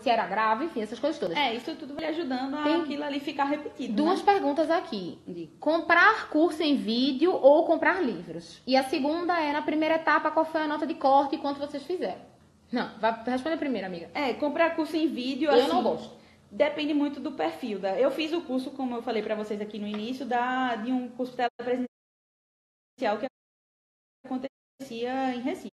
Se 0.00 0.10
era 0.10 0.26
grave, 0.26 0.66
enfim, 0.66 0.82
essas 0.82 0.98
coisas 0.98 1.18
todas. 1.18 1.36
É, 1.36 1.54
isso 1.54 1.74
tudo 1.76 1.94
vai 1.94 2.06
ajudando 2.06 2.56
a 2.56 2.62
Tem 2.62 2.76
aquilo 2.76 3.04
ali 3.04 3.20
ficar 3.20 3.44
repetido. 3.44 3.94
Duas 3.94 4.20
né? 4.20 4.32
perguntas 4.32 4.70
aqui. 4.70 5.18
Comprar 5.58 6.28
curso 6.30 6.62
em 6.62 6.76
vídeo 6.76 7.32
ou 7.32 7.64
comprar 7.64 8.02
livros? 8.02 8.60
E 8.66 8.76
a 8.76 8.84
segunda 8.84 9.40
é, 9.40 9.52
na 9.52 9.62
primeira 9.62 9.96
etapa, 9.96 10.30
qual 10.30 10.44
foi 10.44 10.62
a 10.62 10.66
nota 10.66 10.86
de 10.86 10.94
corte 10.94 11.36
e 11.36 11.38
quanto 11.38 11.58
vocês 11.58 11.82
fizeram? 11.84 12.20
Não, 12.72 12.98
vai 12.98 13.22
responder 13.24 13.56
primeiro, 13.56 13.86
amiga. 13.86 14.10
É, 14.14 14.32
comprar 14.34 14.76
curso 14.76 14.96
em 14.96 15.08
vídeo, 15.08 15.50
Eu 15.50 15.60
assim, 15.60 15.68
não 15.68 15.82
gosto. 15.82 16.20
Depende 16.50 16.94
muito 16.94 17.20
do 17.20 17.32
perfil. 17.32 17.78
Da... 17.78 17.98
Eu 17.98 18.10
fiz 18.10 18.32
o 18.32 18.42
curso, 18.42 18.70
como 18.72 18.96
eu 18.96 19.02
falei 19.02 19.22
para 19.22 19.34
vocês 19.34 19.60
aqui 19.60 19.78
no 19.78 19.86
início, 19.86 20.24
da... 20.26 20.76
de 20.76 20.92
um 20.92 21.08
curso 21.08 21.36
telepresencial 21.36 21.88
que 23.18 23.26
acontecia 24.24 25.34
em 25.34 25.40
Recife. 25.40 25.70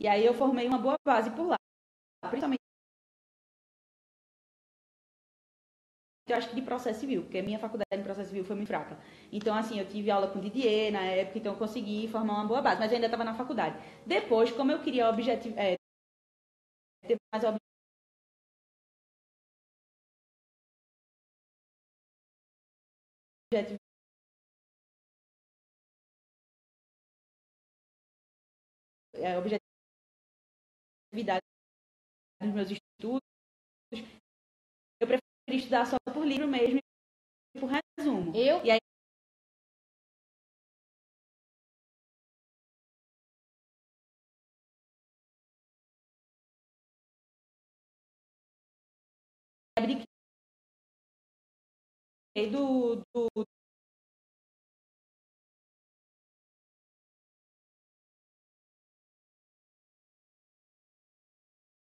E 0.00 0.06
aí 0.06 0.24
eu 0.24 0.34
formei 0.34 0.68
uma 0.68 0.78
boa 0.78 0.94
base 1.04 1.30
por 1.30 1.48
lá. 1.48 1.56
Principalmente 2.20 2.62
eu 6.28 6.36
acho 6.36 6.50
que 6.50 6.54
de 6.56 6.62
processo 6.62 7.00
civil, 7.00 7.22
porque 7.22 7.38
a 7.38 7.42
minha 7.42 7.58
faculdade 7.58 7.96
de 7.96 8.02
processo 8.04 8.28
civil 8.28 8.44
foi 8.44 8.54
muito 8.56 8.68
fraca. 8.68 8.98
Então, 9.32 9.54
assim, 9.56 9.78
eu 9.78 9.88
tive 9.88 10.10
aula 10.10 10.28
com 10.30 10.38
Didier 10.40 10.92
na 10.92 11.00
época, 11.02 11.38
então 11.38 11.52
eu 11.54 11.58
consegui 11.58 12.06
formar 12.08 12.34
uma 12.34 12.46
boa 12.46 12.60
base, 12.62 12.78
mas 12.80 12.90
eu 12.90 12.96
ainda 12.96 13.06
estava 13.06 13.24
na 13.24 13.34
faculdade. 13.34 13.78
Depois, 14.06 14.52
como 14.52 14.70
eu 14.70 14.80
queria 14.82 15.08
objetivo, 15.08 15.58
é, 15.58 15.76
ter 17.06 17.16
mais 17.32 17.44
é, 29.14 29.36
objetividade 29.38 31.47
nos 32.40 32.54
meus 32.54 32.70
estudos, 32.70 33.28
eu 35.00 35.06
preferi 35.06 35.56
estudar 35.58 35.86
só 35.86 35.96
por 36.12 36.26
livro 36.26 36.46
mesmo 36.48 36.78
e 37.54 37.60
por 37.60 37.70
resumo. 37.70 38.34
Eu? 38.34 38.64
E 38.64 38.70
aí, 38.70 38.78
do, 52.50 53.04
do 53.14 53.57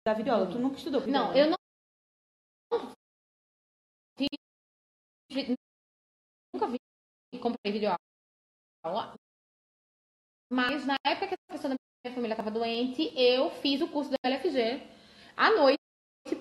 da 0.08 0.14
videoaula. 0.14 0.50
Tu 0.50 0.58
nunca 0.58 0.76
estudou 0.76 1.00
Não, 1.02 1.32
videoaula? 1.32 1.38
eu 1.38 1.50
não 1.50 2.94
vi, 4.18 4.26
nunca 6.54 6.66
vi, 6.66 6.78
comprei 7.40 7.72
videoaula. 7.72 7.98
Mas 10.50 10.86
na 10.86 10.96
época 11.06 11.28
que 11.28 11.34
a 11.34 11.52
pessoa 11.52 11.74
da 11.74 11.76
minha 12.04 12.14
família 12.14 12.32
estava 12.32 12.50
doente, 12.50 13.12
eu 13.20 13.50
fiz 13.60 13.80
o 13.82 13.90
curso 13.90 14.10
da 14.10 14.16
LFG 14.24 14.80
à 15.36 15.50
noite, 15.50 15.78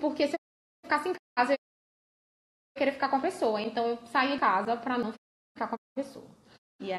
porque 0.00 0.26
se 0.28 0.34
eu 0.34 0.38
ficasse 0.82 1.10
em 1.10 1.12
casa, 1.36 1.52
eu 1.52 1.56
ia 1.56 2.78
querer 2.78 2.92
ficar 2.92 3.10
com 3.10 3.16
a 3.16 3.20
pessoa. 3.20 3.60
Então 3.60 3.86
eu 3.86 4.06
saí 4.06 4.32
de 4.32 4.38
casa 4.38 4.76
para 4.78 4.96
não 4.96 5.12
ficar 5.54 5.68
com 5.68 5.74
a 5.74 5.78
pessoa. 5.94 6.26
E 6.80 6.92
aí- 6.92 6.98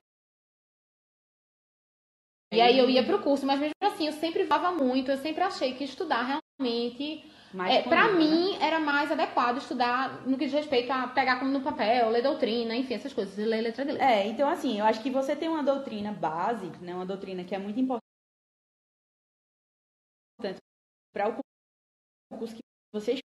E 2.51 2.61
aí 2.61 2.77
eu 2.79 2.89
ia 2.89 3.05
pro 3.05 3.21
curso, 3.23 3.45
mas 3.45 3.59
mesmo 3.59 3.73
assim 3.83 4.07
eu 4.07 4.13
sempre 4.13 4.43
vava 4.43 4.71
muito, 4.71 5.09
eu 5.11 5.17
sempre 5.17 5.43
achei 5.43 5.75
que 5.75 5.83
estudar 5.83 6.21
realmente 6.23 6.38
Mais 7.53 7.73
É, 7.73 7.81
disponível, 7.81 8.11
né? 8.11 8.17
mim, 8.17 8.55
era 8.61 8.79
mais 8.79 9.11
adequado 9.11 9.57
estudar 9.57 10.27
no 10.27 10.37
que 10.37 10.45
diz 10.45 10.53
respeito 10.53 10.91
a 10.91 11.07
pegar 11.07 11.39
como 11.39 11.51
no 11.51 11.63
papel, 11.63 12.09
ler 12.09 12.21
doutrina, 12.21 12.75
enfim, 12.75 12.93
essas 12.93 13.13
coisas, 13.13 13.35
ler 13.37 13.61
letra 13.61 13.85
de 13.85 13.93
lei. 13.93 14.01
É, 14.01 14.27
então 14.27 14.47
assim, 14.47 14.77
eu 14.77 14.85
acho 14.85 15.01
que 15.01 15.09
você 15.09 15.35
tem 15.35 15.49
uma 15.49 15.63
doutrina 15.63 16.11
base, 16.11 16.69
né, 16.81 16.93
uma 16.93 17.05
doutrina 17.05 17.43
que 17.43 17.55
é 17.55 17.57
muito 17.57 17.79
importante 17.79 18.05
para 21.11 21.29
o 21.29 21.41
curso 22.37 22.55
que 22.55 22.61
você 22.93 23.19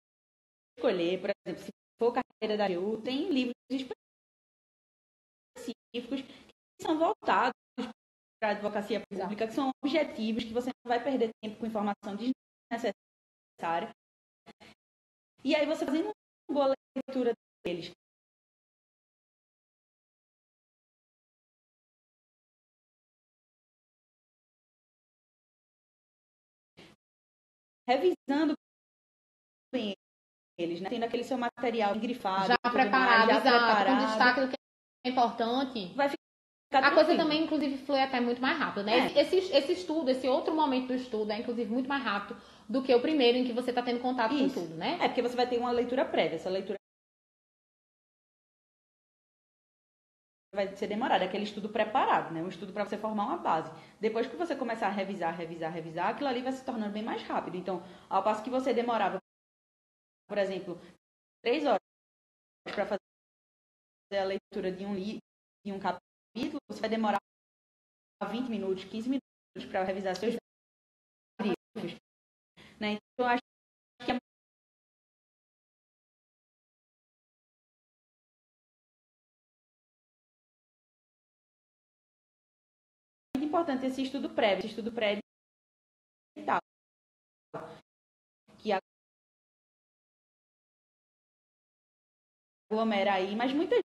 escolher, 0.76 1.20
por 1.20 1.30
exemplo, 1.46 1.64
se 1.64 1.70
for 1.98 2.12
carreira 2.12 2.58
da 2.58 2.66
AGU, 2.66 3.00
tem 3.02 3.30
livros 3.30 3.54
específicos 5.56 6.20
que 6.22 6.82
são 6.82 6.98
voltados 6.98 7.54
para 8.38 8.50
a 8.50 8.52
advocacia 8.52 9.02
pública, 9.08 9.46
que 9.46 9.54
são 9.54 9.70
objetivos, 9.82 10.44
que 10.44 10.52
você 10.52 10.70
não 10.84 10.88
vai 10.88 11.02
perder 11.02 11.30
tempo 11.42 11.58
com 11.58 11.66
informação 11.66 12.16
desnecessária. 12.16 12.94
E 15.44 15.54
aí 15.54 15.66
você 15.66 15.84
fazendo 15.84 16.06
uma 16.06 16.14
boa 16.54 16.74
leitura 16.96 17.32
deles, 17.64 17.92
revisando 27.86 28.54
bem 29.72 29.94
eles, 30.58 30.80
né? 30.80 30.90
Tendo 30.90 31.04
aquele 31.04 31.24
seu 31.24 31.38
material 31.38 31.94
grifado, 31.98 32.48
já 32.48 32.56
preparado, 32.58 33.28
mais, 33.28 33.28
já 33.28 33.50
exato, 33.50 33.58
com 33.58 33.82
preparado. 33.82 34.06
destaque 34.06 34.40
do 34.40 34.48
que 34.48 34.56
é 35.06 35.10
importante. 35.10 35.94
Vai 35.94 36.08
ficar 36.08 36.84
A 36.84 36.94
coisa 36.94 37.16
também, 37.16 37.44
inclusive, 37.44 37.78
flui 37.78 38.00
até 38.00 38.20
muito 38.20 38.40
mais 38.40 38.58
rápido, 38.58 38.84
né? 38.84 39.12
É. 39.14 39.20
Esse, 39.22 39.36
esse 39.36 39.72
estudo, 39.72 40.10
esse 40.10 40.28
outro 40.28 40.54
momento 40.54 40.88
do 40.88 40.94
estudo 40.94 41.32
é, 41.32 41.38
inclusive, 41.38 41.70
muito 41.70 41.88
mais 41.88 42.02
rápido 42.02 42.40
do 42.70 42.84
que 42.84 42.94
o 42.94 43.02
primeiro 43.02 43.36
em 43.36 43.44
que 43.44 43.52
você 43.52 43.70
está 43.70 43.82
tendo 43.82 44.00
contato 44.00 44.32
Isso. 44.32 44.54
com 44.54 44.60
tudo, 44.60 44.76
né? 44.76 44.96
É 45.02 45.08
porque 45.08 45.20
você 45.20 45.34
vai 45.34 45.48
ter 45.48 45.58
uma 45.58 45.72
leitura 45.72 46.04
prévia. 46.04 46.36
Essa 46.36 46.48
leitura 46.48 46.78
vai 50.54 50.68
ser 50.76 50.86
demorada, 50.86 51.24
é 51.24 51.26
aquele 51.26 51.42
estudo 51.42 51.68
preparado, 51.68 52.32
né? 52.32 52.40
Um 52.40 52.48
estudo 52.48 52.72
para 52.72 52.84
você 52.84 52.96
formar 52.96 53.26
uma 53.26 53.38
base. 53.38 53.72
Depois 53.98 54.28
que 54.28 54.36
você 54.36 54.54
começar 54.54 54.86
a 54.86 54.90
revisar, 54.90 55.34
revisar, 55.34 55.72
revisar, 55.72 56.10
aquilo 56.10 56.28
ali 56.28 56.42
vai 56.42 56.52
se 56.52 56.64
tornando 56.64 56.92
bem 56.92 57.02
mais 57.02 57.22
rápido. 57.22 57.56
Então, 57.56 57.82
ao 58.08 58.22
passo 58.22 58.44
que 58.44 58.50
você 58.50 58.72
demorava, 58.72 59.18
por 60.28 60.38
exemplo, 60.38 60.80
três 61.42 61.66
horas 61.66 61.80
para 62.62 62.86
fazer 62.86 64.20
a 64.20 64.24
leitura 64.24 64.70
de 64.70 64.86
um 64.86 64.94
livro, 64.94 65.22
de 65.66 65.72
um 65.72 65.80
capítulo, 65.80 66.60
você 66.68 66.80
vai 66.80 66.90
demorar 66.90 67.18
20 68.30 68.48
minutos, 68.48 68.84
15 68.84 69.08
minutos 69.08 69.70
para 69.70 69.82
revisar 69.82 70.14
seus 70.14 70.36
livros. 71.40 72.09
Né? 72.80 72.92
Então, 72.92 73.26
eu 73.26 73.26
acho 73.26 73.42
que 74.06 74.10
é 74.10 74.14
muito 83.36 83.46
importante 83.46 83.84
esse 83.84 84.02
estudo 84.02 84.30
prévio, 84.30 84.60
esse 84.60 84.68
estudo 84.68 84.90
prévio 84.90 85.22
e 86.36 86.42
tal. 86.42 86.58
Que 88.58 88.72
aglomera 92.70 93.14
aí, 93.14 93.36
mas 93.36 93.52
muita 93.52 93.76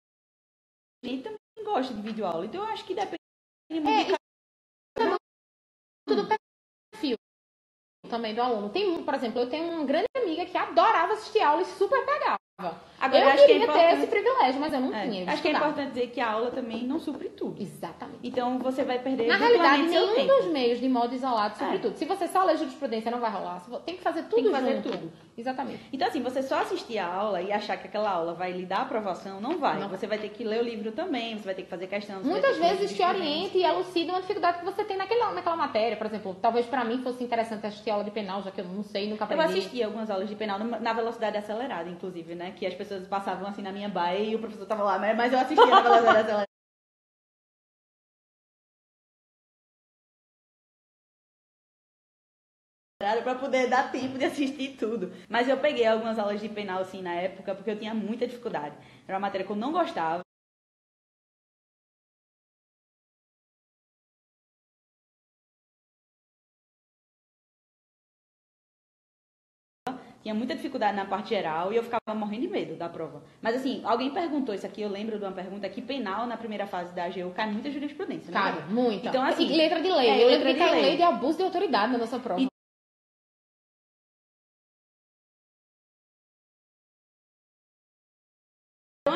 gente 1.03 1.23
também 1.23 1.39
gosta 1.65 1.93
de 1.93 2.01
videoaula. 2.01 2.45
Então 2.45 2.63
eu 2.63 2.69
acho 2.69 2.85
que 2.85 2.95
depende 2.95 3.19
muito 3.69 3.89
É, 3.89 4.03
de 4.05 4.17
cada 4.95 5.17
Tudo 6.07 6.44
também 8.05 8.33
do 8.33 8.41
aluno. 8.41 8.69
Tem, 8.69 9.03
por 9.03 9.13
exemplo, 9.13 9.41
eu 9.41 9.49
tenho 9.49 9.71
uma 9.71 9.85
grande 9.85 10.07
amiga 10.15 10.45
que 10.45 10.57
adorava 10.57 11.13
assistir 11.13 11.41
aula 11.41 11.61
e 11.61 11.65
super 11.65 12.05
pegava. 12.05 12.44
Agora, 12.97 13.23
eu 13.23 13.27
acho 13.29 13.37
que 13.37 13.43
é 13.43 13.45
queria 13.47 13.59
ter 13.59 13.63
importante- 13.73 13.97
esse 13.97 14.07
privilégio, 14.07 14.59
mas 14.61 14.73
eu 14.73 14.79
não 14.79 14.95
É, 14.95 15.03
tinha. 15.07 15.23
eu 15.25 15.29
acho 15.29 15.41
que 15.41 15.47
é 15.49 15.51
importante 15.51 15.89
dizer 15.89 16.07
que 16.07 16.21
a 16.21 16.31
aula 16.31 16.49
também 16.51 16.83
não 16.83 16.97
supre 16.99 17.27
tudo. 17.29 17.61
Exatamente. 17.61 18.19
Então 18.23 18.57
você 18.59 18.83
vai 18.83 18.97
perder 18.97 19.27
Na 19.27 19.35
realidade, 19.35 19.83
nenhum 19.83 20.15
tempo. 20.15 20.27
dos 20.33 20.45
meios 20.47 20.79
de 20.79 20.87
modo 20.89 21.13
isolado, 21.13 21.53
É. 21.55 21.57
sobretudo. 21.57 21.97
Se 21.97 22.05
você 22.05 22.27
só 22.27 22.43
lê 22.45 22.55
jurisprudência, 22.55 23.11
não 23.11 23.19
vai 23.19 23.29
rolar. 23.29 23.61
Tem 23.85 23.97
que 23.97 24.01
fazer 24.01 24.23
tudo 24.23 24.43
que 24.43 24.49
fazer 24.49 24.75
junto. 24.77 24.89
tudo. 24.89 25.11
Exatamente. 25.37 25.81
Então, 25.91 26.07
assim, 26.07 26.21
você 26.21 26.41
só 26.41 26.61
assistir 26.61 26.97
a 26.97 27.05
aula 27.13 27.41
e 27.41 27.51
achar 27.51 27.75
que 27.77 27.87
aquela 27.87 28.09
aula 28.09 28.33
vai 28.33 28.53
lhe 28.53 28.65
dar 28.65 28.83
aprovação, 28.83 29.41
não 29.41 29.59
vai. 29.59 29.77
Não. 29.77 29.89
Você 29.89 30.07
vai 30.07 30.17
ter 30.17 30.29
que 30.29 30.43
ler 30.45 30.61
o 30.61 30.63
livro 30.63 30.93
também, 30.93 31.37
você 31.37 31.43
vai 31.43 31.53
ter 31.55 31.63
que 31.63 31.69
fazer 31.69 31.87
questão. 31.87 32.21
Muitas 32.23 32.57
vezes 32.57 32.95
te 32.95 33.03
orienta 33.03 33.57
e 33.57 33.63
elucida 33.63 34.13
uma 34.13 34.21
dificuldade 34.21 34.59
que 34.59 34.65
você 34.65 34.83
tem 34.85 34.95
naquela, 34.97 35.31
naquela 35.33 35.57
matéria. 35.57 35.97
Por 35.97 36.07
exemplo, 36.07 36.35
talvez 36.41 36.65
pra 36.65 36.85
mim 36.85 36.99
fosse 37.03 37.21
interessante 37.23 37.67
assistir 37.67 37.89
aula 37.89 38.03
de 38.05 38.11
penal, 38.11 38.41
já 38.41 38.49
que 38.49 38.61
eu 38.61 38.65
não 38.65 38.81
sei, 38.81 39.09
nunca 39.09 39.25
Eu 39.25 39.39
aprendi. 39.41 39.59
assisti 39.59 39.83
algumas 39.83 40.09
aulas 40.09 40.29
de 40.29 40.35
penal 40.35 40.57
na 40.57 40.93
velocidade 40.93 41.37
acelerada, 41.37 41.89
inclusive, 41.89 42.33
né? 42.33 42.44
Que 42.51 42.65
as 42.65 42.73
pessoas 42.73 43.07
passavam 43.07 43.47
assim 43.47 43.61
na 43.61 43.71
minha 43.71 43.89
baia 43.89 44.19
e 44.19 44.35
o 44.35 44.39
professor 44.39 44.65
tava 44.65 44.83
lá, 44.83 44.99
mas 44.99 45.33
eu 45.33 45.39
assistia 45.39 45.65
velocidade 45.65 46.19
acelerada. 46.19 46.45
para 53.23 53.35
poder 53.35 53.69
dar 53.69 53.91
tempo 53.91 54.17
de 54.17 54.25
assistir 54.25 54.77
tudo. 54.77 55.11
Mas 55.29 55.47
eu 55.47 55.57
peguei 55.57 55.85
algumas 55.85 56.17
aulas 56.17 56.41
de 56.41 56.49
penal 56.49 56.81
assim 56.81 57.01
na 57.01 57.13
época 57.13 57.53
porque 57.53 57.71
eu 57.71 57.79
tinha 57.79 57.93
muita 57.93 58.27
dificuldade. 58.27 58.75
Era 59.07 59.17
uma 59.17 59.27
matéria 59.27 59.45
que 59.45 59.51
eu 59.51 59.55
não 59.55 59.71
gostava. 59.71 60.24
Tinha 70.25 70.33
muita 70.33 70.55
dificuldade 70.55 70.97
na 70.97 71.05
parte 71.05 71.29
geral 71.29 71.71
e 71.71 71.75
eu 71.75 71.83
ficava 71.83 72.17
morrendo 72.17 72.41
de 72.41 72.47
medo 72.47 72.75
da 72.75 72.89
prova. 72.89 73.21
Mas 73.43 73.57
assim, 73.57 73.81
alguém 73.83 74.09
perguntou 74.09 74.55
isso 74.55 74.65
aqui, 74.65 74.81
eu 74.81 74.89
lembro 74.89 75.19
de 75.19 75.23
uma 75.23 75.31
pergunta 75.31 75.69
que 75.69 75.83
penal 75.83 76.25
na 76.25 76.35
primeira 76.35 76.65
fase 76.65 76.95
da 76.95 77.03
AGU 77.05 77.29
cai 77.35 77.47
muita 77.51 77.69
jurisprudência, 77.69 78.31
né? 78.31 78.33
Cara, 78.33 78.65
muita. 78.67 79.09
Então, 79.09 79.23
assim, 79.23 79.45
e 79.45 79.55
letra 79.55 79.79
de 79.79 79.87
lei. 79.91 80.09
é, 80.09 80.23
eu 80.23 80.27
letra 80.29 80.45
lembro 80.49 80.53
que 80.53 80.59
caiu 80.59 80.73
lei. 80.73 80.81
lei 80.81 80.97
de 80.97 81.03
abuso 81.03 81.37
de 81.37 81.43
autoridade 81.43 81.91
na 81.91 81.99
nossa 81.99 82.17
prova. 82.17 82.41
E- 82.41 82.47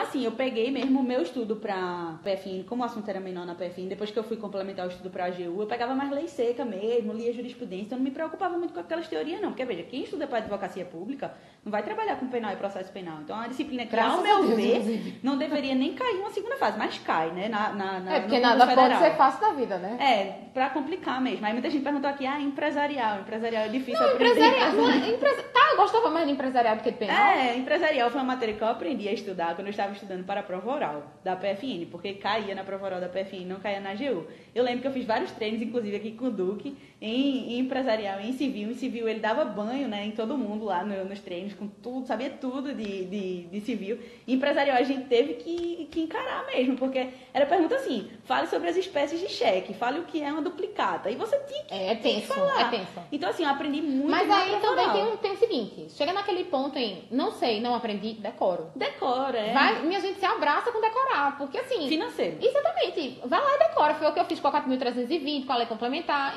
assim, 0.09 0.25
eu 0.25 0.31
peguei 0.31 0.69
mesmo 0.71 0.99
o 0.99 1.03
meu 1.03 1.21
estudo 1.21 1.55
pra 1.55 2.15
PFN, 2.23 2.63
como 2.67 2.81
o 2.81 2.85
assunto 2.85 3.07
era 3.09 3.19
menor 3.19 3.45
na 3.45 3.55
PFN, 3.55 3.87
depois 3.87 4.11
que 4.11 4.17
eu 4.19 4.23
fui 4.23 4.37
complementar 4.37 4.85
o 4.85 4.89
estudo 4.89 5.09
pra 5.09 5.25
AGU, 5.25 5.61
eu 5.61 5.67
pegava 5.67 5.93
mais 5.95 6.11
lei 6.11 6.27
seca 6.27 6.65
mesmo, 6.65 7.13
lia 7.13 7.31
jurisprudência, 7.33 7.85
então 7.85 7.97
não 7.97 8.03
me 8.05 8.11
preocupava 8.11 8.57
muito 8.57 8.73
com 8.73 8.79
aquelas 8.79 9.07
teorias, 9.07 9.39
não. 9.41 9.49
Porque, 9.49 9.63
veja, 9.65 9.83
quem 9.83 10.03
estuda 10.03 10.27
pra 10.27 10.39
advocacia 10.39 10.83
pública 10.85 11.33
não 11.63 11.71
vai 11.71 11.83
trabalhar 11.83 12.15
com 12.17 12.27
penal 12.27 12.51
e 12.51 12.55
processo 12.55 12.91
penal. 12.91 13.19
Então, 13.23 13.35
é 13.35 13.39
uma 13.39 13.49
disciplina 13.49 13.83
que, 13.85 13.91
Graças 13.91 14.15
ao 14.17 14.23
meu 14.23 14.37
Deus, 14.45 14.55
ver, 14.55 14.71
inclusive. 14.77 15.19
não 15.23 15.37
deveria 15.37 15.75
nem 15.75 15.93
cair 15.93 16.19
uma 16.19 16.31
segunda 16.31 16.55
fase, 16.57 16.77
mas 16.77 16.97
cai, 16.99 17.31
né? 17.31 17.47
Na, 17.47 17.69
na, 17.73 17.99
na, 17.99 18.15
É, 18.15 18.19
porque 18.21 18.39
nada 18.39 18.65
mundo 18.65 18.75
pode 18.75 18.93
federal. 18.93 19.01
ser 19.11 19.17
fácil 19.17 19.41
da 19.41 19.51
vida, 19.53 19.77
né? 19.77 19.97
É, 19.99 20.49
pra 20.53 20.69
complicar 20.69 21.21
mesmo. 21.21 21.45
Aí 21.45 21.53
muita 21.53 21.69
gente 21.69 21.83
perguntou 21.83 22.09
aqui, 22.09 22.25
ah, 22.25 22.39
empresarial. 22.39 23.19
Empresarial 23.19 23.63
é 23.63 23.67
difícil 23.67 24.03
aprender. 24.05 24.31
Empresarial. 24.39 24.71
não 24.73 24.89
é- 24.89 25.09
empresa- 25.09 25.43
Tá, 25.53 25.71
eu 25.71 25.77
gostava 25.77 26.09
mais 26.09 26.25
de 26.25 26.33
empresarial 26.33 26.75
do 26.77 26.83
que 26.83 26.91
de 26.91 26.97
penal. 26.97 27.15
É, 27.33 27.57
empresarial 27.57 28.09
foi 28.09 28.21
uma 28.21 28.27
matéria 28.33 28.55
que 28.55 28.61
eu 28.61 28.67
aprendi 28.67 29.07
a 29.09 29.13
estudar 29.13 29.55
quando 29.55 29.67
eu 29.67 29.71
estava 29.71 29.91
estudando 29.99 30.25
para 30.25 30.39
a 30.39 30.43
prova 30.43 30.71
oral 30.71 31.03
da 31.23 31.35
PFN, 31.35 31.85
porque 31.91 32.13
caía 32.13 32.55
na 32.55 32.63
prova 32.63 32.85
oral 32.85 33.01
da 33.01 33.09
PFN, 33.09 33.45
não 33.45 33.59
caía 33.59 33.79
na 33.79 33.91
AGU. 33.91 34.25
Eu 34.55 34.63
lembro 34.63 34.81
que 34.81 34.87
eu 34.87 34.91
fiz 34.91 35.05
vários 35.05 35.31
treinos, 35.31 35.61
inclusive 35.61 35.95
aqui 35.95 36.11
com 36.13 36.25
o 36.25 36.31
Duque, 36.31 36.75
em, 37.01 37.53
em 37.53 37.59
empresarial, 37.59 38.19
em 38.19 38.33
civil. 38.33 38.71
Em 38.71 38.75
civil 38.75 39.07
ele 39.07 39.19
dava 39.19 39.45
banho, 39.45 39.87
né, 39.87 40.05
em 40.05 40.11
todo 40.11 40.37
mundo 40.37 40.65
lá 40.65 40.83
no- 40.83 41.05
nos 41.05 41.19
treinos, 41.19 41.53
com 41.53 41.67
tudo, 41.67 42.05
sabia 42.05 42.29
tudo 42.29 42.73
de, 42.73 43.05
de, 43.05 43.41
de 43.47 43.61
civil. 43.61 43.99
E 44.27 44.33
empresarial 44.33 44.77
a 44.77 44.83
gente 44.83 45.05
teve 45.07 45.35
que, 45.35 45.87
que 45.91 46.01
encarar 46.01 46.45
mesmo, 46.47 46.75
porque 46.77 47.07
era 47.33 47.45
pergunta 47.45 47.75
assim, 47.75 48.09
fale 48.25 48.47
sobre 48.47 48.69
as 48.69 48.75
espécies 48.75 49.19
de 49.19 49.29
cheque, 49.29 49.73
fale 49.73 49.99
o 49.99 50.03
que 50.03 50.21
é 50.21 50.31
uma 50.31 50.41
duplicata. 50.41 51.09
E 51.09 51.15
você 51.15 51.37
tinha 51.39 51.63
que 51.63 51.73
É, 51.73 51.91
é 51.91 51.95
tenso, 51.95 52.27
falar. 52.33 52.61
é 52.67 52.69
tenso. 52.77 52.91
Então, 53.11 53.29
assim, 53.29 53.43
eu 53.43 53.49
aprendi 53.49 53.81
muito 53.81 54.09
Mas 54.09 54.29
aí 54.29 54.59
também 54.59 54.89
tem, 54.91 55.03
um, 55.05 55.17
tem 55.17 55.31
o 55.31 55.37
seguinte, 55.37 55.87
chega 55.91 56.11
naquele 56.11 56.43
ponto 56.45 56.77
em 56.77 57.03
não 57.09 57.31
sei, 57.31 57.61
não 57.61 57.73
aprendi, 57.75 58.13
decoro. 58.15 58.67
Decora, 58.75 59.37
é. 59.37 59.53
Vai, 59.53 59.81
minha 59.83 60.01
gente 60.01 60.19
se 60.19 60.25
abraça 60.25 60.71
com 60.71 60.81
decorar, 60.81 61.37
porque 61.37 61.57
assim, 61.57 61.87
Financeiro. 61.87 62.37
Exatamente. 62.41 63.19
Vai 63.25 63.39
lá 63.41 63.55
e 63.55 63.59
decora. 63.59 63.95
Foi 63.95 64.07
o 64.07 64.13
que 64.13 64.19
eu 64.19 64.25
fiz 64.25 64.39
com 64.39 64.47
a 64.49 64.51
4.320, 64.61 65.45
com 65.45 65.53
a 65.53 65.57
lei 65.57 65.67
complementar, 65.67 66.35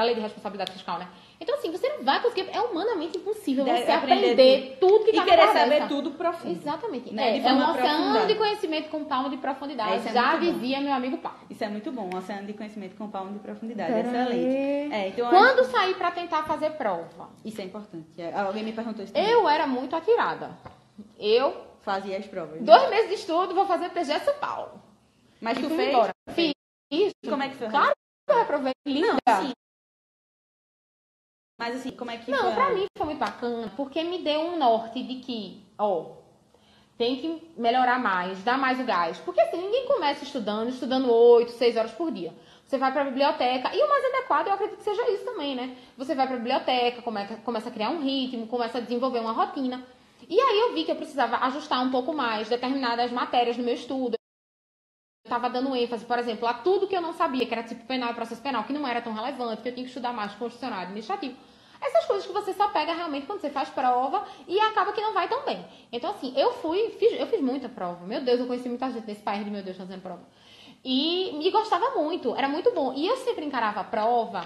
a 0.00 0.04
lei 0.04 0.14
de 0.14 0.20
responsabilidade 0.20 0.72
fiscal, 0.72 0.98
né? 0.98 1.08
Então, 1.40 1.54
assim, 1.56 1.70
você 1.70 1.88
não 1.88 2.04
vai 2.04 2.20
conseguir. 2.20 2.50
É 2.52 2.60
humanamente 2.60 3.16
impossível 3.16 3.64
Deve 3.64 3.82
você 3.84 3.90
aprender 3.90 4.32
aprender, 4.32 4.76
tudo 4.78 5.04
que 5.06 5.10
E 5.12 5.14
tá 5.14 5.24
querer 5.24 5.46
cabeça. 5.46 5.58
saber 5.58 5.88
tudo 5.88 6.10
profundo. 6.10 6.52
Exatamente. 6.52 7.14
Né? 7.14 7.38
É, 7.38 7.40
é 7.40 7.52
um 7.52 7.70
oceano 7.70 8.26
de 8.26 8.34
conhecimento 8.34 8.90
com 8.90 9.04
palmo 9.04 9.30
de 9.30 9.38
profundidade. 9.38 9.92
É, 9.92 9.96
isso 9.96 10.08
é 10.08 10.12
Já 10.12 10.32
bom. 10.32 10.40
dizia 10.40 10.80
meu 10.80 10.92
amigo 10.92 11.16
Paulo. 11.18 11.38
Isso 11.48 11.64
é 11.64 11.68
muito 11.68 11.90
bom, 11.90 12.10
um 12.12 12.16
oceano 12.18 12.46
de 12.46 12.52
conhecimento 12.52 12.94
com 12.96 13.08
palmo 13.08 13.32
de 13.32 13.38
profundidade. 13.38 13.90
Pera 13.90 14.08
Excelente. 14.08 14.92
É, 14.94 15.08
então 15.08 15.30
Quando 15.30 15.60
acho 15.60 15.70
saí 15.70 15.94
pra 15.94 16.10
tentar 16.10 16.42
fazer 16.44 16.70
prova, 16.72 17.30
isso 17.44 17.60
é 17.60 17.64
importante. 17.64 18.06
É, 18.20 18.34
Alguém 18.38 18.62
me 18.62 18.72
perguntou 18.72 19.02
isso 19.02 19.12
também. 19.14 19.30
eu 19.30 19.48
era 19.48 19.66
muito 19.66 19.96
atirada. 19.96 20.50
Eu, 21.18 21.56
fazia 21.80 22.18
as 22.18 22.26
provas. 22.26 22.60
né? 22.60 22.66
dois 22.66 22.90
meses 22.90 23.08
de 23.08 23.14
estudo, 23.14 23.54
vou 23.54 23.64
fazer 23.64 23.88
TG 23.90 24.20
São 24.20 24.34
Paulo. 24.34 24.72
Mas 25.40 25.56
E 25.56 25.62
tu 25.62 25.70
fez? 25.70 25.88
embora. 25.88 26.10
Fiz. 26.34 26.52
Como 27.26 27.42
é 27.42 27.48
que 27.48 27.54
foi? 27.56 27.68
Claro 27.68 27.92
que 28.26 28.32
eu 28.34 28.38
reprovei. 28.38 28.72
Linda. 28.86 29.16
Não, 29.26 29.42
sim. 29.42 29.52
Mas 31.60 31.76
assim, 31.76 31.90
como 31.90 32.10
é 32.10 32.16
que 32.16 32.30
Não, 32.30 32.38
foi? 32.38 32.52
pra 32.54 32.70
mim 32.70 32.86
foi 32.96 33.04
muito 33.04 33.18
bacana, 33.18 33.70
porque 33.76 34.02
me 34.02 34.22
deu 34.22 34.40
um 34.40 34.58
norte 34.58 35.02
de 35.02 35.16
que, 35.16 35.62
ó, 35.78 36.12
tem 36.96 37.16
que 37.16 37.52
melhorar 37.54 37.98
mais, 37.98 38.42
dar 38.42 38.56
mais 38.56 38.80
o 38.80 38.84
gás. 38.84 39.18
Porque 39.18 39.42
assim, 39.42 39.58
ninguém 39.58 39.86
começa 39.86 40.24
estudando, 40.24 40.70
estudando 40.70 41.12
8, 41.12 41.52
6 41.52 41.76
horas 41.76 41.92
por 41.92 42.10
dia. 42.10 42.32
Você 42.64 42.78
vai 42.78 42.90
pra 42.90 43.04
biblioteca, 43.04 43.76
e 43.76 43.82
o 43.82 43.88
mais 43.90 44.02
adequado 44.06 44.46
eu 44.46 44.54
acredito 44.54 44.78
que 44.78 44.84
seja 44.84 45.10
isso 45.10 45.26
também, 45.26 45.54
né? 45.54 45.76
Você 45.98 46.14
vai 46.14 46.26
pra 46.26 46.36
biblioteca, 46.38 47.02
começa, 47.02 47.36
começa 47.36 47.68
a 47.68 47.72
criar 47.72 47.90
um 47.90 48.00
ritmo, 48.00 48.46
começa 48.46 48.78
a 48.78 48.80
desenvolver 48.80 49.18
uma 49.18 49.32
rotina. 49.32 49.84
E 50.26 50.40
aí 50.40 50.60
eu 50.60 50.72
vi 50.72 50.84
que 50.84 50.90
eu 50.90 50.96
precisava 50.96 51.36
ajustar 51.44 51.82
um 51.82 51.90
pouco 51.90 52.14
mais 52.14 52.48
determinadas 52.48 53.12
matérias 53.12 53.58
no 53.58 53.64
meu 53.64 53.74
estudo. 53.74 54.14
Eu 54.14 55.28
estava 55.28 55.50
dando 55.50 55.76
ênfase, 55.76 56.06
por 56.06 56.18
exemplo, 56.18 56.48
a 56.48 56.54
tudo 56.54 56.86
que 56.86 56.96
eu 56.96 57.02
não 57.02 57.12
sabia, 57.12 57.44
que 57.44 57.52
era 57.52 57.62
tipo 57.64 57.84
penal 57.84 58.12
e 58.12 58.14
processo 58.14 58.40
penal, 58.40 58.64
que 58.64 58.72
não 58.72 58.88
era 58.88 59.02
tão 59.02 59.12
relevante, 59.12 59.60
que 59.60 59.68
eu 59.68 59.74
tinha 59.74 59.84
que 59.84 59.90
estudar 59.90 60.14
mais 60.14 60.32
constitucional 60.32 60.80
e 60.80 60.82
administrativo. 60.84 61.49
Essas 61.82 62.04
coisas 62.04 62.26
que 62.26 62.32
você 62.32 62.52
só 62.52 62.68
pega 62.68 62.92
realmente 62.92 63.26
quando 63.26 63.40
você 63.40 63.50
faz 63.50 63.68
prova 63.70 64.24
e 64.46 64.58
acaba 64.60 64.92
que 64.92 65.00
não 65.00 65.14
vai 65.14 65.28
tão 65.28 65.44
bem. 65.44 65.64
Então, 65.90 66.10
assim, 66.10 66.32
eu 66.36 66.52
fui, 66.54 66.90
fiz, 66.98 67.18
eu 67.18 67.26
fiz 67.26 67.40
muita 67.40 67.68
prova. 67.68 68.04
Meu 68.06 68.20
Deus, 68.20 68.38
eu 68.40 68.46
conheci 68.46 68.68
muita 68.68 68.90
gente 68.90 69.06
nesse 69.06 69.22
país 69.22 69.44
de 69.44 69.50
meu 69.50 69.62
Deus 69.62 69.76
fazendo 69.76 70.02
prova. 70.02 70.22
E 70.84 71.32
me 71.38 71.50
gostava 71.50 71.90
muito, 71.90 72.34
era 72.36 72.48
muito 72.48 72.72
bom. 72.72 72.92
E 72.94 73.06
eu 73.06 73.16
sempre 73.18 73.44
encarava 73.44 73.80
a 73.80 73.84
prova, 73.84 74.44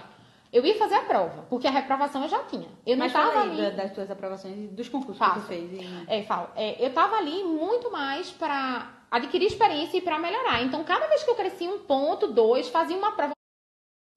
eu 0.52 0.64
ia 0.64 0.76
fazer 0.76 0.94
a 0.94 1.02
prova, 1.02 1.44
porque 1.48 1.66
a 1.66 1.70
reprovação 1.70 2.22
eu 2.22 2.28
já 2.28 2.42
tinha. 2.44 2.68
Eu 2.86 2.96
não 2.96 3.06
estava 3.06 3.40
ali. 3.40 3.56
da- 3.56 3.70
das 3.70 3.92
tuas 3.92 4.10
aprovações 4.10 4.56
e 4.56 4.66
dos 4.68 4.88
concursos 4.88 5.18
que 5.18 5.24
Faço. 5.24 5.40
tu 5.40 5.46
fez. 5.46 5.72
E... 5.72 6.04
É, 6.08 6.22
falo, 6.24 6.48
é, 6.56 6.84
eu 6.84 6.92
tava 6.92 7.16
ali 7.16 7.42
muito 7.44 7.90
mais 7.90 8.30
para 8.30 8.92
adquirir 9.10 9.46
experiência 9.46 9.96
e 9.96 10.00
para 10.00 10.18
melhorar. 10.18 10.62
Então, 10.62 10.82
cada 10.84 11.06
vez 11.08 11.22
que 11.22 11.30
eu 11.30 11.34
crescia 11.36 11.68
um 11.68 11.80
ponto, 11.80 12.28
dois, 12.28 12.68
fazia 12.68 12.96
uma 12.96 13.12
prova 13.12 13.32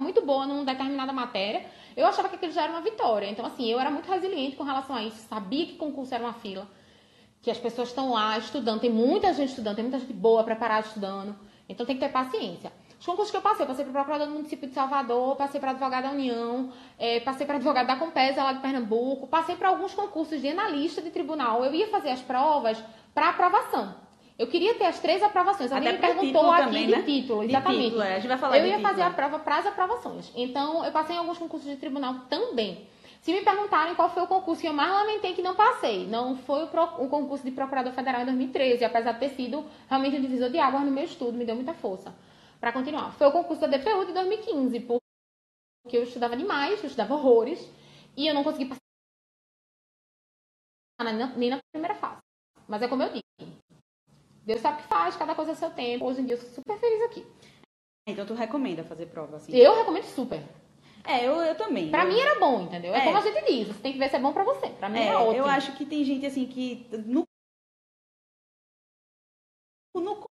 muito 0.01 0.21
boa 0.25 0.45
numa 0.45 0.63
determinada 0.63 1.11
matéria, 1.11 1.65
eu 1.97 2.05
achava 2.05 2.29
que 2.29 2.35
aquilo 2.35 2.51
já 2.51 2.63
era 2.63 2.71
uma 2.71 2.81
vitória. 2.81 3.27
Então, 3.27 3.43
assim, 3.43 3.69
eu 3.69 3.79
era 3.79 3.89
muito 3.89 4.09
resiliente 4.09 4.55
com 4.55 4.63
relação 4.63 4.95
a 4.95 5.03
isso. 5.03 5.17
Sabia 5.27 5.65
que 5.65 5.73
concurso 5.73 6.13
era 6.13 6.23
uma 6.23 6.33
fila, 6.33 6.67
que 7.41 7.49
as 7.49 7.57
pessoas 7.57 7.89
estão 7.89 8.13
lá 8.13 8.37
estudando, 8.37 8.79
tem 8.79 8.91
muita 8.91 9.33
gente 9.33 9.49
estudando, 9.49 9.75
tem 9.75 9.83
muita 9.83 9.99
gente 9.99 10.13
boa, 10.13 10.43
preparada 10.43 10.85
estudando. 10.87 11.35
Então, 11.67 11.85
tem 11.85 11.95
que 11.95 12.05
ter 12.05 12.11
paciência. 12.11 12.71
Os 12.99 13.05
concursos 13.05 13.31
que 13.31 13.37
eu 13.37 13.41
passei, 13.41 13.63
eu 13.63 13.67
passei 13.67 13.83
para 13.83 13.93
procurador 13.93 14.27
do 14.27 14.33
município 14.33 14.67
de 14.67 14.73
Salvador, 14.73 15.35
passei 15.35 15.59
para 15.59 15.71
advogado 15.71 16.03
da 16.03 16.11
União, 16.11 16.71
eh, 16.97 17.19
passei 17.19 17.45
para 17.45 17.55
advogado 17.55 17.87
da 17.87 17.95
Compesa 17.95 18.43
lá 18.43 18.53
de 18.53 18.59
Pernambuco, 18.59 19.27
passei 19.27 19.55
para 19.55 19.69
alguns 19.69 19.93
concursos 19.93 20.39
de 20.39 20.49
analista 20.49 21.01
de 21.01 21.09
tribunal. 21.11 21.65
Eu 21.65 21.73
ia 21.73 21.87
fazer 21.89 22.09
as 22.09 22.21
provas 22.21 22.83
para 23.13 23.29
aprovação. 23.29 24.06
Eu 24.37 24.47
queria 24.47 24.75
ter 24.75 24.85
as 24.85 24.99
três 24.99 25.21
aprovações. 25.23 25.71
Alguém 25.71 25.93
me 25.93 25.97
pra 25.97 26.09
perguntou 26.09 26.51
aqui 26.51 26.63
também, 26.65 26.85
de 26.85 26.91
né? 26.91 27.01
título, 27.01 27.41
De 27.41 27.47
exatamente. 27.47 27.83
título, 27.85 28.01
é. 28.03 28.15
A 28.15 28.19
gente 28.19 28.27
vai 28.27 28.37
falar 28.37 28.57
eu 28.57 28.61
de 28.63 28.67
ia 28.69 28.75
título, 28.75 28.89
fazer 28.89 29.01
a 29.01 29.09
prova 29.09 29.39
para 29.39 29.57
as 29.57 29.65
aprovações. 29.65 30.31
Então, 30.35 30.85
eu 30.85 30.91
passei 30.91 31.15
em 31.15 31.19
alguns 31.19 31.37
concursos 31.39 31.67
de 31.69 31.77
tribunal 31.77 32.13
também. 32.29 32.87
Se 33.21 33.33
me 33.33 33.41
perguntarem 33.41 33.95
qual 33.95 34.09
foi 34.11 34.21
o 34.23 34.27
concurso 34.27 34.61
que 34.61 34.67
eu 34.67 34.73
mais 34.73 34.91
lamentei 34.91 35.33
que 35.33 35.41
não 35.41 35.55
passei, 35.55 36.05
não 36.07 36.37
foi 36.37 36.63
o, 36.63 36.67
pro- 36.67 37.03
o 37.03 37.09
concurso 37.09 37.43
de 37.43 37.49
procurador 37.51 37.91
federal 37.93 38.21
em 38.21 38.25
2013, 38.25 38.85
apesar 38.85 39.13
de 39.13 39.19
ter 39.19 39.29
sido 39.29 39.65
realmente 39.89 40.17
um 40.17 40.21
divisor 40.21 40.49
de 40.51 40.59
águas 40.59 40.83
no 40.83 40.91
meu 40.91 41.03
estudo, 41.03 41.33
me 41.33 41.43
deu 41.43 41.55
muita 41.55 41.73
força 41.73 42.15
para 42.59 42.71
continuar. 42.71 43.11
Foi 43.13 43.27
o 43.27 43.31
concurso 43.31 43.61
da 43.61 43.67
DPU 43.75 44.05
de 44.05 44.13
2015, 44.13 44.79
porque 44.81 45.01
eu 45.97 46.03
estudava 46.03 46.37
demais, 46.37 46.79
eu 46.79 46.85
estudava 46.85 47.15
horrores, 47.15 47.67
e 48.15 48.27
eu 48.27 48.33
não 48.35 48.43
consegui 48.43 48.65
passar 48.65 48.79
nem 51.03 51.15
na, 51.15 51.27
nem 51.35 51.49
na 51.49 51.57
primeira 51.73 51.95
fase. 51.95 52.21
Mas 52.67 52.81
é 52.83 52.87
como 52.87 53.01
eu 53.03 53.09
digo. 53.09 53.23
Deus 54.47 54.61
sabe 54.61 54.79
o 54.79 54.81
que 54.81 54.87
faz, 54.87 55.13
cada 55.17 55.35
coisa 55.35 55.51
é 55.51 55.55
seu 55.55 55.69
tempo. 55.71 56.05
Hoje 56.05 56.21
em 56.21 56.25
dia 56.25 56.35
eu 56.35 56.39
sou 56.39 56.49
super 56.49 56.79
feliz 56.79 57.01
aqui. 57.03 57.27
Então 58.07 58.25
tu 58.25 58.33
recomenda 58.33 58.81
fazer 58.81 59.07
prova, 59.07 59.35
assim? 59.35 59.53
Eu 59.53 59.75
recomendo 59.75 60.05
super. 60.05 60.41
É, 61.03 61.27
eu, 61.27 61.33
eu 61.41 61.55
também. 61.57 61.91
Pra 61.91 62.05
eu... 62.05 62.07
mim 62.07 62.17
era 62.17 62.39
bom, 62.39 62.61
entendeu? 62.61 62.95
É, 62.95 62.99
É. 62.99 63.03
como 63.03 63.17
a 63.17 63.21
gente 63.21 63.45
diz, 63.45 63.67
você 63.67 63.81
tem 63.81 63.91
que 63.91 63.99
ver 63.99 64.09
se 64.09 64.15
é 64.15 64.19
bom 64.19 64.31
pra 64.31 64.45
você. 64.45 64.69
Pra 64.69 64.87
mim 64.87 64.99
É, 64.99 65.07
é, 65.07 65.17
ótimo. 65.17 65.35
eu 65.35 65.45
acho 65.45 65.75
que 65.75 65.85
tem 65.85 66.01
gente 66.05 66.25
assim 66.25 66.47
que 66.47 66.87
no, 67.05 67.25
no 69.97 70.25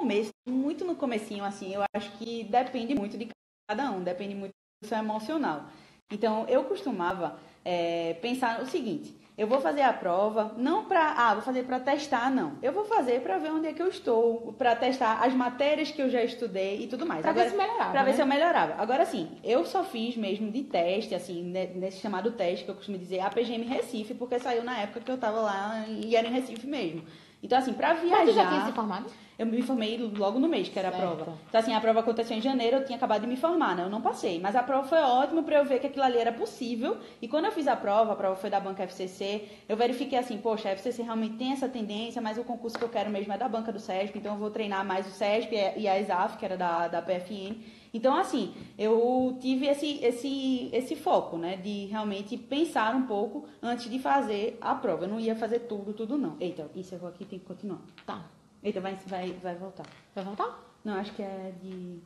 começo, 0.00 0.32
muito 0.48 0.84
no 0.84 0.96
comecinho 0.96 1.44
assim, 1.44 1.72
eu 1.72 1.82
acho 1.94 2.10
que 2.18 2.42
depende 2.42 2.92
muito 2.96 3.16
de 3.16 3.28
cada 3.70 3.92
um, 3.92 4.02
depende 4.02 4.34
muito 4.34 4.52
do 4.82 4.88
seu 4.88 4.98
emocional. 4.98 5.66
Então, 6.10 6.44
eu 6.48 6.64
costumava 6.64 7.38
é, 7.64 8.14
pensar 8.14 8.60
o 8.60 8.66
seguinte: 8.66 9.14
eu 9.36 9.46
vou 9.48 9.60
fazer 9.60 9.82
a 9.82 9.92
prova 9.92 10.52
não 10.56 10.84
para, 10.84 11.12
ah, 11.16 11.34
vou 11.34 11.42
fazer 11.42 11.64
para 11.64 11.80
testar, 11.80 12.30
não. 12.30 12.52
Eu 12.62 12.72
vou 12.72 12.84
fazer 12.84 13.20
para 13.20 13.36
ver 13.38 13.50
onde 13.50 13.66
é 13.66 13.72
que 13.72 13.82
eu 13.82 13.88
estou, 13.88 14.52
para 14.56 14.76
testar 14.76 15.20
as 15.24 15.34
matérias 15.34 15.90
que 15.90 16.00
eu 16.00 16.08
já 16.08 16.22
estudei 16.22 16.84
e 16.84 16.86
tudo 16.86 17.04
mais. 17.04 17.20
Pra 17.22 17.30
Agora, 17.32 17.46
ver 17.46 17.50
se 17.50 17.56
melhorava. 17.56 17.90
Pra 17.90 18.02
ver 18.04 18.10
né? 18.10 18.16
se 18.16 18.22
eu 18.22 18.26
melhorava. 18.26 18.74
Agora 18.82 19.04
sim, 19.04 19.28
eu 19.42 19.64
só 19.64 19.82
fiz 19.82 20.16
mesmo 20.16 20.50
de 20.52 20.62
teste, 20.62 21.14
assim, 21.14 21.42
ne- 21.42 21.66
nesse 21.74 21.98
chamado 21.98 22.30
teste 22.30 22.64
que 22.64 22.70
eu 22.70 22.76
costumo 22.76 22.96
dizer, 22.96 23.20
a 23.20 23.28
PGM 23.30 23.64
Recife, 23.64 24.14
porque 24.14 24.38
saiu 24.38 24.62
na 24.62 24.78
época 24.78 25.00
que 25.00 25.10
eu 25.10 25.18
tava 25.18 25.40
lá 25.40 25.84
e 25.88 26.14
era 26.14 26.28
em 26.28 26.32
Recife 26.32 26.66
mesmo. 26.66 27.02
Então, 27.42 27.58
assim, 27.58 27.72
pra 27.72 27.88
Mas 27.94 28.00
tu 28.02 28.06
já 28.08 28.12
tinha 28.20 28.30
se 28.32 28.32
viajar, 28.34 28.72
formado? 28.72 29.06
Eu 29.38 29.46
me 29.46 29.60
formei 29.62 29.96
logo 29.98 30.38
no 30.38 30.48
mês, 30.48 30.68
que 30.68 30.78
era 30.78 30.88
a 30.88 30.92
Certo. 30.92 31.16
prova. 31.16 31.38
Então, 31.48 31.60
assim, 31.60 31.74
a 31.74 31.80
prova 31.80 32.00
aconteceu 32.00 32.36
em 32.36 32.40
janeiro, 32.40 32.76
eu 32.78 32.84
tinha 32.84 32.96
acabado 32.96 33.22
de 33.22 33.26
me 33.26 33.36
formar, 33.36 33.76
né? 33.76 33.82
Eu 33.84 33.90
não 33.90 34.00
passei. 34.00 34.38
Mas 34.38 34.54
a 34.54 34.62
prova 34.62 34.86
foi 34.86 34.98
ótima 34.98 35.42
pra 35.42 35.56
eu 35.58 35.64
ver 35.64 35.80
que 35.80 35.86
aquilo 35.86 36.04
ali 36.04 36.18
era 36.18 36.32
possível. 36.32 36.96
E 37.20 37.26
quando 37.26 37.46
eu 37.46 37.52
fiz 37.52 37.66
a 37.66 37.74
prova, 37.76 38.12
a 38.12 38.16
prova 38.16 38.36
foi 38.36 38.48
da 38.50 38.60
banca 38.60 38.82
FCC, 38.84 39.48
eu 39.68 39.76
verifiquei 39.76 40.18
assim, 40.18 40.38
poxa, 40.38 40.68
a 40.68 40.72
FCC 40.72 41.02
realmente 41.02 41.36
tem 41.36 41.52
essa 41.52 41.68
tendência, 41.68 42.22
mas 42.22 42.38
o 42.38 42.44
concurso 42.44 42.78
que 42.78 42.84
eu 42.84 42.88
quero 42.88 43.10
mesmo 43.10 43.32
é 43.32 43.38
da 43.38 43.48
banca 43.48 43.72
do 43.72 43.80
SESP, 43.80 44.18
então 44.18 44.34
eu 44.34 44.38
vou 44.38 44.50
treinar 44.50 44.84
mais 44.84 45.06
o 45.06 45.10
SESP 45.10 45.54
e 45.76 45.88
a 45.88 45.98
ESAF, 46.00 46.36
que 46.36 46.44
era 46.44 46.56
da, 46.56 46.88
da 46.88 47.02
PFN. 47.02 47.56
Então, 47.92 48.16
assim, 48.16 48.52
eu 48.76 49.36
tive 49.40 49.66
esse, 49.66 50.04
esse, 50.04 50.68
esse 50.72 50.96
foco, 50.96 51.36
né? 51.38 51.56
De 51.56 51.86
realmente 51.86 52.36
pensar 52.36 52.94
um 52.94 53.02
pouco 53.06 53.46
antes 53.62 53.88
de 53.88 53.98
fazer 54.00 54.58
a 54.60 54.74
prova. 54.74 55.04
Eu 55.04 55.08
não 55.08 55.20
ia 55.20 55.36
fazer 55.36 55.60
tudo, 55.60 55.92
tudo 55.92 56.18
não. 56.18 56.36
Eita, 56.40 56.68
encerrou 56.74 57.08
aqui, 57.08 57.24
tem 57.24 57.38
que 57.38 57.44
continuar. 57.44 57.78
Tá. 58.04 58.24
Eita, 58.64 58.80
vai, 58.80 58.96
vai, 59.06 59.30
vai 59.42 59.54
voltar. 59.56 59.84
Vai 60.14 60.24
voltar? 60.24 60.58
Não, 60.82 60.94
acho 60.94 61.12
que 61.12 61.22
é 61.22 61.52
de. 61.62 62.00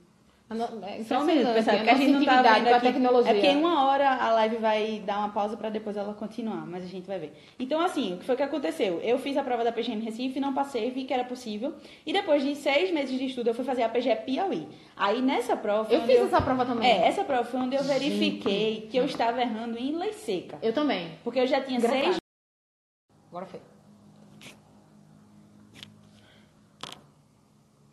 É 0.51 1.05
Só 1.05 1.21
um 1.21 1.25
minuto, 1.25 1.51
impressionante, 1.51 1.55
pessoal, 1.55 1.77
a 1.77 1.79
porque 1.79 1.91
a 1.91 1.93
nossa 1.93 2.05
gente 2.07 2.13
não 2.13 2.25
tá 2.25 2.43
vendo 2.55 2.69
a 2.69 2.77
aqui. 2.77 2.87
tecnologia. 2.87 3.31
É 3.31 3.35
porque 3.35 3.47
em 3.49 3.57
uma 3.59 3.85
hora 3.85 4.09
a 4.09 4.33
live 4.33 4.57
vai 4.57 5.03
dar 5.05 5.19
uma 5.19 5.29
pausa 5.29 5.59
para 5.59 5.69
depois 5.69 5.95
ela 5.95 6.15
continuar, 6.15 6.67
mas 6.67 6.85
a 6.85 6.87
gente 6.87 7.07
vai 7.07 7.19
ver. 7.19 7.35
Então, 7.59 7.79
assim, 7.83 8.15
o 8.15 8.17
que 8.17 8.25
foi 8.25 8.35
que 8.35 8.43
aconteceu? 8.43 8.99
Eu 9.01 9.19
fiz 9.19 9.37
a 9.37 9.43
prova 9.45 9.63
da 9.63 9.71
PGM 9.71 10.03
Recife, 10.03 10.41
não 10.41 10.55
passei, 10.55 10.91
vi 10.91 11.05
que 11.05 11.13
era 11.13 11.23
possível. 11.23 11.75
E 12.07 12.15
depois 12.15 12.43
de 12.43 12.57
seis 12.57 12.91
meses 12.91 13.19
de 13.19 13.27
estudo, 13.27 13.49
eu 13.49 13.55
fui 13.55 13.65
fazer 13.65 13.83
a 13.83 13.91
PGE 13.91 14.17
Piauí. 14.25 14.67
Aí, 14.97 15.21
nessa 15.21 15.55
prova... 15.55 15.93
Eu 15.93 16.01
fiz 16.07 16.19
essa 16.19 16.41
prova 16.41 16.65
também. 16.65 16.91
É, 16.91 17.07
essa 17.07 17.23
prova 17.25 17.45
foi 17.45 17.61
onde 17.61 17.77
eu 17.77 17.85
verifiquei 17.85 18.89
que 18.91 18.97
eu 18.97 19.05
estava 19.05 19.43
errando 19.43 19.79
em 19.79 19.95
lei 19.95 20.15
seca. 20.15 20.59
Eu 20.63 20.73
também. 20.73 21.11
Porque 21.23 21.41
eu 21.41 21.47
já 21.47 21.61
tinha 21.61 21.79
seis 21.79 22.17
Agora 23.31 23.45
foi. 23.45 23.61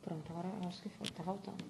Pronto, 0.06 0.24
agora 0.30 0.48
eu 0.62 0.68
acho 0.68 0.82
que 0.84 0.90
foi. 0.90 1.08
Tá 1.10 1.24
voltando. 1.24 1.66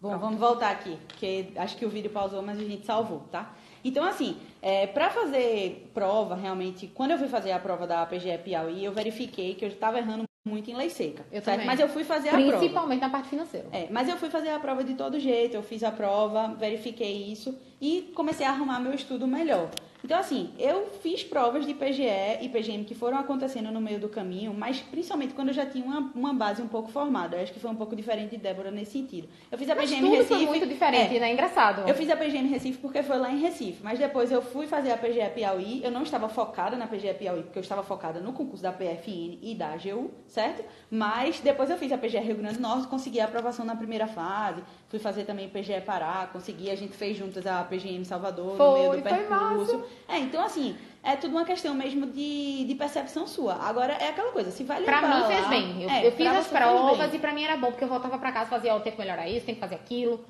Bom, 0.00 0.18
vamos 0.18 0.38
voltar 0.38 0.70
aqui, 0.70 0.98
porque 1.06 1.52
acho 1.56 1.76
que 1.76 1.86
o 1.86 1.88
vídeo 1.88 2.10
pausou, 2.10 2.42
mas 2.42 2.58
a 2.58 2.64
gente 2.64 2.84
salvou, 2.84 3.20
tá? 3.30 3.54
Então, 3.84 4.04
assim, 4.04 4.36
é, 4.60 4.86
para 4.86 5.10
fazer 5.10 5.90
prova, 5.94 6.34
realmente, 6.34 6.88
quando 6.88 7.12
eu 7.12 7.18
fui 7.18 7.28
fazer 7.28 7.52
a 7.52 7.58
prova 7.58 7.86
da 7.86 8.04
PGE 8.06 8.36
Piauí, 8.38 8.84
eu 8.84 8.92
verifiquei 8.92 9.54
que 9.54 9.64
eu 9.64 9.68
estava 9.68 9.98
errando 9.98 10.24
muito 10.44 10.68
em 10.68 10.74
lei 10.74 10.90
seca. 10.90 11.24
Eu 11.30 11.40
certo? 11.40 11.44
também. 11.44 11.66
Mas 11.66 11.78
eu 11.78 11.88
fui 11.88 12.02
fazer 12.02 12.30
a 12.30 12.32
prova. 12.32 12.58
Principalmente 12.58 13.00
na 13.00 13.10
parte 13.10 13.28
financeira. 13.28 13.68
É, 13.70 13.88
mas 13.90 14.08
eu 14.08 14.16
fui 14.16 14.28
fazer 14.28 14.50
a 14.50 14.58
prova 14.58 14.82
de 14.82 14.94
todo 14.94 15.20
jeito, 15.20 15.54
eu 15.54 15.62
fiz 15.62 15.84
a 15.84 15.92
prova, 15.92 16.48
verifiquei 16.54 17.30
isso 17.30 17.56
e 17.82 18.12
comecei 18.14 18.46
a 18.46 18.50
arrumar 18.50 18.78
meu 18.78 18.94
estudo 18.94 19.26
melhor. 19.26 19.68
Então, 20.04 20.18
assim, 20.18 20.50
eu 20.58 20.90
fiz 21.00 21.22
provas 21.22 21.64
de 21.64 21.74
PGE 21.74 22.02
e 22.40 22.48
PGM 22.48 22.84
que 22.84 22.94
foram 22.94 23.18
acontecendo 23.18 23.70
no 23.70 23.80
meio 23.80 24.00
do 24.00 24.08
caminho, 24.08 24.52
mas 24.52 24.80
principalmente 24.80 25.32
quando 25.32 25.48
eu 25.48 25.54
já 25.54 25.64
tinha 25.64 25.84
uma, 25.84 26.10
uma 26.14 26.34
base 26.34 26.60
um 26.60 26.66
pouco 26.66 26.90
formada. 26.90 27.36
Eu 27.36 27.42
acho 27.42 27.52
que 27.52 27.60
foi 27.60 27.70
um 27.70 27.76
pouco 27.76 27.94
diferente 27.94 28.30
de 28.30 28.36
Débora 28.36 28.70
nesse 28.70 28.92
sentido. 28.92 29.28
Eu 29.50 29.56
fiz 29.56 29.70
a 29.70 29.74
Mas 29.74 29.90
PGM 29.90 30.02
tudo 30.02 30.16
Recife. 30.16 30.34
foi 30.34 30.46
muito 30.46 30.66
diferente, 30.66 31.16
é, 31.16 31.20
né? 31.20 31.32
Engraçado. 31.32 31.88
eu 31.88 31.94
fiz 31.94 32.10
a 32.10 32.16
PGM 32.16 32.48
Recife 32.48 32.78
porque 32.78 33.02
foi 33.02 33.16
lá 33.16 33.30
em 33.30 33.38
Recife, 33.38 33.80
mas 33.82 33.98
depois 33.98 34.32
eu 34.32 34.42
fui 34.42 34.66
fazer 34.66 34.90
a 34.90 34.96
PGE 34.96 35.30
Piauí. 35.34 35.84
Eu 35.84 35.90
não 35.92 36.02
estava 36.02 36.28
focada 36.28 36.76
na 36.76 36.88
PGE 36.88 37.14
Piauí, 37.14 37.42
porque 37.44 37.58
eu 37.58 37.62
estava 37.62 37.84
focada 37.84 38.18
no 38.18 38.32
concurso 38.32 38.62
da 38.62 38.72
PFN 38.72 39.38
e 39.40 39.54
da 39.56 39.72
AGU, 39.72 40.10
certo? 40.26 40.64
Mas 40.90 41.38
depois 41.38 41.70
eu 41.70 41.76
fiz 41.76 41.92
a 41.92 41.98
PGE 41.98 42.18
Rio 42.18 42.36
Grande 42.36 42.56
do 42.56 42.62
Norte, 42.62 42.88
consegui 42.88 43.20
a 43.20 43.24
aprovação 43.26 43.64
na 43.64 43.76
primeira 43.76 44.08
fase. 44.08 44.62
Fui 44.92 44.98
fazer 44.98 45.24
também 45.24 45.48
PGE 45.48 45.80
Pará, 45.80 46.28
consegui, 46.30 46.70
a 46.70 46.76
gente 46.76 46.94
fez 46.94 47.16
juntas 47.16 47.46
a 47.46 47.64
PGM 47.64 48.04
Salvador 48.04 48.58
Foi, 48.58 48.66
no 48.66 48.90
meio 48.90 49.02
do 49.02 49.02
percurso. 49.02 49.84
É, 50.06 50.18
então 50.18 50.44
assim, 50.44 50.76
é 51.02 51.16
tudo 51.16 51.34
uma 51.34 51.46
questão 51.46 51.72
mesmo 51.72 52.04
de, 52.04 52.66
de 52.66 52.74
percepção 52.74 53.26
sua. 53.26 53.54
Agora 53.54 53.94
é 53.94 54.10
aquela 54.10 54.30
coisa, 54.32 54.50
se 54.50 54.64
vai 54.64 54.80
levar 54.80 55.00
Pra 55.00 55.08
mim 55.08 55.20
lá, 55.22 55.28
fez 55.28 55.48
bem. 55.48 55.82
Eu, 55.82 55.88
é, 55.88 56.06
eu 56.06 56.12
fiz 56.12 56.26
as 56.26 56.46
provas 56.46 57.14
e 57.14 57.18
pra 57.18 57.32
mim 57.32 57.42
era 57.42 57.56
bom, 57.56 57.68
porque 57.68 57.84
eu 57.84 57.88
voltava 57.88 58.18
pra 58.18 58.32
casa 58.32 58.48
e 58.48 58.50
fazia, 58.50 58.74
ó, 58.74 58.80
tem 58.80 58.92
que 58.92 58.98
melhorar 58.98 59.26
isso, 59.26 59.46
tem 59.46 59.54
que 59.54 59.60
fazer 59.62 59.76
aquilo. 59.76 60.22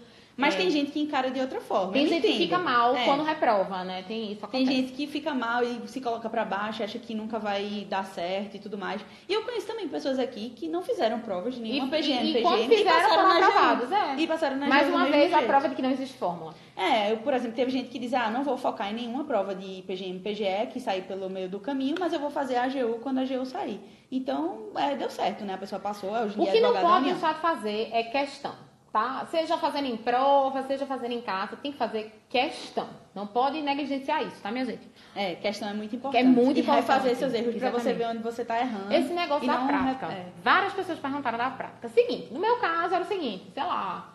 Mas 0.43 0.55
É. 0.55 0.59
tem 0.59 0.71
gente 0.71 0.91
que 0.91 1.01
encara 1.01 1.31
de 1.31 1.41
outra 1.41 1.61
forma. 1.61 1.93
Tem 1.93 2.03
eu 2.03 2.09
gente 2.09 2.21
que 2.23 2.29
entendo. 2.29 2.43
fica 2.43 2.59
mal 2.59 2.95
É. 2.97 3.05
quando 3.05 3.23
reprova, 3.23 3.85
né? 3.85 4.05
Tem 4.07 4.33
isso. 4.33 4.47
Tem 4.49 4.63
acontece. 4.63 4.67
gente 4.77 4.93
que 4.93 5.07
fica 5.07 5.33
mal 5.33 5.63
e 5.63 5.81
se 5.89 6.01
coloca 6.01 6.29
pra 6.29 6.45
baixo, 6.45 6.83
acha 6.83 6.99
que 6.99 7.15
nunca 7.15 7.39
vai 7.39 7.87
dar 7.89 8.05
certo 8.05 8.57
e 8.57 8.59
tudo 8.59 8.77
mais. 8.77 9.01
E 9.29 9.33
eu 9.33 9.43
conheço 9.43 9.67
também 9.67 9.89
pessoas 9.89 10.19
aqui 10.19 10.51
que 10.51 10.69
não 10.69 10.83
fizeram 10.83 11.21
provas 11.21 11.55
de 11.55 11.61
nenhuma 11.61 11.87
E- 11.87 11.91
PGM, 11.91 12.25
e 12.27 12.31
e 12.31 12.35
fizeram, 12.69 12.85
passaram 12.85 13.09
foram 13.09 13.29
na 13.41 13.47
aprovados, 13.47 13.93
é. 13.93 14.15
E 14.19 14.27
passaram 14.27 14.57
na 14.57 14.67
Mais 14.67 14.89
uma 14.89 15.07
vez, 15.07 15.33
a 15.33 15.43
prova 15.43 15.69
de 15.69 15.75
que 15.75 15.83
não 15.83 15.91
existe 15.91 16.19
fórmula. 16.19 16.55
É, 16.77 17.13
eu, 17.13 17.19
por 17.19 17.33
exemplo, 17.35 17.55
teve 17.55 17.71
gente 17.71 17.89
que 17.91 17.99
diz, 17.99 18.13
ah, 18.15 18.31
não 18.31 18.43
vou 18.43 18.57
focar 18.57 18.91
em 18.91 18.95
nenhuma 18.95 19.25
prova 19.25 19.55
de 19.55 19.83
PGM, 19.87 20.19
PGE, 20.21 20.69
que 20.73 20.81
sair 20.81 21.03
pelo 21.03 21.29
meio 21.31 21.49
do 21.49 21.61
caminho, 21.61 21.95
mas 22.01 22.13
eu 22.13 22.19
vou 22.19 22.31
fazer 22.31 22.57
a 22.57 22.65
AGU 22.65 22.99
quando 23.03 23.19
a 23.19 23.23
AGU 23.23 23.45
sair. 23.47 23.79
Então, 24.11 24.71
é, 24.77 24.95
deu 24.97 25.09
certo, 25.11 25.45
né? 25.45 25.55
A 25.55 25.59
pessoa 25.59 25.79
passou, 25.81 26.11
hoje 26.11 26.37
em 26.37 26.41
O 26.41 26.43
dia 26.45 26.53
que 26.53 26.59
é 26.59 26.61
não 26.61 26.71
advogada 26.71 27.01
da 27.05 27.15
pode 27.15 27.35
de 27.35 27.41
fazer 27.41 27.89
é 27.93 28.03
questão, 28.03 28.55
tá? 28.93 29.27
Seja 29.31 29.57
fazendo 29.57 29.87
em 29.87 29.97
prova, 29.97 30.63
seja 30.65 30.85
fazendo 30.85 31.13
em 31.13 31.23
casa, 31.23 31.57
tem 31.57 31.73
que 31.73 31.79
fazer 31.79 32.23
questão. 32.29 32.87
Não 33.15 33.27
pode 33.27 33.61
negligenciar 33.63 34.23
isso, 34.27 34.41
tá, 34.43 34.51
minha 34.51 34.67
gente? 34.67 34.87
É, 35.17 35.35
questão 35.37 35.69
é 35.69 35.73
muito 35.73 35.97
importante. 35.97 36.23
É 36.23 36.27
muito 36.27 36.59
e 36.59 36.61
importante. 36.61 36.83
refazer 36.83 37.17
seus 37.17 37.33
erros 37.33 37.57
pra 37.57 37.71
você 37.71 37.93
ver 37.93 38.07
onde 38.09 38.23
você 38.23 38.45
tá 38.45 38.61
errando. 38.61 38.93
Esse 38.93 39.13
negócio 39.13 39.47
da 39.47 39.59
prática. 39.59 40.07
é. 40.13 40.27
Várias 40.43 40.75
pessoas 40.75 40.99
perguntaram 40.99 41.39
da 41.39 41.51
prática. 41.51 41.89
Seguinte, 41.89 42.33
no 42.33 42.39
meu 42.39 42.57
caso 42.57 42.95
era 42.95 43.05
o 43.05 43.07
seguinte, 43.07 43.51
sei 43.55 43.65
lá, 43.65 44.13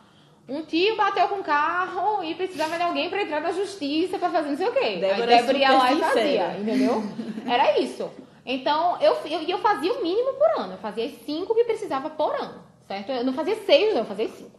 um 0.47 0.63
tio 0.63 0.95
bateu 0.95 1.27
com 1.27 1.35
um 1.35 1.43
carro 1.43 2.23
e 2.23 2.35
precisava 2.35 2.77
de 2.77 2.83
alguém 2.83 3.09
pra 3.09 3.21
entrar 3.21 3.41
na 3.41 3.51
justiça 3.51 4.17
pra 4.17 4.29
fazer 4.29 4.49
não 4.49 4.57
sei 4.57 4.67
o 4.67 4.71
quê. 4.71 4.97
Débora 4.97 5.15
Aí 5.15 5.21
é 5.21 5.25
Débora 5.25 5.57
ia 5.57 5.67
super 5.67 5.77
lá 5.79 5.93
e 5.93 5.99
fazia, 5.99 6.57
entendeu? 6.59 7.03
Era 7.45 7.79
isso. 7.79 8.09
Então, 8.45 8.97
eu, 9.01 9.17
eu, 9.25 9.41
eu 9.41 9.57
fazia 9.57 9.91
o 9.91 10.01
mínimo 10.01 10.33
por 10.33 10.61
ano. 10.61 10.73
Eu 10.73 10.77
fazia 10.77 11.09
cinco 11.25 11.53
que 11.53 11.65
precisava 11.65 12.09
por 12.09 12.33
ano, 12.33 12.61
certo? 12.87 13.11
Eu 13.11 13.25
não 13.25 13.33
fazia 13.33 13.55
seis, 13.65 13.93
não, 13.93 14.01
eu 14.01 14.05
fazia 14.05 14.29
cinco. 14.29 14.56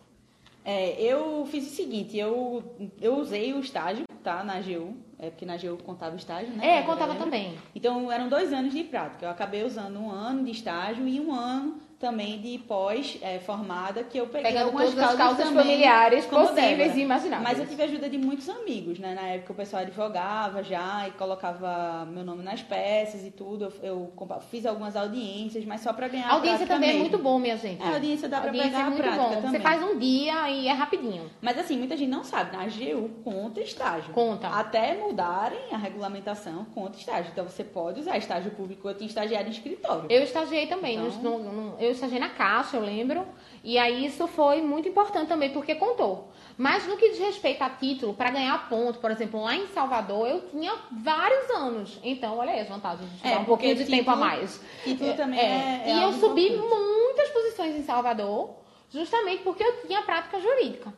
É, 0.71 1.01
eu 1.01 1.49
fiz 1.51 1.67
o 1.67 1.75
seguinte, 1.75 2.19
eu, 2.19 2.63
eu 3.01 3.17
usei 3.17 3.55
o 3.55 3.61
estágio, 3.61 4.05
tá, 4.23 4.45
na 4.45 4.57
AGU, 4.57 4.95
é 5.19 5.31
porque 5.31 5.47
na 5.47 5.55
AGU 5.55 5.79
contava 5.79 6.15
o 6.15 6.19
estágio, 6.19 6.51
né? 6.51 6.81
É, 6.81 6.83
contava 6.83 7.15
também. 7.15 7.57
Então, 7.75 8.13
eram 8.13 8.29
dois 8.29 8.53
anos 8.53 8.75
de 8.75 8.85
prática. 8.85 9.25
Eu 9.25 9.31
acabei 9.31 9.65
usando 9.65 9.99
um 9.99 10.11
ano 10.11 10.45
de 10.45 10.51
estágio 10.51 11.09
e 11.09 11.19
um 11.19 11.33
ano 11.33 11.81
também 11.99 12.41
de 12.41 12.59
pós-formada, 12.59 14.05
que 14.05 14.19
eu 14.19 14.27
peguei 14.27 14.53
Pegando 14.53 14.67
algumas 14.67 14.91
todas 14.91 15.05
as 15.05 15.15
causas 15.17 15.27
causas 15.39 15.49
também, 15.49 15.65
familiares 15.65 16.27
possíveis 16.27 16.97
e 16.97 17.01
imagináveis. 17.01 17.49
Mas 17.49 17.59
eu 17.59 17.67
tive 17.67 17.83
ajuda 17.83 18.09
de 18.09 18.17
muitos 18.19 18.49
amigos, 18.49 18.99
né? 18.99 19.15
Na 19.15 19.23
época 19.29 19.53
o 19.53 19.57
pessoal 19.57 19.83
advogava 19.83 20.63
já 20.63 21.09
e 21.09 21.11
colocava 21.13 22.07
meu 22.11 22.25
nome 22.25 22.43
nas 22.45 22.63
peças 22.63 23.25
e 23.27 23.31
tudo. 23.31 23.73
Eu, 23.83 24.13
eu 24.29 24.41
fiz 24.51 24.65
algumas 24.65 24.95
audiências, 24.97 25.65
mas 25.65 25.81
só 25.81 25.93
pra 25.93 26.09
ganhar 26.09 26.29
A 26.29 26.35
audiência 26.35 26.67
também 26.67 26.91
é 26.91 26.93
mesmo. 26.93 27.09
muito 27.09 27.19
bom, 27.23 27.39
minha 27.39 27.57
gente. 27.57 27.83
É, 27.83 27.87
a 27.87 27.95
audiência 27.95 28.29
dá 28.29 28.39
pra 28.41 28.49
Audiência 28.51 28.71
pegar 28.71 28.83
é 28.83 28.87
a 28.87 28.91
muito 28.91 29.03
prática 29.03 29.23
bom. 29.25 29.35
também. 29.35 29.51
Você 29.51 29.61
faz 29.61 29.83
um 29.83 29.99
dia 29.99 30.51
e 30.51 30.69
é 30.69 30.73
rapidinho. 30.73 31.31
Mas 31.41 31.59
assim, 31.59 31.77
muita 31.77 31.97
gente 31.97 32.09
não 32.11 32.23
sabe, 32.25 32.57
na 32.57 32.63
AGU 32.63 33.11
conta 33.25 33.61
estágio. 33.61 34.13
Conta. 34.13 34.49
Até 34.49 34.95
mudarem 34.97 35.59
a 35.73 35.77
regulamentação, 35.77 36.65
conta 36.75 36.97
estágio. 36.99 37.31
Então 37.33 37.45
você 37.45 37.65
pode 37.65 38.01
usar 38.01 38.17
estágio 38.19 38.51
público, 38.53 38.89
eu 38.89 38.95
tinha 38.95 39.09
estagiário 39.09 39.49
em 39.49 39.53
escritório. 39.53 40.07
Eu 40.09 40.23
estagiei 40.23 40.67
também. 40.67 40.97
Então- 40.97 41.39
no- 41.39 41.53
no- 41.53 41.88
eu 41.89 41.93
estagiei 41.93 42.21
na 42.21 42.29
Caixa, 42.29 42.77
eu 42.77 42.83
lembro. 42.83 43.27
E 43.65 43.77
aí 43.77 44.07
isso 44.07 44.27
foi 44.29 44.63
muito 44.63 44.89
importante 44.89 45.29
também, 45.29 45.51
porque 45.51 45.75
contou. 45.75 46.29
Mas 46.57 46.87
no 46.87 46.97
que 46.97 47.11
diz 47.11 47.19
respeito 47.19 47.63
a 47.63 47.71
título, 47.71 48.15
para 48.15 48.31
ganhar 48.31 48.69
ponto, 48.69 48.99
por 48.99 49.11
exemplo, 49.11 49.43
lá 49.43 49.55
em 49.55 49.67
Salvador, 49.69 50.27
eu 50.29 50.41
tinha 50.51 50.75
vários 50.93 51.51
anos. 51.51 51.99
Então, 52.03 52.39
olha 52.39 52.53
aí 52.53 52.61
as 52.61 52.69
vantagens 52.69 53.09
de 53.11 53.27
É, 53.27 53.37
um 53.39 53.45
pouquinho 53.45 53.75
de 53.75 53.83
porque 53.85 53.97
tempo 53.97 54.11
a 54.11 54.15
título- 54.15 54.31
mais. 54.31 54.61
título 54.85 55.15
também 55.15 55.39
é- 55.41 55.83
é 55.87 55.95
e 55.97 56.03
eu 56.03 56.13
subi 56.15 56.49
importante. 56.53 56.75
muitas 56.83 57.29
posições 57.31 57.77
em 57.77 57.83
Salvador, 57.83 58.51
justamente 58.91 59.43
porque 59.43 59.63
eu 59.63 59.83
tinha 59.87 60.03
prática 60.03 60.41
jurídica. 60.41 60.93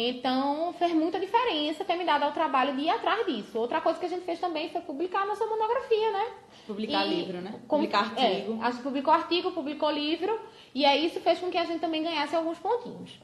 Então, 0.00 0.72
fez 0.78 0.92
muita 0.92 1.18
diferença 1.18 1.84
ter 1.84 1.96
me 1.96 2.04
dado 2.04 2.22
ao 2.22 2.30
trabalho 2.30 2.76
de 2.76 2.82
ir 2.82 2.88
atrás 2.90 3.26
disso. 3.26 3.58
Outra 3.58 3.80
coisa 3.80 3.98
que 3.98 4.06
a 4.06 4.08
gente 4.08 4.24
fez 4.24 4.38
também 4.38 4.68
foi 4.68 4.80
publicar 4.82 5.26
nossa 5.26 5.44
monografia, 5.44 6.12
né? 6.12 6.24
Publicar 6.68 7.04
E 7.04 7.14
livro, 7.16 7.38
né? 7.40 7.50
como- 7.66 7.82
Publicar 7.82 8.00
artigo. 8.16 8.58
É, 8.62 8.64
a 8.64 8.70
gente 8.70 8.82
publicou 8.84 9.12
artigo, 9.12 9.50
publicou 9.50 9.90
livro, 9.90 10.38
e 10.72 10.84
aí 10.84 11.04
isso 11.04 11.18
fez 11.18 11.40
com 11.40 11.50
que 11.50 11.58
a 11.58 11.64
gente 11.64 11.80
também 11.80 12.04
ganhasse 12.04 12.36
alguns 12.36 12.58
pontinhos. 12.58 13.18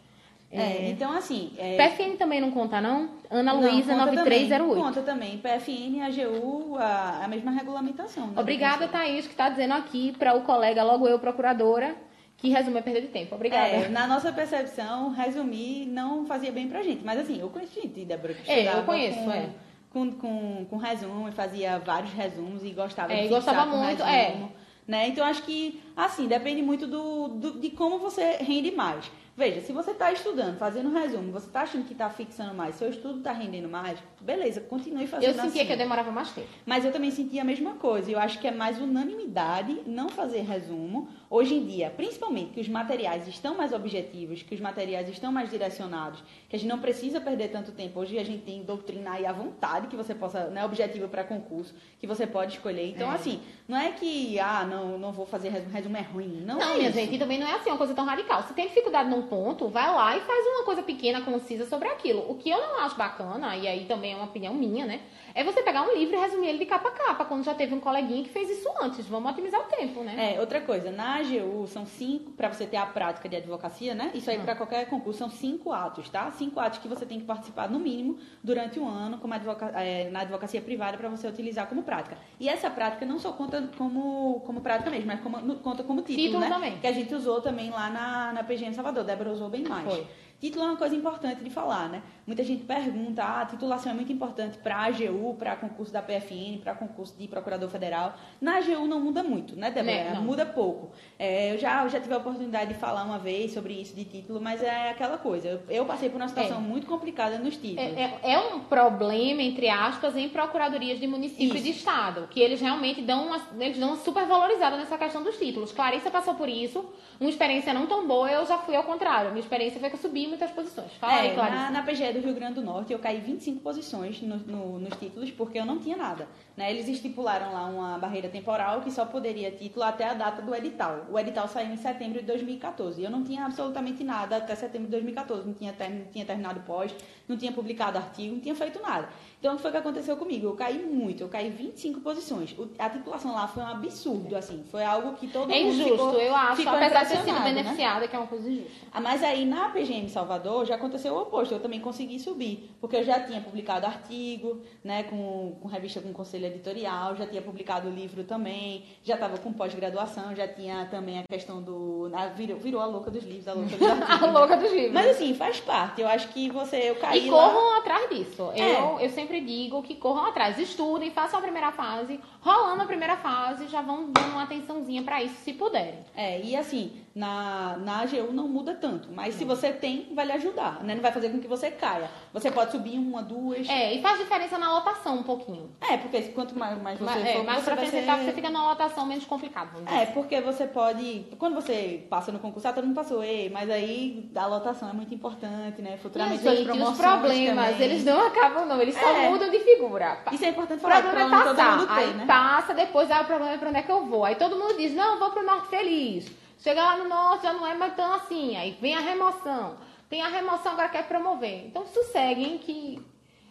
É, 0.50 0.90
então 0.90 1.12
assim. 1.12 1.52
É, 1.58 1.76
PFN 1.76 2.16
também 2.16 2.40
não 2.40 2.50
conta, 2.50 2.80
não? 2.80 3.08
Ana 3.30 3.52
Luísa, 3.52 3.92
conta 3.92 4.06
9308. 4.06 4.58
Também, 4.68 4.82
conta 4.84 5.02
também. 5.02 5.38
PFN, 5.38 6.00
AGU, 6.02 6.76
a, 6.78 7.24
a 7.24 7.28
mesma 7.28 7.50
regulamentação. 7.52 8.28
né? 8.28 8.34
Obrigada, 8.36 8.86
Thaís, 8.88 9.26
que 9.26 9.32
está 9.32 9.48
dizendo 9.48 9.74
aqui 9.74 10.12
para 10.18 10.34
o 10.34 10.42
colega, 10.42 10.82
logo 10.84 11.06
eu, 11.08 11.18
procuradora, 11.20 11.96
que 12.44 12.50
resume 12.50 12.76
é 12.78 12.82
perda 12.82 13.00
de 13.00 13.08
tempo. 13.08 13.34
Obrigada. 13.34 13.66
É, 13.68 13.88
na 13.88 14.06
nossa 14.06 14.30
percepção, 14.30 15.08
resumir 15.10 15.86
não 15.86 16.26
fazia 16.26 16.52
bem 16.52 16.68
pra 16.68 16.82
gente. 16.82 17.02
Mas 17.02 17.18
assim, 17.20 17.40
eu 17.40 17.48
conheço 17.48 17.74
gente, 17.80 18.04
Débora, 18.04 18.34
que 18.34 18.50
É, 18.50 18.78
eu 18.78 18.82
conheço, 18.84 19.18
com, 19.18 19.32
é. 19.32 19.48
Com, 19.90 20.12
com, 20.12 20.66
com 20.68 20.76
resumo 20.76 21.26
e 21.28 21.32
fazia 21.32 21.78
vários 21.78 22.12
resumos 22.12 22.62
e 22.62 22.70
gostava 22.70 23.12
É, 23.14 23.22
de 23.22 23.28
gostava 23.28 23.64
muito, 23.64 24.02
resumo, 24.02 24.52
Né? 24.86 25.08
Então, 25.08 25.24
acho 25.24 25.42
que, 25.44 25.80
assim, 25.96 26.26
depende 26.26 26.60
muito 26.60 26.86
do, 26.86 27.28
do- 27.28 27.58
de 27.58 27.70
como 27.70 27.98
você 27.98 28.36
rende 28.40 28.70
mais. 28.72 29.10
Veja, 29.36 29.60
se 29.62 29.72
você 29.72 29.90
está 29.90 30.12
estudando, 30.12 30.58
fazendo 30.58 30.92
resumo, 30.92 31.32
você 31.32 31.46
está 31.46 31.62
achando 31.62 31.84
que 31.86 31.92
está 31.92 32.08
fixando 32.08 32.54
mais, 32.54 32.76
seu 32.76 32.88
estudo 32.90 33.18
está 33.18 33.32
rendendo 33.32 33.68
mais, 33.68 33.98
beleza, 34.20 34.60
continue 34.60 35.08
fazendo 35.08 35.28
eu 35.30 35.34
sentia 35.34 35.62
assim. 35.62 35.66
que 35.66 35.72
eu 35.72 35.76
demorava 35.76 36.12
mais 36.12 36.30
tempo. 36.30 36.46
Mas 36.64 36.84
eu 36.84 36.92
também 36.92 37.10
sentia 37.10 37.42
a 37.42 37.44
mesma 37.44 37.72
coisa. 37.72 38.08
Eu 38.12 38.20
acho 38.20 38.38
que 38.38 38.46
é 38.46 38.52
mais 38.52 38.78
unanimidade 38.80 39.80
não 39.86 40.08
fazer 40.08 40.42
resumo. 40.42 41.08
Hoje 41.30 41.54
em 41.54 41.64
dia, 41.66 41.90
principalmente 41.90 42.52
que 42.52 42.60
os 42.60 42.68
materiais 42.68 43.26
estão 43.26 43.56
mais 43.56 43.72
objetivos, 43.72 44.42
que 44.42 44.54
os 44.54 44.60
materiais 44.60 45.08
estão 45.08 45.32
mais 45.32 45.50
direcionados, 45.50 46.22
que 46.48 46.54
a 46.54 46.58
gente 46.58 46.68
não 46.68 46.78
precisa 46.78 47.20
perder 47.20 47.48
tanto 47.48 47.72
tempo. 47.72 47.98
Hoje 48.00 48.18
a 48.18 48.24
gente 48.24 48.42
tem 48.42 48.62
doutrina 48.62 49.12
aí 49.12 49.26
à 49.26 49.32
vontade 49.32 49.86
que 49.88 49.96
você 49.96 50.14
possa, 50.14 50.48
né, 50.50 50.64
objetivo 50.64 51.08
para 51.08 51.24
concurso, 51.24 51.74
que 51.98 52.06
você 52.06 52.26
pode 52.26 52.52
escolher. 52.54 52.88
Então, 52.90 53.10
É. 53.10 53.14
assim, 53.14 53.40
não 53.66 53.76
é 53.76 53.90
que, 53.92 54.38
ah, 54.38 54.64
não, 54.68 54.98
não 54.98 55.12
vou 55.12 55.26
fazer 55.26 55.48
resumo, 55.48 55.72
resumo 55.72 55.96
é 55.96 56.02
ruim. 56.02 56.42
Não, 56.46 56.58
Não, 56.58 56.72
é 56.72 56.76
minha 56.76 56.88
isso. 56.90 56.98
gente, 56.98 57.14
e 57.14 57.18
também 57.18 57.38
não 57.38 57.46
é 57.48 57.54
assim 57.54 57.70
uma 57.70 57.78
coisa 57.78 57.94
tão 57.94 58.04
radical. 58.04 58.42
Se 58.44 58.52
tem 58.54 58.66
dificuldade 58.68 59.08
num 59.08 59.22
ponto, 59.22 59.68
vai 59.68 59.90
lá 59.92 60.16
e 60.16 60.20
faz 60.20 60.46
uma 60.46 60.64
coisa 60.64 60.82
pequena, 60.82 61.22
concisa 61.22 61.64
sobre 61.66 61.88
aquilo. 61.88 62.24
O 62.30 62.36
que 62.36 62.50
eu 62.50 62.58
não 62.58 62.80
acho 62.80 62.96
bacana, 62.96 63.56
e 63.56 63.66
aí 63.66 63.86
também 63.86 64.12
é 64.12 64.16
uma 64.16 64.26
opinião 64.26 64.52
minha, 64.54 64.84
né? 64.86 65.00
É 65.34 65.42
você 65.42 65.62
pegar 65.62 65.82
um 65.82 65.92
livro 65.92 66.14
e 66.14 66.20
resumir 66.20 66.46
ele 66.46 66.58
de 66.58 66.66
capa 66.66 66.88
a 66.88 66.92
capa, 66.92 67.24
quando 67.24 67.42
já 67.42 67.52
teve 67.54 67.74
um 67.74 67.80
coleguinha 67.80 68.22
que 68.22 68.28
fez 68.28 68.48
isso 68.48 68.68
antes. 68.80 69.04
Vamos 69.06 69.32
otimizar 69.32 69.60
o 69.60 69.64
tempo, 69.64 70.04
né? 70.04 70.36
É, 70.36 70.40
outra 70.40 70.60
coisa, 70.60 70.92
na 70.92 71.16
AGU 71.16 71.66
são 71.66 71.84
cinco, 71.84 72.30
para 72.30 72.52
você 72.52 72.64
ter 72.66 72.76
a 72.76 72.86
prática 72.86 73.28
de 73.28 73.34
advocacia, 73.34 73.96
né? 73.96 74.12
Isso 74.14 74.30
aí 74.30 74.38
para 74.38 74.54
qualquer 74.54 74.88
concurso 74.88 75.18
são 75.18 75.28
cinco 75.28 75.72
atos, 75.72 76.08
tá? 76.08 76.30
Cinco 76.30 76.60
atos 76.60 76.78
que 76.78 76.86
você 76.86 77.04
tem 77.04 77.18
que 77.18 77.26
participar 77.26 77.68
no 77.68 77.80
mínimo 77.80 78.16
durante 78.44 78.78
um 78.78 78.88
ano 78.88 79.18
como 79.18 79.34
advoca 79.34 79.72
é, 79.74 80.08
na 80.08 80.20
advocacia 80.20 80.60
privada 80.60 80.96
para 80.96 81.08
você 81.08 81.26
utilizar 81.26 81.66
como 81.66 81.82
prática. 81.82 82.16
E 82.38 82.48
essa 82.48 82.70
prática 82.70 83.04
não 83.04 83.18
só 83.18 83.32
conta 83.32 83.68
como, 83.76 84.40
como 84.46 84.60
prática 84.60 84.88
mesmo, 84.88 85.06
mas 85.08 85.20
como, 85.20 85.56
conta 85.56 85.82
como 85.82 86.02
título, 86.02 86.26
Título 86.26 86.40
né? 86.40 86.48
também. 86.48 86.78
Que 86.78 86.86
a 86.86 86.92
gente 86.92 87.12
usou 87.12 87.40
também 87.40 87.70
lá 87.70 87.90
na, 87.90 88.32
na 88.34 88.44
PGM 88.44 88.72
Salvador. 88.72 89.02
Débora 89.02 89.32
usou 89.32 89.48
bem 89.48 89.64
mais. 89.64 89.84
Foi. 89.84 90.06
Título 90.44 90.62
é 90.66 90.68
uma 90.68 90.76
coisa 90.76 90.94
importante 90.94 91.42
de 91.42 91.48
falar, 91.48 91.88
né? 91.88 92.02
Muita 92.26 92.44
gente 92.44 92.64
pergunta, 92.64 93.22
ah, 93.24 93.40
a 93.40 93.46
titulação 93.46 93.92
é 93.92 93.94
muito 93.94 94.12
importante 94.12 94.58
para 94.58 94.76
a 94.76 94.84
AGU, 94.88 95.34
para 95.38 95.56
concurso 95.56 95.90
da 95.90 96.02
PFN, 96.02 96.58
para 96.62 96.74
concurso 96.74 97.14
de 97.18 97.26
procurador 97.26 97.66
federal. 97.70 98.12
Na 98.42 98.58
AGU 98.58 98.86
não 98.86 99.00
muda 99.00 99.22
muito, 99.22 99.56
né, 99.56 99.70
Débora? 99.70 99.94
Né, 100.04 100.12
não. 100.14 100.20
Muda 100.20 100.44
pouco. 100.44 100.90
É, 101.18 101.54
eu, 101.54 101.58
já, 101.58 101.82
eu 101.84 101.88
já 101.88 101.98
tive 101.98 102.12
a 102.12 102.18
oportunidade 102.18 102.74
de 102.74 102.78
falar 102.78 103.04
uma 103.04 103.18
vez 103.18 103.54
sobre 103.54 103.72
isso 103.72 103.94
de 103.96 104.04
título, 104.04 104.38
mas 104.38 104.62
é 104.62 104.90
aquela 104.90 105.16
coisa. 105.16 105.48
Eu, 105.48 105.60
eu 105.70 105.86
passei 105.86 106.10
por 106.10 106.16
uma 106.20 106.28
situação 106.28 106.58
É. 106.58 106.60
muito 106.60 106.86
complicada 106.86 107.38
nos 107.38 107.56
títulos. 107.56 107.78
É, 107.96 108.02
é- 108.22 108.32
é 108.34 108.38
um 108.38 108.60
problema, 108.60 109.40
entre 109.40 109.70
aspas, 109.70 110.14
em 110.14 110.28
procuradorias 110.28 111.00
de 111.00 111.06
município 111.06 111.56
e 111.56 111.60
de 111.62 111.70
Isso. 111.70 111.78
estado, 111.78 112.28
que 112.28 112.40
eles 112.40 112.60
realmente 112.60 113.00
dão 113.00 113.28
uma, 113.28 113.40
eles 113.58 113.78
dão 113.78 113.88
uma 113.88 113.96
super 113.96 114.26
valorizada 114.26 114.76
nessa 114.76 114.98
questão 114.98 115.22
dos 115.22 115.38
títulos. 115.38 115.72
Clarissa 115.72 116.10
passou 116.10 116.34
por 116.34 116.50
isso, 116.50 116.84
uma 117.18 117.30
experiência 117.30 117.72
não 117.72 117.86
tão 117.86 118.06
boa, 118.06 118.30
eu 118.30 118.44
já 118.44 118.58
fui 118.58 118.76
ao 118.76 118.82
contrário. 118.84 119.30
Minha 119.30 119.40
experiência 119.40 119.80
foi 119.80 119.88
que 119.88 119.96
eu 119.96 120.00
subi 120.00 120.33
muitas 120.36 120.50
posições. 120.50 120.92
Fala 121.00 121.14
aí, 121.20 121.28
É, 121.28 121.34
Clarissa. 121.34 121.56
na, 121.62 121.70
na 121.70 121.82
PGE 121.82 122.12
do 122.12 122.20
Rio 122.20 122.34
Grande 122.34 122.54
do 122.54 122.62
Norte 122.62 122.92
eu 122.92 122.98
caí 122.98 123.20
25 123.20 123.60
posições 123.60 124.20
no- 124.22 124.36
no- 124.38 124.78
nos 124.78 124.96
títulos 124.98 125.30
porque 125.30 125.58
eu 125.58 125.64
não 125.64 125.78
tinha 125.78 125.96
nada. 125.96 126.26
Né? 126.56 126.70
Eles 126.70 126.88
estipularam 126.88 127.52
lá 127.52 127.66
uma 127.66 127.98
barreira 127.98 128.28
temporal 128.28 128.80
que 128.80 128.90
só 128.90 129.04
poderia 129.04 129.50
título 129.50 129.84
até 129.84 130.04
a 130.08 130.14
data 130.14 130.40
do 130.42 130.54
edital. 130.54 131.06
O 131.10 131.18
edital 131.18 131.48
saiu 131.48 131.72
em 131.72 131.76
setembro 131.76 132.20
de 132.20 132.26
2014. 132.26 133.02
Eu 133.02 133.10
não 133.10 133.24
tinha 133.24 133.44
absolutamente 133.44 134.04
nada 134.04 134.36
até 134.36 134.54
setembro 134.54 134.86
de 134.86 134.92
2014. 134.92 135.46
Não 135.46 135.54
tinha, 135.54 135.72
ter- 135.72 135.88
não 135.90 136.04
tinha 136.06 136.24
terminado 136.24 136.60
pós, 136.60 136.94
não 137.28 137.36
tinha 137.36 137.50
publicado 137.52 137.98
artigo, 137.98 138.34
não 138.34 138.40
tinha 138.40 138.54
feito 138.54 138.80
nada. 138.80 139.08
Então 139.40 139.52
o 139.52 139.56
que 139.56 139.62
foi 139.62 139.70
que 139.72 139.76
aconteceu 139.76 140.16
comigo? 140.16 140.46
Eu 140.46 140.54
caí 140.54 140.78
muito, 140.84 141.22
eu 141.22 141.28
caí 141.28 141.50
25 141.50 142.00
posições. 142.00 142.52
O- 142.58 142.68
a 142.78 142.88
titulação 142.88 143.32
lá 143.34 143.46
foi 143.48 143.62
um 143.62 143.66
absurdo, 143.68 144.36
assim. 144.36 144.64
Foi 144.70 144.84
algo 144.84 145.14
que 145.14 145.26
todo 145.28 145.50
É 145.52 145.62
mundo 145.62 145.74
injusto, 145.74 145.92
ficou, 145.92 146.12
eu 146.20 146.34
acho, 146.34 146.56
ficou 146.56 146.74
apesar 146.74 147.02
de 147.04 147.10
ter 147.10 147.16
sido 147.18 147.32
né? 147.32 147.44
beneficiada, 147.44 148.08
que 148.08 148.14
é 148.16 148.18
uma 148.18 148.28
coisa 148.28 148.48
injusta. 148.48 148.70
Ah, 148.92 149.00
Mas 149.00 149.22
aí 149.22 149.44
na 149.44 149.68
PGM 149.70 150.08
Salvador 150.08 150.64
já 150.64 150.76
aconteceu 150.76 151.14
o 151.14 151.22
oposto, 151.22 151.52
eu 151.52 151.60
também 151.60 151.80
consegui 151.80 152.18
subir, 152.18 152.70
porque 152.80 152.96
eu 152.96 153.04
já 153.04 153.20
tinha 153.20 153.40
publicado 153.40 153.84
artigo, 153.86 154.60
né, 154.82 155.02
com, 155.04 155.56
com 155.60 155.68
revista 155.68 156.00
com 156.00 156.12
conselho 156.12 156.43
editorial, 156.46 157.14
já 157.16 157.26
tinha 157.26 157.42
publicado 157.42 157.88
livro 157.90 158.24
também, 158.24 158.84
já 159.02 159.14
estava 159.14 159.38
com 159.38 159.52
pós-graduação, 159.52 160.34
já 160.34 160.46
tinha 160.48 160.86
também 160.90 161.20
a 161.20 161.22
questão 161.24 161.62
do. 161.62 162.10
a- 162.14 162.28
virou, 162.28 162.58
virou 162.58 162.80
a 162.80 162.86
louca 162.86 163.10
dos 163.10 163.24
livros, 163.24 163.48
a 163.48 163.52
louca 163.54 163.76
dos 163.76 163.82
artigos. 163.88 164.22
A 164.22 164.26
louca 164.30 164.56
dos 164.56 164.72
livros. 164.72 164.92
Mas 164.92 165.10
assim, 165.10 165.34
faz 165.34 165.60
parte. 165.60 166.00
Eu 166.00 166.08
acho 166.08 166.28
que 166.28 166.50
você. 166.50 166.90
Eu 166.90 166.96
caí 166.96 167.26
E 167.26 167.30
lá- 167.30 167.48
corram 167.50 167.76
atrás 167.78 168.08
disso. 168.10 168.50
É. 168.54 168.78
Eu, 168.80 169.00
eu 169.00 169.10
sempre 169.10 169.40
digo 169.40 169.82
que 169.82 169.94
corram 169.94 170.26
atrás. 170.26 170.58
Estudem, 170.58 171.10
façam 171.10 171.38
a 171.38 171.42
primeira 171.42 171.72
fase. 171.72 172.20
Rolando 172.40 172.82
a 172.82 172.86
primeira 172.86 173.16
fase, 173.16 173.66
já 173.68 173.80
vão 173.80 174.10
dando 174.10 174.32
uma 174.32 174.42
atençãozinha 174.42 175.02
pra 175.02 175.22
isso, 175.22 175.34
se 175.36 175.54
puderem. 175.54 176.00
É, 176.14 176.40
e 176.42 176.54
assim, 176.54 176.92
na, 177.14 177.76
na 177.78 178.00
AGU 178.02 178.32
não 178.34 178.46
muda 178.46 178.74
tanto, 178.74 179.08
mas 179.10 179.34
se 179.34 179.44
você 179.46 179.72
tem, 179.72 180.08
vai 180.14 180.26
lhe 180.26 180.32
ajudar, 180.32 180.84
né? 180.84 180.94
Não 180.94 181.00
vai 181.00 181.10
fazer 181.10 181.30
com 181.30 181.40
que 181.40 181.48
você 181.48 181.70
caia. 181.70 182.10
Você 182.34 182.50
pode 182.50 182.70
subir 182.72 182.98
uma, 182.98 183.22
duas. 183.22 183.66
É, 183.68 183.94
e 183.94 184.02
faz 184.02 184.18
diferença 184.18 184.58
na 184.58 184.74
lotação 184.74 185.16
um 185.16 185.22
pouquinho. 185.22 185.70
É, 185.80 185.96
porque 185.96 186.20
quanto 186.34 186.58
mais, 186.58 186.80
mais 186.82 186.98
você 186.98 187.04
Mas, 187.04 187.24
é, 187.26 187.32
for, 187.34 187.44
mais 187.44 187.58
você 187.60 187.64
pra 187.70 187.76
tá, 187.76 187.86
ser- 187.90 188.24
você 188.24 188.32
fica 188.32 188.50
numa 188.50 188.68
lotação 188.68 189.06
menos 189.06 189.24
complicada. 189.24 189.70
É, 189.86 190.06
porque 190.06 190.40
você 190.40 190.66
pode. 190.66 191.26
Quando 191.38 191.54
você 191.54 192.04
passa 192.10 192.30
no 192.30 192.38
concurso, 192.38 192.68
ah, 192.68 192.72
todo 192.72 192.84
mundo 192.86 192.94
passou, 192.96 193.22
ei, 193.24 193.48
mas 193.48 193.70
aí 193.70 194.30
a 194.34 194.46
lotação 194.46 194.90
é 194.90 194.92
muito 194.92 195.14
importante, 195.14 195.80
né? 195.80 195.96
Futuramente 195.96 196.42
suas 196.42 196.58
gente, 196.58 196.66
promoções 196.66 196.98
os 196.98 197.04
problemas, 197.04 197.70
também. 197.70 197.82
eles 197.82 198.04
não 198.04 198.26
acabam 198.26 198.66
não, 198.66 198.80
eles 198.82 198.94
só 198.94 199.08
É. 199.08 199.30
mudam 199.30 199.48
de 199.50 199.60
figura. 199.60 200.18
Isso 200.32 200.44
é 200.44 200.48
importante 200.48 200.78
O 200.78 200.82
falar, 200.82 201.02
problema 201.02 201.20
é 201.20 201.24
problema 201.24 201.44
todo 201.44 201.56
passar, 201.56 201.78
mundo 201.78 201.90
aí 201.90 202.04
tem, 202.08 202.14
né? 202.14 202.26
passa, 202.26 202.74
depois 202.74 203.10
ah, 203.10 203.20
o 203.22 203.24
problema 203.24 203.52
é 203.54 203.58
pra 203.58 203.68
onde 203.70 203.78
é 203.78 203.82
que 203.82 203.92
eu 203.92 204.04
vou. 204.04 204.24
Aí 204.24 204.34
todo 204.34 204.56
mundo 204.56 204.76
diz, 204.76 204.92
não, 204.94 205.18
vou 205.18 205.30
pro 205.30 205.44
Norte 205.46 205.68
Feliz. 205.68 206.30
Chega 206.58 206.82
lá 206.82 206.96
no 206.96 207.08
Norte, 207.08 207.42
já 207.42 207.52
não 207.52 207.66
é 207.66 207.74
mais 207.74 207.94
tão 207.94 208.12
assim. 208.14 208.56
Aí 208.56 208.76
vem 208.80 208.94
a 208.94 209.00
remoção. 209.00 209.76
Tem 210.08 210.22
a 210.22 210.28
remoção, 210.28 210.72
agora 210.72 210.88
quer 210.88 211.06
promover. 211.06 211.66
Então 211.66 211.84
sosseguem 211.86 212.58
que 212.58 213.02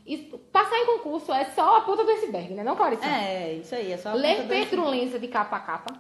isso- 0.06 0.38
passar 0.52 0.78
em 0.78 0.86
concurso 0.86 1.32
é 1.32 1.46
só 1.46 1.78
a 1.78 1.82
ponta 1.82 2.04
do 2.04 2.12
iceberg, 2.12 2.54
né 2.54 2.64
não, 2.64 2.76
Clarice? 2.76 3.06
É, 3.06 3.54
isso 3.54 3.74
aí, 3.76 3.92
é 3.92 3.98
só 3.98 4.10
a 4.10 4.14
Ler 4.14 4.38
ponta 4.38 4.50
Pedro 4.50 4.90
Lenza 4.90 5.20
de 5.20 5.28
capa 5.28 5.58
a 5.58 5.60
capa. 5.60 5.94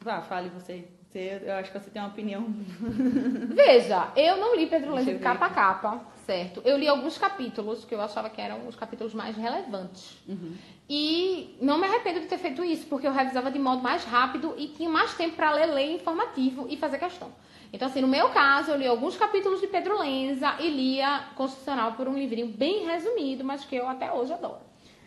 Vá, 0.00 0.22
fale 0.22 0.48
você. 0.50 0.86
você. 1.10 1.42
Eu 1.44 1.54
acho 1.54 1.72
que 1.72 1.78
você 1.78 1.90
tem 1.90 2.00
uma 2.00 2.08
opinião. 2.08 2.46
Veja, 3.54 4.08
eu 4.16 4.36
não 4.36 4.54
li 4.54 4.66
Pedro 4.66 4.88
Deixa 4.94 4.96
Lenza 5.00 5.10
eu 5.10 5.18
de 5.18 5.22
capa 5.22 5.46
a 5.46 5.50
capa, 5.50 6.00
certo? 6.24 6.62
Eu 6.64 6.76
li 6.78 6.86
alguns 6.88 7.18
capítulos 7.18 7.84
que 7.84 7.94
eu 7.94 8.00
achava 8.00 8.30
que 8.30 8.40
eram 8.40 8.66
os 8.68 8.76
capítulos 8.76 9.14
mais 9.14 9.36
relevantes. 9.36 10.16
Uhum. 10.28 10.54
E 10.88 11.56
não 11.60 11.78
me 11.78 11.86
arrependo 11.86 12.20
de 12.20 12.26
ter 12.26 12.38
feito 12.38 12.62
isso, 12.64 12.86
porque 12.86 13.06
eu 13.06 13.12
revisava 13.12 13.50
de 13.50 13.58
modo 13.58 13.82
mais 13.82 14.04
rápido 14.04 14.54
e 14.56 14.68
tinha 14.68 14.88
mais 14.88 15.14
tempo 15.14 15.34
para 15.34 15.50
ler, 15.52 15.66
ler 15.66 15.90
informativo 15.96 16.66
e 16.70 16.76
fazer 16.76 16.98
questão. 16.98 17.32
Então, 17.76 17.88
assim, 17.88 18.00
no 18.00 18.08
meu 18.08 18.30
caso, 18.30 18.70
eu 18.70 18.78
li 18.78 18.86
alguns 18.86 19.18
capítulos 19.18 19.60
de 19.60 19.66
Pedro 19.66 19.98
Lenza 19.98 20.56
e 20.58 20.70
lia 20.70 21.26
Constitucional 21.34 21.92
por 21.92 22.08
um 22.08 22.14
livrinho 22.14 22.48
bem 22.48 22.86
resumido, 22.86 23.44
mas 23.44 23.66
que 23.66 23.76
eu 23.76 23.86
até 23.86 24.10
hoje 24.10 24.32
adoro. 24.32 24.60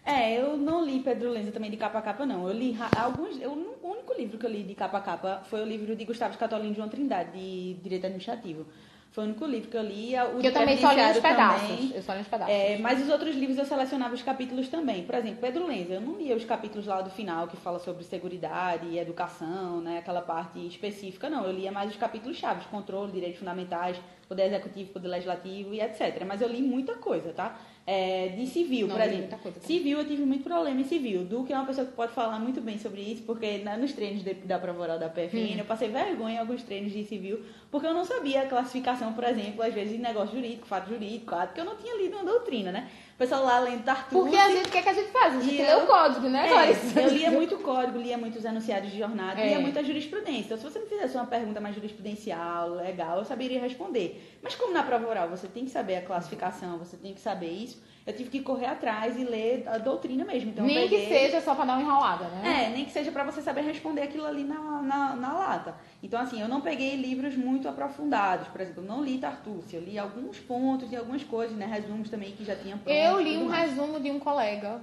É, 0.06 0.40
eu 0.40 0.56
não 0.56 0.86
li 0.86 1.00
Pedro 1.00 1.32
Lenza 1.32 1.52
também 1.52 1.72
de 1.72 1.78
capa 1.78 1.98
a 1.98 2.02
capa, 2.04 2.28
não. 2.28 2.48
Eu 2.48 2.54
li 2.54 2.78
alguns. 2.96 3.42
Eu, 3.42 3.54
o 3.82 3.88
único 3.88 4.14
livro 4.14 4.38
que 4.38 4.46
eu 4.46 4.52
li 4.52 4.62
de 4.62 4.76
capa 4.76 5.00
a 5.00 5.02
capa 5.02 5.42
foi 5.46 5.62
o 5.62 5.66
livro 5.66 5.96
de 5.96 6.06
Gustavo 6.06 6.36
Scatolini 6.36 6.70
de 6.70 6.78
João 6.78 6.90
Trindade, 6.90 7.32
de 7.32 7.74
Direito 7.82 8.06
Administrativo. 8.06 8.68
Foi 9.12 9.24
o 9.24 9.28
único 9.28 9.46
livro 9.46 9.70
que 9.70 9.76
eu 9.78 9.82
li. 9.82 10.14
O 10.36 10.40
Que 10.40 10.48
eu 10.48 10.54
também 10.54 10.78
só 10.78 10.92
li 10.92 10.96
Previdenciário 10.98 11.22
pedaços. 11.22 11.68
também. 11.68 11.92
Eu 11.96 12.02
só 12.04 12.14
li 12.14 12.20
uns 12.22 12.28
pedaços. 12.28 12.54
É, 12.54 12.78
mas 12.78 13.02
os 13.02 13.10
outros 13.10 13.36
livros 13.36 13.58
eu 13.58 13.66
selecionava 13.66 14.14
os 14.14 14.22
capítulos 14.22 14.68
também. 14.68 15.04
Por 15.04 15.16
exemplo, 15.16 15.38
Pedro 15.42 15.66
Lenza, 15.66 15.94
eu 15.94 16.02
não 16.02 16.16
lia 16.16 16.36
os 16.36 16.46
capítulos 16.46 16.86
lá 16.86 17.02
do 17.02 17.10
final 17.10 17.48
que 17.48 17.58
fala 17.58 17.80
sobre 17.80 18.04
seguridade 18.04 18.86
e 18.88 19.00
educação, 19.00 19.82
né? 19.82 19.98
Aquela 19.98 20.22
parte 20.22 20.60
específica, 20.66 21.28
não. 21.30 21.44
Eu 21.44 21.52
lia 21.52 21.72
mais 21.72 21.90
os 21.90 21.98
capítulos 21.98 22.38
chaves, 22.38 22.66
controle, 22.68 23.12
direitos 23.12 23.40
fundamentais, 23.40 24.00
poder 24.28 24.44
executivo, 24.44 24.92
poder 24.92 25.08
legislativo 25.08 25.74
e 25.74 25.82
etc. 25.82 26.24
Mas 26.28 26.42
eu 26.42 26.48
li 26.48 26.62
muita 26.62 26.94
coisa, 26.96 27.34
tá? 27.34 27.58
É, 27.92 28.28
de 28.38 28.46
civil, 28.46 28.86
Não, 28.86 28.96
por 28.96 29.04
exemplo. 29.04 29.40
coisa 29.40 29.60
também. 29.60 29.78
Civil, 29.78 29.98
eu 29.98 30.06
tive 30.06 30.22
muito 30.24 30.44
problema 30.44 30.80
em 30.80 30.84
civil. 30.84 31.24
Duque 31.24 31.52
é 31.52 31.56
uma 31.56 31.66
pessoa 31.66 31.88
que 31.88 31.94
pode 31.94 32.12
falar 32.14 32.38
muito 32.38 32.62
bem 32.62 32.78
sobre 32.78 33.02
isso, 33.02 33.24
porque 33.24 33.58
né, 33.60 33.78
nos 33.78 33.94
treinos 33.94 34.24
de- 34.24 34.36
da 34.36 34.60
prova 34.60 34.80
oral 34.84 35.00
da 35.00 35.10
PFN, 35.10 35.56
Hum. 35.56 35.58
eu 35.58 35.66
passei 35.66 35.90
vergonha 35.90 36.36
em 36.36 36.38
alguns 36.38 36.62
treinos 36.62 36.92
de 36.94 37.04
civil, 37.06 37.42
porque 37.72 37.88
eu 37.88 37.94
não 37.96 38.06
sabia 38.06 38.44
a 38.44 38.46
classificação, 38.46 39.14
por 39.14 39.24
exemplo, 39.24 39.64
às 39.64 39.74
vezes 39.74 39.94
de 39.94 39.98
negócio 39.98 40.36
jurídico, 40.36 40.68
fato 40.68 40.88
jurídico, 40.90 41.34
ah, 41.34 41.48
porque 41.48 41.62
eu 41.62 41.66
não 41.66 41.78
tinha 41.78 41.98
lido 41.98 42.16
uma 42.16 42.26
doutrina, 42.26 42.72
né? 42.72 42.88
Pessoal 43.20 43.44
lá 43.44 43.60
lendo 43.60 43.84
Tartucci... 43.84 44.16
Porque 44.16 44.36
a 44.38 44.50
gente, 44.50 44.70
o 44.70 44.72
que, 44.72 44.78
é 44.78 44.82
que 44.82 44.88
a 44.90 44.94
gente 44.94 45.12
faz? 45.12 45.36
A 45.36 45.42
gente 45.42 45.62
lê 45.62 45.74
eu- 45.74 45.84
o 45.84 45.88
código, 45.88 46.30
né, 46.30 46.46
É, 46.46 46.50
Clarice? 46.50 46.98
eu 46.98 47.10
lia 47.10 47.30
muito 47.30 47.58
código, 47.58 47.98
lia 48.00 48.18
muitos 48.18 48.46
enunciados 48.46 48.90
de 48.90 48.98
jornada, 48.98 49.42
É. 49.42 49.48
lia 49.50 49.60
muita 49.60 49.84
jurisprudência. 49.84 50.46
Então, 50.54 50.58
se 50.58 50.64
você 50.64 50.80
me 50.80 50.86
fizesse 50.86 51.16
uma 51.18 51.26
pergunta 51.26 51.60
mais 51.60 51.76
jurisprudencial, 51.76 52.70
legal, 52.76 53.18
eu 53.20 53.26
saberia 53.26 53.60
responder. 53.60 54.40
Mas 54.42 54.56
como 54.56 54.72
na 54.74 54.84
prova 54.84 55.06
oral 55.06 55.28
você 55.28 55.50
tem 55.50 55.66
que 55.66 55.70
saber 55.72 55.98
a 55.98 56.02
classificação, 56.02 56.78
você 56.78 56.96
tem 56.96 57.14
que 57.14 57.20
saber 57.20 57.50
isso, 57.52 57.84
eu 58.10 58.16
tive 58.16 58.30
que 58.30 58.40
correr 58.42 58.66
atrás 58.66 59.16
e 59.18 59.24
ler 59.24 59.64
a 59.68 59.78
doutrina 59.78 60.26
mesmo. 60.26 60.50
Então, 60.50 60.66
Nem 60.66 60.88
que 60.88 60.96
peguei- 60.98 61.08
seja 61.08 61.42
só 61.42 61.54
pra 61.54 61.64
dar 61.66 61.74
uma 61.74 61.82
enrolada, 61.84 62.26
né? 62.26 62.66
é, 62.66 62.70
nem 62.70 62.84
que 62.86 62.92
seja 62.92 63.12
para 63.12 63.24
você 63.24 63.42
saber 63.42 63.62
responder 63.62 64.02
aquilo 64.02 64.26
ali 64.26 64.44
na, 64.44 64.82
na, 64.82 65.16
na 65.16 65.34
lata. 65.34 65.76
Então, 66.02 66.20
assim, 66.20 66.42
eu 66.42 66.48
não 66.48 66.60
peguei 66.62 66.96
livros 66.96 67.36
muito 67.36 67.68
aprofundados. 67.70 68.48
Por 68.48 68.60
exemplo, 68.62 68.84
eu 68.84 68.88
não 68.88 69.04
li 69.04 69.18
Tartucci, 69.20 69.76
eu 69.76 69.82
li 69.82 69.98
alguns 70.00 70.40
pontos 70.40 70.90
de 70.90 70.96
algumas 70.96 71.24
coisas, 71.24 71.56
né? 71.56 71.66
Resumos 71.68 72.10
também 72.10 72.32
que 72.32 72.44
já 72.44 72.56
tinha 72.56 72.76
pronto. 72.78 72.96
Eu 72.98 73.22
e 73.22 73.24
li 73.24 73.38
um 73.38 73.46
mais. 73.48 73.70
resumo 73.70 74.00
de 74.00 74.10
um 74.10 74.20
colega. 74.20 74.82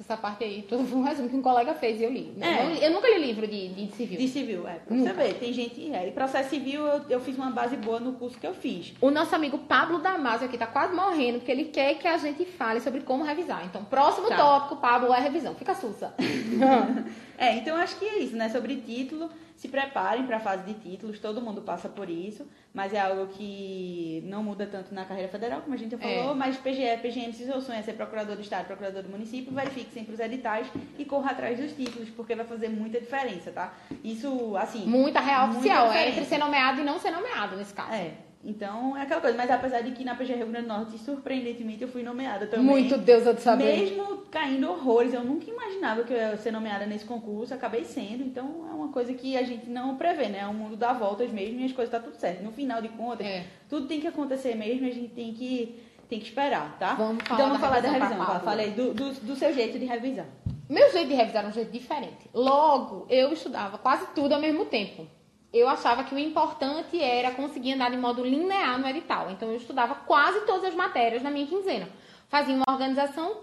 Essa 0.00 0.16
parte 0.16 0.42
aí, 0.42 0.64
foi 0.66 0.78
um 0.96 1.02
resumo 1.02 1.28
que 1.28 1.36
um 1.36 1.42
colega 1.42 1.74
fez 1.74 2.00
e 2.00 2.04
eu 2.04 2.10
li. 2.10 2.32
É. 2.40 2.64
Eu, 2.64 2.70
eu 2.88 2.90
nunca 2.90 3.06
li 3.08 3.18
livro 3.26 3.46
de, 3.46 3.68
de 3.68 3.94
civil. 3.94 4.18
De 4.18 4.28
civil, 4.28 4.66
é. 4.66 4.76
Pra 4.76 4.96
Nunca. 4.96 5.12
você 5.12 5.22
ver, 5.22 5.34
tem 5.34 5.52
gente. 5.52 5.92
É, 5.92 6.08
e 6.08 6.10
processo 6.12 6.48
civil 6.48 6.86
eu, 6.86 7.02
eu 7.10 7.20
fiz 7.20 7.36
uma 7.36 7.50
base 7.50 7.76
boa 7.76 8.00
no 8.00 8.14
curso 8.14 8.38
que 8.38 8.46
eu 8.46 8.54
fiz. 8.54 8.94
O 9.00 9.10
nosso 9.10 9.34
amigo 9.34 9.58
Pablo 9.58 9.98
Damasio 9.98 10.46
aqui 10.46 10.56
tá 10.56 10.66
quase 10.66 10.94
morrendo, 10.94 11.38
porque 11.40 11.52
ele 11.52 11.64
quer 11.66 11.94
que 11.98 12.08
a 12.08 12.16
gente 12.16 12.46
fale 12.46 12.80
sobre 12.80 13.02
como 13.02 13.22
revisar. 13.24 13.62
Então, 13.66 13.84
próximo 13.84 14.28
Tá. 14.28 14.36
tópico, 14.36 14.76
Pablo, 14.76 15.12
é 15.12 15.20
revisão. 15.20 15.54
Fica 15.54 15.74
sussa. 15.74 16.14
É, 17.40 17.54
então 17.56 17.74
acho 17.76 17.98
que 17.98 18.04
é 18.04 18.18
isso, 18.18 18.36
né? 18.36 18.50
Sobre 18.50 18.76
título, 18.76 19.30
se 19.56 19.66
preparem 19.66 20.26
para 20.26 20.36
a 20.36 20.40
fase 20.40 20.62
de 20.64 20.74
títulos, 20.74 21.18
todo 21.18 21.40
mundo 21.40 21.62
passa 21.62 21.88
por 21.88 22.10
isso, 22.10 22.46
mas 22.74 22.92
é 22.92 23.00
algo 23.00 23.28
que 23.28 24.22
não 24.26 24.42
muda 24.42 24.66
tanto 24.66 24.94
na 24.94 25.06
carreira 25.06 25.28
federal, 25.30 25.62
como 25.62 25.74
a 25.74 25.78
gente 25.78 25.92
já 25.92 25.98
falou, 25.98 26.32
É. 26.32 26.34
mas 26.34 26.58
PGE, 26.58 26.98
PGM, 27.00 27.32
se 27.32 27.46
seu 27.46 27.60
sonho 27.62 27.78
é 27.78 27.82
ser 27.82 27.94
procurador 27.94 28.36
do 28.36 28.42
Estado, 28.42 28.66
procurador 28.66 29.02
do 29.02 29.08
município, 29.08 29.52
verifique 29.54 29.90
sempre 29.92 30.12
os 30.12 30.20
editais 30.20 30.66
e 30.98 31.04
corra 31.06 31.30
atrás 31.30 31.58
dos 31.58 31.72
títulos, 31.72 32.10
porque 32.10 32.34
vai 32.34 32.44
fazer 32.44 32.68
muita 32.68 33.00
diferença, 33.00 33.50
tá? 33.50 33.72
Isso, 34.04 34.54
assim. 34.58 34.84
Muita 34.86 35.20
real 35.20 35.46
muita 35.46 35.60
oficial. 35.60 35.86
É 35.86 35.88
diferença. 35.88 36.10
entre 36.20 36.24
ser 36.26 36.38
nomeado 36.38 36.80
e 36.82 36.84
não 36.84 36.98
ser 36.98 37.10
nomeado, 37.10 37.56
nesse 37.56 37.72
caso. 37.72 37.92
É. 37.94 38.12
Então, 38.42 38.96
é 38.96 39.02
aquela 39.02 39.20
coisa. 39.20 39.36
Mas 39.36 39.50
apesar 39.50 39.82
de 39.82 39.90
que 39.90 40.02
na 40.02 40.14
PG 40.14 40.34
Rio 40.34 40.46
Grande 40.46 40.66
do 40.66 40.72
Norte, 40.74 40.98
surpreendentemente, 40.98 41.82
eu 41.82 41.88
fui 41.88 42.02
nomeada 42.02 42.46
também. 42.46 42.64
Muito 42.64 42.96
Deus 42.96 43.26
eu 43.26 43.34
de 43.34 43.42
saber. 43.42 43.64
Mesmo 43.64 44.22
caindo 44.30 44.70
horrores, 44.70 45.12
eu 45.12 45.22
nunca 45.22 45.50
imaginava 45.50 46.04
que 46.04 46.12
eu 46.12 46.16
ia 46.16 46.36
ser 46.38 46.50
nomeada 46.50 46.86
nesse 46.86 47.04
concurso, 47.04 47.52
acabei 47.52 47.84
sendo. 47.84 48.22
Então, 48.22 48.66
é 48.70 48.72
uma 48.74 48.88
coisa 48.88 49.12
que 49.12 49.36
a 49.36 49.42
gente 49.42 49.68
não 49.68 49.96
prevê, 49.96 50.28
né? 50.28 50.46
O 50.46 50.54
mundo 50.54 50.74
dá 50.76 50.92
voltas 50.94 51.30
mesmo 51.30 51.60
e 51.60 51.64
as 51.66 51.72
coisas 51.72 51.90
tá 51.92 52.00
tudo 52.00 52.16
certo. 52.16 52.42
No 52.42 52.50
final 52.50 52.80
de 52.80 52.88
contas, 52.88 53.26
É. 53.26 53.44
tudo 53.68 53.86
tem 53.86 54.00
que 54.00 54.06
acontecer 54.06 54.54
mesmo 54.54 54.86
e 54.86 54.90
a 54.90 54.94
gente 54.94 55.08
tem 55.08 55.34
que, 55.34 55.78
tem 56.08 56.18
que 56.18 56.24
esperar, 56.24 56.78
tá? 56.78 56.94
Vamos 56.94 57.22
falar 57.22 57.40
então, 57.40 57.46
vamos 57.48 57.60
da 57.60 57.66
falar 57.68 57.80
da 57.80 57.88
revisão 57.90 58.08
revisão. 58.08 58.26
Fala, 58.26 58.40
Paula. 58.40 58.50
Falei 58.50 58.70
do, 58.70 58.94
do, 58.94 59.12
do 59.12 59.36
seu 59.36 59.52
jeito 59.52 59.78
de 59.78 59.84
revisar. 59.84 60.26
Meu 60.66 60.90
jeito 60.92 61.08
de 61.08 61.14
revisar 61.14 61.40
era 61.42 61.48
um 61.48 61.52
jeito 61.52 61.72
diferente. 61.72 62.30
Logo, 62.32 63.04
eu 63.10 63.32
estudava 63.34 63.76
quase 63.76 64.06
tudo 64.14 64.32
ao 64.34 64.40
mesmo 64.40 64.64
tempo. 64.64 65.06
Eu 65.52 65.68
achava 65.68 66.04
que 66.04 66.14
o 66.14 66.18
importante 66.18 67.02
era 67.02 67.32
conseguir 67.32 67.72
andar 67.72 67.90
de 67.90 67.96
modo 67.96 68.24
linear 68.24 68.78
no 68.78 68.86
edital. 68.86 69.30
Então, 69.30 69.50
eu 69.50 69.56
estudava 69.56 69.94
quase 69.94 70.46
todas 70.46 70.64
as 70.64 70.74
matérias 70.74 71.22
na 71.22 71.30
minha 71.30 71.46
quinzena. 71.46 71.88
Fazia 72.28 72.54
uma 72.54 72.64
organização 72.68 73.38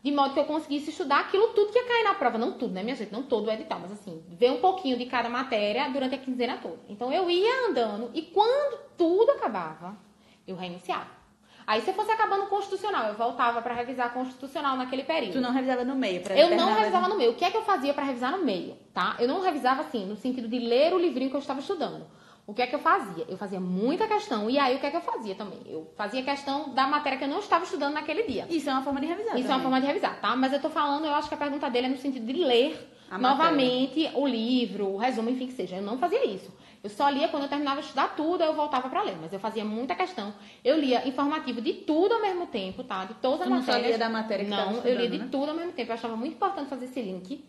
de 0.00 0.12
modo 0.12 0.32
que 0.32 0.38
eu 0.38 0.44
conseguisse 0.44 0.90
estudar 0.90 1.20
aquilo 1.20 1.48
tudo 1.48 1.72
que 1.72 1.78
ia 1.78 1.84
cair 1.84 2.04
na 2.04 2.14
prova. 2.14 2.38
Não 2.38 2.52
tudo, 2.52 2.72
né, 2.72 2.84
minha 2.84 2.94
gente? 2.94 3.12
Não 3.12 3.24
todo 3.24 3.48
o 3.48 3.50
edital, 3.50 3.80
mas 3.80 3.90
assim, 3.90 4.22
ver 4.28 4.52
um 4.52 4.60
pouquinho 4.60 4.96
de 4.96 5.06
cada 5.06 5.28
matéria 5.28 5.88
durante 5.90 6.14
a 6.14 6.18
quinzena 6.18 6.58
toda. 6.58 6.78
Então, 6.88 7.12
eu 7.12 7.28
ia 7.28 7.68
andando 7.68 8.10
e 8.14 8.22
quando 8.22 8.78
tudo 8.96 9.32
acabava, 9.32 9.96
eu 10.46 10.54
reiniciava. 10.54 11.17
Aí, 11.68 11.82
se 11.82 11.92
fosse 11.92 12.10
acabando 12.10 12.44
o 12.44 12.46
constitucional, 12.46 13.08
eu 13.08 13.14
voltava 13.14 13.60
para 13.60 13.74
revisar 13.74 14.14
constitucional 14.14 14.74
naquele 14.74 15.04
período. 15.04 15.34
Tu 15.34 15.40
não 15.42 15.52
revisava 15.52 15.84
no 15.84 15.94
meio, 15.94 16.22
pra 16.22 16.34
Eu 16.34 16.56
não 16.56 16.72
revisava 16.72 17.08
no 17.08 17.18
meio. 17.18 17.32
O 17.32 17.34
que 17.34 17.44
é 17.44 17.50
que 17.50 17.58
eu 17.58 17.62
fazia 17.62 17.92
para 17.92 18.04
revisar 18.04 18.32
no 18.32 18.42
meio, 18.42 18.74
tá? 18.94 19.16
Eu 19.18 19.28
não 19.28 19.42
revisava 19.42 19.82
assim, 19.82 20.06
no 20.06 20.16
sentido 20.16 20.48
de 20.48 20.58
ler 20.58 20.94
o 20.94 20.98
livrinho 20.98 21.28
que 21.28 21.36
eu 21.36 21.40
estava 21.40 21.60
estudando. 21.60 22.06
O 22.46 22.54
que 22.54 22.62
é 22.62 22.66
que 22.66 22.74
eu 22.74 22.78
fazia? 22.78 23.26
Eu 23.28 23.36
fazia 23.36 23.60
muita 23.60 24.06
questão. 24.08 24.48
E 24.48 24.58
aí, 24.58 24.76
o 24.76 24.80
que 24.80 24.86
é 24.86 24.90
que 24.90 24.96
eu 24.96 25.02
fazia 25.02 25.34
também? 25.34 25.60
Eu 25.66 25.92
fazia 25.94 26.22
questão 26.22 26.70
da 26.70 26.86
matéria 26.86 27.18
que 27.18 27.24
eu 27.24 27.28
não 27.28 27.40
estava 27.40 27.64
estudando 27.64 27.92
naquele 27.92 28.22
dia. 28.22 28.46
Isso 28.48 28.70
é 28.70 28.72
uma 28.72 28.80
forma 28.80 28.98
de 28.98 29.06
revisar. 29.06 29.38
Isso 29.38 29.48
é 29.48 29.50
uma 29.50 29.58
também. 29.58 29.62
forma 29.64 29.80
de 29.82 29.86
revisar, 29.88 30.18
tá? 30.22 30.34
Mas 30.34 30.54
eu 30.54 30.62
tô 30.62 30.70
falando, 30.70 31.04
eu 31.04 31.14
acho 31.14 31.28
que 31.28 31.34
a 31.34 31.38
pergunta 31.38 31.68
dele 31.68 31.88
é 31.88 31.90
no 31.90 31.98
sentido 31.98 32.24
de 32.24 32.32
ler 32.32 32.96
novamente 33.10 34.10
o 34.14 34.26
livro, 34.26 34.86
o 34.86 34.96
resumo, 34.96 35.28
enfim, 35.28 35.48
que 35.48 35.52
seja. 35.52 35.76
Eu 35.76 35.82
não 35.82 35.98
fazia 35.98 36.24
isso. 36.24 36.50
Eu 36.82 36.90
só 36.90 37.08
lia 37.08 37.28
quando 37.28 37.42
eu 37.44 37.48
terminava 37.48 37.80
de 37.80 37.86
estudar 37.86 38.14
tudo, 38.16 38.42
eu 38.44 38.54
voltava 38.54 38.88
para 38.88 39.02
ler. 39.02 39.16
Mas 39.20 39.32
eu 39.32 39.40
fazia 39.40 39.64
muita 39.64 39.94
questão. 39.94 40.32
Eu 40.64 40.78
lia 40.78 41.06
informativo 41.08 41.60
de 41.60 41.72
tudo 41.72 42.14
ao 42.14 42.20
mesmo 42.20 42.46
tempo, 42.46 42.84
tá? 42.84 43.04
De 43.04 43.14
todas 43.14 43.40
as 43.42 43.46
Tu 43.46 43.50
não 43.50 43.60
só 43.62 43.72
matérias. 43.72 43.88
lia 43.88 43.98
da 43.98 44.08
matéria 44.08 44.44
que 44.44 44.50
Não, 44.50 44.74
eu 44.84 44.96
lia 44.96 45.10
de 45.10 45.18
né? 45.18 45.28
tudo 45.30 45.50
ao 45.50 45.56
mesmo 45.56 45.72
tempo. 45.72 45.90
Eu 45.90 45.94
achava 45.94 46.16
muito 46.16 46.34
importante 46.34 46.68
fazer 46.68 46.84
esse 46.84 47.00
link. 47.02 47.44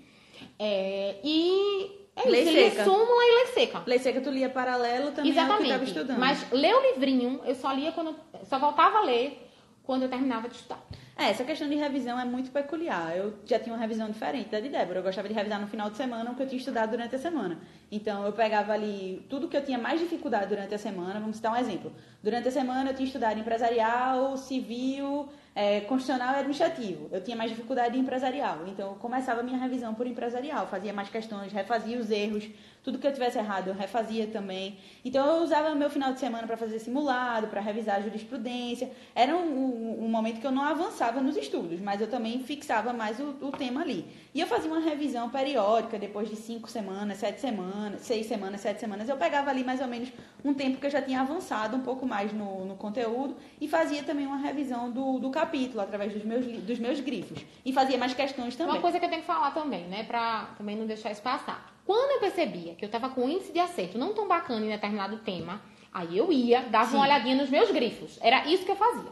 É, 0.58 1.18
e 1.24 1.92
é 2.16 2.28
Lei 2.30 2.44
isso, 2.44 2.52
seca. 2.76 2.84
súmula 2.84 3.24
e 3.24 3.36
lei 3.36 3.46
seca. 3.54 3.84
Lei 3.86 4.00
seca 4.00 4.22
tu 4.22 4.30
lia 4.30 4.50
paralelo 4.50 5.12
também 5.12 5.32
ao 5.32 5.36
que 5.36 5.40
estava 5.42 5.54
Exatamente. 5.64 5.88
estudando. 5.92 6.18
Mas 6.20 6.52
ler 6.52 6.76
o 6.76 6.82
livrinho, 6.94 7.42
eu 7.46 7.56
só 7.56 7.72
lia 7.72 7.92
quando. 7.92 8.16
Só 8.46 8.58
voltava 8.60 8.98
a 9.00 9.02
ler 9.02 9.48
quando 9.84 10.04
eu 10.04 10.10
terminava 10.10 10.48
de 10.50 10.56
estudar. 10.56 10.82
É, 11.20 11.32
essa 11.32 11.44
questão 11.44 11.68
de 11.68 11.76
revisão 11.76 12.18
é 12.18 12.24
muito 12.24 12.50
peculiar. 12.50 13.14
Eu 13.14 13.34
já 13.46 13.60
tinha 13.60 13.76
uma 13.76 13.82
revisão 13.82 14.10
diferente 14.10 14.48
da 14.50 14.62
de 14.62 14.70
Débora. 14.70 15.00
Eu 15.00 15.04
gostava 15.04 15.28
de 15.28 15.34
revisar 15.34 15.60
no 15.60 15.68
final 15.68 15.90
de 15.90 15.98
semana 15.98 16.32
o 16.32 16.34
que 16.34 16.42
eu 16.42 16.48
tinha 16.48 16.58
estudado 16.58 16.92
durante 16.92 17.14
a 17.14 17.20
semana. 17.20 17.60
Então, 17.92 18.26
eu 18.26 18.32
pegava 18.32 18.72
ali 18.72 19.26
tudo 19.30 19.50
que 19.50 19.58
eu 19.58 19.66
tinha 19.66 19.78
mais 19.78 20.00
dificuldade 20.00 20.48
durante 20.48 20.74
a 20.74 20.78
semana. 20.78 21.20
Vamos 21.20 21.36
citar 21.36 21.52
um 21.52 21.58
exemplo. 21.58 21.92
Durante 22.24 22.48
a 22.48 22.52
semana, 22.52 22.92
eu 22.92 22.96
tinha 22.96 23.06
estudado 23.06 23.38
empresarial, 23.38 24.38
civil, 24.38 25.28
é, 25.54 25.82
constitucional 25.82 26.36
e 26.36 26.38
administrativo. 26.38 27.10
Eu 27.12 27.22
tinha 27.22 27.36
mais 27.36 27.52
dificuldade 27.52 27.98
em 27.98 28.00
empresarial. 28.00 28.66
Então, 28.68 28.92
eu 28.92 28.96
começava 28.96 29.42
a 29.42 29.44
minha 29.44 29.58
revisão 29.58 29.94
por 29.94 30.08
empresarial. 30.08 30.68
Fazia 30.68 30.94
mais 30.94 31.10
questões, 31.10 31.52
refazia 31.52 32.00
os 32.00 32.10
erros. 32.10 32.48
Tudo 32.82 32.98
que 32.98 33.06
eu 33.06 33.12
tivesse 33.14 33.38
errado, 33.38 33.68
eu 33.68 33.74
refazia 33.74 34.26
também. 34.28 34.78
Então, 35.04 35.26
eu 35.28 35.44
usava 35.44 35.76
meu 35.76 35.90
final 35.90 36.14
de 36.14 36.20
semana 36.20 36.48
para 36.48 36.56
fazer 36.56 36.80
simulado, 36.80 37.48
para 37.48 37.60
revisar 37.60 37.98
a 37.98 38.02
jurisprudência. 38.02 38.90
Era 39.14 39.36
um, 39.36 39.42
um- 39.42 40.06
um 40.06 40.08
momento 40.10 40.40
que 40.40 40.48
eu 40.48 40.52
não 40.52 40.64
avançava 40.64 41.20
nos 41.22 41.36
estudos, 41.36 41.80
mas 41.82 42.00
eu 42.00 42.08
também 42.08 42.40
fixava 42.44 42.94
mais 42.94 43.20
o, 43.20 43.36
o 43.42 43.52
tema 43.52 43.82
ali. 43.82 44.06
E 44.34 44.40
eu 44.40 44.48
fazia 44.48 44.72
uma 44.72 44.80
revisão 44.80 45.30
periódica, 45.30 46.00
depois 46.00 46.30
de 46.30 46.38
cinco 46.38 46.70
semanas, 46.70 47.18
sete 47.18 47.42
semanas, 47.42 48.02
seis 48.02 48.28
semanas, 48.28 48.62
sete 48.62 48.80
semanas. 48.80 49.10
Eu 49.10 49.18
pegava 49.18 49.50
ali 49.50 49.64
mais 49.64 49.82
ou 49.82 49.88
menos 49.88 50.10
um 50.46 50.54
tempo 50.54 50.78
que 50.78 50.86
eu 50.86 50.90
já 50.90 51.02
tinha 51.02 51.20
avançado 51.22 51.76
um 51.76 51.82
pouco 51.82 52.06
mais 52.06 52.32
no, 52.32 52.64
no 52.66 52.76
conteúdo 52.76 53.36
e 53.60 53.68
fazia 53.68 54.04
também 54.04 54.26
uma 54.26 54.38
revisão 54.38 54.90
do, 54.90 55.20
do 55.20 55.30
capítulo 55.30 55.82
através 55.82 56.14
dos 56.14 56.24
meus, 56.24 56.46
dos 56.46 56.80
meus 56.80 57.00
grifos. 57.02 57.40
E 57.66 57.74
fazia 57.74 57.98
mais 57.98 58.14
questões 58.14 58.56
também. 58.56 58.76
Uma 58.76 58.82
coisa 58.82 59.00
que 59.00 59.06
eu 59.06 59.10
tenho 59.10 59.22
que 59.22 59.28
falar 59.28 59.52
também, 59.52 59.84
né, 59.88 60.04
pra 60.06 60.50
também 60.58 60.78
não 60.78 60.86
deixar 60.86 61.12
isso 61.12 61.22
passar. 61.22 61.78
Quando 61.90 62.12
eu 62.12 62.20
percebia 62.20 62.76
que 62.76 62.86
eu 62.86 62.90
tava 62.90 63.10
com 63.10 63.22
um 63.26 63.30
índice 63.30 63.52
de 63.52 63.60
acerto 63.60 63.98
não 63.98 64.14
tão 64.14 64.28
bacana 64.28 64.64
em 64.64 64.70
determinado 64.70 65.18
tema, 65.26 65.60
aí 65.92 66.16
eu 66.16 66.32
ia, 66.32 66.62
dava 66.62 66.96
uma 66.96 67.04
olhadinha 67.04 67.36
nos 67.36 67.50
meus 67.50 67.72
grifos. 67.72 68.20
Era 68.22 68.46
isso 68.48 68.64
que 68.64 68.70
eu 68.70 68.76
fazia. 68.76 69.12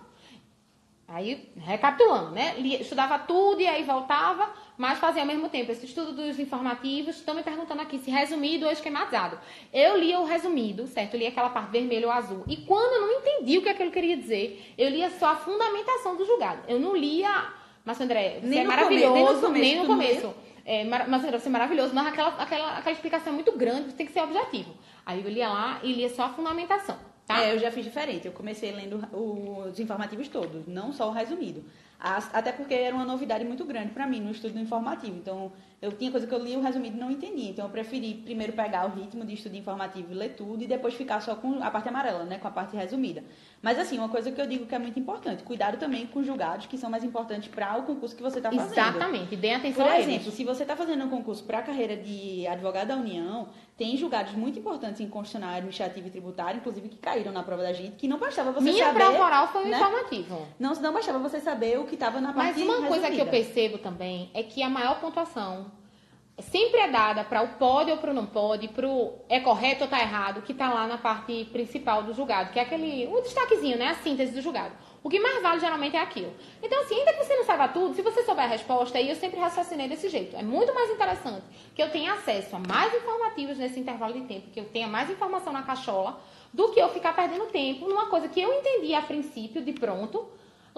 Aí, 1.07 1.49
recapitulando, 1.57 2.31
né? 2.35 2.55
Estudava 2.59 3.17
tudo 3.17 3.61
e 3.61 3.65
aí 3.67 3.81
voltava, 3.81 4.51
mas 4.77 4.99
fazia 4.99 5.23
ao 5.23 5.27
mesmo 5.27 5.49
tempo 5.49 5.71
esse 5.71 5.85
estudo 5.87 6.11
dos 6.11 6.37
informativos. 6.37 7.15
Estão 7.15 7.33
me 7.33 7.41
perguntando 7.41 7.81
aqui 7.81 7.97
se 7.97 8.11
resumido 8.11 8.67
ou 8.67 8.71
esquematizado. 8.71 9.39
Eu 9.73 9.97
lia 9.97 10.19
o 10.19 10.25
resumido, 10.25 10.85
certo? 10.85 11.15
Eu 11.15 11.19
lia 11.21 11.29
aquela 11.29 11.49
parte 11.49 11.71
vermelho 11.71 12.09
ou 12.09 12.13
azul. 12.13 12.43
E 12.47 12.57
quando 12.57 12.93
eu 12.93 13.01
não 13.07 13.11
entendi 13.21 13.57
o 13.57 13.63
que 13.63 13.69
aquilo 13.69 13.89
queria 13.89 14.17
dizer, 14.17 14.75
eu 14.77 14.87
lia 14.89 15.09
só 15.17 15.29
a 15.29 15.35
fundamentação 15.35 16.15
do 16.15 16.25
julgado. 16.27 16.61
Eu 16.67 16.77
não 16.79 16.95
lia. 16.95 17.45
Mas, 17.83 17.99
André, 18.01 18.39
é 18.43 18.63
maravilhoso, 18.65 19.41
come- 19.41 19.59
nem 19.61 19.75
no 19.77 19.85
começo, 19.87 20.13
nem 20.13 20.21
no 20.21 20.27
começo. 20.27 20.46
É, 20.69 20.83
mas, 20.83 21.21
você 21.31 21.47
é 21.47 21.49
maravilhoso, 21.49 21.95
mas 21.95 22.07
aquela, 22.07 22.27
aquela, 22.43 22.77
aquela 22.77 22.91
explicação 22.91 23.31
é 23.31 23.35
muito 23.37 23.53
grande, 23.53 23.93
tem 23.93 24.05
que 24.05 24.11
ser 24.11 24.19
objetivo. 24.19 24.75
Aí 25.05 25.23
eu 25.23 25.31
lia 25.31 25.47
lá 25.47 25.79
e 25.81 25.93
lia 25.93 26.09
só 26.09 26.23
a 26.23 26.29
fundamentação, 26.29 26.97
tá? 27.25 27.41
É, 27.41 27.53
eu 27.53 27.57
já 27.57 27.71
fiz 27.71 27.85
diferente. 27.85 28.27
Eu 28.27 28.33
comecei 28.33 28.73
lendo 28.73 29.01
os 29.13 29.79
informativos 29.79 30.27
todos, 30.27 30.67
não 30.67 30.91
só 30.91 31.07
o 31.07 31.13
resumido. 31.13 31.63
Até 31.97 32.51
porque 32.51 32.73
era 32.73 32.93
uma 32.93 33.05
novidade 33.05 33.45
muito 33.45 33.63
grande 33.63 33.91
para 33.91 34.05
mim 34.05 34.19
no 34.19 34.29
estudo 34.29 34.55
do 34.55 34.59
informativo. 34.59 35.15
Então, 35.15 35.53
eu 35.79 35.91
tinha 35.91 36.09
coisa 36.09 36.25
que 36.25 36.33
eu 36.33 36.39
lia 36.39 36.57
o 36.57 36.61
resumido 36.61 36.97
não 36.97 37.11
entendia. 37.11 37.51
Então, 37.51 37.65
eu 37.65 37.71
preferi 37.71 38.15
primeiro 38.15 38.53
pegar 38.53 38.87
o 38.87 38.89
ritmo 38.99 39.23
de 39.23 39.35
estudo 39.35 39.55
informativo 39.55 40.11
e 40.11 40.15
ler 40.15 40.29
tudo 40.29 40.63
e 40.63 40.67
depois 40.67 40.95
ficar 40.95 41.21
só 41.21 41.35
com 41.35 41.63
a 41.63 41.69
parte 41.69 41.87
amarela, 41.87 42.23
né, 42.23 42.39
com 42.39 42.47
a 42.47 42.51
parte 42.51 42.75
resumida. 42.75 43.23
Mas 43.61 43.77
assim, 43.77 43.97
uma 43.97 44.09
coisa 44.09 44.31
que 44.31 44.41
eu 44.41 44.47
digo 44.47 44.65
que 44.65 44.73
é 44.73 44.79
muito 44.79 44.99
importante, 44.99 45.43
cuidado 45.43 45.77
também 45.77 46.07
com 46.07 46.19
os 46.19 46.25
julgados 46.25 46.65
que 46.65 46.77
são 46.77 46.89
mais 46.89 47.03
importantes 47.03 47.47
para 47.49 47.77
o 47.77 47.83
concurso 47.83 48.15
que 48.15 48.23
você 48.23 48.39
está 48.39 48.51
fazendo. 48.51 48.71
Exatamente, 48.71 49.35
dê 49.35 49.53
atenção 49.53 49.85
Por 49.85 49.95
exemplo, 49.95 50.31
se 50.31 50.43
você 50.43 50.63
está 50.63 50.75
fazendo 50.75 51.05
um 51.05 51.09
concurso 51.09 51.43
para 51.43 51.59
a 51.59 51.61
carreira 51.61 51.95
de 51.95 52.47
advogado 52.47 52.87
da 52.87 52.95
União, 52.95 53.49
tem 53.77 53.95
julgados 53.95 54.33
muito 54.33 54.57
importantes 54.57 54.99
em 54.99 55.07
constitucional, 55.07 55.55
administrativo 55.55 56.07
e 56.07 56.09
tributário, 56.09 56.57
inclusive 56.59 56.89
que 56.89 56.97
caíram 56.97 57.31
na 57.31 57.43
prova 57.43 57.61
da 57.61 57.73
gente, 57.73 57.95
que 57.95 58.07
não 58.07 58.17
bastava 58.17 58.51
você 58.51 58.71
Minha 58.71 58.85
saber. 58.85 58.99
prova 58.99 59.23
oral 59.23 59.47
foi 59.49 59.65
né? 59.65 59.77
informativo. 59.77 60.47
Não, 60.59 60.73
não 60.73 60.93
bastava 60.93 61.19
você 61.19 61.39
saber 61.39 61.79
o 61.79 61.85
que 61.85 61.93
estava 61.93 62.19
na 62.19 62.33
parte 62.33 62.59
Mas 62.59 62.67
uma 62.67 62.87
coisa 62.87 63.07
que 63.07 63.19
eu 63.19 63.25
resumida. 63.25 63.31
percebo 63.31 63.77
também 63.77 64.31
é 64.33 64.41
que 64.41 64.63
a 64.63 64.69
maior 64.69 64.99
pontuação 64.99 65.67
sempre 66.39 66.79
é 66.79 66.87
dada 66.87 67.23
para 67.23 67.41
o 67.41 67.47
pode 67.55 67.91
ou 67.91 67.97
para 67.97 68.11
o 68.11 68.13
não 68.13 68.25
pode, 68.25 68.67
para 68.67 68.87
o 68.87 69.13
é 69.27 69.39
correto 69.39 69.83
ou 69.83 69.89
tá 69.89 69.99
errado, 69.99 70.41
que 70.41 70.53
tá 70.53 70.71
lá 70.71 70.87
na 70.87 70.97
parte 70.97 71.45
principal 71.51 72.03
do 72.03 72.13
julgado, 72.13 72.51
que 72.51 72.59
é 72.59 72.61
aquele, 72.61 73.07
o 73.07 73.21
destaquezinho, 73.21 73.77
né, 73.77 73.87
a 73.87 73.95
síntese 73.95 74.33
do 74.33 74.41
julgado. 74.41 74.73
O 75.03 75.09
que 75.09 75.19
mais 75.19 75.41
vale 75.41 75.59
geralmente 75.59 75.95
é 75.95 76.01
aquilo. 76.01 76.33
Então, 76.61 76.81
assim, 76.81 76.95
ainda 76.95 77.13
que 77.13 77.23
você 77.23 77.35
não 77.35 77.45
saiba 77.45 77.67
tudo, 77.69 77.95
se 77.95 78.01
você 78.01 78.23
souber 78.23 78.43
a 78.43 78.47
resposta, 78.47 78.97
aí 78.97 79.09
eu 79.09 79.15
sempre 79.15 79.39
raciocinei 79.39 79.87
desse 79.87 80.09
jeito. 80.09 80.35
É 80.35 80.43
muito 80.43 80.73
mais 80.73 80.91
interessante 80.91 81.43
que 81.73 81.81
eu 81.81 81.89
tenha 81.89 82.13
acesso 82.13 82.55
a 82.55 82.59
mais 82.59 82.93
informativos 82.93 83.57
nesse 83.57 83.79
intervalo 83.79 84.13
de 84.13 84.21
tempo, 84.21 84.51
que 84.51 84.59
eu 84.59 84.65
tenha 84.65 84.87
mais 84.87 85.09
informação 85.09 85.53
na 85.53 85.63
cachola, 85.63 86.19
do 86.53 86.69
que 86.69 86.79
eu 86.79 86.89
ficar 86.89 87.15
perdendo 87.15 87.45
tempo 87.45 87.87
numa 87.87 88.07
coisa 88.07 88.27
que 88.27 88.41
eu 88.41 88.53
entendi 88.53 88.93
a 88.93 89.01
princípio, 89.01 89.63
de 89.63 89.73
pronto, 89.73 90.27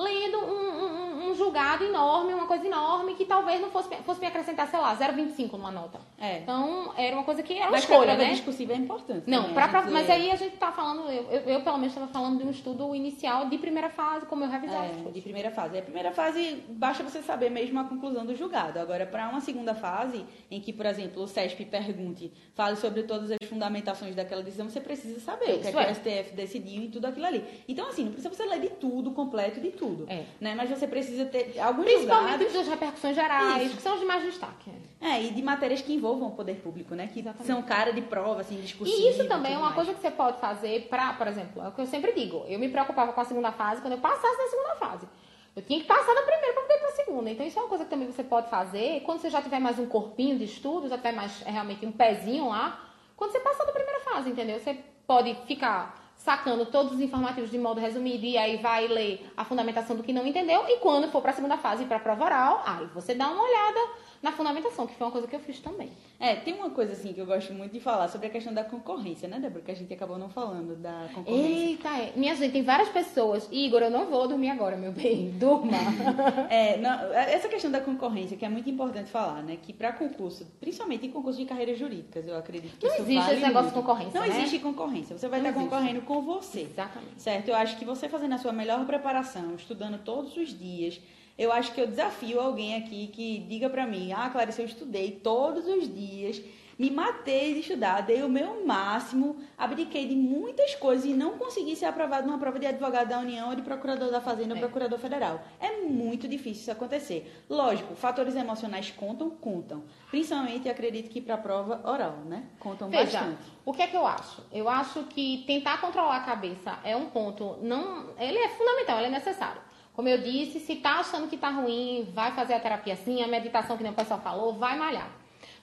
lendo 0.04 0.38
um, 0.38 0.84
um- 0.84 1.30
um 1.30 1.36
julgado 1.36 1.84
enorme, 1.84 2.34
uma 2.34 2.48
coisa 2.48 2.66
enorme, 2.66 3.14
que 3.16 3.26
talvez 3.26 3.62
não 3.62 3.70
fosse, 3.70 3.90
fosse 4.06 4.20
me 4.20 4.26
acrescentar, 4.28 4.68
sei 4.68 4.80
lá, 4.80 4.96
0,25 4.96 5.52
numa 5.58 5.70
nota. 5.72 6.00
É. 6.18 6.40
Então, 6.40 6.92
era 6.98 7.16
uma 7.16 7.24
coisa 7.24 7.44
que 7.44 7.54
era 7.54 7.66
uma 7.66 7.72
Mas 7.72 7.84
escolha, 7.84 8.16
né? 8.16 8.32
discursiva 8.32 8.74
é 8.74 8.76
importante. 8.78 9.24
Não, 9.30 9.42
também, 9.42 9.54
pra, 9.54 9.68
pra- 9.68 9.82
mas 9.92 10.10
aí 10.10 10.32
a 10.32 10.36
gente 10.36 10.56
tá 10.58 10.72
falando, 10.72 11.02
eu, 11.10 11.24
eu, 11.30 11.40
eu, 11.42 11.62
pelo 11.62 11.78
menos 11.78 11.94
estava 11.94 12.08
falando 12.12 12.40
de 12.40 12.46
um 12.46 12.50
estudo 12.50 12.96
inicial 12.96 13.46
de 13.48 13.58
primeira 13.58 13.90
fase, 13.90 14.26
como 14.26 14.44
eu 14.44 14.50
revisava. 14.50 14.86
É, 14.86 15.12
de 15.12 15.22
primeira 15.22 15.52
fase. 15.52 15.78
A 15.78 15.82
primeira 15.82 16.12
fase, 16.12 16.64
basta 16.70 17.04
você 17.04 17.22
saber 17.22 17.50
mesmo 17.52 17.80
a 17.80 17.84
conclusão 17.84 18.26
do 18.26 18.36
julgado. 18.36 18.80
Agora, 18.80 19.06
para 19.06 19.30
uma 19.30 19.42
segunda 19.42 19.76
fase, 19.76 20.26
em 20.50 20.60
que, 20.60 20.74
por 20.74 20.86
exemplo, 20.86 21.22
o 21.24 21.28
CESP 21.28 21.66
pergunte, 21.66 22.32
fale 22.56 22.76
sobre 22.78 23.04
todas 23.04 23.30
as 23.32 23.38
fundamentações 23.48 24.16
daquela 24.16 24.42
decisão, 24.42 24.70
você 24.70 24.80
precisa 24.82 25.20
saber 25.20 25.44
o 25.56 25.60
que, 25.60 25.68
é 25.68 25.70
Isso 25.70 26.02
que 26.02 26.10
é. 26.10 26.22
o 26.22 26.24
STF 26.24 26.36
decidiu 26.36 26.84
e 26.84 26.88
tudo 26.90 27.06
aquilo 27.06 27.26
ali. 27.26 27.44
Então, 27.68 27.88
assim, 27.90 28.06
não 28.06 28.12
precisa 28.14 28.34
você 28.34 28.46
ler 28.46 28.62
de 28.62 28.70
tudo, 28.70 29.12
completo 29.12 29.60
de 29.60 29.72
tudo. 29.72 29.89
É. 30.08 30.26
Né? 30.40 30.56
Mas 30.56 30.70
você 30.70 30.88
precisa 30.88 31.26
ter 31.26 31.60
alguns 31.60 31.86
Principalmente 31.86 32.32
julgados. 32.32 32.54
das 32.54 32.68
repercussões 32.68 33.16
gerais, 33.16 33.68
Isso. 33.68 33.76
que 33.78 33.82
são 33.82 33.94
os 33.94 34.00
de 34.00 34.06
mais 34.06 34.24
destaque. 34.24 34.72
É, 35.02 35.24
e 35.24 35.30
de 35.32 35.42
matérias 35.42 35.82
que 35.82 35.94
envolvam 35.94 36.30
o 36.30 36.32
poder 36.32 36.56
público, 36.56 36.94
né? 36.94 37.08
Que 37.08 37.20
Exatamente. 37.22 37.48
são 37.48 37.62
cara 37.64 37.94
de 37.94 38.02
prova, 38.02 38.42
assim, 38.42 38.60
discursiva. 38.60 38.98
E 39.02 39.10
isso 39.10 39.28
também 39.28 39.52
tudo 39.52 39.56
é 39.56 39.58
uma 39.58 39.72
mais. 39.72 39.76
coisa 39.76 39.94
que 39.94 40.02
você 40.02 40.12
pode 40.12 40.40
fazer 40.40 40.88
pra, 40.90 41.14
por 41.14 41.28
exemplo, 41.28 41.64
é 41.64 41.68
o 41.70 41.72
que 41.72 41.82
eu 41.82 41.86
sempre 41.88 42.12
digo. 42.12 42.46
Eu 42.48 42.60
me 42.60 42.70
preocupava 42.70 43.14
com 43.14 43.22
a 43.22 43.26
segunda 43.26 43.52
fase 43.52 43.82
quando 43.82 43.94
eu 43.94 44.00
passasse 44.00 44.38
na 44.38 44.48
segunda 44.50 44.76
fase. 44.76 45.08
Eu 45.56 45.64
tinha 45.64 45.80
que 45.80 45.86
passar 45.86 46.14
da 46.14 46.22
primeira 46.22 46.54
para 46.54 46.62
poder 46.62 46.76
ir 46.76 46.80
para 46.80 46.88
a 46.90 46.92
segunda. 46.92 47.30
Então, 47.30 47.46
isso 47.46 47.58
é 47.58 47.62
uma 47.62 47.68
coisa 47.70 47.84
que 47.84 47.90
também 47.90 48.10
você 48.12 48.24
pode 48.24 48.50
fazer 48.50 49.02
quando 49.02 49.20
você 49.20 49.30
já 49.30 49.42
tiver 49.42 49.60
mais 49.60 49.80
um 49.80 49.86
corpinho 49.86 50.38
de 50.38 50.46
estudo, 50.46 50.88
já 50.88 50.96
tiver 50.98 51.12
mais 51.12 51.42
é, 51.46 51.52
realmente 51.52 51.86
um 51.86 51.92
pezinho 51.92 52.48
lá. 52.50 52.80
Quando 53.18 53.32
você 53.32 53.40
passar 53.40 53.66
da 53.66 53.72
primeira 53.74 54.00
fase, 54.02 54.30
entendeu? 54.30 54.60
Você 54.60 54.78
pode 55.08 55.36
ficar 55.48 55.99
sacando 56.20 56.66
todos 56.66 56.92
os 56.92 57.00
informativos 57.00 57.50
de 57.50 57.58
modo 57.58 57.80
resumido 57.80 58.26
e 58.26 58.38
aí 58.38 58.58
vai 58.58 58.88
ler 58.88 59.32
a 59.38 59.46
fundamentação 59.46 59.96
do 59.96 60.04
que 60.04 60.12
não 60.12 60.28
entendeu. 60.28 60.66
E 60.68 60.78
quando 60.80 61.10
for 61.10 61.22
para 61.22 61.32
a 61.32 61.34
segunda 61.34 61.58
fase, 61.58 61.86
para 61.86 61.96
a 61.96 62.00
prova 62.00 62.26
oral, 62.26 62.64
aí 62.66 62.86
você 62.94 63.16
dá 63.16 63.30
uma 63.30 63.42
olhada 63.42 63.80
na 64.22 64.32
fundamentação, 64.34 64.86
que 64.86 64.96
foi 64.96 65.08
uma 65.08 65.12
coisa 65.12 65.28
que 65.28 65.36
eu 65.36 65.40
fiz 65.40 65.60
também. 65.60 65.90
É, 66.20 66.36
tem 66.36 66.54
uma 66.54 66.70
coisa 66.70 66.92
assim 66.92 67.14
que 67.14 67.22
eu 67.22 67.26
gosto 67.26 67.54
muito 67.54 67.72
de 67.72 67.80
falar 67.80 68.10
sobre 68.10 68.28
a 68.28 68.30
questão 68.30 68.54
da 68.54 68.64
concorrência, 68.64 69.30
né, 69.30 69.40
Débora? 69.40 69.64
Que 69.64 69.72
a 69.72 69.76
gente 69.76 69.94
acabou 69.94 70.18
não 70.18 70.30
falando 70.30 70.76
da 70.76 71.08
concorrência. 71.14 71.70
Eita, 71.70 71.90
é. 71.90 72.14
minha 72.18 72.36
gente, 72.36 72.52
tem 72.52 72.64
várias 72.64 72.90
pessoas. 72.90 73.48
Igor, 73.50 73.82
eu 73.82 73.90
não 73.90 74.08
vou 74.08 74.28
dormir 74.28 74.50
agora, 74.50 74.76
meu 74.76 74.92
bem. 74.92 75.32
Durma. 75.40 75.78
é, 76.50 76.78
não, 76.78 77.14
essa 77.14 77.48
questão 77.48 77.72
da 77.72 77.80
concorrência 77.80 78.36
que 78.36 78.44
é 78.44 78.50
muito 78.50 78.70
importante 78.70 79.10
falar, 79.10 79.42
né? 79.42 79.58
Que 79.62 79.72
para 79.72 79.94
concurso, 79.94 80.46
principalmente 80.60 81.06
em 81.06 81.12
concurso 81.12 81.40
de 81.40 81.46
carreiras 81.46 81.80
jurídicas, 81.80 82.28
eu 82.28 82.38
acredito 82.38 82.78
que 82.78 82.86
não 82.86 82.94
isso 82.94 83.04
existe 83.04 83.22
vale 83.22 83.34
esse 83.34 83.46
negócio 83.46 83.72
muito. 83.72 83.76
de 83.76 83.82
concorrência. 83.82 84.20
Não 84.20 84.28
né? 84.28 84.38
existe 84.38 84.60
concorrência. 84.60 85.18
Você 85.18 85.28
vai 85.30 85.40
Não 85.40 85.50
estar 85.50 85.62
existe. 85.62 85.76
concorrendo 85.76 86.02
com 86.02 86.22
você. 86.22 86.62
Exatamente. 86.62 87.22
Certo? 87.22 87.48
Eu 87.48 87.56
acho 87.56 87.78
que 87.78 87.86
você 87.86 88.10
fazendo 88.10 88.34
a 88.34 88.38
sua 88.38 88.52
melhor 88.52 88.86
preparação, 88.86 89.56
estudando 89.56 89.98
todos 90.04 90.36
os 90.36 90.58
dias, 90.58 91.00
eu 91.40 91.54
acho 91.54 91.74
que 91.74 91.80
eu 91.80 91.88
desafio 91.88 92.40
alguém 92.42 92.76
aqui 92.76 93.08
que 93.08 93.40
diga 93.48 93.70
pra 93.70 93.88
mim: 93.88 94.12
"Ah, 94.12 94.30
Clarice, 94.30 94.62
eu 94.62 94.66
estudei 94.68 95.12
todos 95.12 95.66
os 95.66 95.88
dias, 95.92 96.42
me 96.78 96.92
matei 96.92 97.54
de 97.54 97.62
estudar, 97.62 98.02
dei 98.02 98.22
o 98.24 98.30
meu 98.30 98.66
máximo, 98.66 99.38
abdiquei 99.58 100.06
de 100.06 100.16
muitas 100.16 100.76
coisas 100.76 101.06
e 101.06 101.14
não 101.14 101.38
consegui 101.38 101.76
ser 101.78 101.86
aprovado 101.86 102.28
numa 102.28 102.38
prova 102.38 102.60
de 102.60 102.66
advogado 102.66 103.08
da 103.10 103.20
União 103.20 103.50
ou 103.50 103.56
de 103.56 103.62
procurador 103.62 104.12
da 104.12 104.20
Fazenda 104.22 104.54
ou 104.54 104.58
É. 104.58 104.60
procurador 104.62 105.00
federal". 105.00 105.42
É 105.62 105.78
muito 105.78 106.28
difícil 106.28 106.62
isso 106.62 106.72
acontecer. 106.72 107.32
Lógico, 107.50 107.96
fatores 107.96 108.36
emocionais 108.36 108.92
contam, 108.92 109.30
contam. 109.30 109.84
Principalmente, 110.10 110.68
acredito 110.68 111.10
que 111.10 111.22
para 111.22 111.38
prova 111.38 111.82
oral, 111.90 112.18
né? 112.26 112.44
Contam 112.60 112.90
Veja, 112.90 113.20
bastante. 113.20 113.44
o 113.66 113.72
que 113.72 113.82
é 113.82 113.88
que 113.88 113.96
eu 113.96 114.06
acho? 114.06 114.44
Eu 114.52 114.68
acho 114.68 115.04
que 115.06 115.44
tentar 115.48 115.80
controlar 115.80 116.18
a 116.18 116.22
cabeça 116.26 116.80
é 116.84 116.98
um 116.98 117.06
ponto, 117.06 117.58
não, 117.62 118.10
ele 118.20 118.38
é 118.38 118.50
fundamental, 118.50 118.98
ele 118.98 119.08
é 119.08 119.12
necessário. 119.12 119.69
Como 120.00 120.08
eu 120.08 120.18
disse, 120.18 120.62
se 120.62 120.78
tá 120.78 121.02
achando 121.02 121.28
que 121.28 121.36
tá 121.36 121.50
ruim, 121.50 122.08
vai 122.14 122.32
fazer 122.32 122.54
a 122.54 122.60
terapia 122.62 122.96
sim, 122.96 123.22
a 123.22 123.28
meditação 123.28 123.76
que 123.76 123.84
nem 123.84 123.92
o 123.92 123.96
pessoal 123.96 124.22
falou, 124.22 124.54
vai 124.54 124.78
malhar. 124.78 125.12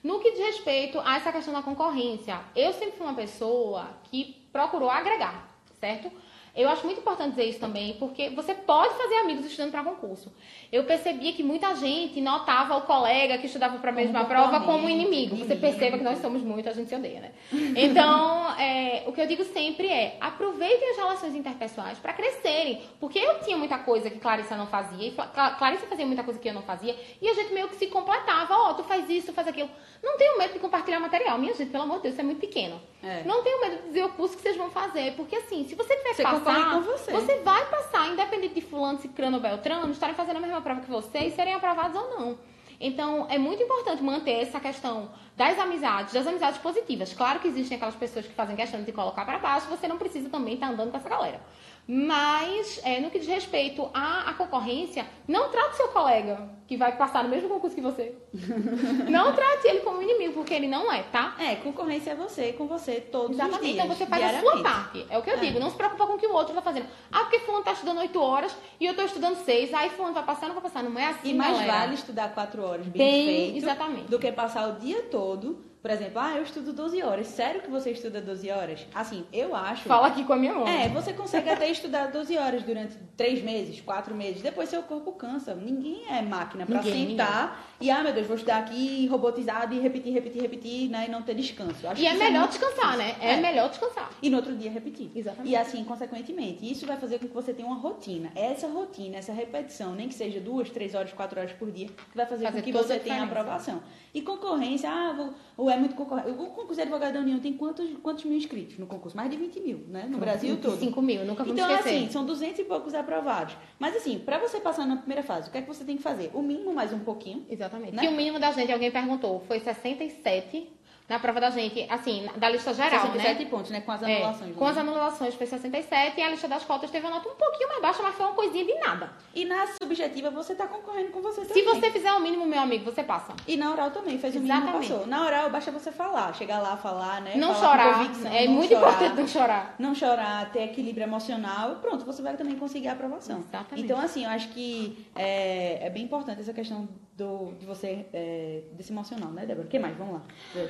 No 0.03 0.19
que 0.19 0.29
diz 0.29 0.41
respeito 0.41 0.99
a 0.99 1.15
essa 1.15 1.31
questão 1.31 1.51
da 1.51 1.63
concorrência, 1.63 2.39
eu 2.55 2.71
sempre 2.71 2.99
fui 2.99 3.07
uma 3.07 3.15
pessoa 3.15 3.89
que 4.03 4.47
procurou 4.53 4.91
agregar, 4.91 5.49
certo? 5.79 6.11
Eu 6.57 6.67
acho 6.69 6.83
muito 6.85 6.99
importante 6.99 7.35
dizer 7.35 7.45
isso 7.45 7.59
também, 7.59 7.93
porque 7.99 8.31
você 8.31 8.55
pode 8.55 8.95
fazer 8.95 9.15
amigos 9.17 9.45
estudando 9.45 9.69
para 9.69 9.83
concurso. 9.83 10.33
Eu 10.71 10.85
percebia 10.85 11.31
que 11.31 11.43
muita 11.43 11.75
gente 11.75 12.19
notava 12.19 12.75
o 12.77 12.81
colega 12.81 13.37
que 13.37 13.45
estudava 13.45 13.77
para 13.77 13.91
a 13.91 13.93
mesma 13.93 14.25
prova 14.25 14.59
como 14.61 14.79
concorrente, 14.79 15.01
inimigo. 15.03 15.35
Você 15.35 15.55
perceba 15.55 15.99
que 15.99 16.03
nós 16.03 16.17
somos 16.17 16.41
muito, 16.41 16.67
a 16.67 16.73
gente 16.73 16.89
se 16.89 16.95
odeia, 16.95 17.21
né? 17.21 17.31
Então, 17.75 18.51
é, 18.59 19.03
o 19.05 19.13
que 19.13 19.21
eu 19.21 19.27
digo 19.27 19.43
sempre 19.43 19.87
é, 19.87 20.17
aproveitem 20.19 20.89
as 20.89 20.97
relações 20.97 21.35
interpessoais 21.35 21.99
para 21.99 22.11
crescerem. 22.13 22.81
Porque 22.99 23.19
eu 23.19 23.39
tinha 23.41 23.55
muita 23.55 23.77
coisa 23.77 24.09
que 24.09 24.17
Clarissa 24.17 24.57
não 24.57 24.65
fazia, 24.65 25.09
e 25.09 25.15
Clarissa 25.59 25.85
fazia 25.85 26.07
muita 26.07 26.23
coisa 26.23 26.39
que 26.39 26.49
eu 26.49 26.53
não 26.55 26.63
fazia, 26.63 26.95
e 27.21 27.29
a 27.29 27.33
gente 27.35 27.53
meio 27.53 27.67
que 27.67 27.75
se 27.75 27.85
completava. 27.85 28.55
Ó, 28.55 28.73
tu 28.73 28.83
faz 28.83 29.07
isso, 29.07 29.27
tu 29.27 29.33
faz 29.33 29.47
aquilo. 29.47 29.69
Não 30.01 30.17
tenho 30.17 30.39
medo 30.39 30.53
de 30.53 30.59
compartilhar 30.59 30.99
material. 30.99 31.37
Minha 31.37 31.53
gente, 31.53 31.69
pelo 31.69 31.83
amor 31.83 31.97
de 31.97 32.03
Deus, 32.03 32.13
isso 32.13 32.21
é 32.21 32.25
muito 32.25 32.39
pequeno. 32.39 32.81
É. 33.03 33.23
Não 33.23 33.43
tenho 33.43 33.61
medo 33.61 33.77
de 33.77 33.87
dizer 33.89 34.03
o 34.05 34.09
curso 34.09 34.35
que 34.35 34.41
vocês 34.41 34.57
vão 34.57 34.71
fazer, 34.71 35.13
porque 35.15 35.35
assim, 35.35 35.63
se 35.67 35.75
você 35.75 35.95
tiver 35.95 36.09
que 36.09 36.15
Você 36.15 36.23
passar, 36.23 36.71
com 36.73 36.81
você. 36.81 37.35
vai 37.43 37.65
passar, 37.69 38.09
independente 38.09 38.55
de 38.55 38.61
fulano, 38.61 38.99
cicrano 38.99 39.37
ou 39.37 39.41
beltrano, 39.43 39.91
estarem 39.91 40.15
fazendo 40.15 40.37
a 40.37 40.39
mesma 40.39 40.61
prova 40.61 40.81
que 40.81 40.89
você 40.89 41.19
e 41.19 41.31
serem 41.31 41.53
aprovados 41.53 41.95
ou 42.01 42.09
não. 42.17 42.37
Então, 42.79 43.25
é 43.29 43.37
muito 43.39 43.61
importante 43.61 44.03
manter 44.03 44.41
essa 44.41 44.59
questão 44.59 45.09
das 45.35 45.57
amizades, 45.57 46.13
das 46.13 46.27
amizades 46.27 46.59
positivas. 46.59 47.11
Claro 47.13 47.39
que 47.39 47.47
existem 47.47 47.75
aquelas 47.75 47.95
pessoas 47.95 48.25
que 48.27 48.33
fazem 48.33 48.55
questão 48.55 48.79
de 48.79 48.85
te 48.85 48.91
colocar 48.91 49.25
para 49.25 49.39
baixo, 49.39 49.67
você 49.67 49.87
não 49.87 49.97
precisa 49.97 50.29
também 50.29 50.55
estar 50.55 50.67
andando 50.67 50.91
com 50.91 50.97
essa 50.97 51.09
galera. 51.09 51.41
Mas, 51.87 52.81
é, 52.83 52.99
no 52.99 53.09
que 53.09 53.17
diz 53.17 53.27
respeito 53.29 53.89
à, 53.93 54.29
à 54.29 54.33
concorrência, 54.33 55.05
não 55.27 55.49
trate 55.49 55.77
seu 55.77 55.87
colega 55.87 56.49
que 56.67 56.75
vai 56.75 56.97
passar 56.97 57.23
no 57.23 57.29
mesmo 57.29 57.47
concurso 57.47 57.73
que 57.75 57.81
você. 57.81 58.13
não 59.09 59.33
trate 59.33 59.67
ele 59.67 59.79
como 59.79 60.01
inimigo, 60.01 60.33
porque 60.33 60.53
ele 60.53 60.67
não 60.67 60.91
é, 60.91 61.03
tá? 61.03 61.35
É, 61.39 61.55
concorrência 61.55 62.11
é 62.11 62.15
você, 62.15 62.51
com 62.51 62.67
você, 62.67 62.95
todos 62.99 63.29
os 63.29 63.35
Exatamente. 63.37 63.61
dias. 63.71 63.75
Então 63.75 63.87
você 63.95 64.05
faz 64.05 64.35
a 64.35 64.39
sua 64.41 64.61
parte. 64.61 65.05
É 65.09 65.17
o 65.17 65.21
que 65.21 65.29
eu 65.29 65.35
É. 65.35 65.37
digo. 65.37 65.59
Não 65.59 65.69
se 65.69 65.77
preocupa 65.77 66.05
com 66.05 66.13
o 66.13 66.17
que 66.17 66.27
o 66.27 66.33
outro 66.33 66.53
tá 66.53 66.61
fazendo. 66.61 66.87
Ah, 67.09 67.19
porque 67.21 67.39
fulano 67.39 67.63
tá 67.63 67.71
estudando 67.71 67.99
8 67.99 68.21
horas 68.21 68.53
e 68.81 68.85
eu 68.85 68.93
tô 68.93 69.03
estudando 69.03 69.37
6. 69.37 69.73
Aí 69.73 69.89
fulano 69.89 70.13
vai 70.13 70.23
passar, 70.23 70.47
não 70.47 70.55
vai 70.55 70.63
passar. 70.63 70.83
Não 70.83 70.99
é 70.99 71.05
assim, 71.07 71.29
E 71.29 71.33
mais 71.33 71.53
galera. 71.57 71.71
vale 71.79 71.93
estudar 71.95 72.33
quatro 72.33 72.63
horas 72.65 72.85
bem, 72.87 72.99
Bem, 73.01 73.25
feito 73.25 73.57
exatamente. 73.59 74.09
do 74.09 74.19
que 74.19 74.29
passar 74.33 74.67
o 74.69 74.73
dia 74.79 75.03
todo. 75.03 75.63
Por 75.87 75.93
exemplo, 75.93 76.19
ah, 76.19 76.35
eu 76.35 76.43
estudo 76.43 76.73
12 76.73 77.01
horas. 77.01 77.27
Sério 77.27 77.61
que 77.61 77.69
você 77.69 77.91
estuda 77.91 78.19
12 78.19 78.51
horas? 78.51 78.85
Assim, 78.93 79.25
eu 79.31 79.55
acho. 79.55 79.83
Fala 79.83 80.07
aqui 80.07 80.25
com 80.25 80.33
a 80.33 80.35
minha 80.35 80.53
mão. 80.53 80.67
É, 80.67 80.89
você 80.89 81.13
consegue 81.13 81.49
até 81.49 81.71
estudar 81.71 82.07
12 82.07 82.37
horas 82.37 82.61
durante 82.63 82.97
3 83.15 83.41
meses, 83.41 83.79
4 83.79 84.13
meses. 84.13 84.41
Depois 84.41 84.67
seu 84.67 84.83
corpo 84.83 85.13
cansa. 85.13 85.55
Ninguém 85.55 86.03
é 86.09 86.21
máquina 86.21 86.65
pra 86.65 86.79
Ninguém, 86.79 87.11
sentar 87.11 87.76
e, 87.79 87.91
ah, 87.91 88.01
meu 88.03 88.13
Deus, 88.13 88.25
vou 88.27 88.35
estudar 88.35 88.57
aqui 88.59 89.05
robotizado 89.07 89.73
e 89.73 89.79
repetir, 89.79 90.13
repetir, 90.13 90.41
repetir, 90.41 90.89
né? 90.89 91.05
E 91.07 91.11
não 91.11 91.21
ter 91.21 91.35
descanso. 91.35 91.87
Acho 91.87 92.01
E 92.01 92.05
é 92.05 92.13
melhor 92.13 92.47
descansar, 92.47 92.97
né? 92.97 93.15
É, 93.21 93.37
melhor 93.37 93.69
descansar. 93.69 94.09
E 94.21 94.29
no 94.29 94.37
outro 94.37 94.55
dia 94.55 94.71
repetir. 94.71 95.11
Exatamente. 95.15 95.51
E 95.51 95.55
assim, 95.55 95.83
consequentemente, 95.83 96.69
isso 96.69 96.85
vai 96.85 96.97
fazer 96.97 97.19
com 97.19 97.27
que 97.27 97.33
você 97.33 97.53
tenha 97.53 97.67
uma 97.67 97.77
rotina. 97.77 98.31
Essa 98.35 98.67
rotina, 98.67 99.17
essa 99.17 99.31
repetição, 99.31 99.93
nem 99.93 100.07
que 100.07 100.13
seja 100.15 100.39
duas, 100.39 100.69
três 100.69 100.95
horas, 100.95 101.13
quatro 101.13 101.39
horas 101.39 101.51
por 101.53 101.71
dia, 101.71 101.87
que 101.87 102.15
vai 102.17 102.25
fazer, 102.25 102.45
Fazer 102.45 102.57
com 102.59 102.63
que 102.65 102.71
você 102.71 102.97
tenha 102.99 103.23
aprovação. 103.23 103.81
E 104.13 104.21
concorrência, 104.21 104.89
ah, 104.89 105.13
vou, 105.13 105.33
ou 105.55 105.69
é 105.69 105.77
muito 105.77 105.93
concorrente. 105.93 106.29
O 106.31 106.35
concurso 106.35 106.75
de 106.75 106.81
advogado 106.81 107.13
da 107.13 107.19
União 107.19 107.39
tem 107.39 107.53
quantos, 107.53 107.87
quantos 108.01 108.23
mil 108.25 108.37
inscritos 108.37 108.79
no 108.79 108.87
concurso? 108.87 109.15
Mais 109.15 109.29
de 109.29 109.37
20 109.37 109.59
mil, 109.59 109.83
né? 109.87 110.07
No 110.09 110.17
Brasil 110.17 110.57
todo. 110.57 110.79
5 110.79 111.01
mil, 111.01 111.25
nunca 111.25 111.43
vamos 111.43 111.59
Então, 111.59 111.69
esquecer. 111.71 111.97
assim, 111.97 112.11
são 112.11 112.25
200 112.25 112.59
e 112.59 112.63
poucos 112.63 112.93
aprovados. 112.95 113.55
Mas, 113.77 113.95
assim, 113.95 114.17
pra 114.17 114.39
você 114.39 114.59
passar 114.59 114.87
na 114.87 114.95
primeira 114.97 115.21
fase, 115.21 115.49
o 115.49 115.51
que 115.51 115.57
é 115.59 115.61
que 115.61 115.67
você 115.67 115.83
tem 115.83 115.97
que 115.97 116.03
fazer? 116.03 116.31
O 116.33 116.41
mínimo 116.41 116.73
mais 116.73 116.91
um 116.91 116.99
pouquinho. 116.99 117.45
Exatamente. 117.49 117.66
Né? 117.75 118.01
Que 118.01 118.07
o 118.07 118.11
mínimo 118.11 118.39
da 118.39 118.51
gente, 118.51 118.71
alguém 118.71 118.91
perguntou, 118.91 119.43
foi 119.47 119.59
67 119.59 120.73
na 121.09 121.17
prova 121.19 121.39
da 121.39 121.49
gente, 121.49 121.87
assim, 121.89 122.27
da 122.35 122.49
lista 122.49 122.73
geral, 122.73 122.99
67 122.99 123.41
né? 123.45 123.49
pontos, 123.49 123.71
né? 123.71 123.79
Com 123.79 123.93
as 123.93 124.03
É, 124.03 124.17
anulações. 124.17 124.55
com 124.57 124.65
né? 124.65 124.71
as 124.71 124.77
anulações 124.77 125.35
foi 125.35 125.47
67 125.47 126.19
e 126.19 126.21
a 126.21 126.29
lista 126.29 126.49
das 126.49 126.65
cotas 126.65 126.91
teve 126.91 127.07
uma 127.07 127.15
nota 127.15 127.29
um 127.29 127.35
pouquinho 127.35 127.69
mais 127.69 127.81
baixa, 127.81 128.03
mas 128.03 128.13
foi 128.13 128.25
uma 128.25 128.35
coisinha 128.35 128.65
de 128.65 128.73
nada. 128.75 129.09
E 129.33 129.45
na 129.45 129.65
subjetiva, 129.81 130.29
você 130.29 130.53
tá 130.53 130.67
concorrendo 130.67 131.11
com 131.11 131.21
você 131.21 131.45
Se 131.45 131.47
também. 131.63 131.63
você 131.63 131.91
fizer 131.91 132.11
o 132.11 132.19
mínimo, 132.19 132.45
meu 132.45 132.59
amigo, 132.59 132.83
você 132.83 133.03
passa. 133.03 133.33
E 133.47 133.55
na 133.55 133.71
oral 133.71 133.91
também, 133.91 134.19
fez 134.19 134.35
o 134.35 134.39
mínimo 134.41 134.59
Exatamente. 134.59 134.89
passou. 134.91 135.07
Na 135.07 135.25
oral, 135.25 135.49
basta 135.49 135.71
você 135.71 135.93
falar, 135.93 136.35
chegar 136.35 136.59
lá, 136.59 136.75
falar, 136.75 137.21
né? 137.21 137.35
Não 137.37 137.55
falar 137.55 137.77
com 137.77 137.83
chorar. 137.83 137.97
convicção, 137.99 138.31
é 138.33 138.45
não 138.45 138.53
muito 138.53 138.69
chorar, 138.73 138.89
importante 138.89 139.17
não 139.21 139.27
chorar. 139.29 139.75
Não 139.79 139.95
chorar, 139.95 140.51
ter 140.51 140.63
equilíbrio 140.63 141.05
emocional, 141.05 141.75
pronto, 141.77 142.03
você 142.03 142.21
vai 142.21 142.35
também 142.35 142.57
conseguir 142.57 142.89
a 142.89 142.91
aprovação. 142.91 143.39
Exatamente. 143.39 143.85
Então, 143.85 143.97
assim, 143.97 144.25
eu 144.25 144.29
acho 144.29 144.49
que 144.49 145.07
é, 145.15 145.85
é 145.87 145.89
bem 145.89 146.03
importante 146.03 146.41
essa 146.41 146.51
questão 146.53 146.85
do, 147.17 147.51
de 147.59 147.65
você, 147.65 148.05
é, 148.13 148.61
desse 148.73 148.91
emocional, 148.91 149.31
né, 149.31 149.43
Débora? 149.43 149.65
O 149.65 149.69
que 149.69 149.79
mais? 149.79 149.97
Vamos 149.97 150.13
lá. 150.13 150.21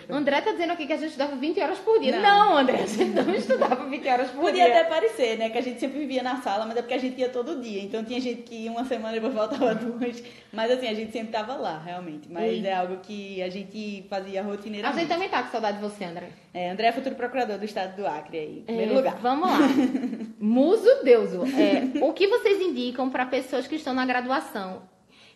André 0.09 0.39
tá 0.39 0.51
dizendo 0.53 0.71
aqui 0.71 0.87
que 0.87 0.93
a 0.93 0.95
gente 0.95 1.07
estudava 1.09 1.35
20 1.35 1.59
horas 1.59 1.77
por 1.79 1.99
dia. 1.99 2.15
Não. 2.17 2.21
Não, 2.21 2.57
André, 2.57 2.83
a 2.83 2.85
gente 2.85 3.03
não 3.11 3.35
estudava 3.35 3.83
20 3.83 4.07
horas 4.07 4.29
por 4.31 4.39
Podia 4.39 4.63
dia. 4.63 4.79
até 4.79 4.83
parecer, 4.89 5.37
né? 5.37 5.49
Que 5.49 5.57
a 5.57 5.61
gente 5.61 5.77
sempre 5.79 5.99
vivia 5.99 6.23
na 6.23 6.37
sala, 6.41 6.65
mas 6.65 6.77
é 6.77 6.81
porque 6.81 6.93
a 6.93 6.97
gente 6.97 7.19
ia 7.19 7.27
todo 7.27 7.61
dia. 7.61 7.83
Então 7.83 8.01
tinha 8.03 8.21
gente 8.21 8.43
que 8.43 8.63
ia 8.63 8.71
uma 8.71 8.85
semana 8.85 9.17
e 9.17 9.19
depois 9.19 9.33
voltava 9.33 9.75
duas. 9.75 10.23
Mas 10.53 10.71
assim, 10.71 10.87
a 10.87 10.93
gente 10.93 11.11
sempre 11.11 11.33
tava 11.33 11.53
lá, 11.55 11.79
realmente. 11.79 12.31
Mas 12.31 12.49
Sim. 12.61 12.65
é 12.65 12.73
algo 12.73 12.97
que 12.97 13.41
a 13.43 13.49
gente 13.49 14.05
fazia 14.09 14.39
A 14.39 14.43
rotineiramente. 14.43 14.99
gente 15.01 15.09
também 15.09 15.27
tá 15.27 15.43
com 15.43 15.51
saudade 15.51 15.77
de 15.79 15.83
você, 15.83 16.05
André. 16.05 16.29
É, 16.53 16.69
André 16.71 16.87
é 16.87 16.91
futuro 16.93 17.15
procurador 17.15 17.57
do 17.57 17.65
estado 17.65 17.95
do 17.97 18.07
Acre 18.07 18.37
aí, 18.39 18.59
em 18.59 18.63
primeiro 18.63 18.93
É, 18.93 18.95
lugar. 18.95 19.17
Vamos 19.17 19.49
lá. 19.49 19.57
Muso 20.39 21.03
Deuso, 21.03 21.43
é, 21.45 22.03
o 22.03 22.13
que 22.13 22.25
vocês 22.27 22.61
indicam 22.61 23.09
para 23.09 23.25
pessoas 23.25 23.67
que 23.67 23.75
estão 23.75 23.93
na 23.93 24.05
graduação 24.05 24.83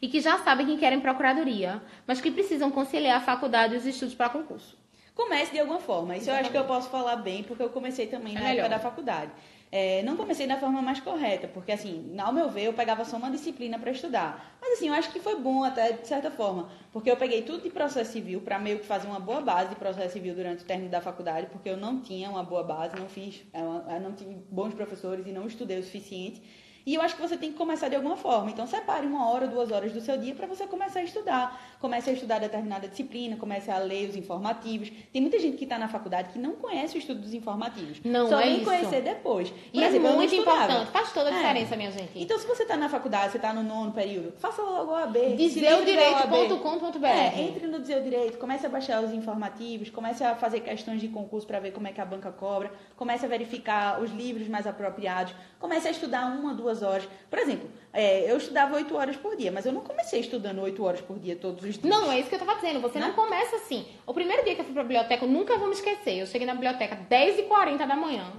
e 0.02 0.08
que 0.08 0.20
já 0.20 0.38
sabem 0.40 0.66
que 0.66 0.78
querem 0.78 1.00
procuradoria, 1.00 1.82
mas 2.08 2.20
que 2.20 2.32
precisam 2.32 2.72
conciliar 2.72 3.18
a 3.18 3.22
faculdade 3.22 3.76
e 3.76 3.78
os 3.78 3.86
estudos 3.86 4.16
para 4.16 4.30
concurso? 4.30 4.78
Comece 5.14 5.52
de 5.52 5.60
alguma 5.60 5.80
forma. 5.80 6.16
Isso 6.18 6.30
eu 6.30 6.36
acho 6.36 6.50
que 6.50 6.58
eu 6.58 6.64
posso 6.66 6.90
falar 6.90 7.18
bem, 7.18 7.44
porque 7.44 7.62
eu 7.62 7.70
comecei 7.70 8.08
também 8.08 8.32
É 8.36 8.40
na 8.40 8.42
melhor. 8.48 8.66
época 8.66 8.70
da 8.70 8.80
faculdade. 8.80 9.32
É, 9.74 10.02
não 10.04 10.18
comecei 10.18 10.46
da 10.48 10.58
forma 10.58 10.82
mais 10.82 11.00
correta, 11.00 11.48
porque 11.48 11.72
assim, 11.72 12.14
ao 12.20 12.34
meu 12.34 12.50
ver, 12.50 12.64
eu 12.66 12.74
pegava 12.74 13.06
só 13.06 13.16
uma 13.16 13.32
disciplina 13.32 13.80
para 13.80 13.92
estudar. 13.92 14.58
Mas 14.60 14.74
assim, 14.74 14.90
eu 14.90 14.94
acho 14.94 15.10
que 15.12 15.20
foi 15.20 15.36
bom 15.40 15.64
até 15.64 15.94
de 15.94 16.06
certa 16.06 16.30
forma, 16.30 16.70
porque 16.92 17.10
eu 17.10 17.16
peguei 17.16 17.42
tudo 17.44 17.64
de 17.64 17.70
processo 17.70 18.12
civil 18.12 18.42
para 18.42 18.60
meio 18.60 18.80
que 18.80 18.86
fazer 18.86 19.08
uma 19.08 19.20
boa 19.20 19.40
base 19.40 19.70
de 19.70 19.76
processo 19.76 20.12
civil 20.12 20.36
durante 20.36 20.64
o 20.64 20.66
término 20.66 20.90
da 20.90 21.00
faculdade, 21.00 21.48
porque 21.52 21.70
eu 21.70 21.78
não 21.78 22.02
tinha 22.02 22.30
uma 22.30 22.44
boa 22.44 22.64
base, 22.64 22.98
não 23.00 23.08
fiz, 23.08 23.44
eu 23.54 23.94
eu 23.96 24.02
não 24.02 24.12
tive 24.14 24.36
bons 24.50 24.74
professores 24.74 25.26
e 25.26 25.32
não 25.32 25.48
estudei 25.48 25.80
o 25.80 25.84
suficiente. 25.84 26.42
E 26.86 26.96
eu 26.96 27.02
acho 27.02 27.16
que 27.16 27.22
você 27.22 27.38
tem 27.38 27.52
que 27.52 27.58
começar 27.58 27.90
de 27.90 27.96
alguma 27.96 28.18
forma. 28.18 28.50
Então, 28.50 28.66
separe 28.66 29.06
uma 29.06 29.30
hora, 29.30 29.48
duas 29.48 29.72
horas 29.72 29.92
do 29.92 30.02
seu 30.02 30.18
dia 30.18 30.34
para 30.34 30.48
você 30.48 30.66
começar 30.66 31.00
a 31.00 31.04
estudar. 31.04 31.62
Comece 31.82 32.12
a 32.12 32.14
estudar 32.14 32.38
determinada 32.40 32.88
disciplina, 32.88 33.36
comece 33.38 33.72
a 33.72 33.80
ler 33.80 34.08
os 34.08 34.16
informativos. 34.16 34.92
Tem 35.12 35.20
muita 35.20 35.40
gente 35.40 35.58
que 35.58 35.64
está 35.64 35.80
na 35.80 35.88
faculdade 35.88 36.30
que 36.32 36.38
não 36.38 36.52
conhece 36.52 36.96
o 36.96 37.00
estudo 37.00 37.22
dos 37.22 37.34
informativos. 37.34 38.00
Não, 38.06 38.30
Só 38.30 38.40
é 38.40 38.44
vem 38.44 38.56
isso. 38.58 38.66
conhecer 38.66 39.02
depois. 39.02 39.50
Por 39.50 39.58
E 39.74 39.84
é 39.84 39.88
exemplo, 39.88 40.10
não 40.10 40.16
muito 40.18 40.36
importante. 40.36 40.92
Faz 40.92 41.12
toda 41.12 41.32
a 41.32 41.34
É. 41.34 41.38
diferença, 41.38 41.76
minha 41.76 41.92
gente. 41.92 42.12
Então, 42.16 42.38
se 42.38 42.46
você 42.46 42.62
está 42.62 42.78
na 42.78 42.88
faculdade, 42.88 43.32
você 43.32 43.38
está 43.40 43.52
no 43.52 43.64
nono 43.64 43.92
período, 43.92 44.32
faça 44.38 44.62
logo 44.62 44.92
o 44.92 44.96
AB. 44.96 45.36
Dizeodireito.com.br. 45.38 47.06
É, 47.08 47.42
entre 47.42 47.66
no 47.68 47.80
Dizer 47.80 47.98
o 48.00 48.04
Direito, 48.04 48.38
comece 48.38 48.64
a 48.66 48.70
baixar 48.70 49.04
os 49.04 49.12
informativos, 49.12 49.90
comece 49.90 50.24
a 50.24 50.36
fazer 50.36 50.60
questões 50.60 51.02
de 51.02 51.08
concurso 51.08 51.48
para 51.48 51.60
ver 51.60 51.72
como 51.72 51.88
é 51.88 51.92
que 51.92 52.00
a 52.00 52.06
banca 52.06 52.32
cobra, 52.32 52.72
comece 52.96 53.26
a 53.26 53.30
verificar 53.30 54.00
os 54.02 54.12
livros 54.12 54.48
mais 54.48 54.68
apropriados, 54.68 55.34
comece 55.60 55.88
a 55.88 55.92
estudar 55.92 56.26
uma, 56.28 56.54
duas 56.54 56.84
horas. 56.84 57.08
Por 57.30 57.40
exemplo, 57.40 57.68
é, 57.94 58.32
eu 58.32 58.38
estudava 58.38 58.76
oito 58.76 58.96
horas 58.96 59.18
por 59.18 59.36
dia, 59.36 59.52
mas 59.52 59.66
eu 59.66 59.72
não 59.72 59.82
comecei 59.82 60.20
estudando 60.22 60.60
oito 60.62 60.84
horas 60.84 61.02
por 61.02 61.20
dia 61.20 61.36
todos 61.36 61.64
os 61.64 61.78
dias. 61.78 61.84
Não, 61.84 62.12
é 62.12 62.20
isso 62.20 62.30
que 62.30 62.36
eu 62.36 62.40
tava 62.40 62.56
dizendo. 62.56 62.80
Você 62.80 63.00
não 63.00 63.10
Né? 63.10 63.14
começa 63.14 63.56
assim. 63.58 63.86
O 64.06 64.14
primeiro 64.14 64.44
dia 64.44 64.56
que 64.56 64.62
eu 64.62 64.66
fui 64.66 64.74
pra 64.74 64.84
biblioteca, 64.84 65.26
eu 65.26 65.30
nunca 65.30 65.58
vou 65.58 65.68
me 65.68 65.74
esquecer. 65.74 66.18
Eu 66.18 66.26
cheguei 66.28 66.48
na 66.48 66.54
biblioteca 66.54 66.98
10h40 67.10 67.86
da 67.88 67.96
manhã, 67.96 68.32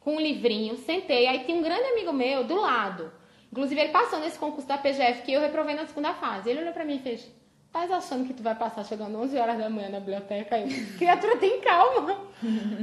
com 0.00 0.16
um 0.16 0.20
livrinho, 0.20 0.76
sentei. 0.76 1.26
Aí 1.26 1.40
tinha 1.44 1.56
um 1.56 1.62
grande 1.62 1.84
amigo 1.88 2.12
meu 2.12 2.44
do 2.44 2.60
lado. 2.60 3.12
Inclusive, 3.52 3.80
ele 3.80 3.90
passou 3.92 4.18
nesse 4.18 4.38
concurso 4.38 4.66
da 4.66 4.76
PGF 4.78 5.22
que 5.22 5.32
eu 5.32 5.40
reprovei 5.40 5.74
na 5.74 5.86
segunda 5.86 6.12
fase. 6.14 6.50
Ele 6.50 6.60
olhou 6.62 6.72
pra 6.72 6.84
mim 6.84 6.96
e 6.96 7.00
fez: 7.00 7.30
Tá 7.74 7.96
achando 7.96 8.24
que 8.24 8.32
tu 8.32 8.40
vai 8.40 8.54
passar 8.54 8.84
chegando 8.84 9.18
11 9.18 9.36
horas 9.36 9.58
da 9.58 9.68
manhã 9.68 9.88
na 9.88 9.98
biblioteca? 9.98 10.56
Eu, 10.56 10.68
criatura, 10.96 11.36
tem 11.38 11.60
calma. 11.60 12.18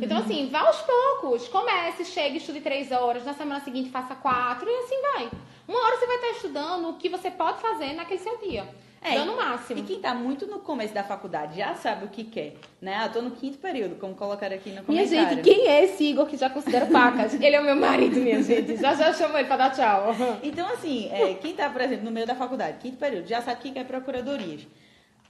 Então, 0.01 0.17
assim, 0.17 0.49
vá 0.49 0.59
aos 0.59 0.81
poucos. 0.81 1.47
Comece, 1.47 2.03
chegue, 2.03 2.37
estude 2.37 2.59
três 2.59 2.91
horas. 2.91 3.23
Na 3.23 3.33
semana 3.33 3.61
seguinte, 3.61 3.89
faça 3.89 4.15
quatro 4.15 4.69
e 4.69 4.75
assim 4.83 5.01
vai. 5.01 5.29
Uma 5.65 5.79
hora 5.79 5.97
você 5.97 6.05
vai 6.05 6.15
estar 6.17 6.29
estudando 6.31 6.89
o 6.89 6.93
que 6.95 7.07
você 7.07 7.31
pode 7.31 7.61
fazer 7.61 7.93
naquele 7.93 8.19
seu 8.19 8.37
dia. 8.39 8.67
É, 9.01 9.15
dando 9.15 9.31
o 9.31 9.37
máximo. 9.37 9.79
E 9.79 9.83
quem 9.83 9.95
está 9.95 10.13
muito 10.13 10.45
no 10.45 10.59
começo 10.59 10.93
da 10.93 11.03
faculdade 11.03 11.57
já 11.57 11.73
sabe 11.73 12.05
o 12.05 12.09
que 12.09 12.25
quer, 12.25 12.55
né? 12.79 13.01
Eu 13.05 13.11
tô 13.13 13.21
no 13.21 13.31
quinto 13.31 13.57
período, 13.57 13.95
como 13.95 14.13
colocaram 14.13 14.55
aqui 14.55 14.69
no 14.69 14.83
Minha 14.87 15.05
comentário. 15.05 15.37
gente, 15.37 15.41
quem 15.41 15.67
é 15.67 15.85
esse 15.85 16.03
Igor 16.03 16.27
que 16.27 16.37
já 16.37 16.49
considera 16.49 16.85
pacas? 16.85 17.33
ele 17.33 17.55
é 17.55 17.59
o 17.59 17.63
meu 17.63 17.77
marido, 17.77 18.19
minha 18.19 18.43
gente. 18.43 18.75
Já 18.75 18.93
já 18.93 19.11
chamo 19.13 19.37
ele 19.37 19.47
pra 19.47 19.57
dar 19.57 19.71
tchau. 19.71 20.13
Então, 20.43 20.67
assim, 20.67 21.09
é, 21.11 21.33
quem 21.33 21.55
tá, 21.55 21.69
por 21.69 21.81
exemplo, 21.81 22.05
no 22.05 22.11
meio 22.11 22.27
da 22.27 22.35
faculdade, 22.35 22.77
quinto 22.79 22.97
período, 22.97 23.25
já 23.27 23.41
sabe 23.41 23.59
o 23.59 23.63
que 23.63 23.71
quer 23.71 23.85
procuradorias. 23.85 24.67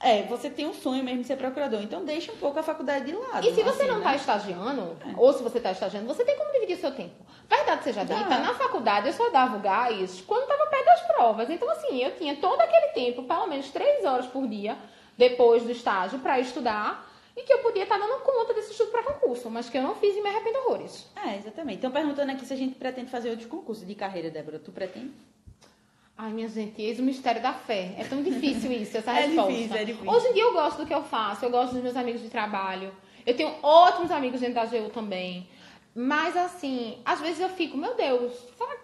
É, 0.02 0.24
você 0.24 0.50
tem 0.50 0.66
um 0.66 0.74
sonho 0.74 1.04
mesmo 1.04 1.20
de 1.20 1.28
ser 1.28 1.36
procurador, 1.36 1.80
então 1.80 2.04
deixa 2.04 2.32
um 2.32 2.36
pouco 2.36 2.58
a 2.58 2.62
faculdade 2.62 3.06
de 3.06 3.12
lado. 3.12 3.46
E 3.46 3.54
se 3.54 3.62
você 3.62 3.82
assim, 3.82 3.92
não 3.92 3.98
né? 3.98 4.04
tá 4.04 4.16
estagiando, 4.16 4.96
ou 5.16 5.32
se 5.32 5.44
você 5.44 5.60
tá 5.60 5.70
estagiando, 5.70 6.06
você 6.08 6.24
tem 6.24 6.36
como 6.36 6.50
dividir 6.52 6.76
seu 6.76 6.90
tempo. 6.90 7.14
Verdade 7.48 7.84
seja 7.84 8.02
dita, 8.02 8.38
na 8.38 8.52
faculdade 8.54 9.06
eu 9.06 9.12
só 9.12 9.30
dava 9.30 9.56
o 9.56 9.60
gás 9.60 10.20
quando 10.26 10.48
tava 10.48 10.66
perto 10.66 10.84
das 10.84 11.02
provas. 11.02 11.48
Então, 11.50 11.70
assim, 11.70 12.02
eu 12.02 12.16
tinha 12.16 12.34
todo 12.36 12.60
aquele 12.60 12.88
tempo, 12.88 13.22
pelo 13.22 13.46
menos 13.46 13.70
três 13.70 14.04
horas 14.04 14.26
por 14.26 14.48
dia, 14.48 14.76
depois 15.16 15.62
do 15.62 15.70
estágio, 15.70 16.18
pra 16.18 16.40
estudar. 16.40 17.10
E 17.34 17.44
que 17.44 17.52
eu 17.52 17.60
podia 17.60 17.84
estar 17.84 17.96
dando 17.96 18.20
conta 18.22 18.52
desse 18.52 18.72
estudo 18.72 18.90
pra 18.90 19.02
concurso, 19.04 19.48
mas 19.48 19.70
que 19.70 19.78
eu 19.78 19.82
não 19.82 19.94
fiz 19.94 20.14
e 20.14 20.20
me 20.20 20.28
arrependo 20.28 20.58
horrores. 20.58 21.08
É, 21.16 21.36
exatamente. 21.36 21.78
Então, 21.78 21.90
perguntando 21.90 22.30
aqui 22.30 22.44
se 22.44 22.52
a 22.52 22.56
gente 22.56 22.74
pretende 22.74 23.10
fazer 23.10 23.30
outros 23.30 23.48
concursos 23.48 23.86
de 23.86 23.94
carreira, 23.94 24.30
Débora. 24.30 24.58
Tu 24.58 24.70
pretende? 24.70 25.12
Ai, 26.16 26.30
minha 26.32 26.48
gente, 26.48 26.80
eis 26.80 26.98
o 26.98 27.02
mistério 27.02 27.42
da 27.42 27.52
fé. 27.52 27.94
É 27.98 28.04
tão 28.04 28.22
difícil 28.22 28.70
isso, 28.72 28.96
essa 28.96 29.10
É 29.12 29.26
resposta. 29.26 29.52
difícil, 29.52 29.76
é 29.76 29.84
difícil. 29.84 30.10
Hoje 30.10 30.26
em 30.28 30.32
dia 30.34 30.42
eu 30.42 30.52
gosto 30.52 30.78
do 30.78 30.86
que 30.86 30.94
eu 30.94 31.02
faço, 31.02 31.44
eu 31.44 31.50
gosto 31.50 31.72
dos 31.74 31.82
meus 31.82 31.96
amigos 31.96 32.20
de 32.22 32.28
trabalho. 32.28 32.92
Eu 33.26 33.36
tenho 33.36 33.54
ótimos 33.62 34.10
amigos 34.10 34.40
dentro 34.40 34.54
da 34.56 34.62
AGU 34.62 34.90
também. 34.90 35.48
Mas 35.94 36.36
assim, 36.36 36.98
às 37.04 37.20
vezes 37.20 37.40
eu 37.40 37.48
fico, 37.48 37.76
meu 37.76 37.94
Deus, 37.94 38.32
será... 38.56 38.74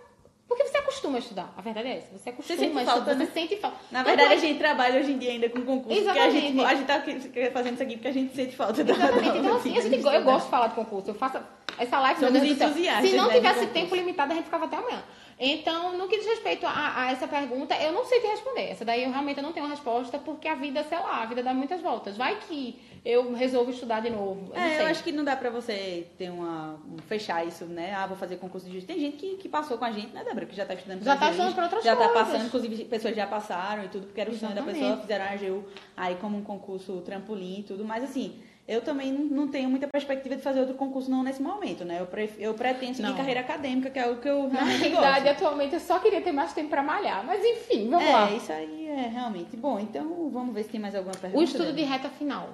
porque 0.47 0.65
você 0.65 0.79
acostuma 0.79 1.17
a 1.17 1.19
estudar. 1.21 1.53
A 1.57 1.61
verdade 1.63 1.89
é 1.89 1.97
essa. 1.99 2.19
Você 2.19 2.29
acostuma 2.31 2.59
sente 2.59 2.73
a 2.79 2.85
falta, 2.85 2.99
estudar, 2.99 3.15
né? 3.15 3.27
você 3.27 3.33
sente 3.33 3.57
falta. 3.57 3.77
Na 3.91 4.03
verdade, 4.03 4.33
a 4.33 4.35
tô- 4.37 4.41
gente 4.41 4.59
trabalha 4.59 5.01
hoje 5.01 5.13
em 5.13 5.19
dia 5.19 5.31
ainda 5.31 5.49
com 5.49 5.63
concurso, 5.63 6.03
porque 6.05 6.19
a 6.19 6.31
gente, 6.31 6.59
Exatamente. 6.59 6.65
a 6.65 6.75
gente 6.75 7.43
tá 7.45 7.51
fazendo 7.53 7.75
isso 7.75 7.83
aqui 7.83 7.93
porque 7.95 8.09
a 8.09 8.13
gente 8.13 8.35
sente 8.35 8.57
falta 8.57 8.85
da 8.85 8.93
Exatamente. 8.93 9.31
da 9.33 9.39
Então, 9.39 9.57
assim, 9.57 9.77
a 9.77 9.81
gente, 9.81 10.05
eu 10.05 10.23
gosto 10.23 10.45
de 10.47 10.51
falar 10.51 10.67
de 10.69 10.75
concurso. 10.75 11.11
Eu 11.11 11.15
faço 11.15 11.39
essa 11.79 11.99
live, 12.01 12.21
Somos 12.21 12.43
entusiastas, 12.43 13.11
Se 13.11 13.17
não 13.17 13.29
né, 13.29 13.35
tivesse 13.35 13.67
tempo 13.69 13.95
limitado, 13.95 14.33
a 14.33 14.35
gente 14.37 14.45
ficava 14.45 14.65
até 14.67 14.77
amanhã. 14.77 15.03
Então, 15.41 15.97
no 15.97 16.09
que 16.09 16.17
diz 16.19 16.27
respeito 16.27 16.67
a, 16.67 17.03
a 17.03 17.13
essa 17.13 17.29
pergunta, 17.29 17.75
eu 17.77 17.93
não 17.93 18.05
sei 18.05 18.21
te 18.21 18.27
responder. 18.27 18.71
Essa 18.71 18.85
daí 18.85 19.05
eu 19.05 19.11
realmente 19.11 19.41
não 19.41 19.53
tenho 19.53 19.67
uma 19.67 19.71
resposta, 19.75 20.19
porque 20.19 20.49
a 20.49 20.55
vida, 20.57 20.83
sei 20.85 20.99
lá, 20.99 21.23
a 21.23 21.27
vida 21.27 21.43
dá 21.43 21.55
muitas 21.55 21.81
voltas. 21.81 22.17
Vai 22.17 22.41
que 22.41 22.77
eu 23.05 23.33
resolvo 23.35 23.71
estudar 23.71 24.01
de 24.01 24.11
novo. 24.11 24.53
Eu 24.53 24.61
É, 24.61 24.83
eu 24.83 24.87
acho 24.89 25.05
que 25.05 25.13
não 25.13 25.23
dá 25.23 25.37
pra 25.37 25.49
você 25.51 26.09
ter 26.19 26.31
uma. 26.31 26.75
um- 26.91 26.99
fechar 27.07 27.47
isso, 27.47 27.65
né? 27.67 27.95
Ah, 27.95 28.07
vou 28.07 28.17
fazer 28.17 28.37
concurso 28.37 28.67
de 28.67 28.73
juiz. 28.73 28.85
Tem 28.85 28.99
gente 28.99 29.17
que, 29.17 29.37
que 29.37 29.49
passou 29.49 29.79
com 29.79 29.85
a 29.85 29.93
gente, 29.93 30.13
né, 30.13 30.25
Débora? 30.25 30.45
Que 30.45 30.57
já 30.57 30.67
tá 30.67 30.75
estudando 30.75 31.05
Já 31.05 31.17
tá 31.17 31.27
juiz, 31.27 31.37
estudando 31.37 31.55
pra 31.55 31.65
outras 31.65 31.85
Já 31.85 31.95
tá 31.97 32.09
coisas. 32.09 32.27
passando, 32.27 32.47
inclusive 32.47 32.85
pessoas 32.87 33.15
já 33.15 33.27
passaram 33.27 33.85
e 33.85 33.89
tudo, 33.89 34.07
porque 34.07 34.21
era 34.21 34.31
o 34.31 34.35
sonho 34.37 34.55
da 34.55 34.63
pessoa, 34.63 34.97
fizeram 34.97 35.25
a 35.25 35.29
AGU 35.31 35.65
aí 35.97 36.17
como 36.17 36.37
um 36.37 36.43
concurso 36.43 37.01
trampolim 37.03 37.61
e 37.61 37.63
tudo. 37.63 37.85
Mas 37.85 38.03
assim, 38.03 38.43
eu 38.69 38.83
também 38.83 39.11
não, 39.11 39.49
tenho 39.49 39.71
muita 39.71 39.89
perspectiva 39.89 40.37
de 40.37 40.43
fazer 40.43 40.61
outro 40.61 40.75
concurso 40.75 41.11
não 41.11 41.23
nesse 41.23 41.41
momento, 41.41 41.87
né? 41.87 41.97
Eu, 42.01 42.07
pre- 42.07 42.31
eu 42.39 42.53
pretendo 42.53 42.95
seguir 42.95 43.09
Não. 43.09 43.17
carreira 43.17 43.41
acadêmica, 43.41 43.89
que 43.89 43.99
é 43.99 44.03
algo 44.03 44.21
que 44.21 44.29
eu 44.29 44.43
Na 44.43 44.59
realmente 44.63 44.79
realidade, 44.89 45.25
gosto. 45.25 45.37
atualmente, 45.45 45.73
eu 45.75 45.81
só 45.81 45.99
queria 45.99 46.21
ter 46.21 46.33
mais 46.33 46.53
tempo 46.53 46.69
pra 46.69 46.83
malhar. 46.83 47.25
Mas 47.25 47.43
enfim, 47.43 47.89
vamos 47.89 48.07
É, 48.07 48.13
lá. 48.13 48.31
isso 48.31 48.53
aí 48.53 48.87
é 48.89 49.09
realmente. 49.09 49.57
Bom, 49.57 49.79
então 49.81 50.29
vamos 50.31 50.55
ver 50.55 50.65
se 50.65 50.69
tem 50.69 50.79
mais 50.81 50.95
alguma 50.95 51.15
pergunta. 51.17 51.41
O 51.41 51.43
estudo 51.43 51.73
de 51.73 51.83
reta 51.83 52.11
final. 52.11 52.51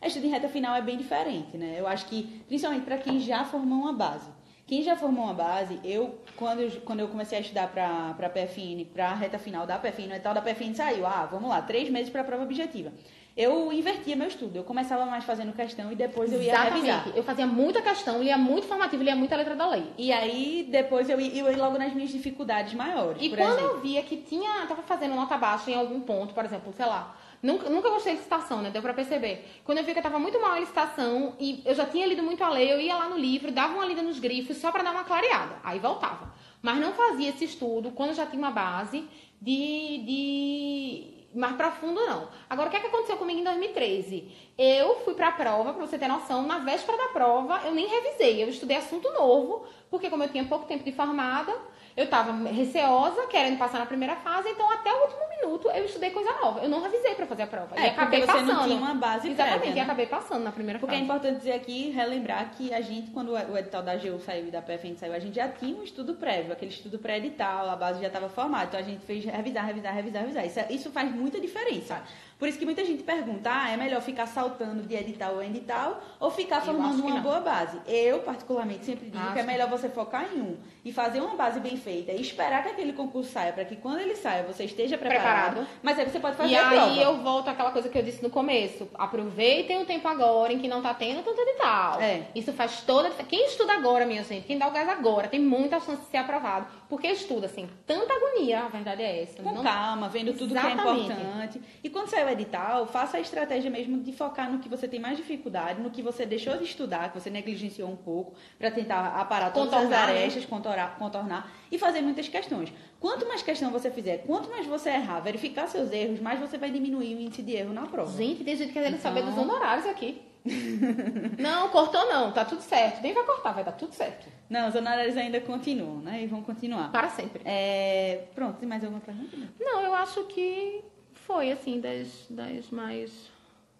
A 0.00 0.06
estudo 0.06 0.26
em 0.26 0.30
reta 0.30 0.48
final 0.48 0.74
é 0.74 0.80
bem 0.80 0.96
diferente, 0.96 1.56
né? 1.58 1.76
Eu 1.78 1.86
acho 1.86 2.06
que, 2.06 2.42
principalmente 2.48 2.84
para 2.84 2.96
quem 2.96 3.20
já 3.20 3.44
formou 3.44 3.80
uma 3.80 3.92
base. 3.92 4.30
Quem 4.66 4.82
já 4.82 4.96
formou 4.96 5.24
uma 5.24 5.34
base, 5.34 5.78
eu, 5.84 6.18
quando 6.36 6.60
eu, 6.60 6.70
quando 6.80 7.00
eu 7.00 7.08
comecei 7.08 7.36
a 7.36 7.40
estudar 7.42 7.68
para 7.68 8.16
a 8.18 8.30
PFN, 8.30 8.86
para 8.90 9.10
a 9.10 9.14
reta 9.14 9.38
final 9.38 9.66
da 9.66 9.76
PFN, 9.78 10.08
o 10.08 10.14
edital 10.14 10.32
da 10.32 10.40
PFN 10.40 10.74
saiu, 10.74 11.06
ah, 11.06 11.28
vamos 11.30 11.50
lá, 11.50 11.60
três 11.60 11.90
meses 11.90 12.08
para 12.10 12.22
a 12.22 12.24
prova 12.24 12.44
objetiva. 12.44 12.90
Eu 13.34 13.72
invertia 13.72 14.14
meu 14.14 14.28
estudo, 14.28 14.56
eu 14.56 14.64
começava 14.64 15.06
mais 15.06 15.24
fazendo 15.24 15.52
questão 15.54 15.90
e 15.90 15.94
depois 15.94 16.30
eu 16.32 16.42
ia 16.42 16.52
revisar. 16.64 16.88
Exatamente. 16.88 17.16
Eu 17.16 17.24
fazia 17.24 17.46
muita 17.46 17.80
questão, 17.80 18.22
lia 18.22 18.36
muito 18.36 18.66
formativo, 18.66 19.02
lia 19.02 19.16
muita 19.16 19.36
letra 19.36 19.56
da 19.56 19.66
lei. 19.68 19.84
E 19.96 20.12
aí, 20.12 20.68
depois 20.70 21.08
eu 21.08 21.18
ia, 21.18 21.40
eu 21.42 21.50
ia 21.50 21.56
logo 21.56 21.78
nas 21.78 21.94
minhas 21.94 22.10
dificuldades 22.10 22.74
maiores, 22.74 23.22
E 23.22 23.30
quando 23.30 23.58
exemplo. 23.58 23.76
eu 23.76 23.80
via 23.80 24.02
que 24.02 24.18
tinha, 24.18 24.66
tava 24.66 24.82
fazendo 24.82 25.14
nota 25.14 25.38
baixa 25.38 25.70
em 25.70 25.74
algum 25.74 26.00
ponto, 26.00 26.34
por 26.34 26.44
exemplo, 26.44 26.74
sei 26.76 26.84
lá, 26.84 27.16
nunca, 27.42 27.70
nunca 27.70 27.88
gostei 27.88 28.12
de 28.12 28.18
licitação, 28.18 28.60
né? 28.60 28.70
Deu 28.70 28.82
pra 28.82 28.92
perceber. 28.92 29.46
Quando 29.64 29.78
eu 29.78 29.84
vi 29.84 29.92
que 29.94 29.98
eu 29.98 30.02
tava 30.02 30.18
muito 30.18 30.38
mal 30.38 30.56
em 30.56 30.60
licitação 30.60 31.34
e 31.40 31.62
eu 31.64 31.74
já 31.74 31.86
tinha 31.86 32.06
lido 32.06 32.22
muito 32.22 32.44
a 32.44 32.50
lei, 32.50 32.70
eu 32.70 32.78
ia 32.80 32.94
lá 32.96 33.08
no 33.08 33.16
livro, 33.16 33.50
dava 33.50 33.72
uma 33.72 33.86
lida 33.86 34.02
nos 34.02 34.18
grifos 34.18 34.58
só 34.58 34.70
pra 34.70 34.82
dar 34.82 34.92
uma 34.92 35.04
clareada. 35.04 35.56
Aí 35.64 35.78
voltava. 35.78 36.32
Mas 36.60 36.78
não 36.78 36.92
fazia 36.92 37.30
esse 37.30 37.46
estudo 37.46 37.90
quando 37.92 38.10
eu 38.10 38.14
já 38.16 38.26
tinha 38.26 38.38
uma 38.38 38.50
base 38.50 39.04
de. 39.40 39.98
de 40.04 41.21
mais 41.34 41.56
profundo, 41.56 42.00
não. 42.00 42.28
Agora, 42.48 42.68
o 42.68 42.70
que, 42.70 42.76
é 42.76 42.80
que 42.80 42.86
aconteceu 42.86 43.16
comigo 43.16 43.40
em 43.40 43.44
2013? 43.44 44.30
Eu 44.58 44.96
fui 45.00 45.14
pra 45.14 45.32
prova, 45.32 45.72
pra 45.72 45.86
você 45.86 45.98
ter 45.98 46.08
noção, 46.08 46.42
na 46.42 46.58
véspera 46.58 46.98
da 46.98 47.08
prova, 47.08 47.60
eu 47.64 47.74
nem 47.74 47.86
revisei. 47.86 48.42
Eu 48.42 48.48
estudei 48.48 48.76
assunto 48.76 49.10
novo, 49.12 49.66
porque 49.90 50.10
como 50.10 50.22
eu 50.22 50.28
tinha 50.28 50.44
pouco 50.44 50.66
tempo 50.66 50.84
de 50.84 50.92
formada, 50.92 51.54
eu 51.96 52.06
tava 52.08 52.32
receosa, 52.48 53.26
querendo 53.26 53.58
passar 53.58 53.78
na 53.78 53.86
primeira 53.86 54.16
fase, 54.16 54.48
então 54.48 54.70
até 54.70 54.90
o 54.92 55.02
último 55.02 55.20
minuto 55.28 55.68
eu 55.70 55.84
estudei 55.84 56.10
coisa 56.10 56.32
nova. 56.40 56.60
Eu 56.60 56.68
não 56.68 56.80
revisei 56.80 57.14
pra 57.14 57.26
fazer 57.26 57.42
a 57.42 57.46
prova. 57.46 57.76
É, 57.76 57.84
e 57.84 57.88
acabei 57.90 58.20
porque 58.20 58.32
você 58.32 58.38
passando. 58.38 58.56
não 58.56 58.64
tinha 58.64 58.76
uma 58.76 58.94
base 58.94 59.28
Exatamente, 59.30 59.58
prévia, 59.60 59.70
e 59.72 59.74
né? 59.76 59.80
acabei 59.82 60.06
passando 60.06 60.42
na 60.44 60.52
primeira 60.52 60.78
Porque 60.78 60.94
é 60.94 60.98
fase. 60.98 61.04
importante 61.04 61.38
dizer 61.38 61.52
aqui, 61.52 61.90
relembrar 61.90 62.50
que 62.56 62.72
a 62.72 62.80
gente, 62.80 63.10
quando 63.10 63.32
o 63.32 63.58
edital 63.58 63.82
da 63.82 63.92
AGU 63.92 64.18
saiu 64.20 64.48
e 64.48 64.50
da 64.50 64.62
PFN 64.62 64.96
saiu, 64.96 65.12
a 65.12 65.18
gente 65.18 65.34
já 65.36 65.48
tinha 65.48 65.76
um 65.76 65.82
estudo 65.82 66.14
prévio, 66.14 66.52
aquele 66.52 66.70
estudo 66.70 66.98
pré-edital, 66.98 67.68
a 67.68 67.76
base 67.76 68.00
já 68.00 68.06
estava 68.06 68.28
formada. 68.28 68.64
Então 68.66 68.80
a 68.80 68.82
gente 68.82 69.04
fez 69.04 69.24
revisar, 69.24 69.66
revisar, 69.66 69.94
revisar, 69.94 70.22
revisar. 70.22 70.46
Isso, 70.46 70.60
é- 70.60 70.66
isso 70.70 70.90
faz 70.90 71.10
muita 71.14 71.40
diferença. 71.40 72.02
Por 72.38 72.48
isso 72.48 72.58
que 72.58 72.64
muita 72.64 72.84
gente 72.84 73.04
pergunta, 73.04 73.48
ah, 73.52 73.70
é 73.70 73.76
melhor 73.76 74.00
ficar 74.02 74.26
saltando 74.26 74.82
de 74.82 74.96
edital 74.96 75.40
em 75.42 75.50
edital 75.50 76.02
ou 76.18 76.28
ficar 76.28 76.60
formando 76.60 77.00
uma 77.00 77.14
não. 77.16 77.22
boa 77.22 77.38
base? 77.40 77.78
Eu, 77.86 78.18
particularmente, 78.20 78.84
sempre 78.84 79.06
digo 79.10 79.22
Acho 79.22 79.34
que 79.34 79.38
é 79.38 79.42
melhor 79.44 79.68
você 79.68 79.88
focar 79.88 80.26
em 80.34 80.40
um 80.40 80.56
e 80.84 80.92
fazer 80.92 81.20
uma 81.20 81.36
base 81.36 81.60
bem 81.60 81.76
feita 81.76 82.10
e 82.12 82.20
esperar 82.20 82.62
que 82.62 82.70
aquele 82.70 82.92
concurso 82.92 83.30
saia, 83.30 83.52
para 83.52 83.64
que 83.64 83.76
quando 83.76 84.00
ele 84.00 84.16
saia 84.16 84.42
você 84.42 84.64
esteja 84.64 84.98
preparado. 84.98 85.52
Preparado. 85.54 85.68
Mas 85.82 85.98
aí 85.98 86.08
você 86.08 86.18
pode 86.18 86.36
fazer 86.36 86.52
E 86.52 86.56
a 86.56 86.68
prova. 86.68 86.84
aí 86.86 87.02
eu 87.02 87.16
volto 87.18 87.48
àquela 87.48 87.70
coisa 87.70 87.88
que 87.88 87.96
eu 87.98 88.02
disse 88.02 88.22
no 88.22 88.30
começo. 88.30 88.88
Aproveitem 88.94 89.80
o 89.82 89.86
tempo 89.86 90.08
agora 90.08 90.52
em 90.52 90.58
que 90.58 90.66
não 90.68 90.82
tá 90.82 90.92
tendo 90.94 91.22
tanto 91.22 91.40
edital. 91.40 92.00
É. 92.00 92.22
Isso 92.34 92.52
faz 92.52 92.80
toda. 92.80 93.10
Quem 93.10 93.46
estuda 93.46 93.72
agora, 93.74 94.04
minha 94.06 94.24
gente, 94.24 94.46
quem 94.46 94.58
dá 94.58 94.66
o 94.66 94.70
gás 94.72 94.88
agora, 94.88 95.28
tem 95.28 95.40
muita 95.40 95.78
chance 95.80 96.02
de 96.02 96.08
ser 96.08 96.16
aprovado. 96.18 96.66
Porque 96.88 97.06
estuda, 97.08 97.46
assim, 97.46 97.68
tanta 97.86 98.12
agonia, 98.12 98.60
a 98.64 98.68
verdade 98.68 99.02
é 99.02 99.22
essa. 99.22 99.42
Com 99.42 99.52
Não- 99.54 99.62
calma, 99.62 100.08
vendo 100.08 100.32
tudo 100.34 100.52
que 100.54 100.58
é 100.60 100.72
Exatamente. 100.72 101.12
importante. 101.12 101.62
E 101.82 101.88
quando 101.88 102.08
sair 102.08 102.26
o 102.26 102.28
edital, 102.30 102.86
faça 102.86 103.16
a 103.16 103.20
estratégia 103.20 103.70
mesmo 103.70 103.98
de 103.98 104.12
focar 104.12 104.50
no 104.50 104.58
que 104.58 104.68
você 104.68 104.86
tem 104.88 105.00
mais 105.00 105.16
dificuldade, 105.16 105.80
no 105.80 105.90
que 105.90 106.02
você 106.02 106.26
deixou 106.26 106.56
de 106.58 106.64
estudar, 106.64 107.10
que 107.12 107.20
você 107.20 107.30
negligenciou 107.30 107.88
um 107.88 107.96
pouco, 107.96 108.34
para 108.58 108.70
tentar 108.70 109.14
aparar 109.18 109.52
todas 109.52 109.70
Contornar, 109.70 110.02
as 110.02 110.06
né? 110.08 110.18
arestas, 110.20 110.44
contornar, 110.72 110.96
contornar 110.98 111.52
e 111.70 111.78
fazer 111.78 112.00
muitas 112.00 112.28
questões. 112.28 112.72
Quanto 112.98 113.26
mais 113.26 113.42
questão 113.42 113.70
você 113.70 113.90
fizer, 113.90 114.18
quanto 114.18 114.48
mais 114.48 114.66
você 114.66 114.90
errar, 114.90 115.20
verificar 115.20 115.66
seus 115.68 115.90
erros, 115.92 116.20
mais 116.20 116.38
você 116.40 116.56
vai 116.58 116.70
diminuir 116.70 117.14
o 117.14 117.20
índice 117.20 117.42
de 117.42 117.52
erro 117.52 117.72
na 117.72 117.86
prova. 117.86 118.16
Gente, 118.16 118.44
tem 118.44 118.56
gente 118.56 118.72
querendo 118.72 118.98
saber 119.00 119.20
Então- 119.20 119.32
dos 119.34 119.42
honorários 119.42 119.86
aqui. 119.86 120.22
Não, 121.38 121.68
cortou 121.68 122.04
não, 122.08 122.32
tá 122.32 122.44
tudo 122.44 122.60
certo. 122.62 123.00
Nem 123.00 123.14
vai 123.14 123.24
cortar, 123.24 123.52
vai 123.52 123.62
dar 123.62 123.70
tudo 123.72 123.92
certo. 123.94 124.26
Não, 124.50 124.68
os 124.68 124.74
honorários 124.74 125.16
ainda 125.16 125.40
continuam, 125.40 125.98
né? 126.00 126.24
E 126.24 126.26
vão 126.26 126.42
continuar. 126.42 126.90
Para 126.90 127.08
sempre. 127.10 127.40
É, 127.44 128.24
pronto, 128.34 128.58
tem 128.58 128.68
mais 128.68 128.82
alguma 128.82 129.00
pergunta? 129.00 129.36
Não, 129.60 129.80
eu 129.82 129.94
acho 129.94 130.24
que 130.24 130.82
foi, 131.14 131.52
assim, 131.52 131.80
das, 131.80 132.26
das 132.28 132.70
mais. 132.70 133.30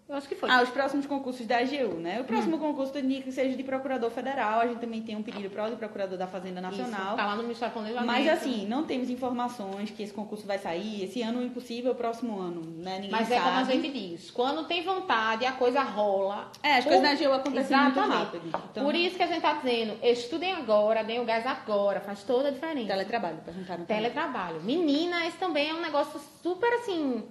Eu 0.07 0.15
acho 0.15 0.27
que 0.27 0.35
foi. 0.35 0.49
Ah, 0.49 0.61
os 0.61 0.69
próximos 0.69 1.05
concursos 1.05 1.45
da 1.47 1.59
AGU, 1.59 1.95
né? 1.95 2.19
O 2.19 2.25
próximo 2.25 2.59
concurso 2.59 2.91
do 2.91 2.99
NIC 3.01 3.31
seja 3.31 3.55
de 3.55 3.63
procurador 3.63 4.11
federal. 4.11 4.59
A 4.59 4.67
gente 4.67 4.79
também 4.79 5.01
tem 5.01 5.15
um 5.15 5.23
pedido 5.23 5.49
para 5.49 5.65
o 5.65 5.69
de 5.69 5.75
procurador 5.77 6.17
da 6.17 6.27
Fazenda 6.27 6.59
Nacional. 6.59 7.07
Isso, 7.07 7.15
tá 7.15 7.25
lá 7.25 7.35
no 7.37 7.43
Ministério 7.43 7.73
do. 7.73 8.05
Mas 8.05 8.27
assim, 8.27 8.67
não 8.67 8.83
temos 8.83 9.09
informações 9.09 9.89
que 9.91 10.03
esse 10.03 10.13
concurso 10.13 10.45
vai 10.45 10.59
sair. 10.59 11.05
Esse 11.05 11.21
ano 11.21 11.41
é 11.41 11.45
impossível, 11.45 11.93
o 11.93 11.95
próximo 11.95 12.37
ano, 12.37 12.61
né? 12.77 12.95
Ninguém 12.95 13.11
Mas 13.11 13.29
sabe. 13.29 13.39
é 13.39 13.43
como 13.43 13.57
a 13.57 13.63
gente 13.63 13.89
diz, 13.91 14.29
quando 14.29 14.65
tem 14.67 14.83
vontade, 14.83 15.45
a 15.45 15.53
coisa 15.53 15.81
rola. 15.81 16.51
É, 16.61 16.75
as 16.75 16.83
Por- 16.83 16.93
coisas 16.93 17.03
na 17.21 17.27
AGU 17.27 17.33
acontecem 17.33 17.77
muito 17.77 17.99
rápido. 17.99 18.47
Então, 18.71 18.83
Por 18.83 18.95
isso 18.95 19.15
que 19.15 19.23
a 19.23 19.27
gente 19.27 19.41
tá 19.41 19.53
dizendo, 19.53 19.97
estudem 20.03 20.51
agora, 20.51 21.01
deem 21.03 21.21
o 21.21 21.25
gás 21.25 21.47
agora, 21.47 22.01
faz 22.01 22.23
toda 22.23 22.49
a 22.49 22.51
diferença. 22.51 22.87
teletrabalho, 22.87 23.37
perguntaram. 23.37 23.85
também. 23.85 23.97
Teletrabalho. 24.03 24.61
Menina, 24.63 25.25
esse 25.25 25.37
também 25.37 25.69
é 25.69 25.73
um 25.73 25.81
negócio 25.81 26.19
super 26.41 26.71
assim. 26.73 27.23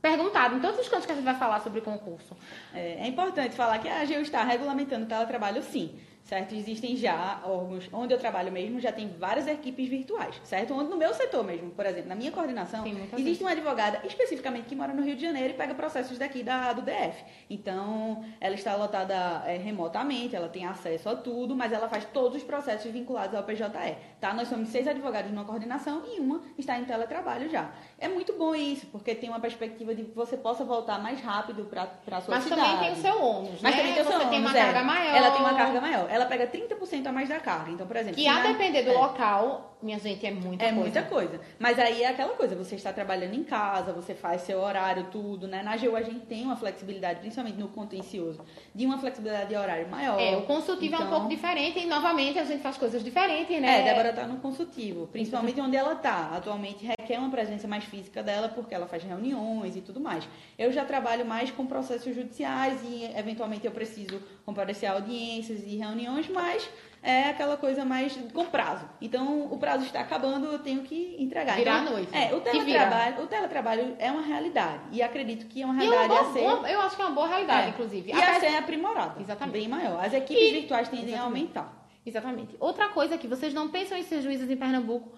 Perguntado 0.00 0.56
em 0.56 0.60
todos 0.60 0.78
os 0.78 0.88
cantos 0.88 1.06
que 1.06 1.12
a 1.12 1.14
gente 1.14 1.24
vai 1.24 1.36
falar 1.36 1.60
sobre 1.60 1.80
concurso. 1.80 2.36
É, 2.72 3.04
é 3.04 3.08
importante 3.08 3.56
falar 3.56 3.78
que 3.78 3.88
a 3.88 4.02
AGU 4.02 4.20
está 4.20 4.44
regulamentando 4.44 5.04
o 5.04 5.08
teletrabalho, 5.08 5.62
sim. 5.62 5.98
Certo? 6.28 6.54
Existem 6.54 6.94
já 6.94 7.40
órgãos, 7.42 7.88
onde 7.90 8.12
eu 8.12 8.18
trabalho 8.18 8.52
mesmo, 8.52 8.78
já 8.78 8.92
tem 8.92 9.08
várias 9.18 9.46
equipes 9.46 9.88
virtuais, 9.88 10.38
certo? 10.44 10.74
Onde 10.74 10.90
no 10.90 10.96
meu 10.98 11.14
setor 11.14 11.42
mesmo, 11.42 11.70
por 11.70 11.86
exemplo, 11.86 12.10
na 12.10 12.14
minha 12.14 12.30
coordenação, 12.30 12.82
Sim, 12.84 13.00
existe 13.16 13.42
uma 13.42 13.52
advogada 13.52 14.02
especificamente 14.04 14.66
que 14.66 14.76
mora 14.76 14.92
no 14.92 15.02
Rio 15.02 15.16
de 15.16 15.22
Janeiro 15.22 15.54
e 15.54 15.56
pega 15.56 15.74
processos 15.74 16.18
daqui 16.18 16.42
da, 16.42 16.74
do 16.74 16.82
DF. 16.82 17.24
Então, 17.48 18.22
ela 18.42 18.54
está 18.54 18.76
lotada 18.76 19.42
é, 19.46 19.56
remotamente, 19.56 20.36
ela 20.36 20.50
tem 20.50 20.66
acesso 20.66 21.08
a 21.08 21.16
tudo, 21.16 21.56
mas 21.56 21.72
ela 21.72 21.88
faz 21.88 22.04
todos 22.04 22.36
os 22.36 22.42
processos 22.42 22.92
vinculados 22.92 23.34
ao 23.34 23.42
PJE, 23.42 23.96
tá? 24.20 24.34
Nós 24.34 24.48
somos 24.48 24.68
seis 24.68 24.86
advogados 24.86 25.30
numa 25.30 25.46
coordenação 25.46 26.02
e 26.06 26.20
uma 26.20 26.42
está 26.58 26.78
em 26.78 26.84
teletrabalho 26.84 27.48
já. 27.48 27.70
É 27.98 28.06
muito 28.06 28.34
bom 28.34 28.54
isso, 28.54 28.84
porque 28.88 29.14
tem 29.14 29.30
uma 29.30 29.40
perspectiva 29.40 29.94
de 29.94 30.04
que 30.04 30.14
você 30.14 30.36
possa 30.36 30.62
voltar 30.62 30.98
mais 31.02 31.22
rápido 31.22 31.64
para 31.64 31.88
a 32.18 32.20
sua 32.20 32.34
Mas 32.34 32.44
cidade. 32.44 32.60
também 32.60 32.78
tem 32.80 32.92
o 32.92 32.96
seu 32.96 33.22
ônus, 33.22 33.62
Mas 33.62 33.74
né? 33.74 33.78
também 33.78 33.94
tem 33.94 34.02
o 34.02 34.06
seu 34.06 34.18
Você 34.18 34.26
tem 34.26 34.40
uma 34.40 34.50
ônus, 34.50 34.54
é. 34.54 34.64
carga 34.64 34.84
maior. 34.84 35.16
Ela 35.16 35.30
tem 35.30 35.40
uma 35.40 35.54
carga 35.54 35.80
maior. 35.80 36.17
Ela 36.18 36.26
pega 36.26 36.46
30% 36.46 37.06
a 37.06 37.12
mais 37.12 37.28
da 37.28 37.38
carga. 37.38 37.70
Então, 37.70 37.86
por 37.86 37.96
exemplo... 37.96 38.16
Que 38.16 38.26
a 38.26 38.34
na- 38.34 38.52
depender 38.52 38.82
do 38.82 38.90
é. 38.90 38.94
local, 38.94 39.77
minha 39.82 39.98
gente, 39.98 40.26
é 40.26 40.30
muita 40.30 40.64
É 40.64 40.68
coisa. 40.68 40.80
muita 40.80 41.02
coisa. 41.02 41.40
Mas 41.58 41.78
aí 41.78 42.02
é 42.02 42.08
aquela 42.08 42.34
coisa, 42.34 42.56
você 42.56 42.74
está 42.74 42.92
trabalhando 42.92 43.34
em 43.34 43.44
casa, 43.44 43.92
você 43.92 44.14
faz 44.14 44.42
seu 44.42 44.60
horário, 44.60 45.04
tudo, 45.10 45.46
né? 45.46 45.62
Na 45.62 45.72
AGU 45.72 45.94
a 45.96 46.02
gente 46.02 46.20
tem 46.26 46.42
uma 46.44 46.56
flexibilidade, 46.56 47.20
principalmente 47.20 47.56
no 47.58 47.68
contencioso, 47.68 48.40
de 48.74 48.84
uma 48.86 48.98
flexibilidade 48.98 49.48
de 49.50 49.56
horário 49.56 49.88
maior. 49.88 50.18
É, 50.20 50.36
o 50.36 50.42
consultivo 50.42 50.94
é 50.94 50.98
um 50.98 51.00
Então, 51.02 51.10
pouco 51.12 51.28
diferente 51.28 51.78
e, 51.78 51.86
novamente, 51.86 52.38
a 52.38 52.44
gente 52.44 52.62
faz 52.62 52.76
coisas 52.76 53.02
diferentes, 53.04 53.60
né? 53.60 53.80
É, 53.80 53.84
Débora 53.84 54.12
tá 54.12 54.26
no 54.26 54.38
consultivo, 54.38 55.06
principalmente 55.06 55.60
onde 55.60 55.76
ela 55.76 55.94
tá. 55.94 56.30
Atualmente 56.34 56.84
requer 56.84 57.18
uma 57.18 57.30
presença 57.30 57.68
mais 57.68 57.84
física 57.84 58.22
dela, 58.22 58.48
porque 58.48 58.74
ela 58.74 58.86
faz 58.86 59.02
reuniões 59.04 59.76
e 59.76 59.80
tudo 59.80 60.00
mais. 60.00 60.28
Eu 60.58 60.72
já 60.72 60.84
trabalho 60.84 61.24
mais 61.24 61.50
com 61.50 61.66
processos 61.66 62.14
judiciais 62.14 62.80
e, 62.84 63.04
eventualmente, 63.16 63.64
eu 63.66 63.72
preciso 63.72 64.20
comparecer 64.44 64.88
a 64.88 64.92
audiências 64.94 65.62
e 65.66 65.76
reuniões, 65.76 66.28
mas 66.28 66.68
é 67.10 67.30
aquela 67.30 67.56
coisa 67.56 67.84
mais 67.86 68.14
com 68.34 68.44
prazo. 68.44 68.84
Então, 69.00 69.46
o 69.50 69.56
prazo 69.56 69.84
está 69.86 70.00
acabando, 70.00 70.46
eu 70.52 70.58
tenho 70.58 70.82
que 70.82 71.16
entregar. 71.18 71.56
Virar 71.56 71.80
então, 71.80 71.88
à 71.88 71.96
noite. 71.96 72.14
É, 72.14 72.34
o 72.34 72.40
teletrabalho, 72.40 73.22
o 73.22 73.26
teletrabalho 73.26 73.96
é 73.98 74.10
uma 74.12 74.20
realidade. 74.20 74.80
E 74.92 75.02
acredito 75.02 75.46
que 75.46 75.62
é 75.62 75.64
uma 75.64 75.82
E 75.82 75.86
é 75.86 75.88
uma 75.90 75.96
realidade 75.96 76.20
boa- 76.20 76.30
a 76.30 76.32
ser... 76.34 76.58
uma- 76.58 76.70
eu 76.70 76.80
acho 76.82 76.96
que 76.96 77.02
é 77.02 77.04
uma 77.06 77.14
boa 77.14 77.26
realidade, 77.28 77.66
É. 77.66 77.70
inclusive. 77.70 78.10
E 78.10 78.12
Apesar- 78.12 78.36
a 78.36 78.40
ser 78.40 78.56
aprimorada. 78.56 79.20
Exatamente. 79.20 79.52
Bem 79.58 79.68
maior. 79.68 80.04
As 80.04 80.12
equipes 80.12 80.42
E- 80.48 80.52
virtuais 80.52 80.88
tendem 80.88 81.06
a 81.06 81.08
Exatamente. 81.16 81.38
aumentar. 81.56 81.88
Exatamente. 82.04 82.56
Outra 82.60 82.88
coisa 82.90 83.16
que 83.16 83.26
vocês 83.26 83.54
não 83.54 83.68
pensam 83.70 83.96
em 83.96 84.02
ser 84.02 84.20
juízes 84.20 84.50
em 84.50 84.56
Pernambuco. 84.56 85.10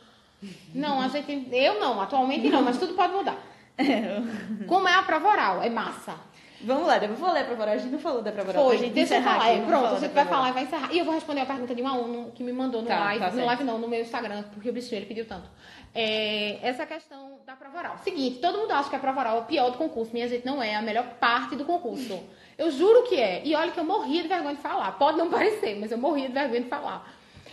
Não, 0.74 1.00
a 1.00 1.08
gente. 1.08 1.48
Eu 1.52 1.80
não, 1.80 2.00
atualmente 2.00 2.48
não, 2.48 2.62
mas 2.62 2.78
tudo 2.78 2.94
pode 2.94 3.12
mudar. 3.12 3.36
Como 4.66 4.86
é 4.88 4.94
a 4.94 5.02
prova 5.02 5.28
oral? 5.28 5.62
É 5.62 5.68
massa. 5.70 6.14
Vamos 6.62 6.86
lá, 6.86 6.98
eu 6.98 7.14
vou 7.14 7.32
ler 7.32 7.44
pra 7.46 7.54
Voró. 7.54 7.70
A 7.70 7.76
gente 7.78 7.90
não 7.90 7.98
falou 7.98 8.20
da 8.22 8.30
prova 8.32 8.50
oral. 8.50 8.64
Foi, 8.66 8.78
gente 8.78 8.92
deixa 8.92 9.16
eu 9.16 9.22
falar. 9.22 9.50
aqui, 9.50 9.60
pronto, 9.66 9.86
a 9.94 9.98
gente 9.98 10.12
vai 10.12 10.24
falar 10.26 10.48
e 10.50 10.52
vai 10.52 10.62
encerrar. 10.64 10.92
E 10.92 10.98
eu 10.98 11.04
vou 11.04 11.14
responder 11.14 11.40
a 11.40 11.46
pergunta 11.46 11.74
de 11.74 11.82
um 11.82 11.88
aluno 11.88 12.32
que 12.32 12.42
me 12.42 12.52
mandou 12.52 12.82
no 12.82 12.88
Tá, 12.88 12.98
live. 12.98 13.24
tá 13.24 13.30
no 13.30 13.46
live 13.46 13.64
não, 13.64 13.78
no 13.78 13.88
meu 13.88 14.00
Instagram, 14.02 14.44
porque 14.52 14.68
o 14.68 14.72
bichinho 14.72 14.98
ele 14.98 15.06
pediu 15.06 15.24
tanto. 15.26 15.48
É, 15.94 16.58
essa 16.62 16.84
questão 16.86 17.38
da 17.46 17.54
prova 17.56 17.78
oral. 17.78 17.98
Seguinte, 18.04 18.38
todo 18.40 18.58
mundo 18.58 18.70
acha 18.72 18.88
que 18.90 18.96
a 18.96 18.98
prova 18.98 19.20
oral 19.20 19.36
é 19.38 19.40
o 19.40 19.44
pior 19.44 19.70
do 19.70 19.78
concurso. 19.78 20.12
Minha 20.12 20.28
gente, 20.28 20.44
não 20.46 20.62
é. 20.62 20.70
É 20.70 20.76
a 20.76 20.82
melhor 20.82 21.04
parte 21.18 21.56
do 21.56 21.64
concurso. 21.64 22.20
Eu 22.56 22.70
juro 22.70 23.02
que 23.04 23.16
é. 23.16 23.42
E 23.44 23.54
olha 23.54 23.72
que 23.72 23.80
eu 23.80 23.84
morria 23.84 24.22
de 24.22 24.28
vergonha 24.28 24.54
de 24.54 24.60
falar. 24.60 24.92
Pode 24.92 25.16
não 25.18 25.28
parecer, 25.30 25.78
mas 25.80 25.90
eu 25.90 25.98
morria 25.98 26.28
de 26.28 26.34
vergonha 26.34 26.60
de 26.60 26.68
falar. 26.68 27.10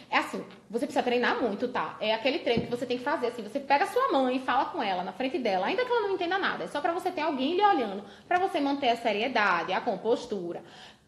É 0.10 0.18
assim, 0.20 0.44
você 0.70 0.86
precisa 0.86 1.04
treinar 1.04 1.42
muito, 1.42 1.68
tá? 1.68 1.98
É 2.00 2.14
aquele 2.14 2.40
treino 2.40 2.64
que 2.64 2.70
você 2.70 2.86
tem 2.86 2.98
que 2.98 3.04
fazer 3.04 3.28
assim. 3.28 3.44
Você 3.44 3.60
pega 3.60 3.84
a 3.84 3.88
sua 3.88 4.12
mãe 4.12 4.38
e 4.38 4.40
fala 4.40 4.66
com 4.66 4.82
ela 4.82 5.04
na 5.04 5.12
frente 5.12 5.38
dela, 5.38 5.66
ainda 5.66 5.84
que 5.84 5.92
ela 5.92 6.02
não 6.08 6.16
entenda 6.16 6.38
nada. 6.38 6.64
É 6.64 6.68
só 6.68 6.80
pra 6.80 6.94
você 6.94 7.12
ter 7.12 7.22
alguém 7.22 7.56
lhe 7.56 7.64
olhando, 7.64 8.04
pra 8.28 8.40
você 8.40 8.60
manter 8.60 8.90
a 8.90 8.96
seriedade, 8.96 9.74
a 9.74 9.82
compostura. 9.82 10.64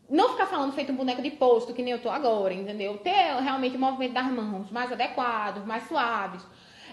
Não 0.09 0.29
ficar 0.29 0.47
falando 0.47 0.73
feito 0.73 0.91
um 0.91 0.95
boneco 0.95 1.21
de 1.21 1.31
posto, 1.31 1.73
que 1.73 1.81
nem 1.81 1.93
eu 1.93 2.01
tô 2.01 2.09
agora, 2.09 2.53
entendeu? 2.53 2.97
Ter 2.97 3.35
realmente 3.41 3.77
o 3.77 3.79
movimento 3.79 4.13
das 4.13 4.25
mãos 4.25 4.69
mais 4.71 4.91
adequados, 4.91 5.63
mais 5.65 5.87
suaves. 5.87 6.45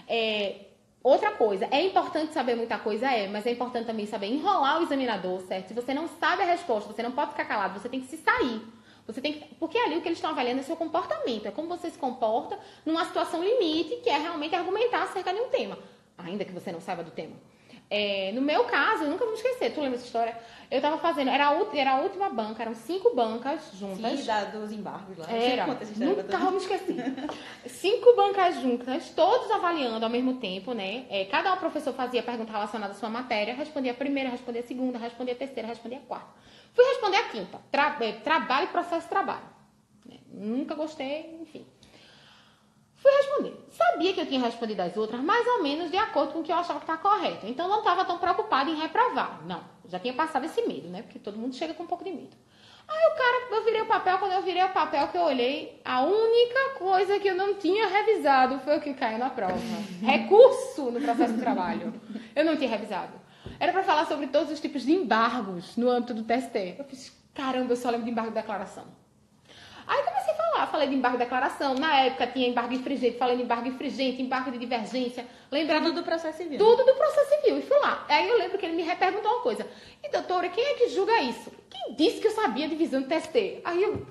É, 0.07 0.67
Outra 1.07 1.31
coisa, 1.31 1.69
é 1.71 1.85
importante 1.85 2.33
saber 2.33 2.55
muita 2.55 2.77
coisa, 2.77 3.09
é, 3.09 3.29
mas 3.29 3.45
é 3.45 3.51
importante 3.51 3.85
também 3.85 4.05
saber 4.05 4.27
enrolar 4.27 4.79
o 4.79 4.83
examinador, 4.83 5.39
certo? 5.41 5.69
Se 5.69 5.73
você 5.73 5.93
não 5.93 6.05
sabe 6.05 6.41
a 6.41 6.45
resposta, 6.45 6.91
você 6.91 7.01
não 7.01 7.13
pode 7.13 7.31
ficar 7.31 7.45
calado, 7.45 7.79
você 7.79 7.87
tem 7.87 8.01
que 8.01 8.07
se 8.07 8.17
sair. 8.17 8.61
Você 9.07 9.21
tem 9.21 9.33
que, 9.33 9.55
porque 9.55 9.77
ali 9.77 9.97
o 9.97 10.01
que 10.01 10.07
eles 10.09 10.17
estão 10.17 10.31
avaliando 10.31 10.59
é 10.59 10.63
seu 10.63 10.75
comportamento, 10.75 11.47
é 11.47 11.51
como 11.51 11.69
você 11.69 11.89
se 11.89 11.97
comporta 11.97 12.59
numa 12.85 13.05
situação 13.05 13.41
limite, 13.41 13.95
que 14.03 14.09
é 14.09 14.17
realmente 14.17 14.53
argumentar 14.53 15.03
acerca 15.03 15.33
de 15.33 15.39
um 15.39 15.47
tema, 15.47 15.79
ainda 16.17 16.43
que 16.43 16.51
você 16.51 16.71
não 16.73 16.81
saiba 16.81 17.03
do 17.03 17.11
tema. 17.11 17.35
É, 17.89 18.33
no 18.33 18.41
meu 18.41 18.65
caso, 18.65 19.03
eu 19.03 19.09
nunca 19.09 19.23
vou 19.23 19.33
me 19.33 19.39
esquecer, 19.39 19.71
tu 19.73 19.79
lembra 19.79 19.95
essa 19.95 20.05
história? 20.05 20.37
Eu 20.69 20.81
tava 20.81 20.97
fazendo, 20.97 21.29
era 21.29 21.47
a, 21.47 21.77
era 21.77 21.91
a 21.91 22.01
última 22.01 22.27
banca, 22.27 22.61
eram 22.61 22.75
cinco 22.75 23.15
bancas 23.15 23.71
juntas. 23.79 24.19
Sim, 24.19 24.25
da, 24.25 24.43
dos 24.43 24.73
embargos 24.73 25.17
lá. 25.17 25.31
Era. 25.31 25.65
Nunca 25.65 26.37
vou 26.37 26.51
me 26.51 26.57
esquecer. 26.57 26.95
Cinco 27.65 28.13
bancas 28.13 28.59
juntas, 28.61 29.09
todos 29.11 29.49
avaliando 29.51 30.03
ao 30.03 30.11
mesmo 30.11 30.33
tempo, 30.33 30.73
né? 30.73 31.05
É, 31.09 31.23
cada 31.25 31.55
professor 31.55 31.93
fazia 31.93 32.21
pergunta 32.21 32.51
relacionada 32.51 32.91
à 32.91 32.95
sua 32.95 33.07
matéria, 33.07 33.55
respondia 33.55 33.93
a 33.93 33.95
primeira, 33.95 34.29
respondia 34.29 34.61
a 34.61 34.65
segunda, 34.65 34.99
respondia 34.99 35.33
a 35.33 35.37
terceira, 35.37 35.69
respondia 35.69 35.99
a 35.99 36.01
quarta. 36.01 36.27
Fui 36.77 36.85
responder 36.85 37.17
a 37.17 37.23
quinta. 37.29 37.59
Tra 37.71 37.97
é, 38.01 38.11
trabalho 38.11 38.65
e 38.65 38.67
processo 38.67 39.01
de 39.01 39.09
trabalho. 39.09 39.49
né? 40.05 40.19
Nunca 40.31 40.75
gostei, 40.75 41.35
enfim. 41.41 41.65
Fui 42.97 43.11
responder. 43.11 43.65
Sabia 43.71 44.13
que 44.13 44.21
eu 44.21 44.27
tinha 44.27 44.39
respondido 44.39 44.83
as 44.83 44.95
outras, 44.95 45.19
mais 45.21 45.47
ou 45.47 45.63
menos 45.63 45.89
de 45.89 45.97
acordo 45.97 46.33
com 46.33 46.39
o 46.41 46.43
que 46.43 46.51
eu 46.51 46.55
achava 46.55 46.79
que 46.79 46.83
estava 46.83 46.99
correto. 47.01 47.47
Então 47.47 47.67
não 47.67 47.79
estava 47.79 48.05
tão 48.05 48.19
preocupada 48.19 48.69
em 48.69 48.75
reprovar. 48.75 49.43
Não, 49.47 49.63
já 49.89 49.97
tinha 49.97 50.13
passado 50.13 50.45
esse 50.45 50.67
medo, 50.67 50.87
né? 50.87 51.01
Porque 51.01 51.17
todo 51.17 51.39
mundo 51.39 51.55
chega 51.55 51.73
com 51.73 51.81
um 51.81 51.87
pouco 51.87 52.03
de 52.03 52.11
medo. 52.11 52.37
Aí 52.87 53.11
o 53.11 53.17
cara, 53.17 53.55
eu 53.55 53.65
virei 53.65 53.81
o 53.81 53.87
papel, 53.87 54.19
quando 54.19 54.33
eu 54.33 54.43
virei 54.43 54.63
o 54.63 54.69
papel 54.69 55.07
que 55.07 55.17
eu 55.17 55.23
olhei, 55.23 55.81
a 55.83 56.03
única 56.03 56.75
coisa 56.77 57.19
que 57.19 57.27
eu 57.27 57.35
não 57.35 57.55
tinha 57.55 57.87
revisado 57.87 58.59
foi 58.59 58.77
o 58.77 58.81
que 58.81 58.93
caiu 58.93 59.17
na 59.17 59.31
prova. 59.31 59.57
Recurso 59.99 60.91
no 60.91 61.01
processo 61.01 61.33
de 61.33 61.39
trabalho. 61.39 61.91
Eu 62.35 62.45
não 62.45 62.55
tinha 62.55 62.69
revisado. 62.69 63.13
Era 63.59 63.71
para 63.71 63.83
falar 63.83 64.05
sobre 64.05 64.27
todos 64.27 64.51
os 64.51 64.59
tipos 64.59 64.83
de 64.83 64.91
embargos 64.93 65.75
no 65.77 65.89
âmbito 65.89 66.13
do 66.13 66.23
TST. 66.23 66.75
Eu 66.77 66.85
fiz, 66.85 67.11
caramba, 67.33 67.71
eu 67.73 67.77
só 67.77 67.89
lembro 67.89 68.05
de 68.05 68.11
embargo 68.11 68.29
de 68.31 68.35
declaração. 68.35 68.85
Aí 69.87 70.03
comecei 70.03 70.33
a 70.33 70.35
falar, 70.37 70.67
falei 70.67 70.89
de 70.89 70.95
embargo 70.95 71.17
de 71.17 71.23
declaração. 71.23 71.73
Na 71.75 72.01
época 72.01 72.27
tinha 72.27 72.47
embargo 72.47 72.73
infringente, 72.73 73.17
falei 73.17 73.37
de 73.37 73.43
embargo 73.43 73.67
infringente, 73.69 74.21
embargo 74.21 74.51
de 74.51 74.57
divergência. 74.57 75.25
Lembrando 75.49 75.85
Tudo 75.85 76.01
do 76.01 76.03
processo 76.03 76.37
civil. 76.37 76.57
tudo 76.59 76.83
do 76.83 76.93
processo 76.93 77.29
civil. 77.35 77.57
E 77.59 77.61
fui 77.61 77.77
lá. 77.79 78.05
Aí 78.09 78.27
eu 78.27 78.37
lembro 78.37 78.57
que 78.57 78.65
ele 78.65 78.75
me 78.75 78.83
reperguntou 78.83 79.31
uma 79.31 79.41
coisa. 79.41 79.65
E 80.03 80.09
doutora, 80.09 80.49
quem 80.49 80.63
é 80.63 80.73
que 80.73 80.89
julga 80.89 81.21
isso? 81.21 81.49
Quem 81.69 81.93
disse 81.95 82.19
que 82.19 82.27
eu 82.27 82.31
sabia 82.31 82.65
a 82.65 82.69
divisão 82.69 83.01
do 83.01 83.07
TST? 83.07 83.61
Aí 83.63 83.81
eu, 83.81 84.05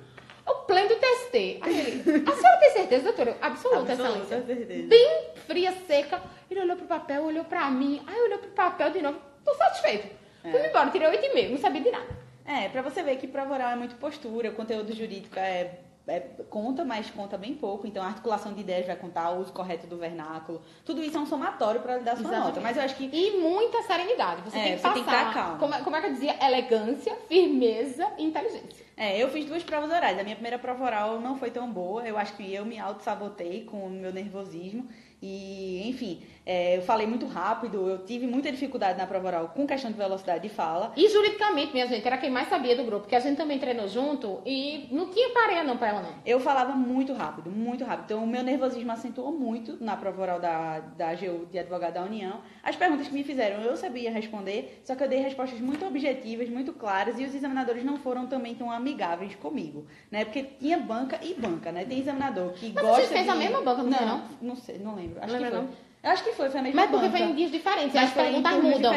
o 0.46 0.54
pleno 0.66 0.88
do 0.88 0.94
TST. 0.96 1.58
Aí 1.60 1.78
ele, 1.78 2.24
a 2.26 2.32
senhora 2.32 2.56
tem 2.58 2.70
certeza, 2.72 3.04
doutora? 3.04 3.36
Absoluta, 3.42 3.92
Absoluta 3.92 4.18
excelência. 4.22 4.46
certeza. 4.56 4.88
Bem 4.88 5.24
fria, 5.46 5.74
seca. 5.86 6.22
Ele 6.50 6.60
olhou 6.62 6.76
pro 6.78 6.86
papel, 6.86 7.22
olhou 7.22 7.44
pra 7.44 7.70
mim. 7.70 8.02
Aí 8.06 8.18
olhou 8.22 8.38
pro 8.38 8.48
papel 8.52 8.90
de 8.92 9.02
novo. 9.02 9.20
Tô 9.46 9.54
satisfeito. 9.54 10.08
Fui 10.42 10.66
embora, 10.68 10.90
tirei 10.90 11.08
oito 11.08 11.24
e 11.24 11.34
meio, 11.34 11.50
não 11.52 11.58
sabia 11.58 11.80
de 11.80 11.90
nada. 11.90 12.06
É, 12.44 12.68
pra 12.68 12.82
você 12.82 13.02
ver 13.02 13.16
que 13.16 13.26
prova 13.26 13.54
oral 13.54 13.70
é 13.70 13.76
muito 13.76 13.96
postura, 13.96 14.50
o 14.50 14.54
conteúdo 14.54 14.92
jurídico 14.92 15.36
é, 15.38 15.78
é- 16.06 16.20
conta, 16.48 16.84
mas 16.84 17.10
conta 17.10 17.36
bem 17.36 17.54
pouco. 17.54 17.84
Então, 17.86 18.00
a 18.02 18.06
articulação 18.06 18.52
de 18.52 18.60
ideias 18.60 18.86
vai 18.86 18.94
contar, 18.94 19.30
o 19.30 19.40
uso 19.40 19.52
correto 19.52 19.88
do 19.88 19.96
vernáculo. 19.96 20.62
Tudo 20.84 21.02
isso 21.02 21.16
é 21.16 21.20
um 21.20 21.26
somatório 21.26 21.80
pra 21.80 21.96
lhe 21.96 22.04
dar 22.04 22.12
sua 22.16 22.20
Exatamente. 22.26 22.46
nota. 22.46 22.60
Mas 22.60 22.76
eu 22.76 22.84
acho 22.84 22.94
que 22.94 23.10
E 23.12 23.40
muita 23.40 23.82
serenidade. 23.82 24.42
Você 24.42 24.56
É, 24.58 24.62
tem 24.62 24.72
que 24.74 24.78
você 24.78 24.82
passar. 24.82 24.94
tem 24.94 25.04
que 25.04 25.10
dar 25.10 25.34
calma. 25.34 25.58
Como, 25.58 25.74
é- 25.74 25.80
como 25.80 25.96
é 25.96 26.00
que 26.00 26.06
eu 26.06 26.12
dizia? 26.12 26.36
Elegância, 26.46 27.16
firmeza 27.28 28.06
e 28.18 28.24
inteligência. 28.24 28.86
É, 28.96 29.18
eu 29.20 29.28
fiz 29.30 29.44
duas 29.46 29.64
provas 29.64 29.90
orais. 29.90 30.16
A 30.18 30.22
minha 30.22 30.36
primeira 30.36 30.58
prova 30.60 30.84
oral 30.84 31.20
não 31.20 31.36
foi 31.36 31.50
tão 31.50 31.68
boa. 31.68 32.06
Eu 32.06 32.16
acho 32.16 32.34
que 32.36 32.54
eu 32.54 32.64
me 32.64 32.78
auto-sabotei 32.78 33.64
com 33.64 33.78
o 33.86 33.90
meu 33.90 34.12
nervosismo. 34.12 34.88
E, 35.20 35.88
enfim, 35.88 36.22
é, 36.46 36.76
eu 36.76 36.82
falei 36.82 37.08
muito 37.08 37.26
rápido, 37.26 37.90
eu 37.90 37.98
tive 38.04 38.24
muita 38.24 38.52
dificuldade 38.52 38.96
na 38.96 39.04
prova 39.04 39.26
oral 39.26 39.48
com 39.48 39.66
questão 39.66 39.90
de 39.90 39.98
velocidade 39.98 40.48
de 40.48 40.48
fala. 40.48 40.92
E 40.96 41.08
juridicamente, 41.08 41.72
minha 41.72 41.88
gente, 41.88 42.06
era 42.06 42.16
quem 42.16 42.30
mais 42.30 42.48
sabia 42.48 42.76
do 42.76 42.84
grupo, 42.84 43.00
porque 43.02 43.16
a 43.16 43.20
gente 43.20 43.36
também 43.36 43.58
treinou 43.58 43.88
junto 43.88 44.40
e 44.46 44.86
não 44.92 45.10
tinha 45.10 45.30
pareia 45.30 45.64
não 45.64 45.76
pra 45.76 45.88
ela, 45.88 46.02
não. 46.02 46.14
Eu 46.24 46.38
falava 46.38 46.72
muito 46.72 47.12
rápido, 47.12 47.50
muito 47.50 47.84
rápido. 47.84 48.04
Então, 48.04 48.22
o 48.22 48.26
meu 48.28 48.44
nervosismo 48.44 48.92
acentuou 48.92 49.32
muito 49.32 49.76
na 49.82 49.96
prova 49.96 50.22
oral 50.22 50.38
da, 50.40 50.78
da 50.78 51.08
AGU 51.10 51.46
de 51.50 51.58
Advogado 51.58 51.94
da 51.94 52.04
União. 52.04 52.40
As 52.62 52.76
perguntas 52.76 53.08
que 53.08 53.14
me 53.14 53.24
fizeram, 53.24 53.60
eu 53.62 53.76
sabia 53.76 54.12
responder, 54.12 54.80
só 54.84 54.94
que 54.94 55.02
eu 55.02 55.08
dei 55.08 55.18
respostas 55.18 55.60
muito 55.60 55.84
objetivas, 55.84 56.48
muito 56.48 56.72
claras, 56.72 57.18
e 57.18 57.24
os 57.24 57.34
examinadores 57.34 57.82
não 57.84 57.96
foram 57.96 58.26
também 58.28 58.54
tão 58.54 58.70
amigáveis 58.70 59.34
comigo, 59.34 59.84
né? 60.12 60.24
Porque 60.24 60.44
tinha 60.44 60.78
banca 60.78 61.18
e 61.22 61.34
banca, 61.34 61.72
né? 61.72 61.84
Tem 61.84 61.98
examinador 61.98 62.52
que 62.52 62.72
Mas 62.72 62.84
gosta 62.84 63.02
você 63.02 63.08
fez 63.08 63.24
de... 63.24 63.30
a 63.30 63.34
mesma 63.34 63.62
banca, 63.62 63.82
não 63.82 63.90
não? 63.90 64.06
não? 64.06 64.28
Não 64.40 64.56
sei, 64.56 64.78
não 64.78 64.94
lembro. 64.94 65.18
Acho 65.20 65.32
Lembra 65.32 65.50
que 65.50 65.56
foi. 65.56 65.64
não? 65.64 65.85
Eu 66.06 66.12
Acho 66.12 66.22
que 66.22 66.32
foi, 66.34 66.48
foi 66.48 66.60
a 66.60 66.62
mesma 66.62 66.82
Mas 66.82 66.90
porque 66.92 67.08
banca. 67.08 67.18
foi 67.18 67.26
em 67.26 67.34
dias 67.34 67.50
diferentes, 67.50 67.92
Mas 67.92 68.04
as 68.04 68.12
perguntas 68.14 68.62
mudam. 68.62 68.92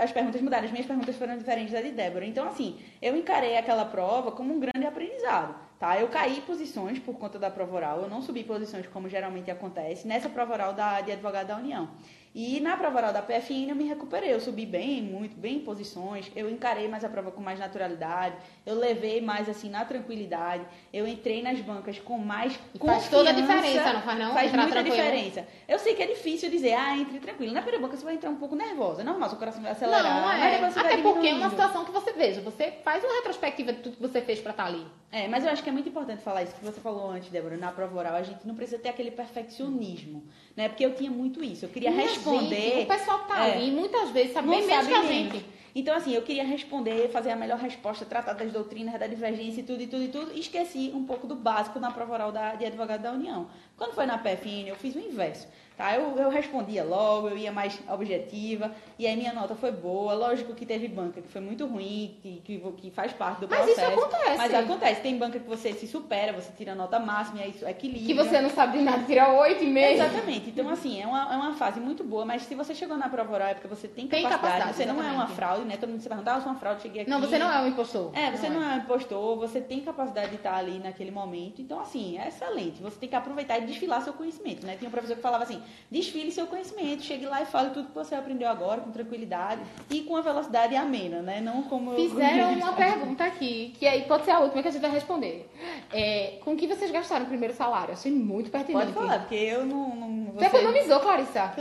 as 0.00 0.12
perguntas 0.12 0.40
mudaram, 0.40 0.64
as 0.64 0.70
minhas 0.70 0.86
perguntas 0.86 1.16
foram 1.16 1.36
diferentes 1.36 1.72
da 1.72 1.80
de 1.80 1.90
Débora. 1.90 2.24
Então, 2.24 2.46
assim, 2.46 2.78
eu 3.02 3.16
encarei 3.16 3.56
aquela 3.56 3.84
prova 3.84 4.30
como 4.30 4.54
um 4.54 4.60
grande 4.60 4.86
aprendizado, 4.86 5.56
tá? 5.80 5.98
Eu 5.98 6.06
caí 6.06 6.40
posições 6.42 7.00
por 7.00 7.18
conta 7.18 7.36
da 7.36 7.50
prova 7.50 7.74
oral, 7.74 8.02
eu 8.02 8.08
não 8.08 8.22
subi 8.22 8.44
posições 8.44 8.86
como 8.86 9.08
geralmente 9.08 9.50
acontece 9.50 10.06
nessa 10.06 10.28
prova 10.28 10.52
oral 10.52 10.72
da, 10.72 11.00
de 11.00 11.10
advogado 11.10 11.48
da 11.48 11.56
União. 11.56 11.88
E 12.34 12.60
na 12.60 12.76
prova 12.76 12.98
oral 12.98 13.12
da 13.12 13.20
PFN 13.20 13.68
eu 13.68 13.76
me 13.76 13.84
recuperei, 13.84 14.32
eu 14.32 14.40
subi 14.40 14.64
bem, 14.64 15.02
muito, 15.02 15.36
bem 15.36 15.56
em 15.56 15.60
posições, 15.60 16.30
eu 16.34 16.48
encarei 16.50 16.88
mais 16.88 17.04
a 17.04 17.08
prova 17.08 17.30
com 17.30 17.42
mais 17.42 17.58
naturalidade, 17.58 18.36
eu 18.64 18.74
levei 18.74 19.20
mais, 19.20 19.48
assim, 19.50 19.68
na 19.68 19.84
tranquilidade, 19.84 20.64
eu 20.92 21.06
entrei 21.06 21.42
nas 21.42 21.60
bancas 21.60 21.98
com 21.98 22.16
mais 22.16 22.58
E 22.74 22.78
faz 22.78 23.08
toda 23.08 23.30
a 23.30 23.34
confiança. 23.34 23.60
diferença, 23.60 23.92
não 23.92 24.02
faz 24.02 24.18
não? 24.18 24.32
Faz 24.32 24.52
muita 24.52 24.70
tranquilo. 24.70 24.96
diferença. 24.96 25.46
Eu 25.68 25.78
sei 25.78 25.94
que 25.94 26.02
é 26.02 26.06
difícil 26.06 26.50
dizer, 26.50 26.72
ah, 26.72 26.96
entre 26.96 27.18
tranquilo. 27.18 27.52
Na 27.52 27.60
primeira 27.60 27.86
banca 27.86 27.98
você 27.98 28.04
vai 28.04 28.14
entrar 28.14 28.30
um 28.30 28.36
pouco 28.36 28.56
nervosa. 28.56 29.02
É 29.02 29.04
normal, 29.04 29.28
seu 29.28 29.38
coração 29.38 29.62
vai 29.62 29.72
acelerar. 29.72 30.02
Não, 30.02 30.22
mas 30.22 30.42
é. 30.42 30.58
vai 30.58 30.70
Até 30.70 30.96
porque 31.02 31.28
é 31.28 31.34
uma 31.34 31.50
situação 31.50 31.84
que 31.84 31.90
você 31.90 32.12
veja, 32.12 32.40
você 32.40 32.72
faz 32.82 33.04
uma 33.04 33.14
retrospectiva 33.14 33.72
de 33.74 33.80
tudo 33.80 33.96
que 33.96 34.02
você 34.02 34.22
fez 34.22 34.40
pra 34.40 34.52
estar 34.52 34.64
ali. 34.66 34.86
É, 35.10 35.28
mas 35.28 35.44
eu 35.44 35.50
acho 35.50 35.62
que 35.62 35.68
é 35.68 35.72
muito 35.72 35.90
importante 35.90 36.22
falar 36.22 36.42
isso 36.42 36.54
que 36.54 36.64
você 36.64 36.80
falou 36.80 37.10
antes, 37.10 37.28
Débora, 37.28 37.58
na 37.58 37.70
prova 37.70 37.98
oral. 37.98 38.14
A 38.14 38.22
gente 38.22 38.46
não 38.46 38.54
precisa 38.54 38.78
ter 38.78 38.88
aquele 38.88 39.10
perfeccionismo, 39.10 40.24
né? 40.56 40.70
Porque 40.70 40.84
eu 40.84 40.94
tinha 40.94 41.10
muito 41.10 41.44
isso. 41.44 41.66
Eu 41.66 41.68
queria 41.68 41.90
Minha 41.90 42.06
responder. 42.30 42.60
gente, 42.70 42.84
o 42.84 42.86
pessoal 42.86 43.18
tá 43.20 43.46
É. 43.48 43.52
ali, 43.54 43.70
muitas 43.70 44.10
vezes, 44.10 44.32
sabe 44.32 44.48
não 44.48 44.54
bem 44.56 44.66
menos 44.66 44.84
sabe 44.86 44.94
que 45.00 45.06
a 45.06 45.08
menos. 45.10 45.32
gente. 45.34 45.46
Então, 45.74 45.96
assim, 45.96 46.12
eu 46.14 46.20
queria 46.20 46.44
responder, 46.44 47.08
fazer 47.10 47.30
a 47.30 47.36
melhor 47.36 47.58
resposta, 47.58 48.04
tratar 48.04 48.34
das 48.34 48.52
doutrinas, 48.52 48.98
da 49.00 49.06
divergência 49.06 49.60
e 49.60 49.64
tudo, 49.64 49.82
e 49.82 49.86
tudo, 49.86 50.02
e 50.02 50.08
tudo. 50.08 50.32
E 50.34 50.40
esqueci 50.40 50.92
um 50.94 51.04
pouco 51.04 51.26
do 51.26 51.34
básico 51.34 51.80
na 51.80 51.90
prova 51.90 52.12
oral 52.12 52.30
da, 52.32 52.54
de 52.56 52.66
advogado 52.66 53.00
da 53.00 53.12
União. 53.12 53.48
Quando 53.76 53.94
foi 53.94 54.04
na 54.04 54.18
PFN, 54.18 54.66
eu 54.68 54.76
fiz 54.76 54.94
o 54.94 54.98
inverso. 55.00 55.48
Tá? 55.76 55.94
Eu, 55.96 56.16
eu 56.18 56.28
respondia 56.30 56.84
logo, 56.84 57.28
eu 57.28 57.36
ia 57.38 57.50
mais 57.50 57.78
objetiva, 57.88 58.70
e 58.98 59.06
aí 59.06 59.16
minha 59.16 59.32
nota 59.32 59.54
foi 59.54 59.72
boa. 59.72 60.12
Lógico 60.14 60.54
que 60.54 60.66
teve 60.66 60.86
banca 60.88 61.20
que 61.22 61.28
foi 61.28 61.40
muito 61.40 61.66
ruim, 61.66 62.16
que, 62.22 62.42
que, 62.44 62.58
que 62.76 62.90
faz 62.90 63.12
parte 63.12 63.40
do 63.40 63.48
Mas 63.48 63.66
isso 63.66 63.80
processo. 63.80 63.98
acontece. 64.00 64.36
Mas 64.36 64.54
acontece. 64.54 65.00
Tem 65.00 65.16
banca 65.16 65.38
que 65.38 65.48
você 65.48 65.72
se 65.72 65.86
supera, 65.86 66.32
você 66.32 66.50
tira 66.56 66.72
a 66.72 66.74
nota 66.74 66.98
máxima, 67.00 67.40
e 67.40 67.42
aí 67.44 67.50
isso 67.50 67.66
equilibra. 67.66 68.06
Que 68.06 68.14
você 68.14 68.40
não 68.40 68.50
sabe 68.50 68.78
de 68.78 68.84
nada, 68.84 69.02
tira 69.04 69.32
oito 69.32 69.64
e 69.64 69.66
meio. 69.66 69.94
Exatamente. 69.94 70.50
Então, 70.50 70.68
assim, 70.68 71.00
é 71.00 71.06
uma, 71.06 71.32
é 71.32 71.36
uma 71.36 71.54
fase 71.54 71.80
muito 71.80 72.04
boa, 72.04 72.24
mas 72.24 72.42
se 72.42 72.54
você 72.54 72.74
chegou 72.74 72.96
na 72.96 73.08
prova 73.08 73.32
oral 73.32 73.48
é 73.48 73.54
porque 73.54 73.68
você 73.68 73.88
tem 73.88 74.06
Tem 74.06 74.22
capacidade. 74.22 74.52
capacidade, 74.58 74.76
você 74.76 74.84
não 74.86 74.94
é 75.00 75.04
uma 75.04 75.10
exatamente. 75.12 75.36
fraude, 75.36 75.64
né? 75.64 75.76
Todo 75.78 75.90
mundo 75.90 76.00
se 76.02 76.08
pergunta, 76.08 76.32
ah, 76.32 76.36
eu 76.36 76.40
sou 76.42 76.52
uma 76.52 76.58
fraude, 76.58 76.82
cheguei 76.82 77.02
aqui. 77.02 77.10
Não, 77.10 77.20
você 77.20 77.38
não 77.38 77.50
é 77.50 77.60
um 77.62 77.66
impostor. 77.68 78.10
É, 78.14 78.30
você 78.30 78.48
não 78.48 78.62
é 78.62 78.74
um 78.74 78.78
impostor, 78.78 79.38
você 79.38 79.60
tem 79.60 79.80
capacidade 79.80 80.30
de 80.30 80.36
estar 80.36 80.54
ali 80.54 80.78
naquele 80.78 81.10
momento. 81.10 81.60
Então, 81.62 81.80
assim, 81.80 82.18
é 82.18 82.28
excelente. 82.28 82.82
Você 82.82 82.98
tem 82.98 83.08
que 83.08 83.16
aproveitar 83.16 83.58
e 83.58 83.62
desfilar 83.66 84.02
seu 84.02 84.12
conhecimento, 84.12 84.66
né? 84.66 84.76
Tinha 84.76 84.88
um 84.88 84.92
professor 84.92 85.16
que 85.16 85.22
falava 85.22 85.44
assim, 85.44 85.61
desfile 85.90 86.30
seu 86.32 86.46
conhecimento, 86.46 87.02
chegue 87.02 87.26
lá 87.26 87.42
e 87.42 87.46
fale 87.46 87.70
tudo 87.70 87.88
que 87.88 87.94
você 87.94 88.14
aprendeu 88.14 88.48
agora, 88.48 88.80
com 88.80 88.90
tranquilidade 88.90 89.60
e 89.90 90.00
com 90.02 90.14
uma 90.14 90.22
velocidade 90.22 90.74
amena, 90.76 91.20
né? 91.22 91.40
Não 91.40 91.62
como... 91.64 91.92
eu- 91.92 91.96
Fizeram 92.10 92.52
uma 92.58 92.72
pergunta 92.72 93.24
aqui, 93.24 93.74
que 93.78 93.86
aí 93.86 94.02
pode 94.02 94.24
ser 94.24 94.30
a 94.32 94.40
última 94.40 94.62
que 94.62 94.68
a 94.68 94.70
gente 94.70 94.80
vai 94.82 94.90
responder. 94.90 95.50
É, 95.92 96.38
com 96.44 96.56
que 96.56 96.66
vocês 96.66 96.90
gastaram 96.90 97.24
o 97.24 97.28
primeiro 97.28 97.54
salário? 97.54 97.92
Achei 97.92 98.10
muito 98.12 98.50
pertinente. 98.50 98.92
Pode 98.92 98.92
falar, 99.06 99.18
porque 99.20 99.34
eu 99.34 99.64
não... 99.66 99.94
não 99.94 100.32
Você 100.34 100.46
economizou, 100.46 101.00
Clarissa? 101.00 101.52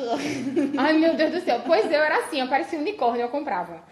Ai, 0.77 0.93
meu 0.97 1.15
Deus 1.15 1.31
do 1.31 1.41
céu. 1.41 1.61
Pois 1.65 1.85
eu 1.85 2.01
era 2.01 2.17
assim, 2.19 2.39
eu 2.39 2.47
parecia 2.47 2.77
um 2.79 2.81
unicórnio, 2.81 3.21
eu 3.21 3.29
comprava. 3.29 3.83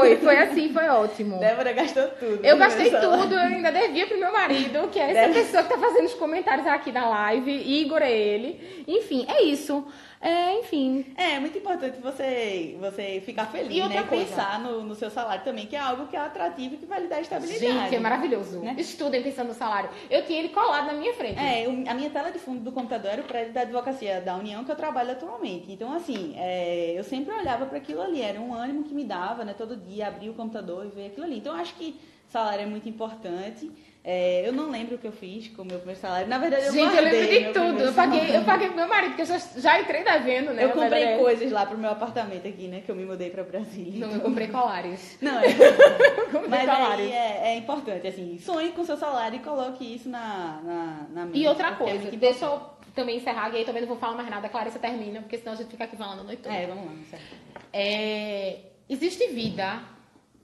Foi, 0.00 0.16
foi 0.16 0.38
assim, 0.38 0.72
foi 0.72 0.88
ótimo. 0.88 1.38
Débora 1.38 1.72
gastou 1.72 2.08
tudo. 2.08 2.44
Eu 2.44 2.56
gastei 2.56 2.90
tudo, 2.90 3.34
eu 3.34 3.38
ainda 3.40 3.70
devia 3.70 4.06
pro 4.06 4.18
meu 4.18 4.32
marido, 4.32 4.88
que 4.90 4.98
é 4.98 5.02
essa 5.10 5.12
Deve- 5.28 5.34
pessoa 5.34 5.62
que 5.62 5.68
tá 5.68 5.78
fazendo 5.78 6.06
os 6.06 6.14
comentários 6.14 6.66
aqui 6.66 6.90
na 6.92 7.08
live. 7.08 7.50
Igor 7.80 8.00
é 8.02 8.10
ele. 8.12 8.84
Enfim, 8.88 9.26
é 9.28 9.42
isso. 9.42 9.84
É, 10.22 10.60
enfim. 10.60 11.04
É, 11.16 11.32
é 11.32 11.40
muito 11.40 11.58
importante 11.58 12.00
você, 12.00 12.76
você 12.78 13.20
ficar 13.26 13.46
feliz, 13.46 13.76
E 13.76 13.88
né? 13.88 14.04
coisa. 14.04 14.24
Pensar 14.24 14.60
no, 14.60 14.84
no 14.84 14.94
seu 14.94 15.10
salário 15.10 15.42
também, 15.42 15.66
que 15.66 15.74
é 15.74 15.80
algo 15.80 16.06
que 16.06 16.14
é 16.14 16.20
atrativo 16.20 16.76
e 16.76 16.78
que 16.78 16.86
vai 16.86 17.00
lhe 17.00 17.08
dar 17.08 17.20
estabilidade. 17.20 17.60
Gente, 17.60 17.94
é 17.96 17.98
maravilhoso. 17.98 18.60
Né? 18.60 18.76
Estudem 18.78 19.20
pensando 19.20 19.48
no 19.48 19.54
salário. 19.54 19.90
Eu 20.08 20.24
tinha 20.24 20.38
ele 20.38 20.50
colado 20.50 20.86
na 20.86 20.92
minha 20.92 21.12
frente. 21.14 21.38
É, 21.40 21.64
a 21.66 21.94
minha 21.94 22.08
tela 22.08 22.30
de 22.30 22.38
fundo 22.38 22.60
do 22.60 22.70
computador 22.70 23.10
era 23.10 23.22
o 23.22 23.24
prédio 23.24 23.52
da 23.52 23.62
advocacia 23.62 24.20
da 24.20 24.36
União 24.36 24.64
que 24.64 24.70
eu 24.70 24.76
trabalho 24.76 25.10
atualmente. 25.10 25.72
Então, 25.72 25.92
assim, 25.92 26.34
é, 26.36 26.94
eu 26.96 27.02
sempre 27.02 27.34
olhava 27.34 27.66
para 27.66 27.78
aquilo 27.78 28.00
ali, 28.00 28.22
era 28.22 28.40
um 28.40 28.54
ânimo 28.54 28.84
que 28.84 28.94
me 28.94 29.04
dava, 29.04 29.44
né? 29.44 29.54
Todo 29.58 29.76
dia 29.76 30.06
abrir 30.06 30.30
o 30.30 30.34
computador 30.34 30.86
e 30.86 30.88
ver 30.88 31.06
aquilo 31.06 31.26
ali. 31.26 31.38
Então, 31.38 31.56
eu 31.56 31.60
acho 31.60 31.74
que 31.74 31.98
salário 32.28 32.62
é 32.62 32.66
muito 32.66 32.88
importante. 32.88 33.70
É, 34.04 34.46
eu 34.46 34.52
não 34.52 34.68
lembro 34.68 34.96
o 34.96 34.98
que 34.98 35.06
eu 35.06 35.12
fiz 35.12 35.46
com 35.48 35.62
o 35.62 35.64
meu 35.64 35.76
primeiro 35.76 36.00
salário. 36.00 36.26
Na 36.26 36.36
verdade, 36.36 36.66
eu 36.66 36.72
Gente, 36.72 36.96
eu 36.96 37.04
lembro 37.04 37.28
de 37.28 37.52
tudo. 37.52 37.82
Eu 37.84 37.92
paguei, 37.92 38.36
eu 38.36 38.42
paguei 38.42 38.66
pro 38.66 38.76
meu 38.76 38.88
marido, 38.88 39.10
porque 39.10 39.22
eu 39.22 39.26
já, 39.26 39.38
já 39.38 39.80
entrei 39.80 40.02
devendo, 40.02 40.52
né? 40.52 40.64
Eu 40.64 40.70
comprei 40.70 41.04
é, 41.04 41.18
coisas 41.18 41.52
lá 41.52 41.64
pro 41.64 41.78
meu 41.78 41.90
apartamento 41.90 42.48
aqui, 42.48 42.66
né? 42.66 42.82
Que 42.84 42.90
eu 42.90 42.96
me 42.96 43.04
mudei 43.04 43.30
para 43.30 43.44
Brasília. 43.44 44.04
Não, 44.04 44.12
eu 44.12 44.20
comprei 44.20 44.48
colares. 44.48 45.18
Não, 45.20 45.38
é. 45.38 45.52
comprei 46.32 46.48
Mas 46.48 46.64
colares. 46.64 47.06
aí 47.06 47.12
é, 47.12 47.40
é 47.44 47.56
importante, 47.56 48.08
assim, 48.08 48.38
sonhe 48.40 48.72
com 48.72 48.84
seu 48.84 48.96
salário 48.96 49.36
e 49.36 49.38
coloque 49.40 49.94
isso 49.94 50.08
na, 50.08 50.60
na, 50.64 51.06
na 51.10 51.26
mente. 51.26 51.38
E 51.38 51.46
outra 51.46 51.68
é 51.68 51.74
coisa, 51.76 52.00
muito 52.00 52.16
deixa 52.16 52.46
eu 52.46 52.60
também 52.96 53.18
encerrar, 53.18 53.50
e 53.54 53.58
aí 53.58 53.64
também 53.64 53.82
não 53.82 53.88
vou 53.88 53.98
falar 53.98 54.16
mais 54.16 54.28
nada, 54.28 54.48
a 54.48 54.50
Clarissa 54.50 54.80
termina, 54.80 55.20
porque 55.20 55.38
senão 55.38 55.52
a 55.52 55.56
gente 55.56 55.70
fica 55.70 55.84
aqui 55.84 55.96
falando 55.96 56.20
a 56.20 56.24
noite 56.24 56.42
toda. 56.42 56.54
É, 56.54 56.66
vamos 56.66 56.86
lá, 56.86 56.92
certo. 57.08 57.24
É, 57.72 58.58
existe 58.88 59.28
vida, 59.28 59.80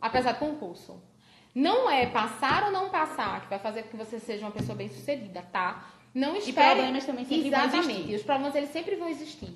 apesar 0.00 0.32
do 0.32 0.38
concurso. 0.38 1.07
Não 1.58 1.90
é 1.90 2.06
passar 2.06 2.66
ou 2.66 2.70
não 2.70 2.88
passar 2.88 3.40
que 3.40 3.48
vai 3.48 3.58
fazer 3.58 3.82
com 3.82 3.88
que 3.88 3.96
você 3.96 4.20
seja 4.20 4.46
uma 4.46 4.52
pessoa 4.52 4.76
bem 4.76 4.88
sucedida, 4.88 5.44
tá? 5.52 5.90
Não 6.14 6.36
espere. 6.36 6.76
problemas 6.76 7.04
também 7.04 7.24
sempre 7.24 7.50
vão 7.50 7.60
Exatamente. 7.64 7.90
existir. 7.90 8.12
E 8.12 8.14
os 8.14 8.22
problemas 8.22 8.54
eles 8.54 8.70
sempre 8.70 8.94
vão 8.94 9.08
existir. 9.08 9.52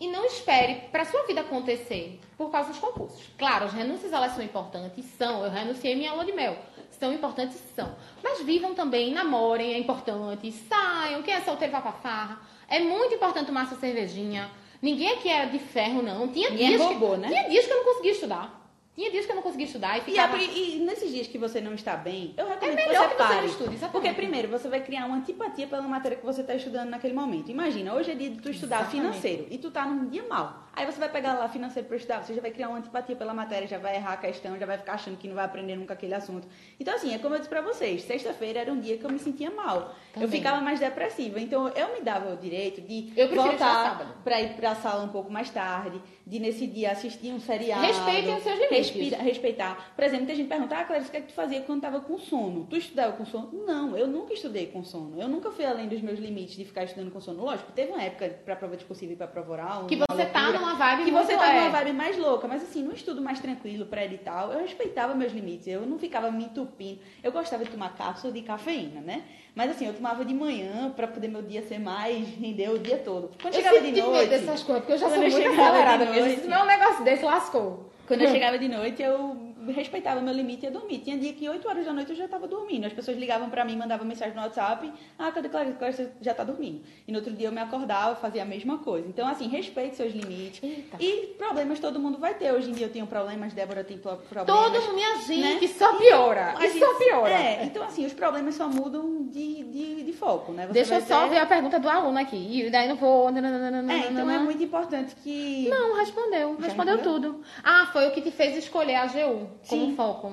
E 0.00 0.08
não 0.08 0.24
espere 0.24 0.76
para 0.90 1.04
sua 1.04 1.26
vida 1.26 1.42
acontecer 1.42 2.18
por 2.38 2.50
causa 2.50 2.70
dos 2.70 2.78
concursos. 2.78 3.28
Claro, 3.36 3.66
as 3.66 3.74
renúncias 3.74 4.14
elas 4.14 4.32
são 4.32 4.42
importantes, 4.42 5.04
são. 5.18 5.44
Eu 5.44 5.50
renunciei 5.50 5.94
minha 5.94 6.14
lua 6.14 6.24
de 6.24 6.32
mel. 6.32 6.56
São 6.98 7.12
importantes, 7.12 7.60
são. 7.76 7.94
Mas 8.24 8.40
vivam 8.40 8.72
também, 8.74 9.12
namorem, 9.12 9.74
é 9.74 9.78
importante. 9.78 10.50
Saiam, 10.52 11.22
quem 11.22 11.34
é 11.34 11.42
solteiro 11.42 11.70
vai 11.70 11.82
pra 11.82 11.92
farra. 11.92 12.40
É 12.66 12.80
muito 12.80 13.14
importante 13.14 13.48
tomar 13.48 13.68
sua 13.68 13.76
cervejinha. 13.76 14.50
Ninguém 14.80 15.10
aqui 15.10 15.28
era 15.28 15.50
de 15.50 15.58
ferro, 15.58 16.00
não. 16.00 16.28
Tinha 16.28 16.48
Ninguém 16.48 16.66
é 16.74 16.76
dias 16.76 16.82
robô, 16.82 17.10
que, 17.10 17.18
né? 17.18 17.28
Tinha 17.28 17.48
dias 17.50 17.66
que 17.66 17.72
eu 17.72 17.76
não 17.76 17.84
conseguia 17.84 18.12
estudar. 18.12 18.61
Tinha 18.94 19.10
dias 19.10 19.24
que 19.24 19.32
eu 19.32 19.36
não 19.36 19.42
conseguia 19.42 19.64
estudar 19.64 19.96
e 19.96 20.00
E, 20.00 20.04
ficava... 20.04 20.36
a- 20.36 20.42
e 20.42 20.78
nesses 20.84 21.10
dias 21.10 21.26
que 21.26 21.38
você 21.38 21.62
não 21.62 21.72
está 21.72 21.96
bem, 21.96 22.34
eu 22.36 22.46
recomendo 22.46 22.78
É 22.78 22.82
que 22.82 22.88
que 22.90 22.94
você 22.96 23.08
você 23.08 23.14
pare. 23.14 23.34
não 23.36 23.44
estude, 23.46 23.74
exatamente. 23.74 23.90
Porque 23.92 24.12
primeiro 24.12 24.48
você 24.48 24.68
vai 24.68 24.80
criar 24.82 25.06
uma 25.06 25.16
antipatia 25.16 25.66
pela 25.66 25.80
matéria 25.82 26.18
que 26.18 26.24
você 26.26 26.42
está 26.42 26.54
estudando 26.54 26.90
naquele 26.90 27.14
momento. 27.14 27.50
Imagina, 27.50 27.94
hoje 27.94 28.10
é 28.10 28.14
dia 28.14 28.28
de 28.28 28.42
tu 28.42 28.50
estudar 28.50 28.80
Exatamente. 28.82 29.00
financeiro 29.08 29.46
e 29.50 29.56
tu 29.56 29.70
tá 29.70 29.86
num 29.86 30.08
dia 30.10 30.24
mal. 30.28 30.64
Aí 30.74 30.84
você 30.86 30.98
vai 30.98 31.08
pegar 31.10 31.34
lá 31.34 31.48
financeiro 31.48 31.88
para 31.88 31.96
estudar, 31.96 32.22
você 32.22 32.34
já 32.34 32.40
vai 32.42 32.50
criar 32.50 32.68
uma 32.68 32.78
antipatia 32.78 33.16
pela 33.16 33.32
matéria, 33.32 33.66
já 33.66 33.78
vai 33.78 33.96
errar 33.96 34.12
a 34.12 34.16
questão, 34.18 34.58
já 34.58 34.66
vai 34.66 34.76
ficar 34.78 34.94
achando 34.94 35.16
que 35.16 35.26
não 35.28 35.34
vai 35.36 35.44
aprender 35.46 35.74
nunca 35.76 35.94
aquele 35.94 36.14
assunto. 36.14 36.46
Então 36.78 36.94
assim, 36.94 37.14
é 37.14 37.18
como 37.18 37.34
eu 37.34 37.38
disse 37.38 37.48
para 37.50 37.60
vocês, 37.62 38.02
sexta-feira 38.04 38.60
era 38.60 38.72
um 38.72 38.78
dia 38.80 38.98
que 38.98 39.04
eu 39.04 39.10
me 39.10 39.18
sentia 39.18 39.50
mal. 39.50 39.94
Também. 40.12 40.28
Eu 40.28 40.28
ficava 40.28 40.60
mais 40.60 40.80
depressiva. 40.80 41.40
Então 41.40 41.68
eu 41.68 41.94
me 41.94 42.00
dava 42.02 42.32
o 42.32 42.36
direito 42.36 42.80
de 42.82 43.10
voltar 43.34 44.16
para 44.22 44.40
ir 44.42 44.54
para 44.54 44.72
a 44.72 44.74
sala 44.74 45.02
um 45.04 45.08
pouco 45.08 45.30
mais 45.32 45.48
tarde, 45.50 46.00
de 46.26 46.38
nesse 46.38 46.66
dia 46.66 46.92
assistir 46.92 47.32
um 47.32 47.40
seriado. 47.40 47.82
Respeitem 47.84 48.36
os 48.36 48.42
seus 48.42 48.54
limites. 48.58 48.78
respira- 48.90 49.16
respeitar. 49.22 49.92
Por 49.94 50.04
exemplo, 50.04 50.24
muita 50.24 50.36
gente 50.36 50.48
pergunta, 50.48 50.76
ah, 50.76 50.84
Clarice, 50.84 51.08
o 51.08 51.10
que 51.10 51.16
é 51.16 51.20
que 51.20 51.26
tu 51.28 51.32
fazia 51.34 51.60
quando 51.62 51.78
estava 51.78 52.00
com 52.00 52.18
sono? 52.18 52.66
Tu 52.70 52.76
estudava 52.76 53.12
com 53.16 53.24
sono? 53.24 53.50
Não, 53.66 53.96
eu 53.96 54.06
nunca 54.06 54.32
estudei 54.32 54.66
com 54.66 54.84
sono. 54.84 55.20
Eu 55.20 55.28
nunca 55.28 55.50
fui 55.50 55.64
além 55.64 55.88
dos 55.88 56.00
meus 56.00 56.18
limites 56.18 56.54
de 56.56 56.64
ficar 56.64 56.84
estudando 56.84 57.10
com 57.10 57.20
sono. 57.20 57.42
Lógico, 57.44 57.72
teve 57.72 57.90
uma 57.92 58.02
época 58.02 58.28
para 58.44 58.54
prova 58.56 58.76
discursiva 58.76 59.12
e 59.12 59.16
para 59.16 59.26
prova 59.26 59.52
oral. 59.52 59.86
Que 59.86 59.96
você 59.96 60.26
tá 60.26 60.42
loucura, 60.42 60.58
numa 60.60 60.74
vibe 60.74 61.04
Que 61.04 61.10
você 61.10 61.36
tá 61.36 61.52
é. 61.54 61.60
numa 61.60 61.70
vibe 61.70 61.92
mais 61.92 62.16
louca. 62.16 62.46
Mas 62.46 62.62
assim, 62.62 62.82
num 62.82 62.92
estudo 62.92 63.20
mais 63.20 63.40
tranquilo, 63.40 63.86
pré-edital, 63.86 64.52
eu 64.52 64.60
respeitava 64.60 65.14
meus 65.14 65.32
limites. 65.32 65.66
Eu 65.66 65.82
não 65.86 65.98
ficava 65.98 66.30
me 66.30 66.44
entupindo. 66.44 67.00
Eu 67.22 67.32
gostava 67.32 67.64
de 67.64 67.70
tomar 67.70 67.96
cápsula 67.96 68.32
de 68.32 68.42
cafeína, 68.42 69.00
né? 69.00 69.24
Mas 69.54 69.70
assim, 69.70 69.86
eu 69.86 69.92
tomava 69.94 70.24
de 70.24 70.32
manhã 70.32 70.90
para 70.96 71.06
poder 71.06 71.28
meu 71.28 71.42
dia 71.42 71.62
ser 71.62 71.78
mais, 71.78 72.26
render 72.40 72.70
o 72.70 72.78
dia 72.78 72.96
todo. 72.98 73.30
Quando 73.40 73.54
eu 73.54 73.60
chegava 73.60 73.80
de 73.80 73.86
tive 73.88 74.00
medo 74.00 74.12
noite... 74.12 74.30
dessas 74.30 74.62
coisas, 74.62 74.82
porque 74.82 74.92
eu 74.94 74.98
já 74.98 75.08
sou 75.08 75.22
eu 75.22 75.30
muito 75.30 75.48
acelerada 75.60 76.04
mesmo. 76.06 76.20
noite- 76.26 76.40
Se 76.42 76.48
não 76.48 76.56
é 76.56 76.62
um 76.62 76.66
negócio 76.66 77.04
desse, 77.04 77.24
lascou. 77.24 77.90
Quando 78.06 78.22
eu 78.22 78.28
chegava 78.32 78.58
de 78.58 78.68
noite, 78.68 79.02
eu 79.02 79.51
respeitava 79.68 80.20
meu 80.20 80.32
limite 80.34 80.62
e 80.62 80.68
ia 80.68 80.70
dormir. 80.70 80.98
Tinha 80.98 81.16
dia 81.18 81.32
que 81.32 81.48
8 81.48 81.68
horas 81.68 81.84
da 81.84 81.92
noite 81.92 82.10
eu 82.10 82.16
já 82.16 82.24
estava 82.24 82.46
dormindo. 82.48 82.86
As 82.86 82.92
pessoas 82.92 83.16
ligavam 83.16 83.48
pra 83.50 83.64
mim, 83.64 83.76
mandavam 83.76 84.06
mensagem 84.06 84.34
no 84.34 84.42
WhatsApp. 84.42 84.92
Ah, 85.18 85.30
cadê 85.30 85.48
Clarice? 85.48 85.76
Clarice 85.78 86.08
já 86.20 86.34
tá 86.34 86.42
dormindo. 86.44 86.80
E 87.06 87.12
no 87.12 87.18
outro 87.18 87.32
dia 87.34 87.48
eu 87.48 87.52
me 87.52 87.60
acordava, 87.60 88.16
fazia 88.16 88.42
a 88.42 88.44
mesma 88.44 88.78
coisa. 88.78 89.06
Então, 89.08 89.26
assim, 89.28 89.48
respeite 89.48 89.96
seus 89.96 90.12
limites. 90.12 90.62
Eita. 90.62 90.96
E 91.00 91.34
problemas 91.38 91.78
todo 91.78 92.00
mundo 92.00 92.18
vai 92.18 92.34
ter. 92.34 92.52
Hoje 92.52 92.70
em 92.70 92.72
dia 92.72 92.86
eu 92.86 92.92
tenho 92.92 93.06
problemas, 93.06 93.52
Débora 93.52 93.84
tem 93.84 93.98
pro- 93.98 94.16
problemas. 94.16 94.62
Todo 94.84 94.94
minha 94.94 95.16
gente, 95.18 95.60
né? 95.60 95.68
só 95.68 95.94
piora. 95.96 96.54
A 96.56 96.64
E 96.66 96.70
gente- 96.70 96.78
só 96.84 96.94
piora. 96.94 97.32
É, 97.34 97.64
então 97.64 97.82
assim, 97.82 98.04
os 98.06 98.12
problemas 98.12 98.54
só 98.54 98.68
mudam 98.68 99.24
de, 99.26 99.62
de, 99.64 100.02
de 100.04 100.12
foco, 100.12 100.52
né? 100.52 100.66
Você 100.66 100.72
Deixa 100.72 100.94
eu 100.96 101.00
só 101.02 101.26
ver 101.28 101.38
a 101.38 101.46
pergunta 101.46 101.78
do 101.78 101.88
aluno 101.88 102.18
aqui. 102.18 102.36
E 102.36 102.70
daí 102.70 102.88
não 102.88 102.96
vou. 102.96 103.28
É, 103.28 104.10
então 104.10 104.30
é 104.30 104.38
muito 104.38 104.62
importante 104.62 105.14
que. 105.22 105.68
Não, 105.68 105.96
respondeu 105.96 106.56
respondeu? 106.56 106.98
tudo. 106.98 107.40
Ah, 107.62 107.86
foi 107.92 108.08
o 108.08 108.12
que 108.12 108.20
te 108.20 108.30
fez 108.30 108.56
escolher 108.56 108.94
a 108.96 109.02
AGU 109.04 109.48
como 109.68 109.86
Sim. 109.86 109.96
foco. 109.96 110.32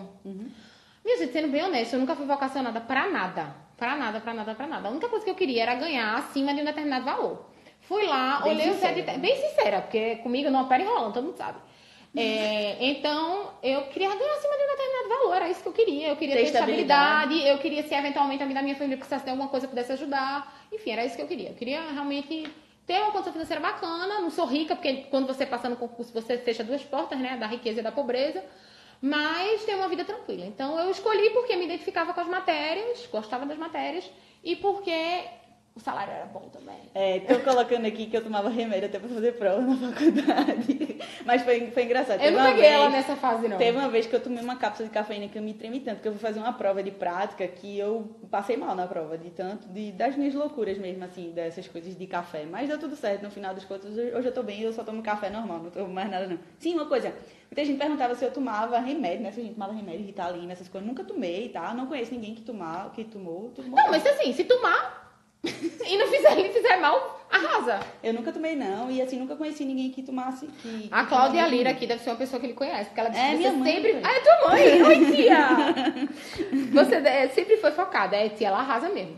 Minha 1.03 1.17
gente, 1.17 1.31
sendo 1.33 1.47
bem 1.49 1.63
honesta, 1.63 1.95
eu 1.95 1.99
nunca 1.99 2.15
fui 2.15 2.25
vocacionada 2.25 2.81
pra 2.81 3.09
nada. 3.09 3.55
Pra 3.77 3.95
nada, 3.95 4.19
pra 4.19 4.33
nada, 4.33 4.53
pra 4.53 4.67
nada. 4.67 4.87
A 4.89 4.91
única 4.91 5.07
coisa 5.07 5.23
que 5.23 5.31
eu 5.31 5.35
queria 5.35 5.63
era 5.63 5.75
ganhar 5.75 6.15
acima 6.17 6.53
de 6.53 6.61
um 6.61 6.65
determinado 6.65 7.05
valor. 7.05 7.45
Fui 7.81 8.05
lá, 8.05 8.41
Bem 8.43 8.53
olhei 8.53 8.67
os 8.69 8.75
sincera, 8.75 8.91
editais. 8.93 9.17
né? 9.17 9.27
Bem 9.27 9.35
sincera, 9.37 9.81
porque 9.81 10.17
comigo 10.17 10.49
não 10.49 10.63
opera 10.63 10.83
enrolando, 10.83 11.13
todo 11.13 11.23
mundo 11.25 11.37
sabe. 11.37 11.57
É, 12.15 12.75
então, 12.85 13.51
eu 13.63 13.83
queria 13.83 14.09
ganhar 14.09 14.33
acima 14.33 14.57
de 14.57 14.63
um 14.63 14.67
determinado 14.67 15.09
valor, 15.09 15.35
era 15.37 15.49
isso 15.49 15.61
que 15.63 15.69
eu 15.69 15.73
queria. 15.73 16.07
Eu 16.09 16.15
queria 16.17 16.35
Ter 16.35 16.41
ter, 16.41 16.47
estabilidade. 16.47 17.33
estabilidade, 17.33 17.47
eu 17.49 17.57
queria 17.59 17.83
se 17.83 17.95
eventualmente 17.95 18.43
a 18.43 18.45
vida 18.45 18.59
da 18.59 18.63
minha 18.63 18.75
família 18.75 18.97
precisasse 18.97 19.23
de 19.23 19.31
alguma 19.31 19.49
coisa 19.49 19.67
pudesse 19.67 19.93
ajudar. 19.93 20.53
Enfim, 20.71 20.91
era 20.91 21.05
isso 21.05 21.15
que 21.15 21.21
eu 21.21 21.27
queria. 21.27 21.49
Eu 21.49 21.55
queria 21.55 21.81
realmente 21.91 22.51
ter 22.85 22.99
uma 23.01 23.11
condição 23.11 23.31
financeira 23.33 23.61
bacana, 23.61 24.19
não 24.19 24.29
sou 24.29 24.45
rica, 24.45 24.75
porque 24.75 25.05
quando 25.09 25.25
você 25.25 25.45
passa 25.45 25.69
no 25.69 25.77
concurso, 25.77 26.11
você 26.11 26.37
fecha 26.37 26.63
duas 26.63 26.83
portas, 26.83 27.17
né? 27.17 27.37
Da 27.37 27.47
riqueza 27.47 27.79
e 27.79 27.83
da 27.83 27.91
pobreza. 27.91 28.43
Mas 29.01 29.63
ter 29.63 29.75
uma 29.75 29.87
vida 29.87 30.03
tranquila. 30.03 30.45
Então 30.45 30.77
eu 30.79 30.91
escolhi 30.91 31.29
porque 31.31 31.55
me 31.55 31.65
identificava 31.65 32.13
com 32.13 32.21
as 32.21 32.27
matérias, 32.27 33.07
gostava 33.07 33.45
das 33.45 33.57
matérias, 33.57 34.09
e 34.43 34.55
porque 34.55 35.25
o 35.79 35.83
salário 35.83 36.11
era 36.13 36.25
bom 36.25 36.41
também. 36.51 36.75
É, 36.93 37.19
tô 37.21 37.39
colocando 37.39 37.85
aqui 37.85 38.05
que 38.07 38.17
eu 38.17 38.23
tomava 38.23 38.49
remédio 38.49 38.87
até 38.89 38.99
pra 38.99 39.07
fazer 39.07 39.31
prova 39.33 39.61
na 39.61 39.75
faculdade. 39.91 40.97
Mas 41.25 41.41
foi, 41.43 41.71
foi 41.71 41.83
engraçado. 41.83 42.21
Eu 42.21 42.31
não 42.31 42.43
peguei 42.43 42.61
vez- 42.61 42.73
ela 42.73 42.89
nessa 42.89 43.15
fase, 43.15 43.47
não. 43.47 43.57
Teve 43.57 43.77
uma 43.77 43.87
vez 43.89 44.05
que 44.05 44.15
eu 44.15 44.19
tomei 44.19 44.43
uma 44.43 44.55
cápsula 44.57 44.87
de 44.89 44.93
cafeína 44.93 45.27
que 45.27 45.37
eu 45.37 45.41
me 45.41 45.53
tremi 45.53 45.79
tanto, 45.79 46.01
que 46.01 46.07
eu 46.07 46.11
fui 46.11 46.21
fazer 46.21 46.39
uma 46.39 46.53
prova 46.53 46.83
de 46.83 46.91
prática 46.91 47.47
que 47.47 47.77
eu 47.79 48.09
passei 48.29 48.57
mal 48.57 48.75
na 48.75 48.85
prova, 48.87 49.17
de 49.17 49.29
tanto, 49.29 49.67
de, 49.69 49.91
das 49.93 50.15
minhas 50.15 50.33
loucuras 50.33 50.77
mesmo, 50.77 51.03
assim, 51.03 51.31
dessas 51.31 51.67
coisas 51.67 51.97
de 51.97 52.05
café. 52.07 52.45
Mas 52.45 52.67
deu 52.67 52.77
tudo 52.77 52.95
certo, 52.95 53.23
no 53.23 53.31
final 53.31 53.53
das 53.53 53.63
contas, 53.65 53.91
hoje 53.97 54.13
hoje 54.13 54.27
eu 54.27 54.33
tô 54.33 54.43
bem, 54.43 54.61
eu 54.61 54.73
só 54.73 54.83
tomo 54.83 55.01
café 55.01 55.29
normal, 55.29 55.59
não 55.59 55.69
tomo 55.69 55.93
mais 55.93 56.09
nada 56.09 56.27
não. 56.27 56.39
Sim, 56.59 56.73
uma 56.75 56.85
coisa, 56.85 57.13
muita 57.49 57.63
gente 57.63 57.77
perguntava 57.77 58.13
se 58.15 58.25
eu 58.25 58.31
tomava 58.31 58.77
remédio, 58.79 59.21
né, 59.23 59.31
se 59.31 59.39
a 59.39 59.43
gente 59.43 59.53
tomava 59.53 59.73
remédio, 59.73 60.05
Ritalina, 60.05 60.51
essas 60.51 60.67
coisas. 60.67 60.87
Nunca 60.87 61.03
tomei, 61.03 61.49
tá? 61.49 61.73
Não 61.73 61.87
conheço 61.87 62.11
ninguém 62.13 62.35
que, 62.35 62.41
tomar, 62.41 62.91
que 62.91 63.03
tomou, 63.05 63.49
tomou. 63.55 63.71
Não, 63.71 63.89
mas 63.91 64.05
assim, 64.05 64.33
se 64.33 64.43
tomar 64.43 65.08
e 65.87 65.97
não 65.97 66.07
fizer, 66.07 66.35
fizer 66.51 66.77
mal, 66.77 67.25
arrasa. 67.31 67.79
Eu 68.03 68.13
nunca 68.13 68.31
tomei 68.31 68.55
não, 68.55 68.91
e 68.91 69.01
assim, 69.01 69.17
nunca 69.17 69.35
conheci 69.35 69.63
ninguém 69.65 69.89
que 69.89 70.03
tomasse... 70.03 70.47
Que, 70.61 70.87
A 70.91 71.05
Cláudia 71.05 71.47
Lira 71.47 71.69
aqui 71.69 71.87
deve 71.87 72.03
ser 72.03 72.09
uma 72.09 72.15
pessoa 72.17 72.39
que 72.39 72.45
ele 72.47 72.53
conhece, 72.53 72.85
porque 72.85 72.99
ela 72.99 73.09
disse 73.09 73.21
É, 73.21 73.29
que 73.31 73.37
minha 73.37 73.51
mãe 73.53 73.71
sempre. 73.73 73.99
Ah, 74.03 74.11
é 74.11 74.19
tua 74.19 74.49
mãe! 74.49 74.83
Oi, 74.83 75.15
tia! 75.15 75.47
Você 76.73 76.95
é, 76.95 77.27
sempre 77.29 77.57
foi 77.57 77.71
focada, 77.71 78.15
é 78.15 78.29
tia, 78.29 78.47
ela 78.47 78.59
arrasa 78.59 78.89
mesmo. 78.89 79.17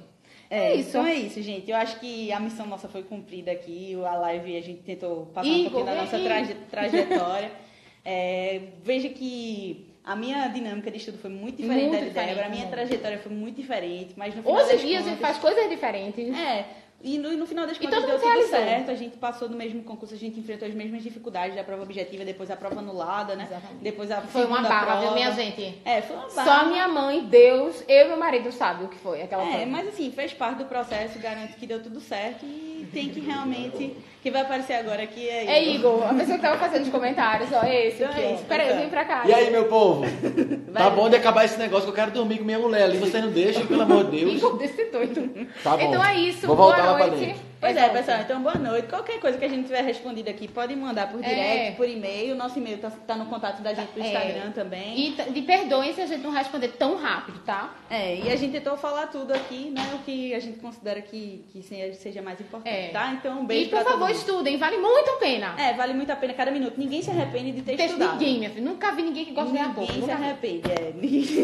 É, 0.49 0.73
É 0.73 0.76
isso. 0.76 0.89
Então 0.89 1.06
é 1.06 1.15
isso, 1.15 1.41
gente. 1.41 1.72
Eu 1.72 1.77
acho 1.77 1.99
que 1.99 2.31
a 2.31 2.39
missão 2.39 2.65
nossa 2.68 2.88
foi 2.89 3.03
cumprida 3.03 3.52
aqui. 3.52 3.95
A 4.03 4.15
live 4.15 4.57
a 4.57 4.61
gente 4.61 4.81
tentou 4.84 5.27
passar 5.27 5.48
um 5.48 5.53
Igor, 5.53 5.72
pouquinho 5.72 5.95
da 5.95 6.02
nossa 6.03 6.19
traje- 6.19 6.57
trajetória. 6.69 7.52
É, 8.03 8.60
veja 8.84 9.10
que 9.10 9.91
a 10.03 10.15
minha 10.15 10.48
dinâmica 10.48 10.90
de 10.90 10.98
estudo 10.98 11.18
foi 11.18 11.30
muito 11.30 11.57
diferente 11.61 11.90
Muito 11.90 12.14
da 12.14 12.22
de 12.22 12.28
Débora. 12.28 12.45
A 12.48 12.49
minha 12.49 12.65
né? 12.65 12.72
trajetória 12.72 13.19
foi 13.19 13.32
muito 13.32 13.56
diferente, 13.56 14.14
mas 14.18 14.36
no 14.36 14.41
final 14.44 14.61
Hoje 14.64 14.76
em 14.76 14.78
dia 14.80 14.98
a 14.98 15.02
contas, 15.02 15.06
gente 15.11 15.19
faz 15.22 15.38
coisas 15.38 15.69
diferentes. 15.69 16.36
É, 16.36 16.65
e 17.03 17.18
no, 17.18 17.32
no 17.36 17.48
final 17.48 17.65
das 17.65 17.78
contas 17.80 17.95
todo 17.95 18.06
deu 18.07 18.15
tudo 18.19 18.28
realizou. 18.28 18.49
certo. 18.60 18.91
A 18.91 18.95
gente 18.95 19.18
passou 19.18 19.49
no 19.49 19.56
mesmo 19.57 19.82
concurso, 19.84 20.14
a 20.14 20.18
gente 20.18 20.40
enfrentou 20.40 20.68
as 20.68 20.73
mesmas 20.73 21.02
dificuldades 21.02 21.56
da 21.56 21.64
prova 21.64 21.82
objetiva, 21.84 22.23
depois 22.23 22.49
a 22.52 22.56
prova 22.56 22.80
anulada, 22.80 23.36
né? 23.36 23.45
Exatamente. 23.49 23.82
Depois 23.84 24.11
a 24.11 24.22
Foi 24.22 24.45
uma 24.45 24.61
barra, 24.61 24.86
prova. 24.86 25.02
viu, 25.02 25.11
minha 25.14 25.32
gente? 25.32 25.80
É, 25.84 26.02
foi 26.02 26.15
uma 26.15 26.30
barra. 26.30 26.60
Só 26.61 26.65
minha 26.69 26.88
mãe, 26.88 27.23
Deus, 27.26 27.84
eu 27.88 28.06
e 28.06 28.07
meu 28.10 28.18
marido 28.18 28.52
sabe 28.52 28.84
o 28.86 28.88
que 28.88 28.98
foi 28.98 29.22
aquela 29.23 29.44
É, 29.44 29.49
prova. 29.49 29.65
mas 29.68 29.88
assim, 29.88 30.11
fez 30.11 30.34
parte 30.34 30.60
do 30.60 30.65
processo, 30.65 31.18
garanto 31.19 31.56
que 31.57 31.65
deu 31.65 31.82
tudo 31.82 31.99
certo 31.99 32.45
e 32.45 32.88
tem 32.94 33.10
que 33.10 33.19
realmente. 33.19 33.95
Que 34.22 34.30
vai 34.30 34.41
aparecer 34.43 34.73
agora 34.73 35.02
aqui 35.02 35.27
é 35.27 35.45
É 35.57 35.64
Igor, 35.64 36.03
a 36.07 36.14
pessoa 36.14 36.38
que 36.38 36.43
tava 36.43 36.57
fazendo 36.60 36.84
os 36.84 36.89
comentários, 36.89 37.49
ó, 37.52 37.64
esse 37.65 37.95
Então 38.03 38.11
aqui, 38.11 38.22
é 38.22 38.27
ó. 38.27 38.34
isso, 38.35 38.43
Peraí, 38.43 38.65
pessoal. 38.68 38.81
vem 38.81 38.89
pra 38.91 39.06
cá. 39.06 39.23
E 39.26 39.34
aí, 39.34 39.49
meu 39.49 39.65
povo? 39.65 40.02
Vai. 40.02 40.11
Tá 40.84 40.89
bom 40.89 41.10
de 41.10 41.15
acabar 41.18 41.43
esse 41.43 41.57
negócio 41.60 41.84
que 41.85 41.89
eu 41.89 41.95
quero 41.95 42.11
dormir 42.11 42.38
com 42.38 42.45
minha 42.45 42.57
mulher 42.60 42.84
ali. 42.84 42.98
Vocês 42.98 43.23
não 43.23 43.31
deixam, 43.31 43.65
pelo 43.65 43.81
amor 43.81 44.06
de 44.06 44.19
Deus. 44.22 44.34
Igor 44.35 44.57
desse 44.57 44.85
doido. 44.85 45.48
Tá 45.64 45.76
bom. 45.76 45.84
Então 45.84 46.03
é 46.06 46.15
isso, 46.18 46.48
Vou 46.48 46.56
voltar 46.56 46.77
boa 46.81 46.91
lá 46.91 46.98
pra 46.98 47.07
noite. 47.07 47.26
dentro. 47.26 47.52
Pois 47.60 47.77
é, 47.77 47.89
pessoal, 47.89 48.18
então 48.22 48.41
boa 48.41 48.56
noite. 48.56 48.88
Qualquer 48.88 49.19
coisa 49.19 49.38
que 49.38 49.45
a 49.45 49.48
gente 49.48 49.65
tiver 49.68 49.84
respondido 49.84 50.30
aqui, 50.31 50.48
pode 50.48 50.76
mandar 50.76 51.11
por 51.11 51.23
É. 51.23 51.27
direct, 51.27 51.77
por 51.77 51.88
e-mail. 51.88 52.34
Nosso 52.35 52.57
e-mail 52.57 52.80
tá, 52.80 52.89
tá 53.06 53.15
no 53.15 53.26
contato 53.27 53.61
da 53.61 53.72
gente 53.73 53.91
do 53.91 54.02
É. 54.02 54.07
Instagram 54.07 54.52
também. 54.52 54.98
E 54.99 55.31
de 55.31 55.41
perdoem 55.43 55.93
se 55.93 56.02
a 56.02 56.07
gente 56.07 56.22
não 56.23 56.31
responder 56.31 56.69
tão 56.69 56.95
rápido, 56.95 57.39
tá? 57.45 57.76
É, 57.89 58.15
e 58.15 58.31
a 58.31 58.35
gente 58.35 58.53
tentou 58.53 58.76
falar 58.77 59.07
tudo 59.07 59.31
aqui, 59.34 59.69
né? 59.69 59.81
O 59.93 59.99
que 59.99 60.34
a 60.34 60.39
gente 60.39 60.57
considera 60.60 61.02
que, 61.02 61.45
que 61.52 61.61
seja 61.93 62.22
mais 62.23 62.39
importante, 62.41 62.73
É. 62.76 62.88
tá? 62.88 63.11
Então, 63.14 63.41
um 63.41 63.45
beijo 63.45 63.68
e 63.68 63.69
por 63.69 63.84
favor. 63.84 64.10
Estudem, 64.12 64.58
vale 64.58 64.78
muito 64.78 65.10
a 65.10 65.14
pena. 65.18 65.56
É, 65.58 65.74
vale 65.74 65.94
muito 65.94 66.12
a 66.12 66.16
pena 66.16 66.34
cada 66.34 66.52
minuto. 66.52 66.76
Ninguém 66.78 67.02
se 67.02 67.10
arrepende 67.12 67.52
de 67.52 67.62
ter 67.62 67.76
Texto 67.78 67.94
estudado. 67.94 68.14
ninguém, 68.20 68.38
minha 68.40 68.50
filha. 68.50 68.66
Nunca 68.66 68.92
vi 68.92 69.02
ninguém 69.04 69.26
que 69.26 69.32
gosta 69.32 69.52
de 69.52 69.58
ganhar 69.58 69.74
pouco. 69.74 69.92
Ninguém 69.92 69.96
se 69.96 70.02
Nunca 70.02 70.14
arrepende, 70.14 70.72
é. 70.72 70.92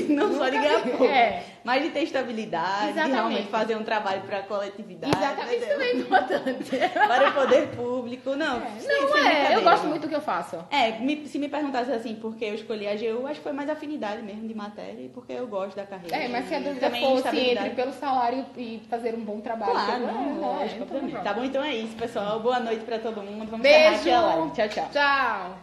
Não 0.13 0.33
só 0.33 0.49
de 0.49 0.57
Nunca 0.57 0.67
ganhar 0.69 0.81
vi. 0.83 0.89
pouco. 0.91 1.05
É. 1.05 1.43
Mas 1.63 1.83
de 1.83 1.89
ter 1.89 2.03
estabilidade, 2.03 2.83
de 2.85 2.89
Exatamente. 2.91 3.13
realmente 3.15 3.47
fazer 3.49 3.75
um 3.75 3.83
trabalho 3.83 4.21
para 4.21 4.37
a 4.39 4.43
coletividade. 4.43 5.13
Exatamente, 5.17 5.55
isso 5.55 5.65
entendeu? 5.65 5.77
também 5.77 5.89
é 5.89 5.95
importante. 5.99 6.71
Para 7.07 7.29
o 7.29 7.33
poder 7.33 7.67
público. 7.75 8.35
Não, 8.35 8.61
sem- 8.79 9.01
Não, 9.01 9.17
é, 9.17 9.55
eu 9.55 9.61
gosto 9.61 9.87
muito 9.87 10.01
do 10.03 10.07
que 10.09 10.15
eu 10.15 10.21
faço. 10.21 10.57
É, 10.71 10.91
me- 10.99 11.27
se 11.27 11.37
me 11.37 11.49
perguntasse 11.49 11.91
assim, 11.91 12.15
porque 12.15 12.45
eu 12.45 12.53
escolhi 12.55 12.87
a 12.87 12.91
AGU, 12.91 13.25
acho 13.27 13.35
que 13.39 13.43
foi 13.43 13.51
mais 13.51 13.69
afinidade 13.69 14.21
mesmo 14.21 14.47
de 14.47 14.53
matéria 14.53 15.01
e 15.01 15.09
porque 15.09 15.33
eu 15.33 15.45
gosto 15.47 15.75
da 15.75 15.85
carreira. 15.85 16.15
É, 16.15 16.27
mas 16.29 16.47
se 16.47 16.55
a 16.55 16.59
dúvida 16.59 16.89
fosse 16.89 17.37
entre 17.37 17.69
pelo 17.71 17.91
salário 17.93 18.45
e 18.55 18.81
fazer 18.89 19.13
um 19.15 19.21
bom 19.21 19.41
trabalho. 19.41 19.71
Claro, 19.73 20.07
não, 20.07 20.37
é, 20.37 20.39
lógico, 20.39 20.83
obviamente. 20.83 21.11
pronto. 21.11 21.23
Tá 21.23 21.33
bom, 21.33 21.43
então 21.43 21.63
é 21.63 21.75
isso, 21.75 21.95
pessoal. 21.95 22.39
Boa 22.39 22.56
noite 22.59 22.83
pra 22.85 22.99
todo 22.99 23.21
mundo. 23.21 23.49
Vamos 23.49 23.65
encerrar 23.65 23.89
Beijo. 23.89 24.01
aqui 24.01 24.11
a 24.11 24.21
live. 24.21 24.51
Tchau, 24.51 24.69
tchau. 24.69 24.89
Tchau. 24.91 25.57